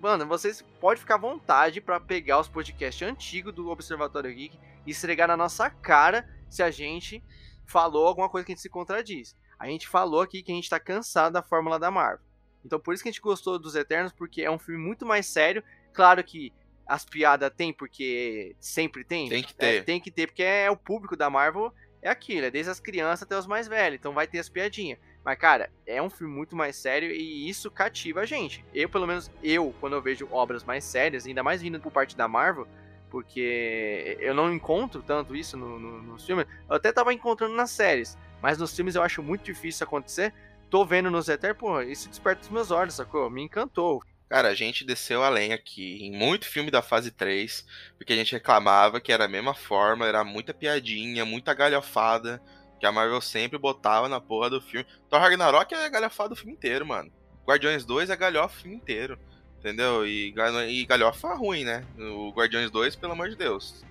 Mano, 0.00 0.26
vocês 0.26 0.62
podem 0.80 0.98
ficar 0.98 1.16
à 1.16 1.18
vontade 1.18 1.80
para 1.80 2.00
pegar 2.00 2.40
os 2.40 2.48
podcasts 2.48 3.06
antigos 3.06 3.54
do 3.54 3.68
Observatório 3.68 4.34
Geek 4.34 4.58
e 4.86 4.90
esfregar 4.90 5.28
na 5.28 5.36
nossa 5.36 5.68
cara 5.70 6.28
se 6.48 6.62
a 6.62 6.70
gente 6.70 7.22
falou 7.66 8.06
alguma 8.06 8.28
coisa 8.28 8.44
que 8.44 8.52
a 8.52 8.54
gente 8.54 8.62
se 8.62 8.70
contradiz. 8.70 9.36
A 9.58 9.66
gente 9.66 9.88
falou 9.88 10.20
aqui 10.20 10.42
que 10.42 10.52
a 10.52 10.54
gente 10.54 10.70
tá 10.70 10.78
cansado 10.78 11.32
da 11.32 11.42
fórmula 11.42 11.78
da 11.78 11.90
Marvel. 11.90 12.24
Então 12.64 12.80
por 12.80 12.94
isso 12.94 13.02
que 13.02 13.08
a 13.08 13.12
gente 13.12 13.20
gostou 13.20 13.58
dos 13.58 13.74
Eternos, 13.74 14.12
porque 14.12 14.42
é 14.42 14.50
um 14.50 14.58
filme 14.58 14.80
muito 14.80 15.06
mais 15.06 15.26
sério. 15.26 15.62
Claro 15.92 16.22
que 16.22 16.52
as 16.86 17.04
piadas 17.04 17.50
tem, 17.56 17.72
porque 17.72 18.54
sempre 18.60 19.04
tem. 19.04 19.28
Tem 19.28 19.42
que 19.42 19.54
ter. 19.54 19.66
É, 19.66 19.82
tem 19.82 20.00
que 20.00 20.10
ter, 20.10 20.28
porque 20.28 20.42
é 20.42 20.70
o 20.70 20.76
público 20.76 21.16
da 21.16 21.28
Marvel, 21.28 21.72
é 22.00 22.08
aquilo, 22.08 22.46
é 22.46 22.50
desde 22.50 22.70
as 22.70 22.78
crianças 22.78 23.24
até 23.24 23.36
os 23.36 23.46
mais 23.46 23.66
velhos. 23.66 23.98
Então 23.98 24.12
vai 24.12 24.26
ter 24.26 24.38
as 24.38 24.48
piadinhas. 24.48 24.98
Mas, 25.24 25.38
cara, 25.38 25.70
é 25.84 26.00
um 26.00 26.08
filme 26.08 26.32
muito 26.32 26.54
mais 26.54 26.76
sério 26.76 27.10
e 27.10 27.48
isso 27.48 27.68
cativa 27.68 28.20
a 28.20 28.24
gente. 28.24 28.64
Eu, 28.72 28.88
pelo 28.88 29.08
menos, 29.08 29.28
eu, 29.42 29.74
quando 29.80 29.94
eu 29.94 30.00
vejo 30.00 30.28
obras 30.30 30.62
mais 30.62 30.84
sérias, 30.84 31.26
ainda 31.26 31.42
mais 31.42 31.60
vindo 31.60 31.80
por 31.80 31.90
parte 31.90 32.16
da 32.16 32.28
Marvel, 32.28 32.68
porque 33.10 34.16
eu 34.20 34.32
não 34.32 34.52
encontro 34.52 35.02
tanto 35.02 35.34
isso 35.34 35.56
no, 35.56 35.80
no, 35.80 36.02
nos 36.02 36.24
filmes. 36.24 36.46
Eu 36.68 36.76
até 36.76 36.92
tava 36.92 37.12
encontrando 37.12 37.56
nas 37.56 37.70
séries, 37.70 38.16
mas 38.42 38.58
nos 38.58 38.74
filmes 38.74 38.94
eu 38.94 39.02
acho 39.02 39.22
muito 39.22 39.44
difícil 39.44 39.84
acontecer. 39.84 40.32
Tô 40.68 40.84
vendo 40.84 41.10
nos 41.10 41.28
Eternos, 41.28 41.58
pô, 41.58 41.80
isso 41.80 42.08
desperta 42.08 42.42
os 42.42 42.48
meus 42.48 42.70
olhos, 42.70 42.94
sacou? 42.94 43.30
Me 43.30 43.42
encantou. 43.42 44.02
Cara, 44.28 44.48
a 44.48 44.54
gente 44.54 44.84
desceu 44.84 45.22
além 45.22 45.52
aqui 45.52 46.04
em 46.04 46.10
muito 46.10 46.46
filme 46.46 46.70
da 46.70 46.82
fase 46.82 47.12
3, 47.12 47.64
porque 47.96 48.12
a 48.12 48.16
gente 48.16 48.32
reclamava 48.32 49.00
que 49.00 49.12
era 49.12 49.26
a 49.26 49.28
mesma 49.28 49.54
forma, 49.54 50.06
era 50.06 50.24
muita 50.24 50.52
piadinha, 50.52 51.24
muita 51.24 51.54
galhofada, 51.54 52.42
que 52.80 52.86
a 52.86 52.90
Marvel 52.90 53.20
sempre 53.20 53.56
botava 53.56 54.08
na 54.08 54.20
porra 54.20 54.50
do 54.50 54.60
filme. 54.60 54.86
Thor 55.08 55.20
Ragnarok 55.20 55.72
é 55.72 55.88
galhofada 55.88 56.34
o 56.34 56.36
filme 56.36 56.52
inteiro, 56.52 56.84
mano. 56.84 57.10
Guardiões 57.46 57.84
2 57.84 58.10
é 58.10 58.16
galhofa 58.16 58.56
o 58.56 58.62
filme 58.62 58.76
inteiro, 58.76 59.16
entendeu? 59.60 60.04
E, 60.04 60.34
e 60.68 60.84
galhofa 60.84 61.32
ruim, 61.34 61.62
né? 61.62 61.84
O 61.96 62.30
Guardiões 62.30 62.68
2, 62.72 62.96
pelo 62.96 63.12
amor 63.12 63.28
de 63.28 63.36
Deus. 63.36 63.84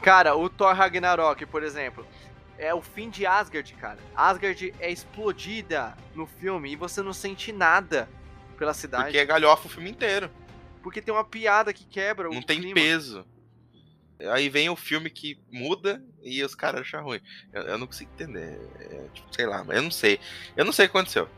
Cara, 0.00 0.34
o 0.34 0.48
Thor 0.48 0.74
Ragnarok, 0.74 1.44
por 1.44 1.62
exemplo, 1.62 2.06
é 2.58 2.72
o 2.74 2.80
fim 2.82 3.10
de 3.10 3.26
Asgard, 3.26 3.72
cara. 3.74 3.98
Asgard 4.14 4.74
é 4.78 4.90
explodida 4.90 5.96
no 6.14 6.26
filme 6.26 6.72
e 6.72 6.76
você 6.76 7.02
não 7.02 7.12
sente 7.12 7.52
nada 7.52 8.08
pela 8.58 8.74
cidade. 8.74 9.04
Porque 9.04 9.18
é 9.18 9.24
galhofa 9.24 9.66
o 9.66 9.70
filme 9.70 9.90
inteiro. 9.90 10.30
Porque 10.82 11.00
tem 11.00 11.12
uma 11.14 11.24
piada 11.24 11.72
que 11.72 11.84
quebra 11.84 12.28
Não 12.28 12.42
tem 12.42 12.60
clima. 12.60 12.74
peso. 12.74 13.24
Aí 14.30 14.48
vem 14.48 14.68
o 14.68 14.76
filme 14.76 15.10
que 15.10 15.38
muda 15.50 16.02
e 16.22 16.42
os 16.44 16.54
caras 16.54 16.82
acham 16.82 17.02
ruim. 17.02 17.20
Eu, 17.52 17.62
eu 17.62 17.78
não 17.78 17.86
consigo 17.86 18.10
entender. 18.12 18.58
É, 18.78 19.08
tipo, 19.12 19.34
sei 19.34 19.46
lá, 19.46 19.64
mas 19.64 19.76
eu 19.76 19.82
não 19.82 19.90
sei. 19.90 20.20
Eu 20.56 20.64
não 20.64 20.72
sei 20.72 20.86
o 20.86 20.88
que 20.88 20.96
aconteceu. 20.96 21.28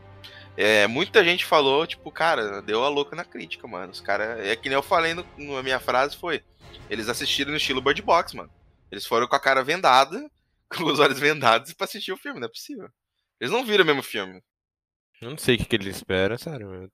É, 0.57 0.87
muita 0.87 1.23
gente 1.23 1.45
falou, 1.45 1.85
tipo, 1.85 2.09
cara, 2.11 2.61
deu 2.61 2.83
a 2.83 2.89
louca 2.89 3.15
na 3.15 3.25
crítica, 3.25 3.67
mano. 3.67 3.91
Os 3.91 3.99
caras. 4.01 4.39
É 4.45 4.55
que 4.55 4.69
nem 4.69 4.75
eu 4.75 4.83
falei 4.83 5.13
no, 5.13 5.25
na 5.37 5.63
minha 5.63 5.79
frase, 5.79 6.15
foi. 6.15 6.43
Eles 6.89 7.09
assistiram 7.09 7.51
no 7.51 7.57
estilo 7.57 7.81
Bird 7.81 8.01
Box, 8.01 8.35
mano. 8.35 8.49
Eles 8.91 9.05
foram 9.05 9.27
com 9.27 9.35
a 9.35 9.39
cara 9.39 9.63
vendada, 9.63 10.29
com 10.75 10.85
os 10.85 10.99
olhos 10.99 11.19
vendados 11.19 11.73
pra 11.73 11.85
assistir 11.85 12.11
o 12.11 12.17
filme, 12.17 12.39
não 12.39 12.47
é 12.47 12.51
possível. 12.51 12.89
Eles 13.39 13.51
não 13.51 13.65
viram 13.65 13.83
o 13.83 13.87
mesmo 13.87 14.03
filme. 14.03 14.41
Eu 15.21 15.29
não 15.29 15.37
sei 15.37 15.55
o 15.55 15.57
que, 15.57 15.65
que 15.65 15.75
eles 15.75 15.95
esperam, 15.95 16.37
sério. 16.37 16.91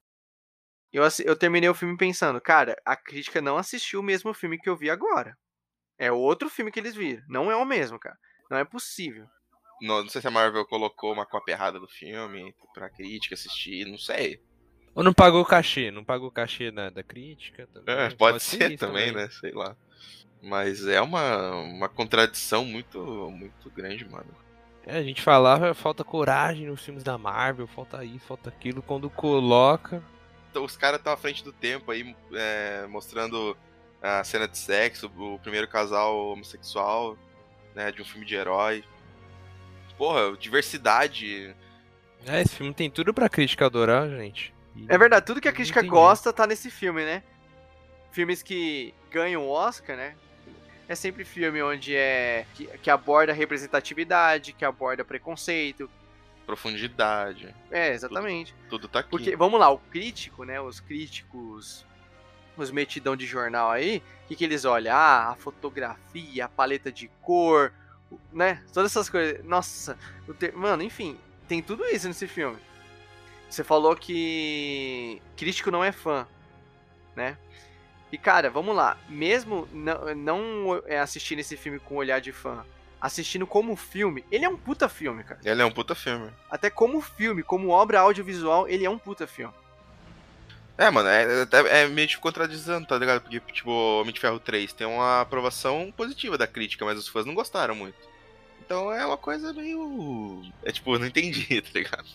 Eu, 0.92 1.04
eu 1.26 1.36
terminei 1.36 1.70
o 1.70 1.74
filme 1.74 1.98
pensando, 1.98 2.42
cara, 2.42 2.76
a 2.86 2.96
crítica 2.96 3.42
não 3.42 3.58
assistiu 3.58 4.02
o 4.02 4.04
mesmo 4.04 4.34
filme 4.34 4.60
que 4.60 4.70
eu 4.70 4.78
vi 4.78 4.90
agora. 4.90 5.38
É 5.98 6.12
outro 6.12 6.50
filme 6.50 6.72
que 6.72 6.80
eles 6.80 6.96
viram. 6.96 7.24
Não 7.28 7.52
é 7.52 7.56
o 7.56 7.66
mesmo, 7.66 8.00
cara. 8.00 8.18
Não 8.50 8.58
é 8.58 8.66
possível. 8.66 9.26
Não, 9.82 10.04
não 10.04 10.10
sei 10.10 10.22
se 10.22 10.28
a 10.28 10.32
Marvel 10.32 10.66
colocou 10.66 11.14
uma 11.14 11.26
cópia 11.26 11.54
errada 11.54 11.80
do 11.80 11.88
filme 11.88 12.54
pra 12.74 12.90
crítica 12.90 13.34
assistir, 13.34 13.86
não 13.86 13.98
sei. 13.98 14.42
Ou 14.94 15.04
não 15.04 15.14
pagou 15.14 15.42
o 15.42 15.46
cachê, 15.46 15.90
não 15.90 16.04
pagou 16.04 16.28
o 16.28 16.32
cachê 16.32 16.70
da, 16.70 16.90
da 16.90 17.02
crítica 17.02 17.66
também. 17.68 17.96
É, 17.96 18.04
pode, 18.10 18.18
pode 18.18 18.44
ser, 18.44 18.58
também, 18.58 18.78
também, 18.78 19.12
né? 19.12 19.30
Sei 19.30 19.52
lá. 19.52 19.76
Mas 20.42 20.88
é 20.88 21.00
uma, 21.00 21.52
uma 21.52 21.90
contradição 21.90 22.66
muito, 22.66 23.00
muito 23.32 23.70
grande, 23.70 24.08
mano. 24.10 24.34
É, 24.86 24.98
a 24.98 25.04
gente 25.04 25.22
falava, 25.22 25.74
falta 25.76 26.04
coragem 26.04 26.66
nos 26.66 26.84
filmes 26.84 27.04
da 27.04 27.18
Marvel, 27.18 27.68
falta 27.68 28.04
isso, 28.04 28.26
falta 28.26 28.50
aquilo. 28.50 28.82
Quando 28.82 29.10
coloca, 29.10 30.04
então, 30.52 30.66
os 30.66 30.76
caras 30.76 31.00
estão 31.00 31.14
à 31.14 31.18
frente 31.18 31.44
do 31.44 31.54
tempo 31.54 31.90
aí, 31.92 32.14
é, 32.34 32.86
mostrando 32.88 33.58
a 34.02 34.22
cena 34.24 34.48
de 34.48 34.58
sexo, 34.58 35.10
o 35.18 35.40
primeiro 35.40 35.68
casal 35.68 36.32
homossexual, 36.32 37.18
né, 37.74 37.90
de 37.92 38.02
um 38.02 38.06
filme 38.06 38.26
de 38.26 38.36
herói. 38.36 38.84
Porra, 39.98 40.36
diversidade. 40.36 41.56
É, 42.26 42.42
esse 42.42 42.56
filme 42.56 42.74
tem 42.74 42.90
tudo 42.90 43.14
pra 43.14 43.30
crítica 43.30 43.66
adorar, 43.66 44.10
gente. 44.10 44.54
E... 44.76 44.86
É 44.90 44.98
verdade, 44.98 45.26
tudo 45.26 45.40
que 45.40 45.48
a 45.48 45.54
crítica 45.54 45.82
gosta 45.82 46.34
tá 46.34 46.46
nesse 46.46 46.70
filme, 46.70 47.06
né? 47.06 47.24
Filmes 48.12 48.44
que 48.44 48.94
ganham 49.10 49.48
Oscar, 49.48 49.96
né? 49.96 50.16
É 50.92 50.96
sempre 50.96 51.24
filme 51.24 51.64
onde 51.64 51.96
é 51.96 52.46
que, 52.54 52.66
que 52.80 52.90
aborda 52.90 53.32
representatividade, 53.32 54.52
que 54.52 54.66
aborda 54.66 55.06
preconceito, 55.06 55.90
profundidade. 56.46 57.56
É, 57.72 57.94
exatamente. 57.94 58.54
Tudo, 58.64 58.82
tudo 58.82 58.88
tá 58.90 59.00
aqui. 59.00 59.10
Porque, 59.10 59.34
vamos 59.38 59.58
lá, 59.58 59.70
o 59.70 59.78
crítico, 59.78 60.44
né? 60.44 60.60
Os 60.60 60.82
críticos 60.82 61.86
os 62.58 62.72
metidão 62.72 63.16
de 63.16 63.26
jornal 63.26 63.72
aí, 63.72 64.04
o 64.26 64.28
que, 64.28 64.36
que 64.36 64.44
eles 64.44 64.66
olham? 64.66 64.94
Ah, 64.94 65.30
a 65.30 65.36
fotografia, 65.36 66.44
a 66.44 66.50
paleta 66.50 66.92
de 66.92 67.08
cor, 67.22 67.72
né? 68.34 68.62
Todas 68.74 68.92
essas 68.92 69.10
coisas. 69.10 69.46
Nossa, 69.46 69.98
te... 70.38 70.52
mano, 70.52 70.84
enfim, 70.84 71.18
tem 71.48 71.62
tudo 71.62 71.86
isso 71.86 72.06
nesse 72.06 72.28
filme. 72.28 72.58
Você 73.50 73.64
falou 73.64 73.96
que 73.96 75.22
crítico 75.38 75.72
não 75.72 75.86
é 75.86 75.94
fã, 75.94 76.28
né? 77.16 77.38
E 78.12 78.18
cara, 78.18 78.50
vamos 78.50 78.76
lá. 78.76 78.98
Mesmo 79.08 79.68
não, 79.72 80.16
não 80.16 80.84
é, 80.86 81.00
assistindo 81.00 81.40
esse 81.40 81.56
filme 81.56 81.80
com 81.80 81.96
olhar 81.96 82.20
de 82.20 82.32
fã, 82.32 82.66
assistindo 83.00 83.48
como 83.48 83.76
filme, 83.76 84.24
ele 84.32 84.46
é 84.46 84.50
um 84.50 84.58
puta 84.58 84.90
filme, 84.90 85.24
cara. 85.24 85.40
Ele 85.44 85.62
é 85.62 85.66
um 85.66 85.72
puta 85.72 85.96
filme. 85.96 86.30
Até 86.50 86.70
como 86.70 87.02
filme, 87.02 87.42
como 87.42 87.70
obra 87.70 88.00
audiovisual, 88.00 88.68
ele 88.68 88.86
é 88.86 88.90
um 88.90 88.98
puta 88.98 89.26
filme. 89.26 89.54
É, 90.78 90.90
mano, 90.90 91.10
é, 91.10 91.44
é, 91.44 91.82
é 91.84 91.88
meio 91.88 92.08
tipo 92.08 92.22
contradizendo, 92.22 92.88
tá 92.88 92.98
ligado? 92.98 93.22
Porque, 93.22 93.40
tipo, 93.52 93.72
Homem 93.72 94.14
de 94.14 94.20
Ferro 94.20 94.40
3 94.40 94.74
tem 94.74 94.88
uma 94.88 95.22
aprovação 95.22 95.94
positiva 95.96 96.38
da 96.38 96.48
crítica, 96.48 96.84
mas 96.84 96.98
os 96.98 97.08
fãs 97.08 97.26
não 97.26 97.36
gostaram 97.36 97.76
muito. 97.76 97.98
Então 98.66 98.92
é 98.92 99.06
uma 99.06 99.18
coisa 99.18 99.54
meio. 99.54 100.44
É 100.64 100.72
tipo, 100.72 100.98
não 100.98 101.06
entendi, 101.06 101.62
tá 101.62 101.70
ligado? 101.74 102.08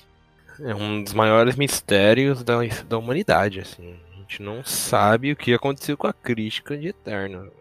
É 0.61 0.75
um 0.75 1.03
dos 1.03 1.13
maiores 1.13 1.55
mistérios 1.55 2.43
da, 2.43 2.57
da 2.89 2.99
humanidade, 2.99 3.61
assim. 3.61 3.99
A 4.27 4.29
gente 4.29 4.43
não 4.43 4.65
sabe 4.65 5.31
o 5.31 5.37
que 5.37 5.55
aconteceu 5.55 5.97
com 5.97 6.09
a 6.09 6.13
crítica 6.13 6.77
de 6.77 6.89
Eterno. 6.89 7.53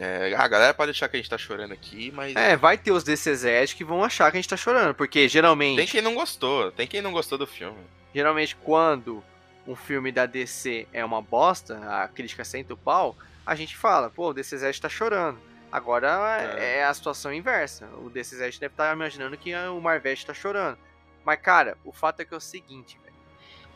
É, 0.00 0.34
a 0.34 0.48
galera 0.48 0.72
pode 0.72 0.92
achar 0.92 1.08
que 1.08 1.16
a 1.16 1.20
gente 1.20 1.28
tá 1.28 1.36
chorando 1.36 1.72
aqui, 1.72 2.10
mas. 2.10 2.34
É, 2.34 2.56
vai 2.56 2.78
ter 2.78 2.90
os 2.90 3.04
DCZ 3.04 3.74
que 3.74 3.84
vão 3.84 4.02
achar 4.02 4.30
que 4.30 4.38
a 4.38 4.40
gente 4.40 4.48
tá 4.48 4.56
chorando, 4.56 4.94
porque 4.94 5.28
geralmente. 5.28 5.76
Tem 5.76 5.86
quem 5.86 6.00
não 6.00 6.14
gostou, 6.14 6.72
tem 6.72 6.86
quem 6.86 7.02
não 7.02 7.12
gostou 7.12 7.36
do 7.36 7.46
filme. 7.46 7.78
Geralmente, 8.14 8.56
quando 8.56 9.22
um 9.66 9.76
filme 9.76 10.10
da 10.10 10.24
DC 10.24 10.86
é 10.90 11.04
uma 11.04 11.20
bosta, 11.20 11.78
a 11.86 12.08
crítica 12.08 12.42
senta 12.42 12.72
o 12.72 12.76
pau, 12.76 13.14
a 13.44 13.54
gente 13.54 13.76
fala, 13.76 14.08
pô, 14.08 14.30
o 14.30 14.34
DCZ 14.34 14.80
tá 14.80 14.88
chorando. 14.88 15.38
Agora 15.70 16.56
é. 16.58 16.78
é. 16.78 16.84
a 16.84 16.94
situação 16.94 17.32
inversa. 17.32 17.86
O 18.02 18.08
DCZ 18.08 18.58
deve 18.58 18.72
estar 18.72 18.88
tá 18.88 18.92
imaginando 18.92 19.36
que 19.36 19.54
o 19.54 19.80
Marvete 19.82 20.24
tá 20.24 20.32
chorando. 20.32 20.78
Mas, 21.24 21.40
cara, 21.40 21.76
o 21.84 21.92
fato 21.92 22.20
é 22.20 22.24
que 22.24 22.32
é 22.32 22.36
o 22.36 22.40
seguinte. 22.40 22.98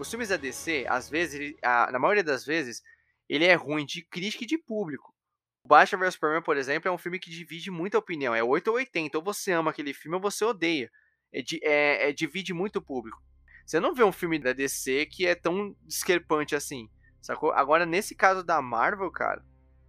Os 0.00 0.08
filmes 0.08 0.30
da 0.30 0.38
DC, 0.38 0.86
às 0.88 1.10
vezes, 1.10 1.34
ele, 1.34 1.58
a, 1.62 1.92
na 1.92 1.98
maioria 1.98 2.24
das 2.24 2.42
vezes, 2.42 2.82
ele 3.28 3.44
é 3.44 3.52
ruim 3.52 3.84
de 3.84 4.02
crítica 4.02 4.44
e 4.44 4.46
de 4.46 4.56
público. 4.56 5.14
O 5.62 5.68
Batman 5.68 6.06
vs 6.06 6.14
Superman, 6.14 6.42
por 6.42 6.56
exemplo, 6.56 6.88
é 6.88 6.92
um 6.92 6.96
filme 6.96 7.18
que 7.18 7.28
divide 7.28 7.70
muita 7.70 7.98
opinião. 7.98 8.34
É 8.34 8.42
8 8.42 8.68
ou 8.68 8.76
80. 8.76 9.18
Ou 9.18 9.22
você 9.22 9.52
ama 9.52 9.70
aquele 9.70 9.92
filme 9.92 10.16
ou 10.16 10.22
você 10.22 10.42
odeia. 10.42 10.90
É, 11.30 11.42
é, 11.62 12.08
é 12.08 12.12
divide 12.14 12.54
muito 12.54 12.76
o 12.76 12.82
público. 12.82 13.22
Você 13.66 13.78
não 13.78 13.94
vê 13.94 14.02
um 14.02 14.10
filme 14.10 14.38
da 14.38 14.54
DC 14.54 15.04
que 15.04 15.26
é 15.26 15.34
tão 15.34 15.76
discrepante 15.82 16.56
assim, 16.56 16.88
sacou? 17.20 17.52
Agora, 17.52 17.84
nesse 17.84 18.14
caso 18.14 18.42
da 18.42 18.62
Marvel, 18.62 19.10
cara, 19.10 19.44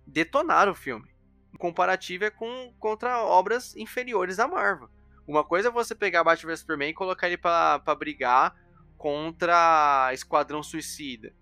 detonaram 0.05 0.73
o 0.73 0.75
filme. 0.75 1.09
O 1.53 1.57
comparativo 1.57 2.25
é 2.25 2.29
com, 2.29 2.75
contra 2.77 3.23
obras 3.23 3.73
inferiores 3.77 4.35
da 4.35 4.47
Marvel. 4.47 4.89
Uma 5.25 5.45
coisa 5.45 5.69
é 5.69 5.71
você 5.71 5.95
pegar 5.95 6.25
Batman 6.25 6.51
vs 6.51 6.59
Superman 6.59 6.89
e 6.89 6.93
colocar 6.93 7.27
ele 7.27 7.37
pra, 7.37 7.79
pra 7.79 7.95
brigar 7.95 8.53
contra 9.01 10.11
Esquadrão 10.13 10.61
Suicida. 10.61 11.33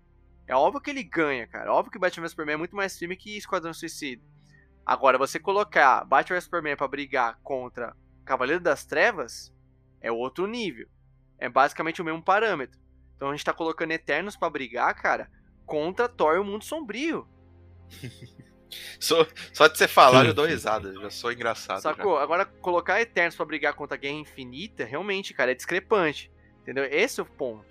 É 0.46 0.56
óbvio 0.56 0.80
que 0.80 0.88
ele 0.88 1.04
ganha, 1.04 1.46
cara. 1.46 1.66
É 1.66 1.70
óbvio 1.70 1.92
que 1.92 1.98
Batman 1.98 2.22
vs 2.22 2.30
Superman 2.30 2.54
é 2.54 2.56
muito 2.56 2.74
mais 2.74 2.98
filme 2.98 3.18
que 3.18 3.36
Esquadrão 3.36 3.74
Suicida. 3.74 4.22
Agora, 4.84 5.18
você 5.18 5.38
colocar 5.38 6.02
Batman 6.06 6.36
vs 6.36 6.44
Superman 6.44 6.74
pra 6.74 6.88
brigar 6.88 7.38
contra 7.42 7.94
Cavaleiro 8.24 8.62
das 8.62 8.86
Trevas 8.86 9.52
é 10.00 10.10
outro 10.10 10.46
nível 10.46 10.88
é 11.38 11.50
basicamente 11.50 12.00
o 12.00 12.04
mesmo 12.04 12.22
parâmetro. 12.22 12.80
Então 13.14 13.28
a 13.28 13.32
gente 13.32 13.44
tá 13.44 13.52
colocando 13.52 13.92
Eternos 13.92 14.38
para 14.38 14.48
brigar, 14.48 14.94
cara, 14.94 15.30
contra 15.66 16.08
Thor 16.08 16.36
e 16.36 16.38
o 16.38 16.44
Mundo 16.44 16.64
Sombrio. 16.64 17.28
só, 18.98 19.26
só 19.52 19.68
de 19.68 19.76
você 19.76 19.86
falar, 19.86 20.24
eu 20.24 20.32
dou 20.32 20.46
risada, 20.46 20.94
já 20.98 21.10
sou 21.10 21.30
engraçado. 21.30 21.82
Sacou? 21.82 22.16
Já. 22.16 22.22
Agora, 22.22 22.46
colocar 22.46 23.02
Eternos 23.02 23.36
para 23.36 23.44
brigar 23.44 23.74
contra 23.74 23.98
a 23.98 24.00
Guerra 24.00 24.14
Infinita, 24.14 24.86
realmente, 24.86 25.34
cara, 25.34 25.50
é 25.50 25.54
discrepante. 25.54 26.32
Entendeu? 26.70 26.84
Esse 26.84 27.18
é 27.18 27.22
o 27.24 27.26
ponto. 27.26 27.64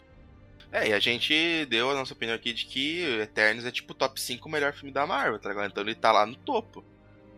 É, 0.73 0.89
e 0.89 0.93
a 0.93 0.99
gente 0.99 1.65
deu 1.67 1.89
a 1.89 1.93
nossa 1.93 2.13
opinião 2.13 2.35
aqui 2.35 2.51
de 2.51 2.65
que 2.65 3.01
Eternos 3.21 3.65
é 3.65 3.71
tipo 3.71 3.93
o 3.93 3.95
top 3.95 4.19
5 4.19 4.49
melhor 4.49 4.73
filme 4.73 4.91
da 4.91 5.07
Marvel, 5.07 5.39
tá 5.39 5.47
ligado? 5.47 5.71
Então 5.71 5.83
ele 5.83 5.95
tá 5.95 6.11
lá 6.11 6.25
no 6.25 6.35
topo. 6.35 6.83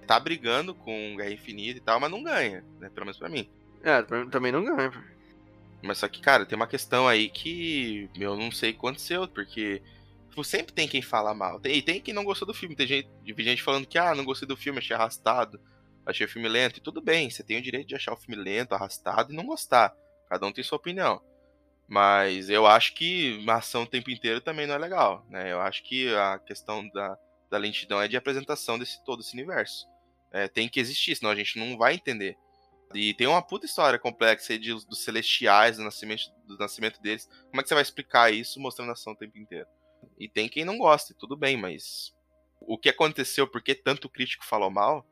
Tá 0.08 0.20
brigando 0.20 0.74
com 0.74 1.16
Guerra 1.16 1.30
Infinita 1.30 1.78
e 1.78 1.82
tal, 1.82 2.00
mas 2.00 2.10
não 2.10 2.24
ganha, 2.24 2.66
né? 2.80 2.90
Pelo 2.90 3.06
menos 3.06 3.20
pra 3.20 3.30
mim. 3.30 3.48
É, 3.84 4.02
também 4.32 4.52
não 4.52 4.66
ganha. 4.66 4.92
Mas 5.84 6.00
só 6.00 6.08
que, 6.08 6.20
cara, 6.20 6.48
tem 6.48 6.56
uma 6.56 6.66
questão 6.66 7.08
aí 7.08 7.30
que 7.30 8.10
eu 8.20 8.36
não 8.36 8.52
sei 8.52 8.72
o 8.72 8.74
que 8.74 8.80
aconteceu, 8.80 9.28
porque 9.28 9.84
tipo, 10.30 10.44
sempre 10.44 10.74
tem 10.74 10.88
quem 10.88 11.04
fala 11.04 11.32
mal. 11.32 11.60
Tem, 11.60 11.78
e 11.78 11.82
tem 11.84 12.02
quem 12.02 12.14
não 12.14 12.24
gostou 12.24 12.48
do 12.48 12.56
filme. 12.56 12.76
Tem 12.76 12.88
gente, 12.88 13.08
gente 13.38 13.62
falando 13.62 13.86
que, 13.86 14.00
ah, 14.00 14.16
não 14.16 14.26
gostei 14.26 14.48
do 14.48 14.58
filme, 14.58 14.80
achei 14.80 14.96
arrastado, 14.96 15.62
achei 16.08 16.26
o 16.26 16.30
filme 16.30 16.50
lento. 16.50 16.80
E 16.80 16.82
tudo 16.82 17.02
bem, 17.02 17.30
você 17.30 17.44
tem 17.44 17.60
o 17.60 17.62
direito 17.62 17.88
de 17.88 17.96
achar 17.96 18.14
o 18.14 18.18
filme 18.18 18.42
lento, 18.42 18.74
arrastado 18.74 19.32
e 19.32 19.36
não 19.36 19.46
gostar. 19.46 19.96
Cada 20.28 20.48
um 20.48 20.52
tem 20.52 20.64
sua 20.64 20.78
opinião. 20.78 21.22
Mas 21.92 22.50
eu 22.50 22.66
acho 22.66 22.94
que 22.94 23.44
ação 23.50 23.84
o 23.84 23.86
tempo 23.86 24.10
inteiro 24.10 24.40
também 24.40 24.66
não 24.66 24.76
é 24.76 24.78
legal, 24.78 25.26
né? 25.30 25.52
Eu 25.52 25.60
acho 25.60 25.84
que 25.84 26.08
a 26.16 26.40
questão 26.40 26.88
da, 26.88 27.18
da 27.50 27.58
lentidão 27.58 28.02
é 28.02 28.08
de 28.08 28.16
apresentação 28.16 28.80
desse 28.80 29.04
todo 29.04 29.20
esse 29.20 29.34
universo. 29.34 29.86
É, 30.32 30.48
tem 30.48 30.70
que 30.70 30.80
existir, 30.80 31.18
senão 31.18 31.32
a 31.32 31.36
gente 31.36 31.60
não 31.60 31.78
vai 31.78 31.96
entender. 31.96 32.38
E 32.94 33.14
tem 33.14 33.28
uma 33.28 33.42
puta 33.42 33.66
história 33.66 34.00
complexa 34.00 34.54
aí 34.54 34.58
de, 34.58 34.74
dos 34.86 35.04
celestiais, 35.04 35.76
do 35.76 35.84
nascimento, 35.84 36.32
do 36.48 36.58
nascimento 36.58 37.02
deles. 37.02 37.28
Como 37.50 37.60
é 37.60 37.62
que 37.62 37.68
você 37.68 37.76
vai 37.76 37.84
explicar 37.84 38.34
isso 38.34 38.58
mostrando 38.58 38.94
ação 38.94 39.12
o 39.12 39.18
tempo 39.18 39.38
inteiro? 39.38 39.68
E 40.18 40.30
tem 40.30 40.48
quem 40.48 40.64
não 40.64 40.78
gosta, 40.78 41.14
tudo 41.14 41.36
bem, 41.36 41.58
mas 41.58 42.16
o 42.62 42.78
que 42.78 42.88
aconteceu, 42.88 43.46
por 43.46 43.62
que 43.62 43.76
tanto 43.76 44.08
crítico 44.08 44.46
falou 44.46 44.72
mal, 44.72 45.06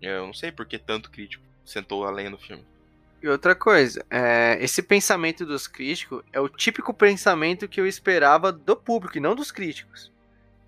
eu 0.00 0.24
não 0.28 0.32
sei 0.32 0.52
por 0.52 0.64
que 0.64 0.78
tanto 0.78 1.10
crítico 1.10 1.44
sentou 1.64 2.06
além 2.06 2.28
no 2.28 2.38
filme. 2.38 2.64
E 3.24 3.28
outra 3.30 3.54
coisa, 3.54 4.04
é, 4.10 4.58
esse 4.60 4.82
pensamento 4.82 5.46
dos 5.46 5.66
críticos 5.66 6.22
é 6.30 6.38
o 6.38 6.46
típico 6.46 6.92
pensamento 6.92 7.66
que 7.66 7.80
eu 7.80 7.86
esperava 7.86 8.52
do 8.52 8.76
público 8.76 9.16
e 9.16 9.20
não 9.20 9.34
dos 9.34 9.50
críticos. 9.50 10.12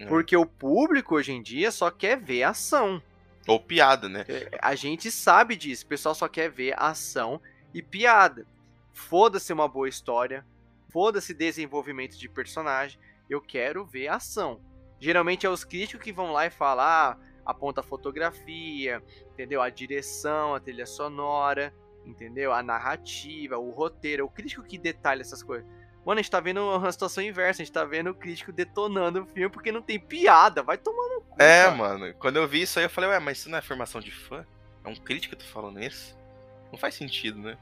Hum. 0.01 0.07
Porque 0.07 0.35
o 0.35 0.47
público 0.47 1.17
hoje 1.17 1.33
em 1.33 1.43
dia 1.43 1.71
só 1.71 1.91
quer 1.91 2.19
ver 2.19 2.45
ação. 2.45 3.03
Ou 3.47 3.61
piada, 3.61 4.09
né? 4.09 4.25
É, 4.27 4.49
a 4.63 4.75
gente 4.75 5.11
sabe 5.11 5.55
disso. 5.55 5.85
O 5.85 5.89
pessoal 5.89 6.15
só 6.15 6.29
quer 6.29 6.51
ver 6.51 6.73
ação 6.79 7.43
e 7.75 7.83
piada. 7.83 8.47
Foda-se 8.95 9.53
uma 9.53 9.69
boa 9.69 9.87
história. 9.87 10.43
Foda-se 10.89 11.35
desenvolvimento 11.35 12.17
de 12.17 12.27
personagem. 12.27 12.99
Eu 13.29 13.43
quero 13.43 13.85
ver 13.85 14.09
ação. 14.09 14.63
Geralmente 14.99 15.45
é 15.45 15.51
os 15.51 15.63
críticos 15.63 16.03
que 16.03 16.11
vão 16.11 16.33
lá 16.33 16.47
e 16.47 16.51
falar, 16.51 17.13
ah, 17.13 17.19
aponta 17.45 17.83
a 17.83 17.85
fotografia, 17.85 19.03
entendeu? 19.31 19.61
A 19.61 19.69
direção, 19.69 20.55
a 20.55 20.61
trilha 20.61 20.87
sonora, 20.87 21.71
entendeu? 22.07 22.53
A 22.53 22.63
narrativa, 22.63 23.59
o 23.59 23.71
roteiro. 23.71 24.25
O 24.25 24.31
crítico 24.31 24.63
que 24.63 24.79
detalha 24.79 25.21
essas 25.21 25.43
coisas. 25.43 25.67
Mano, 26.05 26.21
a 26.21 26.23
gente 26.23 26.31
tá 26.31 26.39
vendo 26.39 26.63
uma 26.63 26.93
situação 26.93 27.23
inversa, 27.23 27.61
a 27.61 27.65
gente 27.65 27.75
tá 27.75 27.85
vendo 27.85 28.11
o 28.11 28.15
crítico 28.15 28.53
detonando 28.53 29.23
o 29.23 29.27
filme 29.27 29.51
porque 29.51 29.73
não 29.73 29.83
tem 29.83 29.99
piada, 29.99 30.63
vai 30.63 30.79
tomando 30.79 31.21
cu. 31.23 31.35
É, 31.43 31.65
cara. 31.65 31.75
mano, 31.75 32.15
quando 32.15 32.37
eu 32.37 32.47
vi 32.47 32.63
isso 32.63 32.79
aí 32.79 32.85
eu 32.85 32.91
falei, 32.91 33.11
ué, 33.11 33.19
mas 33.19 33.39
isso 33.39 33.51
não 33.51 33.59
é 33.59 33.61
formação 33.61 34.01
de 34.01 34.13
fã? 34.13 34.47
É 34.85 34.89
um 34.89 34.95
crítico 34.95 35.35
que 35.35 35.45
tá 35.45 35.51
falando 35.51 35.83
isso? 35.83 36.17
Não 36.71 36.79
faz 36.79 36.95
sentido, 36.95 37.41
né? 37.41 37.59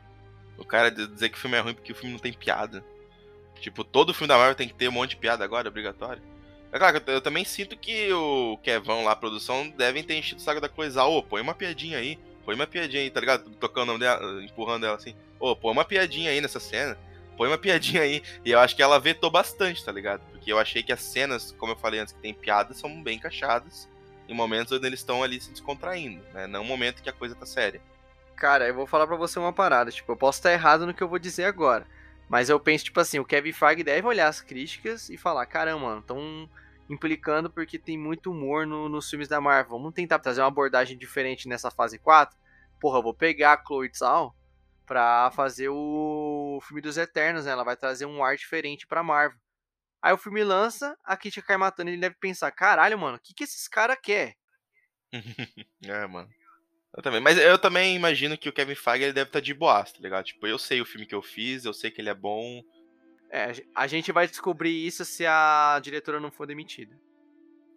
O 0.59 0.64
cara 0.64 0.90
dizer 0.90 1.30
que 1.30 1.38
o 1.38 1.40
filme 1.40 1.57
é 1.57 1.61
ruim 1.61 1.72
porque 1.72 1.92
o 1.92 1.95
filme 1.95 2.12
não 2.12 2.18
tem 2.18 2.34
piada. 2.34 2.84
Tipo, 3.61 3.82
todo 3.82 4.12
filme 4.12 4.28
da 4.28 4.36
Marvel 4.36 4.55
tem 4.55 4.68
que 4.68 4.74
ter 4.74 4.88
um 4.88 4.92
monte 4.92 5.11
de 5.11 5.16
piada 5.16 5.42
agora, 5.42 5.68
obrigatório. 5.68 6.22
É 6.70 6.78
claro 6.78 7.01
que 7.01 7.11
eu, 7.11 7.14
eu 7.14 7.20
também 7.22 7.47
sinto 7.47 7.78
que 7.78 8.12
o 8.12 8.59
Kevão 8.59 9.05
lá, 9.05 9.12
a 9.12 9.16
produção, 9.16 9.70
devem 9.70 10.05
ter 10.05 10.16
enchido 10.16 10.40
o 10.40 10.45
saco 10.45 10.61
da 10.61 10.68
coisa. 10.68 11.03
Ô, 11.05 11.18
oh, 11.18 11.22
põe 11.22 11.40
uma 11.40 11.55
piadinha 11.55 11.97
aí, 11.97 12.18
põe 12.45 12.55
uma 12.55 12.66
piadinha 12.66 13.03
aí, 13.03 13.11
tá 13.11 13.20
ligado? 13.20 13.51
Tocando 13.61 13.84
o 13.84 13.86
nome 13.86 14.01
dela, 14.01 14.42
empurrando 14.45 14.86
ela 14.86 14.97
assim. 14.97 15.14
Ô, 15.38 15.57
põe 15.57 15.72
uma 15.72 15.84
piadinha 15.84 16.30
aí 16.30 16.40
nessa 16.40 16.61
cena 16.61 16.97
põe 17.36 17.49
uma 17.49 17.59
piadinha 17.59 18.03
aí. 18.03 18.22
E 18.45 18.51
eu 18.51 18.59
acho 18.59 18.74
que 18.74 18.82
ela 18.82 18.99
vetou 18.99 19.30
bastante, 19.30 19.84
tá 19.84 19.92
ligado? 19.92 20.22
Porque 20.30 20.53
eu 20.53 20.59
achei 20.59 20.82
que 20.82 20.92
as 20.92 21.03
cenas, 21.03 21.53
como 21.59 21.72
eu 21.72 21.76
falei 21.76 22.01
antes, 22.01 22.12
que 22.12 22.20
tem 22.20 22.34
piadas, 22.34 22.78
são 22.78 23.03
bem 23.03 23.16
encaixadas 23.16 23.88
em 24.28 24.34
momentos 24.34 24.72
onde 24.72 24.86
eles 24.86 25.01
estão 25.01 25.22
ali 25.22 25.40
se 25.40 25.51
descontraindo, 25.51 26.22
né? 26.32 26.47
Não 26.47 26.64
momento 26.64 27.03
que 27.03 27.11
a 27.11 27.12
coisa 27.12 27.34
tá 27.34 27.45
séria. 27.45 27.80
Cara, 28.36 28.66
eu 28.66 28.74
vou 28.74 28.86
falar 28.86 29.07
para 29.07 29.16
você 29.16 29.38
uma 29.38 29.53
parada, 29.53 29.90
tipo, 29.90 30.11
eu 30.11 30.16
posso 30.16 30.38
estar 30.38 30.53
errado 30.53 30.86
no 30.86 30.95
que 30.95 31.03
eu 31.03 31.09
vou 31.09 31.18
dizer 31.18 31.45
agora. 31.45 31.86
Mas 32.28 32.49
eu 32.49 32.59
penso, 32.59 32.86
tipo 32.86 32.99
assim, 32.99 33.18
o 33.18 33.24
Kevin 33.24 33.53
Feige 33.53 33.84
deve 33.84 34.07
olhar 34.07 34.28
as 34.28 34.40
críticas 34.40 35.11
e 35.11 35.16
falar, 35.16 35.45
caramba, 35.47 35.86
mano, 35.86 36.03
tão 36.03 36.49
implicando 36.89 37.51
porque 37.51 37.78
tem 37.78 37.99
muito 37.99 38.30
humor 38.30 38.66
no, 38.66 38.89
nos 38.89 39.09
filmes 39.09 39.28
da 39.28 39.41
Marvel. 39.41 39.78
Vamos 39.78 39.95
tentar 39.95 40.18
trazer 40.18 40.41
uma 40.41 40.49
abordagem 40.49 40.97
diferente 40.97 41.49
nessa 41.49 41.70
fase 41.70 41.99
4? 41.99 42.37
Porra, 42.80 42.99
eu 42.99 43.03
vou 43.03 43.14
pegar 43.14 43.55
a 43.55 43.64
Chloe 43.64 43.91
Zhao 43.95 44.35
pra 44.87 45.30
fazer 45.30 45.68
o 45.70 46.59
filme 46.66 46.82
dos 46.82 46.99
Eternos, 46.99 47.47
né? 47.47 47.53
Ela 47.53 47.64
vai 47.64 47.76
trazer 47.76 48.07
um 48.07 48.22
ar 48.22 48.37
diferente 48.37 48.87
pra 48.87 49.03
Marvel. 49.03 49.39
Aí 50.03 50.12
o 50.12 50.18
filme 50.18 50.45
lança, 50.45 50.99
a 51.03 51.16
crítica 51.16 51.47
cai 51.47 51.57
matando 51.57 51.89
ele 51.89 52.01
deve 52.01 52.16
pensar, 52.16 52.51
caralho, 52.51 52.99
mano, 52.99 53.16
o 53.16 53.20
que, 53.20 53.32
que 53.32 53.45
esses 53.45 53.66
caras 53.66 53.97
quer? 54.03 54.35
é, 55.82 56.07
mano. 56.07 56.28
Eu 56.97 57.03
também, 57.03 57.20
mas 57.20 57.39
eu 57.39 57.59
também 57.59 57.97
imagino 57.97 58.37
que 58.39 58.49
o 58.49 58.53
Kevin 58.53 58.74
Feige 58.74 59.05
ele 59.05 59.12
deve 59.12 59.30
estar 59.30 59.41
tá 59.41 59.45
de 59.45 59.55
boas, 59.55 59.93
tá 59.93 59.99
ligado? 60.01 60.24
Tipo, 60.24 60.47
eu 60.47 60.59
sei 60.59 60.80
o 60.80 60.85
filme 60.87 61.07
que 61.07 61.14
eu 61.14 61.22
fiz, 61.22 61.64
eu 61.64 61.72
sei 61.72 61.91
que 61.91 62.01
ele 62.01 62.11
é 62.11 62.14
bom. 62.14 62.62
É, 63.30 63.52
a 63.74 63.86
gente 63.86 64.12
vai 64.12 64.26
descobrir 64.28 64.86
isso 64.86 65.04
se 65.04 65.26
a 65.26 65.80
diretora 65.82 66.20
não 66.20 66.30
for 66.30 66.46
demitida. 66.46 66.96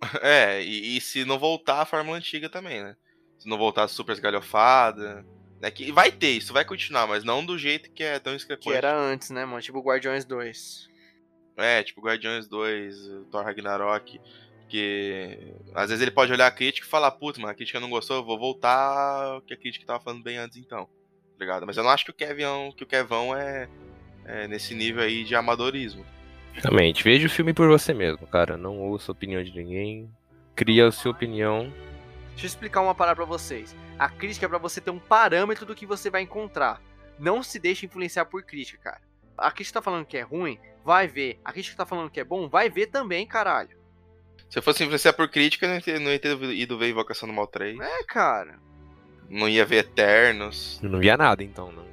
É, 0.21 0.61
e, 0.61 0.97
e 0.97 1.01
se 1.01 1.25
não 1.25 1.39
voltar 1.39 1.81
a 1.81 1.85
fórmula 1.85 2.17
antiga 2.17 2.47
também, 2.47 2.83
né? 2.83 2.95
Se 3.39 3.49
não 3.49 3.57
voltar 3.57 3.87
super 3.87 4.11
esgalhofada. 4.13 5.25
Né? 5.59 5.71
Que 5.71 5.91
vai 5.91 6.11
ter, 6.11 6.29
isso 6.29 6.53
vai 6.53 6.63
continuar, 6.63 7.07
mas 7.07 7.23
não 7.23 7.43
do 7.43 7.57
jeito 7.57 7.89
que 7.91 8.03
é 8.03 8.19
tão 8.19 8.33
Que 8.33 8.37
discrepante. 8.37 8.75
era 8.77 8.95
antes, 8.95 9.31
né, 9.31 9.43
mano? 9.45 9.61
Tipo 9.61 9.81
Guardiões 9.81 10.23
2. 10.23 10.87
É, 11.57 11.81
tipo 11.83 12.01
Guardiões 12.01 12.47
2, 12.47 12.95
Thor 13.31 13.43
Ragnarok. 13.43 14.21
Que 14.69 15.55
às 15.73 15.89
vezes 15.89 16.01
ele 16.01 16.11
pode 16.11 16.31
olhar 16.31 16.45
a 16.45 16.51
crítica 16.51 16.85
e 16.85 16.89
falar, 16.89 17.09
putz, 17.11 17.39
mano, 17.39 17.51
a 17.51 17.55
crítica 17.55 17.79
não 17.79 17.89
gostou, 17.89 18.17
eu 18.17 18.23
vou 18.23 18.37
voltar 18.37 19.37
o 19.37 19.41
que 19.41 19.53
a 19.53 19.57
crítica 19.57 19.85
tava 19.85 20.03
falando 20.03 20.21
bem 20.21 20.37
antes 20.37 20.57
então. 20.57 20.85
Tá 20.85 21.39
ligado? 21.39 21.65
Mas 21.65 21.77
eu 21.77 21.83
não 21.83 21.89
acho 21.89 22.03
que 22.05 22.11
o 22.11 22.13
Kevin, 22.13 22.71
que 22.75 22.83
o 22.83 22.87
Kevão 22.87 23.35
é, 23.35 23.69
é 24.27 24.47
nesse 24.47 24.75
nível 24.75 25.01
aí 25.01 25.23
de 25.23 25.35
amadorismo. 25.35 26.05
Exatamente. 26.53 27.03
Veja 27.03 27.27
o 27.27 27.29
filme 27.29 27.53
por 27.53 27.67
você 27.67 27.93
mesmo, 27.93 28.27
cara. 28.27 28.57
Não 28.57 28.79
ouça 28.79 29.11
a 29.11 29.13
opinião 29.13 29.43
de 29.43 29.51
ninguém. 29.51 30.09
Cria 30.55 30.87
a 30.87 30.91
sua 30.91 31.11
opinião. 31.11 31.71
Deixa 32.31 32.45
eu 32.45 32.47
explicar 32.47 32.81
uma 32.81 32.93
parada 32.93 33.15
pra 33.15 33.25
vocês. 33.25 33.75
A 33.97 34.09
crítica 34.09 34.45
é 34.45 34.49
pra 34.49 34.57
você 34.57 34.79
ter 34.79 34.91
um 34.91 34.99
parâmetro 34.99 35.65
do 35.65 35.73
que 35.73 35.85
você 35.85 36.09
vai 36.09 36.21
encontrar. 36.21 36.81
Não 37.17 37.41
se 37.41 37.59
deixe 37.59 37.85
influenciar 37.85 38.25
por 38.25 38.43
crítica, 38.43 38.91
cara. 38.91 39.01
A 39.37 39.51
crítica 39.51 39.79
tá 39.79 39.83
falando 39.83 40.05
que 40.05 40.17
é 40.17 40.21
ruim, 40.21 40.59
vai 40.83 41.07
ver. 41.07 41.39
A 41.43 41.51
crítica 41.51 41.77
tá 41.77 41.85
falando 41.85 42.09
que 42.09 42.19
é 42.19 42.23
bom, 42.23 42.47
vai 42.47 42.69
ver 42.69 42.87
também, 42.87 43.25
caralho. 43.25 43.77
Se 44.49 44.59
eu 44.59 44.63
fosse 44.63 44.83
influenciar 44.83 45.13
por 45.13 45.29
crítica, 45.29 45.65
eu 45.65 45.69
não 45.69 45.75
ia 45.75 45.81
ter, 45.81 45.99
não 45.99 46.11
ia 46.11 46.19
ter 46.19 46.41
ido 46.53 46.77
ver 46.77 46.89
Invocação 46.89 47.27
do 47.27 47.33
Mal 47.33 47.47
3. 47.47 47.79
É, 47.79 48.03
cara. 48.03 48.59
Não 49.29 49.49
ia 49.49 49.65
ver 49.65 49.77
Eternos. 49.77 50.79
Eu 50.81 50.89
não 50.89 50.99
via 50.99 51.17
nada, 51.17 51.43
então, 51.43 51.71
não. 51.71 51.85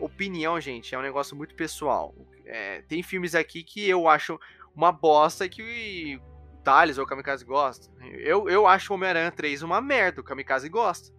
Opinião, 0.00 0.60
gente, 0.60 0.94
é 0.94 0.98
um 0.98 1.02
negócio 1.02 1.36
muito 1.36 1.54
pessoal. 1.54 2.14
É, 2.44 2.82
tem 2.82 3.02
filmes 3.02 3.34
aqui 3.34 3.62
que 3.62 3.88
eu 3.88 4.08
acho 4.08 4.38
uma 4.74 4.90
bosta 4.90 5.48
que 5.48 6.16
o 6.16 6.62
Thales 6.62 6.98
ou 6.98 7.04
o 7.04 7.06
Kamikaze 7.06 7.44
gosta. 7.44 7.90
Eu, 8.18 8.48
eu 8.48 8.66
acho 8.66 8.92
o 8.92 8.96
Homem-Aranha 8.96 9.30
3 9.30 9.62
uma 9.62 9.80
merda, 9.80 10.20
o 10.20 10.24
Kamikaze 10.24 10.68
gosta. 10.68 11.14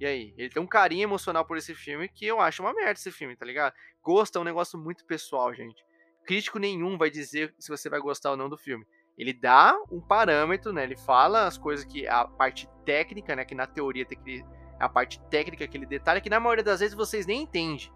E 0.00 0.06
aí? 0.06 0.34
Ele 0.36 0.50
tem 0.50 0.62
um 0.62 0.66
carinho 0.66 1.04
emocional 1.04 1.44
por 1.44 1.56
esse 1.56 1.74
filme 1.74 2.08
que 2.08 2.26
eu 2.26 2.40
acho 2.40 2.62
uma 2.62 2.74
merda 2.74 2.92
esse 2.92 3.12
filme, 3.12 3.36
tá 3.36 3.46
ligado? 3.46 3.72
Gosto 4.02 4.36
é 4.36 4.40
um 4.40 4.44
negócio 4.44 4.78
muito 4.78 5.04
pessoal, 5.04 5.54
gente. 5.54 5.82
Crítico 6.24 6.58
nenhum 6.58 6.98
vai 6.98 7.10
dizer 7.10 7.54
se 7.58 7.68
você 7.68 7.88
vai 7.88 8.00
gostar 8.00 8.30
ou 8.30 8.36
não 8.36 8.48
do 8.48 8.58
filme. 8.58 8.84
Ele 9.16 9.32
dá 9.32 9.76
um 9.90 10.00
parâmetro, 10.00 10.72
né? 10.72 10.84
Ele 10.84 10.96
fala 10.96 11.46
as 11.46 11.58
coisas 11.58 11.84
que 11.84 12.06
a 12.06 12.24
parte 12.24 12.68
técnica, 12.84 13.36
né? 13.36 13.44
Que 13.44 13.54
na 13.54 13.66
teoria 13.66 14.04
tem 14.04 14.18
que 14.18 14.44
a 14.80 14.88
parte 14.88 15.20
técnica, 15.30 15.64
aquele 15.64 15.86
detalhe 15.86 16.20
que 16.20 16.30
na 16.30 16.40
maioria 16.40 16.64
das 16.64 16.80
vezes 16.80 16.94
vocês 16.96 17.24
nem 17.26 17.42
entendem. 17.42 17.92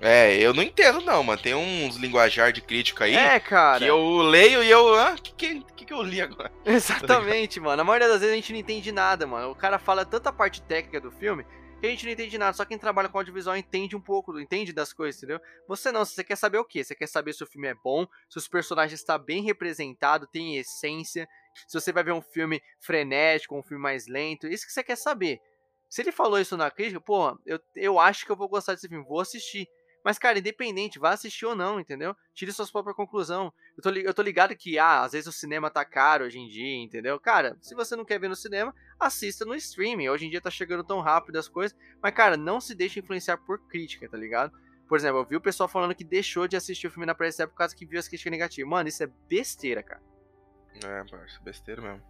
É, 0.00 0.36
eu 0.36 0.54
não 0.54 0.62
entendo 0.62 1.00
não, 1.00 1.22
mano. 1.22 1.40
Tem 1.40 1.54
uns 1.54 1.96
linguajar 1.96 2.52
de 2.52 2.60
crítica 2.60 3.04
aí 3.04 3.14
É, 3.14 3.38
cara. 3.38 3.80
que 3.80 3.86
eu 3.86 4.22
leio 4.22 4.62
e 4.62 4.70
eu. 4.70 4.94
Ah, 4.94 5.16
que, 5.16 5.60
que, 5.60 5.84
que 5.84 5.92
eu 5.92 6.02
li 6.02 6.20
agora? 6.20 6.50
Exatamente, 6.64 7.60
mano. 7.60 7.76
Na 7.76 7.84
maioria 7.84 8.08
das 8.08 8.20
vezes 8.20 8.32
a 8.32 8.36
gente 8.36 8.52
não 8.52 8.58
entende 8.58 8.92
nada, 8.92 9.26
mano. 9.26 9.50
O 9.50 9.54
cara 9.54 9.78
fala 9.78 10.04
tanta 10.04 10.32
parte 10.32 10.62
técnica 10.62 11.00
do 11.00 11.10
filme 11.10 11.44
que 11.80 11.86
a 11.86 11.90
gente 11.90 12.04
não 12.04 12.12
entende 12.12 12.38
nada. 12.38 12.52
Só 12.52 12.64
quem 12.64 12.78
trabalha 12.78 13.08
com 13.08 13.18
audiovisual 13.18 13.56
entende 13.56 13.96
um 13.96 14.00
pouco, 14.00 14.38
entende 14.38 14.72
das 14.72 14.92
coisas, 14.92 15.20
entendeu? 15.22 15.40
Você 15.66 15.90
não, 15.90 16.04
você 16.04 16.22
quer 16.22 16.36
saber 16.36 16.58
o 16.58 16.64
quê? 16.64 16.84
Você 16.84 16.94
quer 16.94 17.06
saber 17.06 17.32
se 17.32 17.42
o 17.42 17.46
filme 17.46 17.68
é 17.68 17.74
bom, 17.74 18.06
se 18.28 18.38
os 18.38 18.46
personagens 18.46 19.00
estão 19.00 19.18
bem 19.18 19.42
representados, 19.42 20.28
tem 20.30 20.56
essência, 20.58 21.26
se 21.66 21.80
você 21.80 21.90
vai 21.92 22.04
ver 22.04 22.12
um 22.12 22.22
filme 22.22 22.62
frenético, 22.78 23.56
um 23.56 23.62
filme 23.62 23.82
mais 23.82 24.06
lento. 24.06 24.46
Isso 24.46 24.66
que 24.66 24.72
você 24.72 24.84
quer 24.84 24.96
saber. 24.96 25.40
Se 25.88 26.02
ele 26.02 26.12
falou 26.12 26.38
isso 26.38 26.56
na 26.56 26.70
crítica, 26.70 27.00
pô, 27.00 27.36
eu, 27.44 27.58
eu 27.74 27.98
acho 27.98 28.24
que 28.24 28.30
eu 28.30 28.36
vou 28.36 28.48
gostar 28.48 28.74
desse 28.74 28.86
filme, 28.86 29.04
vou 29.04 29.20
assistir. 29.20 29.66
Mas, 30.04 30.18
cara, 30.18 30.38
independente, 30.38 30.98
vá 30.98 31.10
assistir 31.10 31.44
ou 31.44 31.54
não, 31.54 31.78
entendeu? 31.78 32.16
Tire 32.34 32.52
suas 32.52 32.70
próprias 32.70 32.96
conclusões. 32.96 33.52
Eu 33.76 33.82
tô, 33.82 33.90
eu 33.90 34.14
tô 34.14 34.22
ligado 34.22 34.56
que, 34.56 34.78
ah, 34.78 35.02
às 35.02 35.12
vezes 35.12 35.26
o 35.26 35.32
cinema 35.32 35.70
tá 35.70 35.84
caro 35.84 36.24
hoje 36.24 36.38
em 36.38 36.48
dia, 36.48 36.82
entendeu? 36.82 37.20
Cara, 37.20 37.56
se 37.60 37.74
você 37.74 37.94
não 37.94 38.04
quer 38.04 38.18
ver 38.18 38.28
no 38.28 38.36
cinema, 38.36 38.74
assista 38.98 39.44
no 39.44 39.54
streaming. 39.54 40.08
Hoje 40.08 40.26
em 40.26 40.30
dia 40.30 40.40
tá 40.40 40.50
chegando 40.50 40.82
tão 40.82 41.00
rápido 41.00 41.36
as 41.36 41.48
coisas. 41.48 41.76
Mas, 42.02 42.14
cara, 42.14 42.36
não 42.36 42.60
se 42.60 42.74
deixe 42.74 43.00
influenciar 43.00 43.36
por 43.38 43.58
crítica, 43.68 44.08
tá 44.08 44.16
ligado? 44.16 44.52
Por 44.88 44.98
exemplo, 44.98 45.20
eu 45.20 45.24
vi 45.24 45.36
o 45.36 45.40
pessoal 45.40 45.68
falando 45.68 45.94
que 45.94 46.02
deixou 46.02 46.48
de 46.48 46.56
assistir 46.56 46.86
o 46.86 46.90
filme 46.90 47.06
na 47.06 47.14
pré 47.14 47.30
por 47.46 47.54
causa 47.54 47.76
que 47.76 47.86
viu 47.86 48.00
as 48.00 48.08
críticas 48.08 48.30
negativas. 48.30 48.68
Mano, 48.68 48.88
isso 48.88 49.04
é 49.04 49.06
besteira, 49.28 49.82
cara. 49.82 50.02
É, 50.84 51.04
parça, 51.04 51.38
besteira 51.42 51.80
mesmo. 51.80 52.02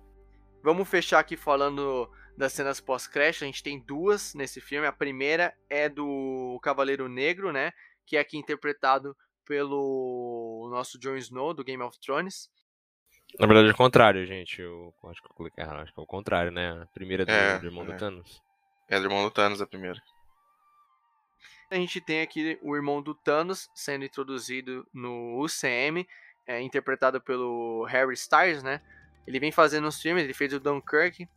Vamos 0.62 0.88
fechar 0.88 1.18
aqui 1.18 1.36
falando 1.36 2.11
das 2.37 2.53
cenas 2.53 2.81
pós-crédito. 2.81 3.45
A 3.45 3.47
gente 3.47 3.62
tem 3.62 3.78
duas 3.78 4.35
nesse 4.35 4.61
filme. 4.61 4.87
A 4.87 4.93
primeira 4.93 5.55
é 5.68 5.89
do 5.89 6.59
Cavaleiro 6.62 7.09
Negro, 7.09 7.53
né? 7.53 7.72
Que 8.07 8.16
é 8.16 8.20
aqui 8.20 8.37
interpretado 8.37 9.16
pelo 9.45 10.68
nosso 10.70 10.99
Jon 10.99 11.16
Snow, 11.16 11.53
do 11.53 11.64
Game 11.64 11.83
of 11.83 11.99
Thrones. 12.01 12.49
na 13.39 13.47
verdade 13.47 13.68
é 13.68 13.72
o 13.72 13.76
contrário, 13.76 14.24
gente. 14.26 14.61
Eu 14.62 14.95
acho 15.07 15.20
que 15.20 15.28
eu 15.28 15.35
coloquei 15.35 15.62
errado. 15.62 15.81
Acho 15.81 15.93
que 15.93 16.01
é 16.01 16.03
o 16.03 16.07
contrário, 16.07 16.51
né? 16.51 16.83
A 16.83 16.87
primeira 16.87 17.24
do, 17.26 17.33
É, 17.33 17.59
do 17.59 17.66
irmão 17.66 17.85
do 17.85 17.93
é. 17.93 17.97
Thanos. 17.97 18.43
É 18.89 18.99
do 18.99 19.07
irmão 19.07 19.22
do 19.22 19.31
Thanos 19.31 19.61
a 19.61 19.66
primeira. 19.66 20.01
A 21.70 21.76
gente 21.76 22.01
tem 22.01 22.22
aqui 22.22 22.59
o 22.62 22.74
irmão 22.74 23.01
do 23.01 23.14
Thanos 23.14 23.70
sendo 23.74 24.05
introduzido 24.05 24.85
no 24.93 25.41
UCM, 25.41 26.05
é, 26.45 26.61
interpretado 26.61 27.20
pelo 27.20 27.85
Harry 27.85 28.14
Styles, 28.14 28.62
né? 28.62 28.81
Ele 29.26 29.39
vem 29.39 29.53
fazendo 29.53 29.87
os 29.87 30.01
filmes, 30.03 30.24
ele 30.24 30.35
fez 30.35 30.53
o 30.53 30.59
Dunkirk. 30.59 31.28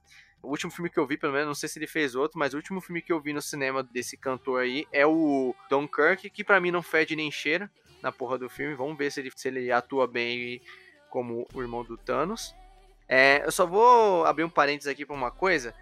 O 0.43 0.49
último 0.49 0.69
filme 0.69 0.89
que 0.89 0.99
eu 0.99 1.07
vi, 1.07 1.17
pelo 1.17 1.31
menos, 1.31 1.47
não 1.47 1.55
sei 1.55 1.69
se 1.69 1.79
ele 1.79 1.87
fez 1.87 2.15
outro, 2.15 2.37
mas 2.37 2.53
o 2.53 2.57
último 2.57 2.81
filme 2.81 3.01
que 3.01 3.13
eu 3.13 3.19
vi 3.21 3.31
no 3.31 3.41
cinema 3.41 3.81
desse 3.81 4.17
cantor 4.17 4.61
aí 4.61 4.85
é 4.91 5.07
o 5.07 5.55
Dunkirk, 5.69 6.29
que 6.29 6.43
pra 6.43 6.59
mim 6.59 6.69
não 6.69 6.83
fede 6.83 7.15
nem 7.15 7.31
cheira 7.31 7.71
na 8.01 8.11
porra 8.11 8.37
do 8.37 8.49
filme. 8.49 8.75
Vamos 8.75 8.97
ver 8.97 9.09
se 9.09 9.21
ele, 9.21 9.31
se 9.33 9.47
ele 9.47 9.71
atua 9.71 10.05
bem 10.05 10.61
como 11.09 11.47
o 11.53 11.61
irmão 11.61 11.81
do 11.85 11.97
Thanos. 11.97 12.53
É, 13.07 13.41
eu 13.45 13.51
só 13.53 13.65
vou 13.65 14.25
abrir 14.25 14.43
um 14.43 14.49
parênteses 14.49 14.91
aqui 14.91 15.05
pra 15.05 15.15
uma 15.15 15.31
coisa. 15.31 15.73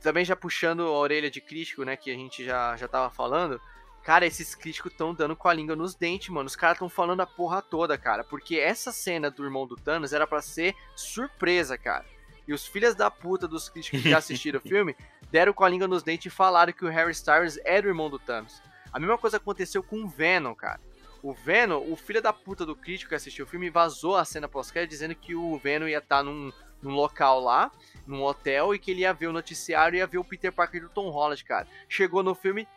Também 0.00 0.24
já 0.24 0.34
puxando 0.34 0.84
a 0.84 0.92
orelha 0.92 1.30
de 1.30 1.40
crítico, 1.40 1.84
né, 1.84 1.94
que 1.94 2.10
a 2.10 2.14
gente 2.14 2.42
já, 2.42 2.74
já 2.76 2.88
tava 2.88 3.10
falando. 3.10 3.60
Cara, 4.02 4.24
esses 4.24 4.54
críticos 4.54 4.92
estão 4.92 5.12
dando 5.12 5.36
com 5.36 5.48
a 5.48 5.52
língua 5.52 5.76
nos 5.76 5.94
dentes, 5.94 6.30
mano. 6.30 6.46
Os 6.46 6.56
caras 6.56 6.76
estão 6.76 6.88
falando 6.88 7.20
a 7.20 7.26
porra 7.26 7.60
toda, 7.60 7.98
cara. 7.98 8.24
Porque 8.24 8.56
essa 8.56 8.92
cena 8.92 9.30
do 9.30 9.44
irmão 9.44 9.66
do 9.66 9.76
Thanos 9.76 10.12
era 10.14 10.26
pra 10.26 10.40
ser 10.40 10.74
surpresa, 10.94 11.76
cara. 11.76 12.06
E 12.46 12.52
os 12.52 12.66
filhos 12.66 12.94
da 12.94 13.10
puta 13.10 13.48
dos 13.48 13.68
críticos 13.68 14.02
que 14.02 14.10
já 14.10 14.18
assistiram 14.18 14.60
o 14.62 14.62
filme 14.68 14.96
deram 15.30 15.52
com 15.52 15.64
a 15.64 15.68
língua 15.68 15.88
nos 15.88 16.02
dentes 16.02 16.32
e 16.32 16.34
falaram 16.34 16.72
que 16.72 16.84
o 16.84 16.88
Harry 16.88 17.12
Styles 17.12 17.58
era 17.64 17.86
o 17.86 17.90
irmão 17.90 18.08
do 18.08 18.18
Thanos. 18.18 18.62
A 18.92 18.98
mesma 18.98 19.18
coisa 19.18 19.36
aconteceu 19.36 19.82
com 19.82 20.04
o 20.04 20.08
Venom, 20.08 20.54
cara. 20.54 20.80
O 21.22 21.34
Venom, 21.34 21.82
o 21.90 21.96
filho 21.96 22.22
da 22.22 22.32
puta 22.32 22.64
do 22.64 22.76
crítico 22.76 23.08
que 23.08 23.14
assistiu 23.14 23.44
o 23.44 23.48
filme, 23.48 23.68
vazou 23.68 24.16
a 24.16 24.24
cena 24.24 24.48
pós-crédito 24.48 24.90
dizendo 24.90 25.14
que 25.14 25.34
o 25.34 25.58
Venom 25.58 25.88
ia 25.88 25.98
estar 25.98 26.22
num, 26.22 26.52
num 26.80 26.94
local 26.94 27.40
lá, 27.40 27.70
num 28.06 28.22
hotel, 28.22 28.74
e 28.74 28.78
que 28.78 28.92
ele 28.92 29.00
ia 29.00 29.12
ver 29.12 29.26
o 29.26 29.32
noticiário 29.32 29.96
e 29.96 29.98
ia 29.98 30.06
ver 30.06 30.18
o 30.18 30.24
Peter 30.24 30.52
Parker 30.52 30.82
do 30.82 30.88
Tom 30.88 31.10
Holland, 31.10 31.44
cara. 31.44 31.66
Chegou 31.88 32.22
no 32.22 32.34
filme, 32.34 32.68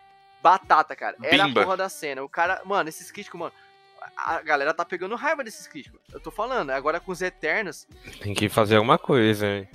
batata, 0.41 0.95
cara. 0.95 1.15
Era 1.21 1.45
Bimba. 1.45 1.61
a 1.61 1.63
porra 1.63 1.77
da 1.77 1.89
cena. 1.89 2.23
O 2.23 2.29
cara, 2.29 2.61
mano, 2.65 2.89
esses 2.89 3.11
críticos, 3.11 3.39
mano. 3.39 3.53
A 4.15 4.41
galera 4.41 4.73
tá 4.73 4.83
pegando 4.85 5.15
raiva 5.15 5.43
desses 5.43 5.67
críticos. 5.67 5.99
Eu 6.11 6.19
tô 6.19 6.29
falando, 6.31 6.69
agora 6.71 6.99
com 6.99 7.11
os 7.11 7.21
Eternos, 7.21 7.87
Tem 8.21 8.33
que 8.33 8.49
fazer 8.49 8.75
alguma 8.77 8.97
coisa, 8.97 9.45
hein? 9.47 9.67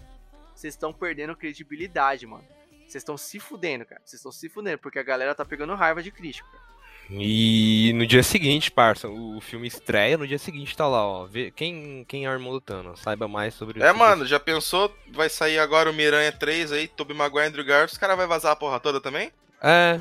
vocês 0.55 0.74
estão 0.74 0.93
perdendo 0.93 1.35
credibilidade, 1.36 2.27
mano. 2.27 2.44
Vocês 2.86 2.97
estão 3.02 3.16
se 3.16 3.40
fudendo, 3.40 3.85
cara. 3.85 4.01
Vocês 4.05 4.20
estão 4.20 4.31
se 4.31 4.48
fudendo, 4.48 4.78
porque 4.78 4.98
a 4.98 5.02
galera 5.02 5.35
tá 5.35 5.44
pegando 5.44 5.74
raiva 5.74 6.02
de 6.02 6.11
crítico, 6.12 6.48
cara. 6.51 6.62
E 7.11 7.93
no 7.97 8.06
dia 8.06 8.23
seguinte, 8.23 8.70
parça, 8.70 9.09
o 9.09 9.39
filme 9.40 9.66
estreia, 9.69 10.16
no 10.16 10.27
dia 10.27 10.39
seguinte 10.39 10.74
tá 10.77 10.86
lá, 10.86 11.05
ó. 11.06 11.27
Vê 11.27 11.51
quem, 11.51 12.05
quem 12.09 12.24
é 12.24 12.31
o 12.31 12.32
irmão 12.32 12.52
do 12.52 12.61
Thanos. 12.61 13.01
Saiba 13.01 13.28
mais 13.28 13.52
sobre 13.55 13.82
É, 13.82 13.93
mano, 13.93 14.24
já 14.24 14.40
pensou? 14.40 14.94
Vai 15.12 15.28
sair 15.28 15.59
agora 15.59 15.90
o 15.90 15.94
Miranha 15.94 16.32
3 16.32 16.73
aí, 16.73 16.89
Tobey 16.89 17.15
Maguire 17.16 17.44
e 17.44 17.48
Andrew 17.48 17.65
Garfield, 17.65 17.93
os 17.93 17.98
caras 17.98 18.16
vão 18.16 18.27
vazar 18.28 18.52
a 18.52 18.56
porra 18.56 18.81
toda 18.81 19.01
também? 19.02 19.31
É, 19.62 20.01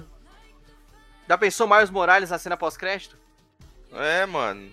Já 1.28 1.38
pensou 1.38 1.68
Miles 1.68 1.90
Morales 1.90 2.30
na 2.30 2.38
cena 2.38 2.56
pós-crédito? 2.56 3.18
É, 3.94 4.26
mano. 4.26 4.72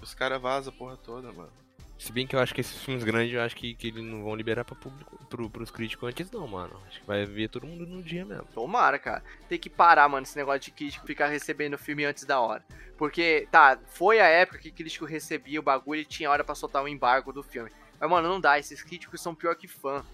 Os 0.00 0.14
caras 0.14 0.40
vazam 0.40 0.72
a 0.72 0.76
porra 0.76 0.96
toda, 0.96 1.32
mano. 1.32 1.52
se 1.98 2.12
bem 2.12 2.26
que 2.26 2.36
eu 2.36 2.40
acho 2.40 2.54
que 2.54 2.60
esses 2.60 2.80
filmes 2.82 3.02
grandes, 3.02 3.34
eu 3.34 3.42
acho 3.42 3.56
que, 3.56 3.74
que 3.74 3.88
eles 3.88 4.04
não 4.04 4.22
vão 4.22 4.36
liberar 4.36 4.64
pra 4.64 4.76
público, 4.76 5.18
pro, 5.26 5.50
pros 5.50 5.70
críticos 5.70 6.08
antes 6.08 6.30
não, 6.30 6.46
mano. 6.46 6.80
Acho 6.86 7.00
que 7.00 7.06
vai 7.06 7.24
ver 7.24 7.48
todo 7.48 7.66
mundo 7.66 7.84
no 7.84 8.02
dia 8.02 8.24
mesmo. 8.24 8.46
Tomara, 8.54 8.98
cara. 8.98 9.22
Tem 9.48 9.58
que 9.58 9.68
parar, 9.68 10.08
mano, 10.08 10.22
esse 10.22 10.36
negócio 10.36 10.60
de 10.60 10.70
crítico 10.70 11.06
ficar 11.06 11.26
recebendo 11.26 11.76
filme 11.76 12.04
antes 12.04 12.24
da 12.24 12.40
hora. 12.40 12.64
Porque, 12.96 13.48
tá, 13.50 13.78
foi 13.86 14.20
a 14.20 14.26
época 14.26 14.58
que 14.58 14.70
crítico 14.70 15.04
recebia 15.04 15.60
o 15.60 15.62
bagulho 15.62 16.00
e 16.00 16.04
tinha 16.04 16.30
hora 16.30 16.44
pra 16.44 16.54
soltar 16.54 16.82
o 16.82 16.88
embargo 16.88 17.32
do 17.32 17.42
filme. 17.42 17.70
Mas, 18.00 18.10
mano, 18.10 18.28
não 18.28 18.40
dá. 18.40 18.58
Esses 18.58 18.82
críticos 18.82 19.20
são 19.20 19.34
pior 19.34 19.56
que 19.56 19.66
fã. 19.66 20.04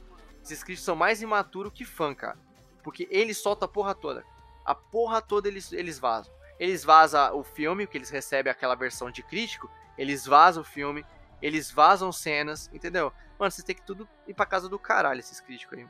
Esses 0.43 0.62
críticos 0.62 0.85
são 0.85 0.97
mais 0.97 1.23
imaturos 1.23 1.73
que 1.73 1.85
fã, 1.85 2.15
cara. 2.15 2.39
Porque 2.82 3.06
eles 3.11 3.39
soltam 3.39 3.66
a 3.66 3.69
porra 3.69 3.94
toda. 3.94 4.24
A 4.65 4.74
porra 4.74 5.20
toda 5.20 5.48
eles, 5.48 5.73
eles 5.73 5.98
vazam. 5.98 6.32
Eles 6.59 6.85
vazam 6.85 7.36
o 7.39 7.43
filme, 7.43 7.86
que 7.86 7.98
eles 7.98 8.10
recebem 8.10 8.51
aquela 8.51 8.74
versão 8.74 9.10
de 9.10 9.22
crítico. 9.22 9.70
Eles 9.98 10.24
vazam 10.26 10.62
o 10.62 10.64
filme. 10.64 11.05
Eles 11.43 11.70
vazam 11.70 12.10
cenas, 12.12 12.70
entendeu? 12.72 13.12
Mano, 13.39 13.51
vocês 13.51 13.64
têm 13.64 13.74
que 13.74 13.82
tudo 13.82 14.09
ir 14.26 14.35
pra 14.35 14.47
casa 14.47 14.68
do 14.68 14.78
caralho, 14.78 15.20
esses 15.20 15.40
críticos 15.40 15.78
aí. 15.78 15.86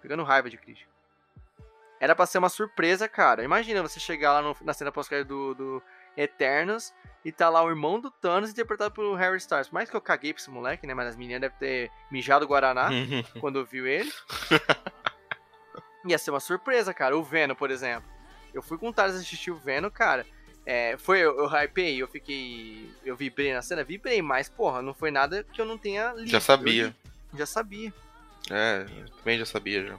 Pegando 0.00 0.22
raiva 0.22 0.48
de 0.50 0.56
crítico. 0.58 0.90
Era 1.98 2.14
pra 2.14 2.26
ser 2.26 2.38
uma 2.38 2.48
surpresa, 2.48 3.08
cara. 3.08 3.42
Imagina 3.44 3.80
você 3.82 3.98
chegar 4.00 4.32
lá 4.34 4.42
no- 4.42 4.56
na 4.60 4.72
cena 4.74 4.90
pós-crédito 4.92 5.28
do, 5.28 5.54
do 5.54 5.82
Eternos 6.16 6.92
e 7.24 7.30
tá 7.32 7.48
lá 7.48 7.62
o 7.62 7.70
irmão 7.70 8.00
do 8.00 8.10
Thanos 8.10 8.50
interpretado 8.50 8.92
pelo 8.92 9.14
Harry 9.14 9.36
Styles. 9.38 9.70
Mais 9.70 9.88
que 9.88 9.96
eu 9.96 10.00
caguei 10.00 10.32
pra 10.34 10.40
esse 10.42 10.50
moleque, 10.50 10.86
né? 10.86 10.94
Mas 10.94 11.08
as 11.08 11.16
meninas 11.16 11.40
devem 11.42 11.56
ter 11.58 11.90
mijado 12.10 12.44
o 12.44 12.48
Guaraná 12.48 12.88
quando 13.40 13.64
viu 13.64 13.86
ele. 13.86 14.12
Ia 16.04 16.18
ser 16.18 16.30
uma 16.32 16.40
surpresa, 16.40 16.92
cara. 16.92 17.16
O 17.16 17.22
Venom, 17.22 17.54
por 17.54 17.70
exemplo. 17.70 18.10
Eu 18.52 18.62
fui 18.62 18.78
com 18.78 18.88
o 18.88 18.92
Thales 18.92 19.16
assistir 19.16 19.50
o 19.50 19.56
Venom, 19.56 19.90
cara. 19.90 20.26
É, 20.64 20.96
foi, 20.96 21.18
eu, 21.18 21.36
eu 21.38 21.46
hypei, 21.46 22.00
eu 22.00 22.06
fiquei. 22.06 22.88
Eu 23.04 23.16
vibrei 23.16 23.52
na 23.52 23.62
cena, 23.62 23.82
vibrei, 23.82 24.22
mas, 24.22 24.48
porra, 24.48 24.80
não 24.80 24.94
foi 24.94 25.10
nada 25.10 25.44
que 25.44 25.60
eu 25.60 25.64
não 25.64 25.76
tenha 25.76 26.12
lido. 26.12 26.30
Já 26.30 26.40
sabia. 26.40 26.86
li, 26.86 27.38
já 27.38 27.46
sabia. 27.46 27.92
É, 28.50 28.86
também 29.18 29.38
já 29.38 29.46
sabia 29.46 29.86
já. 29.86 29.94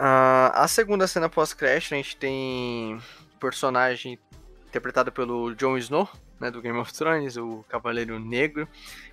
Uh, 0.00 0.48
a 0.54 0.66
segunda 0.66 1.06
cena 1.06 1.28
pós-crash, 1.28 1.92
a 1.92 1.96
gente 1.96 2.16
tem 2.16 2.98
personagem 3.38 4.18
interpretado 4.66 5.12
pelo 5.12 5.54
Jon 5.54 5.76
Snow, 5.76 6.08
né, 6.38 6.50
do 6.50 6.62
Game 6.62 6.78
of 6.78 6.92
Thrones, 6.92 7.36
o 7.36 7.64
Cavaleiro 7.68 8.18
Negro, 8.18 8.66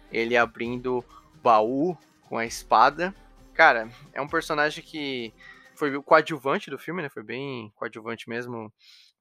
ele 0.10 0.38
abrindo 0.38 1.04
baú 1.44 1.98
com 2.30 2.38
a 2.38 2.46
espada. 2.46 3.14
Cara, 3.54 3.90
é 4.14 4.22
um 4.22 4.30
personagem 4.30 4.82
que 4.82 5.34
foi 5.78 5.96
o 5.96 6.04
coadjuvante 6.04 6.70
do 6.70 6.78
filme, 6.78 7.02
né? 7.02 7.10
Foi 7.10 7.24
bem 7.24 7.72
coadjuvante 7.76 8.28
mesmo. 8.30 8.72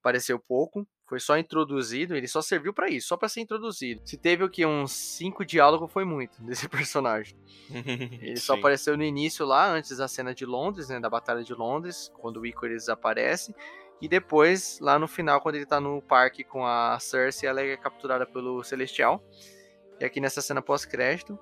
Apareceu 0.01 0.39
pouco, 0.39 0.87
foi 1.09 1.19
só 1.19 1.37
introduzido, 1.37 2.17
ele 2.17 2.29
só 2.29 2.41
serviu 2.41 2.73
para 2.73 2.89
isso, 2.89 3.09
só 3.09 3.17
para 3.17 3.29
ser 3.29 3.41
introduzido. 3.41 4.03
Se 4.05 4.17
teve 4.17 4.45
o 4.45 4.51
que 4.51 4.65
uns 4.65 4.93
cinco 4.93 5.45
diálogos 5.45 5.91
foi 5.93 6.05
muito 6.05 6.41
desse 6.45 6.69
personagem. 6.69 7.37
Ele 8.23 8.37
só 8.37 8.55
apareceu 8.55 8.97
no 8.97 9.03
início 9.03 9.45
lá, 9.45 9.69
antes 9.69 9.97
da 9.97 10.07
cena 10.07 10.35
de 10.35 10.47
Londres, 10.47 10.89
né, 10.89 11.01
da 11.01 11.11
batalha 11.11 11.43
de 11.43 11.55
Londres, 11.55 12.11
quando 12.21 12.41
o 12.41 12.47
Icarus 12.47 12.89
aparece, 12.89 13.55
e 14.01 14.07
depois 14.09 14.79
lá 14.81 14.99
no 14.99 15.09
final 15.09 15.41
quando 15.41 15.57
ele 15.57 15.67
tá 15.67 15.81
no 15.81 16.03
parque 16.03 16.45
com 16.45 16.65
a 16.65 16.99
Cersei, 17.01 17.49
ela 17.49 17.61
é 17.61 17.77
capturada 17.77 18.27
pelo 18.27 18.63
Celestial. 18.63 19.23
E 19.99 20.05
aqui 20.05 20.21
nessa 20.21 20.43
cena 20.43 20.61
pós-crédito, 20.61 21.39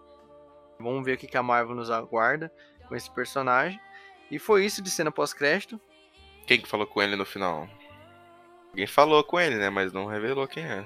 vamos 0.79 1.05
ver 1.05 1.15
o 1.15 1.19
que 1.19 1.37
a 1.37 1.43
Marvel 1.43 1.75
nos 1.75 1.91
aguarda 1.91 2.53
com 2.89 2.95
esse 2.95 3.11
personagem. 3.13 3.81
E 4.31 4.39
foi 4.39 4.65
isso 4.65 4.83
de 4.83 4.91
cena 4.91 5.11
pós-crédito. 5.11 5.81
Quem 6.47 6.61
que 6.61 6.69
falou 6.69 6.87
com 6.87 7.03
ele 7.03 7.17
no 7.17 7.25
final? 7.25 7.69
Alguém 8.71 8.87
falou 8.87 9.23
com 9.23 9.39
ele, 9.39 9.57
né? 9.57 9.71
Mas 9.71 9.93
não 9.93 10.07
revelou 10.07 10.49
quem 10.49 10.65
é. 10.65 10.85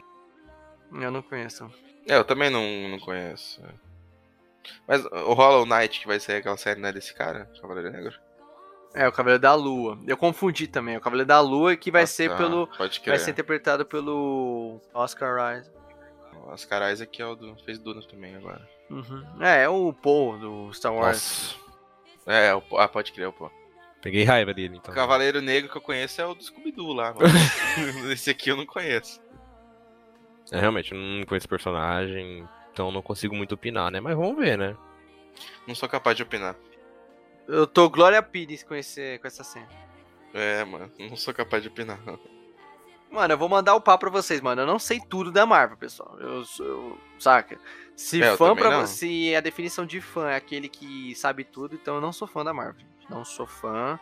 Eu 0.93 1.11
não 1.11 1.23
conheço. 1.23 1.71
É, 2.07 2.17
eu 2.17 2.25
também 2.25 2.51
não, 2.51 2.63
não 2.89 2.99
conheço. 2.99 3.63
Mas 4.87 5.05
o 5.05 5.33
Hollow 5.33 5.67
Knight, 5.67 6.01
que 6.01 6.07
vai 6.07 6.21
ser 6.21 6.35
aquela 6.35 6.57
série, 6.57 6.81
né, 6.81 6.93
desse 6.93 7.15
cara, 7.15 7.51
Cavaleiro 7.61 7.91
Negro? 7.91 8.15
É, 8.95 9.07
o 9.07 9.13
Cavaleiro 9.13 9.41
da 9.41 9.55
Lua. 9.55 9.99
Eu 10.07 10.17
confundi 10.17 10.67
também. 10.67 10.97
O 10.97 11.01
Cavaleiro 11.01 11.29
da 11.29 11.41
Lua 11.41 11.77
que 11.77 11.91
vai 11.91 12.03
ah, 12.03 12.07
ser 12.07 12.31
tá. 12.31 12.37
pelo. 12.37 12.67
Pode 12.67 13.03
vai 13.07 13.19
ser 13.19 13.31
interpretado 13.31 13.85
pelo 13.85 14.81
Oscar 14.95 15.59
Isaac. 15.59 15.77
O 16.35 16.51
Oscar 16.51 16.91
Isaac 16.93 17.23
é 17.23 17.27
o 17.27 17.35
do. 17.35 17.57
fez 17.65 17.79
Duna 17.79 18.03
também 18.03 18.35
agora. 18.35 18.67
Uhum. 18.91 19.25
É, 19.41 19.65
é 19.65 19.69
o 19.69 19.93
Paul 19.93 20.39
do 20.39 20.73
Star 20.73 20.95
Wars. 20.95 21.57
Nossa. 21.57 21.68
É, 22.29 22.55
o, 22.55 22.63
ah, 22.77 22.87
pode 22.87 23.11
crer, 23.11 23.27
o 23.27 23.33
Paul. 23.33 23.51
Peguei 24.03 24.23
raiva 24.23 24.53
dele, 24.53 24.77
então. 24.77 24.93
O 24.93 24.95
Cavaleiro 24.95 25.41
Negro 25.41 25.71
que 25.71 25.77
eu 25.77 25.83
conheço 25.83 26.21
é 26.21 26.27
o 26.27 26.35
do 26.35 26.45
Scooby-Doo 26.45 26.93
lá, 26.93 27.15
mano. 27.15 27.27
Esse 28.13 28.31
aqui 28.31 28.51
eu 28.51 28.57
não 28.57 28.67
conheço. 28.67 29.21
É, 30.53 30.61
realmente, 30.61 30.93
eu 30.93 30.99
não 30.99 31.25
conheço 31.25 31.49
personagem, 31.49 32.47
então 32.73 32.93
não 32.93 33.03
consigo 33.03 33.35
muito 33.35 33.55
opinar, 33.55 33.91
né? 33.91 33.99
Mas 33.99 34.15
vamos 34.15 34.37
ver, 34.37 34.57
né? 34.57 34.77
Não 35.67 35.75
sou 35.75 35.89
capaz 35.89 36.17
de 36.17 36.23
opinar. 36.23 36.55
Eu 37.47 37.67
tô 37.67 37.89
Glória 37.89 38.23
Pires 38.23 38.63
com, 38.63 38.75
esse, 38.75 39.19
com 39.19 39.27
essa 39.27 39.43
cena. 39.43 39.69
É, 40.35 40.63
mano, 40.65 40.93
não 40.99 41.17
sou 41.17 41.33
capaz 41.33 41.63
de 41.63 41.69
opinar. 41.69 41.99
Mano, 43.11 43.35
eu 43.35 43.39
vou 43.39 43.49
mandar 43.49 43.75
o 43.75 43.81
papo 43.81 44.01
pra 44.01 44.11
vocês, 44.11 44.41
mano. 44.41 44.63
Eu 44.63 44.67
não 44.67 44.79
sei 44.79 45.01
tudo 45.01 45.33
da 45.33 45.47
Marvel, 45.47 45.77
pessoal. 45.77 46.17
Eu, 46.21 46.43
eu 46.61 46.99
saca? 47.19 47.59
Se 47.97 48.23
é, 48.23 48.37
fã 48.37 48.55
pra 48.55 48.87
se 48.87 49.35
a 49.35 49.41
definição 49.41 49.85
de 49.85 50.01
fã 50.01 50.31
é 50.31 50.37
aquele 50.37 50.69
que 50.69 51.15
sabe 51.15 51.43
tudo, 51.43 51.75
então 51.75 51.97
eu 51.97 52.01
não 52.01 52.13
sou 52.13 52.29
fã 52.29 52.45
da 52.45 52.53
Marvel. 52.53 52.87
Não 53.09 53.25
sou 53.25 53.47
fã. 53.47 53.99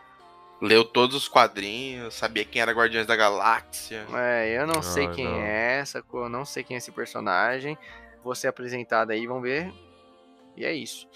Leu 0.61 0.85
todos 0.85 1.15
os 1.15 1.29
quadrinhos, 1.29 2.15
sabia 2.15 2.45
quem 2.45 2.61
era 2.61 2.73
Guardiões 2.73 3.07
da 3.07 3.15
Galáxia. 3.15 4.07
É, 4.15 4.59
eu 4.59 4.67
não, 4.67 4.77
não 4.77 4.83
sei 4.83 5.09
quem 5.09 5.27
não. 5.27 5.37
é, 5.37 5.85
sacou? 5.85 6.25
Eu 6.25 6.29
não 6.29 6.45
sei 6.45 6.65
quem 6.65 6.75
é 6.75 6.79
esse 6.79 6.91
personagem. 6.91 7.79
Vou 8.25 8.35
ser 8.35 8.49
apresentado 8.49 9.11
aí, 9.13 9.27
vamos 9.27 9.43
ver. 9.43 9.73
E 10.57 10.65
é 10.65 10.73
isso. 10.75 11.07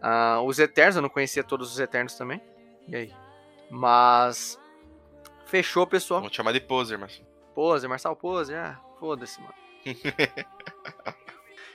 Uh, 0.00 0.40
os 0.42 0.58
Eternos, 0.58 0.96
eu 0.96 1.02
não 1.02 1.08
conhecia 1.08 1.42
todos 1.42 1.72
os 1.72 1.78
Eternos 1.78 2.14
também. 2.14 2.40
E 2.86 2.94
aí? 2.94 3.12
Mas. 3.70 4.58
Fechou, 5.46 5.86
pessoal. 5.86 6.20
Vamos 6.20 6.34
chamar 6.34 6.52
de 6.52 6.60
Poser, 6.60 6.98
Marcelo. 6.98 7.33
Poser, 7.54 7.88
Marçal 7.88 8.16
Poser, 8.16 8.58
ah, 8.58 8.80
foda-se, 8.98 9.40
mano. 9.40 9.54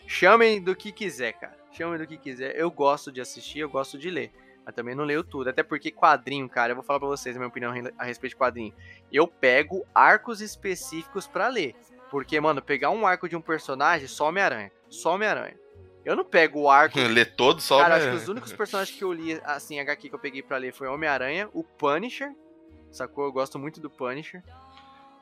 Chamem 0.06 0.62
do 0.62 0.76
que 0.76 0.92
quiser, 0.92 1.34
cara. 1.34 1.58
Chamem 1.72 1.98
do 1.98 2.08
que 2.08 2.18
quiser. 2.18 2.56
Eu 2.56 2.72
gosto 2.72 3.12
de 3.12 3.22
assistir, 3.22 3.60
eu 3.60 3.70
gosto 3.70 3.98
de 3.98 4.10
ler. 4.10 4.32
Mas 4.66 4.76
também 4.76 4.96
não 4.96 5.04
leio 5.04 5.24
tudo. 5.24 5.50
Até 5.50 5.64
porque 5.64 5.92
quadrinho, 5.92 6.50
cara, 6.50 6.72
eu 6.72 6.76
vou 6.76 6.84
falar 6.84 7.00
pra 7.00 7.08
vocês 7.08 7.36
a 7.36 7.40
minha 7.40 7.48
opinião 7.48 7.72
a 7.98 8.04
respeito 8.04 8.34
de 8.34 8.38
quadrinho. 8.38 8.74
Eu 9.12 9.28
pego 9.28 9.86
arcos 9.94 10.42
específicos 10.42 11.28
para 11.28 11.48
ler. 11.48 11.76
Porque, 12.10 12.40
mano, 12.40 12.62
pegar 12.62 12.90
um 12.90 13.06
arco 13.06 13.30
de 13.30 13.36
um 13.36 13.42
personagem, 13.42 14.08
só 14.08 14.30
Homem-Aranha. 14.30 14.72
Só 14.90 15.14
Homem-Aranha. 15.14 15.58
Eu 16.04 16.16
não 16.16 16.26
pego 16.26 16.62
o 16.62 16.70
arco. 16.70 16.98
ler 17.00 17.36
todo 17.36 17.62
só 17.62 17.80
Cara, 17.80 17.98
acho 17.98 18.10
que 18.10 18.16
os 18.16 18.28
únicos 18.28 18.52
personagens 18.52 18.98
que 18.98 19.04
eu 19.04 19.14
li, 19.14 19.40
assim, 19.44 19.80
HQ 19.80 20.10
que 20.10 20.16
eu 20.16 20.20
peguei 20.20 20.42
pra 20.42 20.58
ler 20.58 20.74
foi 20.74 20.88
Homem-Aranha, 20.88 21.50
o 21.54 21.64
Punisher. 21.64 22.34
Sacou? 22.92 23.26
Eu 23.26 23.32
gosto 23.32 23.60
muito 23.60 23.80
do 23.80 23.90
Punisher. 23.90 24.44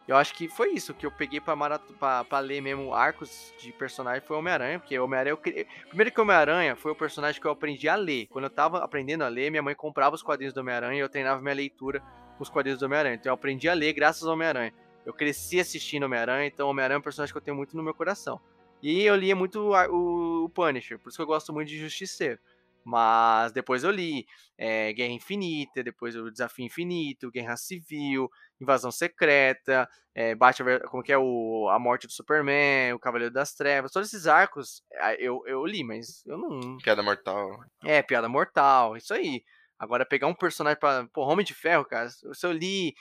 Eu 0.07 0.15
acho 0.15 0.33
que 0.33 0.47
foi 0.47 0.71
isso 0.71 0.93
que 0.93 1.05
eu 1.05 1.11
peguei 1.11 1.41
pra, 1.41 1.55
marat... 1.55 1.81
pra, 1.99 2.23
pra 2.23 2.39
ler 2.39 2.61
mesmo 2.61 2.93
arcos 2.93 3.53
de 3.59 3.73
personagem 3.73 4.25
foi 4.25 4.37
Homem-Aranha, 4.37 4.79
porque 4.79 4.97
Homem-Aranha 4.97 5.33
eu 5.33 5.37
queria... 5.37 5.65
Primeiro 5.87 6.11
que 6.11 6.21
Homem-Aranha 6.21 6.77
foi 6.77 6.93
o 6.93 6.95
personagem 6.95 7.41
que 7.41 7.45
eu 7.45 7.51
aprendi 7.51 7.89
a 7.89 7.95
ler. 7.95 8.27
Quando 8.27 8.45
eu 8.45 8.49
tava 8.49 8.79
aprendendo 8.79 9.23
a 9.23 9.27
ler, 9.27 9.49
minha 9.49 9.61
mãe 9.61 9.75
comprava 9.75 10.15
os 10.15 10.23
quadrinhos 10.23 10.53
do 10.53 10.61
Homem-Aranha 10.61 10.97
e 10.97 11.01
eu 11.01 11.09
treinava 11.09 11.41
minha 11.41 11.53
leitura 11.53 12.01
com 12.37 12.43
os 12.43 12.49
quadrinhos 12.49 12.79
do 12.79 12.85
Homem-Aranha. 12.85 13.15
Então 13.15 13.31
eu 13.31 13.33
aprendi 13.33 13.67
a 13.67 13.73
ler 13.73 13.91
graças 13.91 14.23
ao 14.23 14.33
Homem-Aranha. 14.33 14.73
Eu 15.05 15.13
cresci 15.13 15.59
assistindo 15.59 16.03
Homem-Aranha, 16.03 16.47
então 16.47 16.69
Homem-Aranha 16.69 16.97
é 16.97 16.99
um 16.99 17.03
personagem 17.03 17.33
que 17.33 17.37
eu 17.37 17.41
tenho 17.41 17.57
muito 17.57 17.75
no 17.75 17.83
meu 17.83 17.93
coração. 17.93 18.39
E 18.81 19.03
eu 19.03 19.15
lia 19.15 19.35
muito 19.35 19.73
o, 19.73 20.45
o 20.45 20.49
Punisher, 20.49 20.99
por 20.99 21.09
isso 21.09 21.17
que 21.17 21.21
eu 21.21 21.27
gosto 21.27 21.51
muito 21.51 21.67
de 21.67 21.77
Justiceiro. 21.77 22.39
Mas 22.87 23.51
depois 23.51 23.83
eu 23.83 23.91
li 23.91 24.25
é, 24.57 24.93
Guerra 24.93 25.11
Infinita, 25.11 25.83
depois 25.83 26.15
o 26.15 26.31
Desafio 26.31 26.65
Infinito, 26.65 27.29
Guerra 27.29 27.57
Civil, 27.57 28.29
Invasão 28.61 28.91
Secreta, 28.91 29.89
é, 30.15 30.33
Batman, 30.33 30.79
como 30.87 31.03
que 31.03 31.11
é 31.11 31.17
o 31.17 31.67
A 31.69 31.77
Morte 31.77 32.07
do 32.07 32.13
Superman, 32.13 32.93
o 32.93 32.99
Cavaleiro 32.99 33.33
das 33.33 33.53
Trevas, 33.53 33.91
todos 33.91 34.07
esses 34.07 34.25
arcos 34.25 34.81
eu, 35.19 35.43
eu 35.45 35.65
li, 35.65 35.83
mas 35.83 36.25
eu 36.25 36.37
não. 36.37 36.77
Piada 36.77 37.03
Mortal. 37.03 37.59
É, 37.83 38.01
Piada 38.01 38.29
Mortal, 38.29 38.95
isso 38.95 39.13
aí. 39.13 39.43
Agora 39.77 40.05
pegar 40.05 40.27
um 40.27 40.33
personagem 40.33 40.79
pra. 40.79 41.05
Pô, 41.11 41.25
Homem 41.25 41.45
de 41.45 41.53
Ferro, 41.53 41.83
cara, 41.83 42.09
se 42.09 42.47
eu 42.47 42.53
li 42.53 42.95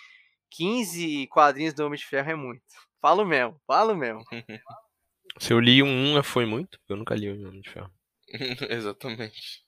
15 0.51 1.29
quadrinhos 1.29 1.75
do 1.75 1.87
Homem 1.87 1.97
de 1.97 2.05
Ferro 2.05 2.29
é 2.29 2.35
muito. 2.35 2.63
Falo 3.01 3.25
mesmo, 3.25 3.57
falo 3.69 3.95
mesmo. 3.95 4.25
se 5.39 5.53
eu 5.53 5.61
li 5.61 5.81
um, 5.81 6.21
foi 6.25 6.45
muito, 6.45 6.81
eu 6.89 6.97
nunca 6.97 7.15
li 7.15 7.31
um 7.31 7.47
Homem 7.47 7.61
de 7.61 7.71
Ferro. 7.71 7.91
Exatamente. 8.69 9.66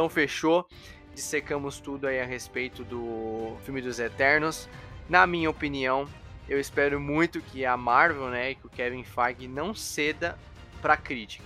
Então 0.00 0.08
fechou. 0.08 0.66
Dissecamos 1.14 1.78
tudo 1.78 2.06
aí 2.06 2.18
a 2.22 2.24
respeito 2.24 2.82
do 2.82 3.54
filme 3.66 3.82
dos 3.82 3.98
Eternos. 3.98 4.66
Na 5.10 5.26
minha 5.26 5.50
opinião, 5.50 6.08
eu 6.48 6.58
espero 6.58 6.98
muito 6.98 7.42
que 7.42 7.66
a 7.66 7.76
Marvel, 7.76 8.30
né, 8.30 8.54
que 8.54 8.66
o 8.66 8.70
Kevin 8.70 9.04
Feige 9.04 9.46
não 9.46 9.74
ceda 9.74 10.38
para 10.80 10.96
crítica. 10.96 11.44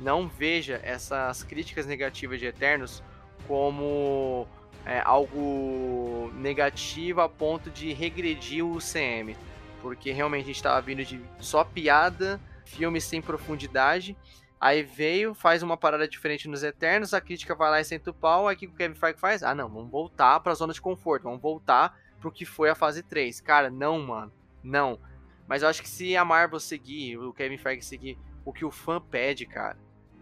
Não 0.00 0.26
veja 0.26 0.80
essas 0.82 1.42
críticas 1.42 1.84
negativas 1.84 2.40
de 2.40 2.46
Eternos 2.46 3.02
como 3.46 4.48
é, 4.86 5.02
algo 5.04 6.32
negativo 6.36 7.20
a 7.20 7.28
ponto 7.28 7.68
de 7.68 7.92
regredir 7.92 8.64
o 8.64 8.76
UCM. 8.76 9.36
Porque 9.82 10.10
realmente 10.10 10.44
a 10.44 10.46
gente 10.46 10.62
tava 10.62 10.80
vindo 10.80 11.04
de 11.04 11.20
só 11.38 11.64
piada, 11.64 12.40
filmes 12.64 13.04
sem 13.04 13.20
profundidade. 13.20 14.16
Aí 14.60 14.82
veio, 14.82 15.32
faz 15.32 15.62
uma 15.62 15.76
parada 15.76 16.06
diferente 16.06 16.46
nos 16.46 16.62
Eternos, 16.62 17.14
a 17.14 17.20
crítica 17.20 17.54
vai 17.54 17.70
lá 17.70 17.80
e 17.80 17.84
senta 17.84 18.10
o 18.10 18.14
pau, 18.14 18.46
aí 18.46 18.54
o 18.54 18.58
que 18.58 18.66
o 18.66 18.72
Kevin 18.72 18.94
Feige 18.94 19.18
faz? 19.18 19.42
Ah, 19.42 19.54
não, 19.54 19.70
vamos 19.70 19.90
voltar 19.90 20.38
pra 20.40 20.52
zona 20.52 20.74
de 20.74 20.80
conforto, 20.80 21.22
vamos 21.22 21.40
voltar 21.40 21.98
pro 22.20 22.30
que 22.30 22.44
foi 22.44 22.68
a 22.68 22.74
fase 22.74 23.02
3. 23.02 23.40
Cara, 23.40 23.70
não, 23.70 23.98
mano, 23.98 24.30
não. 24.62 25.00
Mas 25.48 25.62
eu 25.62 25.68
acho 25.68 25.80
que 25.80 25.88
se 25.88 26.14
a 26.14 26.24
Marvel 26.24 26.60
seguir, 26.60 27.16
o 27.16 27.32
Kevin 27.32 27.56
Feige 27.56 27.82
seguir 27.82 28.18
o 28.44 28.52
que 28.52 28.64
o 28.64 28.70
fã 28.70 29.00
pede, 29.00 29.46
cara, 29.46 29.78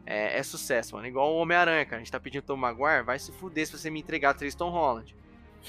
é, 0.06 0.38
é 0.38 0.42
sucesso, 0.42 0.94
mano. 0.94 1.08
Igual 1.08 1.34
o 1.34 1.38
Homem-Aranha, 1.38 1.84
cara. 1.84 1.96
A 1.96 1.98
gente 1.98 2.12
tá 2.12 2.20
pedindo 2.20 2.42
Tom 2.42 2.56
Maguire, 2.56 3.02
vai 3.02 3.18
se 3.18 3.32
fuder 3.32 3.66
se 3.66 3.76
você 3.76 3.90
me 3.90 4.00
entregar 4.00 4.34
Tristan 4.34 4.70
Holland. 4.70 5.14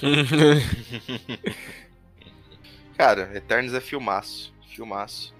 Cara, 2.96 3.30
Eternos 3.34 3.74
é 3.74 3.80
filmaço. 3.80 4.54
Filmaço. 4.68 5.34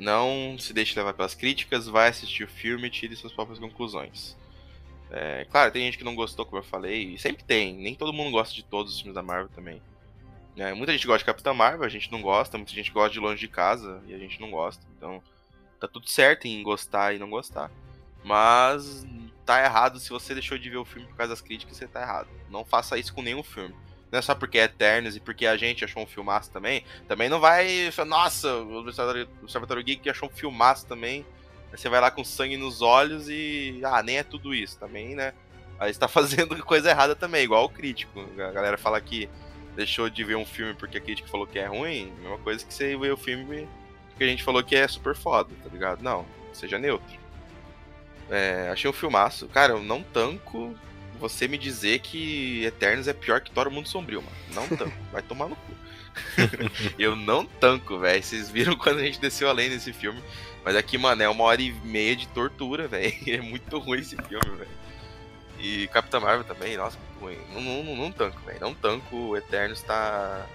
Não 0.00 0.56
se 0.58 0.72
deixe 0.72 0.98
levar 0.98 1.12
pelas 1.12 1.34
críticas, 1.34 1.86
vai 1.86 2.08
assistir 2.08 2.42
o 2.42 2.48
filme 2.48 2.88
e 2.88 2.90
tire 2.90 3.14
suas 3.14 3.34
próprias 3.34 3.58
conclusões. 3.58 4.34
É, 5.10 5.46
claro, 5.50 5.70
tem 5.70 5.84
gente 5.84 5.98
que 5.98 6.04
não 6.04 6.14
gostou, 6.14 6.46
como 6.46 6.56
eu 6.56 6.64
falei, 6.64 7.18
sempre 7.18 7.44
tem. 7.44 7.74
Nem 7.74 7.94
todo 7.94 8.10
mundo 8.10 8.30
gosta 8.30 8.54
de 8.54 8.64
todos 8.64 8.94
os 8.94 8.98
filmes 9.00 9.14
da 9.14 9.22
Marvel 9.22 9.50
também. 9.54 9.82
É, 10.56 10.72
muita 10.72 10.92
gente 10.92 11.06
gosta 11.06 11.18
de 11.18 11.26
Capitã 11.26 11.52
Marvel, 11.52 11.84
a 11.84 11.88
gente 11.90 12.10
não 12.10 12.22
gosta. 12.22 12.56
Muita 12.56 12.72
gente 12.72 12.90
gosta 12.90 13.10
de 13.10 13.20
Longe 13.20 13.40
de 13.40 13.48
Casa 13.48 14.02
e 14.06 14.14
a 14.14 14.18
gente 14.18 14.40
não 14.40 14.50
gosta. 14.50 14.82
Então, 14.96 15.22
tá 15.78 15.86
tudo 15.86 16.08
certo 16.08 16.46
em 16.46 16.62
gostar 16.62 17.14
e 17.14 17.18
não 17.18 17.28
gostar. 17.28 17.70
Mas 18.24 19.06
tá 19.44 19.62
errado 19.62 20.00
se 20.00 20.08
você 20.08 20.32
deixou 20.32 20.56
de 20.56 20.70
ver 20.70 20.78
o 20.78 20.84
filme 20.86 21.08
por 21.08 21.16
causa 21.16 21.34
das 21.34 21.42
críticas, 21.42 21.76
você 21.76 21.86
tá 21.86 22.00
errado. 22.00 22.28
Não 22.48 22.64
faça 22.64 22.96
isso 22.96 23.12
com 23.12 23.20
nenhum 23.20 23.42
filme. 23.42 23.74
Não 24.10 24.18
é 24.18 24.22
só 24.22 24.34
porque 24.34 24.58
é 24.58 24.64
Eternos 24.64 25.16
e 25.16 25.20
porque 25.20 25.46
a 25.46 25.56
gente 25.56 25.84
achou 25.84 26.02
um 26.02 26.06
filmaço 26.06 26.50
também. 26.50 26.84
Também 27.06 27.28
não 27.28 27.38
vai. 27.38 27.90
Nossa, 28.06 28.52
o 28.54 28.78
Observatório, 28.78 29.28
Observatório 29.42 29.84
Geek 29.84 30.08
achou 30.10 30.28
um 30.28 30.32
filmaço 30.32 30.86
também. 30.86 31.24
Aí 31.72 31.78
você 31.78 31.88
vai 31.88 32.00
lá 32.00 32.10
com 32.10 32.24
sangue 32.24 32.56
nos 32.56 32.82
olhos 32.82 33.28
e. 33.28 33.80
Ah, 33.84 34.02
nem 34.02 34.18
é 34.18 34.22
tudo 34.22 34.54
isso 34.54 34.78
também, 34.78 35.14
né? 35.14 35.32
Aí 35.78 35.92
você 35.92 36.00
tá 36.00 36.08
fazendo 36.08 36.60
coisa 36.64 36.90
errada 36.90 37.14
também, 37.14 37.44
igual 37.44 37.64
o 37.64 37.68
crítico. 37.68 38.20
A 38.38 38.50
galera 38.50 38.76
fala 38.76 39.00
que 39.00 39.28
deixou 39.76 40.10
de 40.10 40.24
ver 40.24 40.36
um 40.36 40.44
filme 40.44 40.74
porque 40.74 40.98
a 40.98 41.00
crítica 41.00 41.28
falou 41.28 41.46
que 41.46 41.58
é 41.58 41.66
ruim. 41.66 42.12
Mesma 42.20 42.38
coisa 42.38 42.64
que 42.64 42.74
você 42.74 42.96
vê 42.96 43.10
o 43.10 43.16
filme 43.16 43.68
porque 44.20 44.24
a 44.24 44.26
gente 44.26 44.44
falou 44.44 44.62
que 44.62 44.76
é 44.76 44.86
super 44.86 45.14
foda, 45.14 45.50
tá 45.64 45.70
ligado? 45.70 46.02
Não, 46.02 46.26
seja 46.52 46.78
neutro. 46.78 47.18
É, 48.28 48.68
achei 48.70 48.90
um 48.90 48.92
filmaço. 48.92 49.48
Cara, 49.48 49.72
eu 49.72 49.82
não 49.82 50.02
tanco 50.02 50.74
você 51.20 51.46
me 51.46 51.58
dizer 51.58 52.00
que 52.00 52.64
Eternos 52.64 53.06
é 53.06 53.12
pior 53.12 53.40
que 53.40 53.50
Thor 53.50 53.70
Mundo 53.70 53.88
Sombrio, 53.88 54.22
mano. 54.22 54.36
Não 54.54 54.76
tanco. 54.76 54.96
Vai 55.12 55.22
tomar 55.22 55.48
no 55.48 55.56
cu. 55.56 55.72
eu 56.98 57.14
não 57.14 57.44
tanco, 57.44 57.98
velho. 57.98 58.22
Vocês 58.22 58.50
viram 58.50 58.74
quando 58.76 58.98
a 58.98 59.04
gente 59.04 59.20
desceu 59.20 59.48
além 59.48 59.68
desse 59.68 59.92
filme. 59.92 60.20
Mas 60.64 60.74
aqui, 60.74 60.98
mano, 60.98 61.22
é 61.22 61.28
uma 61.28 61.44
hora 61.44 61.60
e 61.60 61.72
meia 61.84 62.16
de 62.16 62.26
tortura, 62.28 62.88
velho. 62.88 63.12
É 63.28 63.40
muito 63.40 63.78
ruim 63.78 64.00
esse 64.00 64.16
filme, 64.16 64.56
velho. 64.56 64.80
E 65.58 65.86
Capitã 65.88 66.18
Marvel 66.18 66.44
também, 66.44 66.76
nossa, 66.76 66.98
muito 66.98 67.20
ruim. 67.20 67.38
Não, 67.52 67.60
não, 67.60 67.84
não, 67.84 67.96
não 68.04 68.12
tanco, 68.12 68.40
velho. 68.40 68.60
Não 68.60 68.74
tanco. 68.74 69.14
O 69.14 69.36
Eternos 69.36 69.82
tá. 69.82 70.46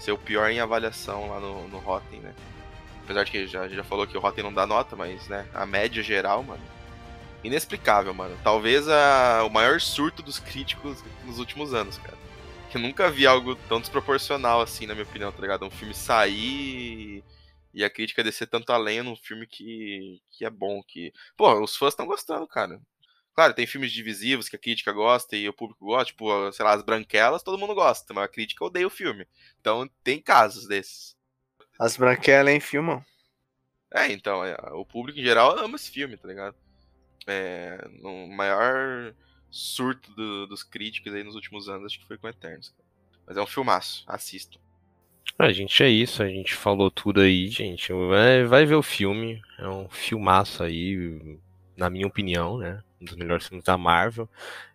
ser 0.00 0.12
o 0.12 0.18
pior 0.18 0.50
em 0.50 0.58
avaliação 0.58 1.28
lá 1.28 1.38
no, 1.38 1.68
no 1.68 1.78
Rotten, 1.78 2.20
né? 2.20 2.34
Apesar 3.04 3.24
de 3.24 3.30
que 3.30 3.46
já, 3.46 3.68
já 3.68 3.84
falou 3.84 4.06
que 4.06 4.16
o 4.16 4.20
Rotten 4.20 4.44
não 4.44 4.52
dá 4.52 4.66
nota, 4.66 4.94
mas, 4.94 5.28
né, 5.28 5.46
a 5.54 5.64
média 5.64 6.02
geral, 6.02 6.42
mano, 6.42 6.60
inexplicável, 7.42 8.12
mano. 8.12 8.38
Talvez 8.42 8.88
a, 8.88 9.44
o 9.44 9.50
maior 9.50 9.80
surto 9.80 10.22
dos 10.22 10.38
críticos 10.38 11.02
nos 11.24 11.38
últimos 11.38 11.72
anos, 11.74 11.98
cara. 11.98 12.18
Que 12.70 12.76
eu 12.76 12.80
nunca 12.80 13.10
vi 13.10 13.26
algo 13.26 13.56
tão 13.68 13.80
desproporcional 13.80 14.60
assim, 14.60 14.86
na 14.86 14.94
minha 14.94 15.06
opinião, 15.06 15.32
tá 15.32 15.40
ligado? 15.40 15.64
Um 15.64 15.70
filme 15.70 15.94
sair 15.94 17.24
e 17.72 17.84
a 17.84 17.90
crítica 17.90 18.24
descer 18.24 18.46
tanto 18.46 18.72
além 18.72 19.02
num 19.02 19.16
filme 19.16 19.46
que, 19.46 20.20
que 20.30 20.44
é 20.44 20.50
bom, 20.50 20.82
que... 20.82 21.12
Pô, 21.36 21.62
os 21.62 21.76
fãs 21.76 21.92
estão 21.92 22.06
gostando, 22.06 22.46
cara. 22.46 22.80
Claro, 23.34 23.54
tem 23.54 23.66
filmes 23.66 23.92
divisivos 23.92 24.48
que 24.48 24.56
a 24.56 24.58
crítica 24.58 24.92
gosta 24.92 25.36
e 25.36 25.48
o 25.48 25.52
público 25.52 25.84
gosta, 25.84 26.06
tipo, 26.06 26.52
sei 26.52 26.64
lá, 26.64 26.72
As 26.72 26.82
Branquelas, 26.82 27.42
todo 27.42 27.56
mundo 27.56 27.74
gosta, 27.74 28.12
mas 28.12 28.24
a 28.24 28.28
crítica 28.28 28.64
odeia 28.64 28.86
o 28.86 28.90
filme. 28.90 29.26
Então 29.60 29.88
tem 30.02 30.20
casos 30.20 30.66
desses. 30.66 31.16
As 31.78 31.96
Branquelas, 31.96 32.52
hein, 32.52 32.58
filmam? 32.58 33.04
É, 33.94 34.10
então, 34.10 34.44
é, 34.44 34.56
o 34.72 34.84
público 34.84 35.20
em 35.20 35.22
geral 35.22 35.56
ama 35.56 35.76
esse 35.76 35.90
filme, 35.90 36.16
tá 36.16 36.26
ligado? 36.26 36.56
É, 37.28 37.88
no 38.00 38.26
maior 38.28 39.14
surto 39.50 40.12
do, 40.14 40.46
dos 40.46 40.62
críticos 40.62 41.14
aí 41.14 41.22
nos 41.22 41.34
últimos 41.34 41.68
anos, 41.68 41.86
acho 41.86 42.00
que 42.00 42.06
foi 42.06 42.18
com 42.18 42.28
Eternos. 42.28 42.74
Mas 43.26 43.36
é 43.36 43.42
um 43.42 43.46
filmaço, 43.46 44.04
assisto. 44.06 44.58
A 45.38 45.52
gente 45.52 45.82
é 45.82 45.88
isso, 45.88 46.22
a 46.22 46.28
gente 46.28 46.54
falou 46.54 46.90
tudo 46.90 47.20
aí, 47.20 47.48
gente. 47.48 47.92
Vai, 47.92 48.44
vai 48.44 48.66
ver 48.66 48.74
o 48.74 48.82
filme, 48.82 49.40
é 49.58 49.68
um 49.68 49.88
filmaço 49.88 50.62
aí, 50.62 51.38
na 51.76 51.88
minha 51.88 52.06
opinião, 52.06 52.58
né? 52.58 52.82
Um 53.00 53.04
dos 53.04 53.14
melhores 53.14 53.46
filmes 53.46 53.64
da 53.64 53.78
Marvel. 53.78 54.28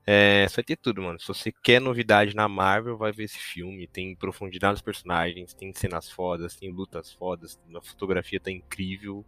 É, 0.06 0.48
só 0.50 0.62
ter 0.62 0.78
tudo, 0.78 1.02
mano. 1.02 1.20
Se 1.20 1.28
você 1.28 1.52
quer 1.52 1.82
novidade 1.82 2.36
na 2.36 2.48
Marvel, 2.48 2.98
vai 2.98 3.12
ver 3.12 3.24
esse 3.24 3.40
filme. 3.40 3.88
Tem 3.88 4.16
profundidade 4.16 4.74
nos 4.74 4.82
personagens, 4.82 5.54
tem 5.54 5.74
cenas 5.74 6.10
fodas, 6.10 6.56
tem 6.56 6.72
lutas 6.72 7.12
fodas, 7.12 7.60
a 7.76 7.82
fotografia 7.82 8.40
tá 8.40 8.52
incrível. 8.52 9.26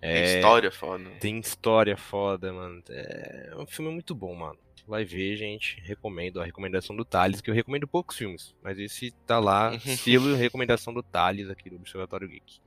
É, 0.00 0.22
tem 0.22 0.36
história 0.36 0.70
foda. 0.70 1.10
Tem 1.20 1.38
história 1.38 1.96
foda, 1.96 2.52
mano. 2.52 2.82
É 2.88 3.54
um 3.56 3.66
filme 3.66 3.90
muito 3.90 4.14
bom, 4.14 4.34
mano. 4.34 4.58
Vai 4.86 5.04
ver, 5.04 5.36
gente. 5.36 5.80
Recomendo 5.84 6.40
a 6.40 6.44
recomendação 6.44 6.94
do 6.94 7.04
Thales, 7.04 7.40
que 7.40 7.50
eu 7.50 7.54
recomendo 7.54 7.88
poucos 7.88 8.16
filmes, 8.16 8.54
mas 8.62 8.78
esse 8.78 9.10
tá 9.26 9.38
lá, 9.38 9.76
selo 9.80 10.36
recomendação 10.36 10.94
do 10.94 11.02
Thales 11.02 11.50
aqui 11.50 11.68
do 11.68 11.76
Observatório 11.76 12.28
Geek. 12.28 12.60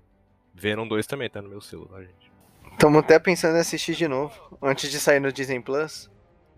Venom 0.53 0.87
2 0.87 1.07
também 1.07 1.29
tá 1.29 1.41
no 1.41 1.49
meu 1.49 1.61
selo, 1.61 1.85
tá, 1.85 2.01
gente? 2.01 2.31
Tamo 2.77 2.99
até 2.99 3.17
pensando 3.17 3.55
em 3.55 3.59
assistir 3.59 3.95
de 3.95 4.07
novo, 4.07 4.57
antes 4.61 4.91
de 4.91 4.99
sair 4.99 5.19
no 5.19 5.31
Disney 5.31 5.61
Plus. 5.61 6.09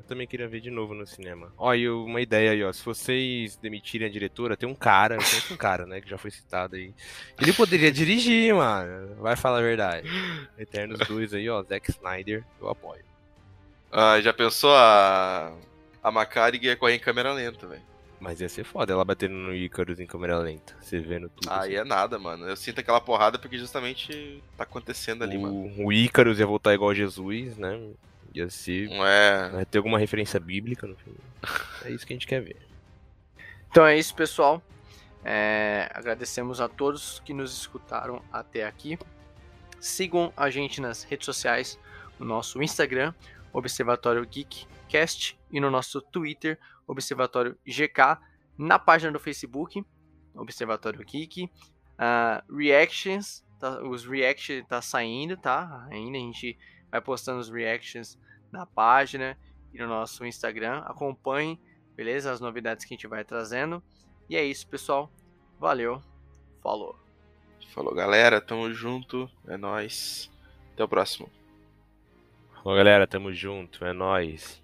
Eu 0.01 0.07
também 0.07 0.25
queria 0.25 0.47
ver 0.47 0.61
de 0.61 0.71
novo 0.71 0.95
no 0.95 1.05
cinema. 1.05 1.53
Ó, 1.55 1.73
e 1.75 1.87
uma 1.87 2.19
ideia 2.19 2.51
aí, 2.51 2.63
ó. 2.63 2.73
Se 2.73 2.83
vocês 2.83 3.55
demitirem 3.55 4.07
a 4.07 4.11
diretora, 4.11 4.57
tem 4.57 4.67
um 4.67 4.73
cara, 4.73 5.15
conheço 5.17 5.53
um 5.53 5.57
cara, 5.57 5.85
né, 5.85 6.01
que 6.01 6.09
já 6.09 6.17
foi 6.17 6.31
citado 6.31 6.75
aí. 6.75 6.91
Ele 7.39 7.53
poderia 7.53 7.91
dirigir, 7.91 8.53
mano. 8.55 9.15
Vai 9.17 9.35
falar 9.35 9.59
a 9.59 9.61
verdade. 9.61 10.09
Eternos 10.57 10.99
2 11.07 11.35
aí, 11.35 11.47
ó. 11.49 11.61
Zack 11.61 11.91
Snyder, 11.91 12.43
eu 12.59 12.67
apoio. 12.67 13.03
Ah, 13.91 14.19
já 14.21 14.33
pensou 14.33 14.73
a. 14.73 15.53
A 16.03 16.09
Macari 16.09 16.59
ia 16.59 16.75
correr 16.75 16.95
em 16.95 16.99
câmera 16.99 17.31
lenta, 17.31 17.67
velho. 17.67 17.83
Mas 18.19 18.41
ia 18.41 18.49
ser 18.49 18.63
foda 18.63 18.91
ela 18.93 19.05
batendo 19.05 19.35
no 19.35 19.53
Icarus 19.53 19.99
em 19.99 20.07
câmera 20.07 20.37
lenta. 20.39 20.75
Você 20.81 20.99
vendo 20.99 21.29
tudo. 21.29 21.47
Ah, 21.47 21.59
assim. 21.59 21.75
é 21.75 21.83
nada, 21.83 22.17
mano. 22.17 22.47
Eu 22.47 22.55
sinto 22.55 22.79
aquela 22.79 22.99
porrada 22.99 23.37
porque 23.37 23.57
justamente 23.57 24.43
tá 24.57 24.63
acontecendo 24.63 25.23
ali, 25.23 25.37
o, 25.37 25.41
mano. 25.41 25.85
O 25.85 25.93
Icarus 25.93 26.39
ia 26.39 26.45
voltar 26.45 26.73
igual 26.73 26.93
Jesus, 26.93 27.55
né? 27.57 27.79
Ia 28.33 28.49
ser. 28.49 28.89
É. 28.91 29.49
Vai 29.49 29.65
ter 29.65 29.77
alguma 29.77 29.99
referência 29.99 30.39
bíblica 30.39 30.87
no 30.87 30.95
filme. 30.95 31.19
É 31.83 31.89
isso 31.89 32.05
que 32.05 32.13
a 32.13 32.15
gente 32.15 32.27
quer 32.27 32.41
ver. 32.41 32.57
Então 33.69 33.85
é 33.85 33.97
isso, 33.97 34.15
pessoal. 34.15 34.61
É, 35.23 35.89
agradecemos 35.93 36.59
a 36.59 36.67
todos 36.67 37.21
que 37.23 37.33
nos 37.33 37.53
escutaram 37.53 38.21
até 38.31 38.65
aqui. 38.65 38.97
Sigam 39.79 40.31
a 40.35 40.49
gente 40.49 40.81
nas 40.81 41.03
redes 41.03 41.25
sociais, 41.25 41.79
no 42.19 42.25
nosso 42.25 42.61
Instagram, 42.61 43.13
Observatório 43.53 44.25
Geekcast, 44.25 45.37
e 45.51 45.59
no 45.59 45.69
nosso 45.69 46.01
Twitter, 46.01 46.59
Observatório 46.87 47.57
GK, 47.65 48.17
na 48.57 48.77
página 48.77 49.11
do 49.11 49.19
Facebook, 49.19 49.83
Observatório 50.35 51.03
Geek. 51.03 51.43
Uh, 51.43 52.55
reactions, 52.55 53.43
tá, 53.59 53.81
os 53.83 54.05
reactions 54.05 54.65
tá 54.67 54.81
saindo, 54.81 55.37
tá? 55.37 55.87
Ainda 55.91 56.17
a 56.17 56.21
gente 56.21 56.57
vai 56.91 57.01
postando 57.01 57.39
os 57.39 57.49
reactions 57.49 58.19
na 58.51 58.65
página 58.65 59.37
e 59.73 59.79
no 59.79 59.87
nosso 59.87 60.25
Instagram. 60.25 60.79
Acompanhe, 60.79 61.59
beleza? 61.95 62.31
As 62.31 62.41
novidades 62.41 62.85
que 62.85 62.93
a 62.93 62.97
gente 62.97 63.07
vai 63.07 63.23
trazendo. 63.23 63.81
E 64.29 64.35
é 64.35 64.43
isso, 64.43 64.67
pessoal. 64.67 65.09
Valeu. 65.59 66.01
Falou. 66.61 66.99
Falou, 67.73 67.95
galera. 67.95 68.41
Tamo 68.41 68.71
junto. 68.73 69.29
É 69.47 69.57
nós. 69.57 70.29
Até 70.73 70.83
o 70.83 70.87
próximo. 70.87 71.29
Falou, 72.55 72.77
galera. 72.77 73.07
Tamo 73.07 73.33
junto. 73.33 73.85
É 73.85 73.93
nós. 73.93 74.60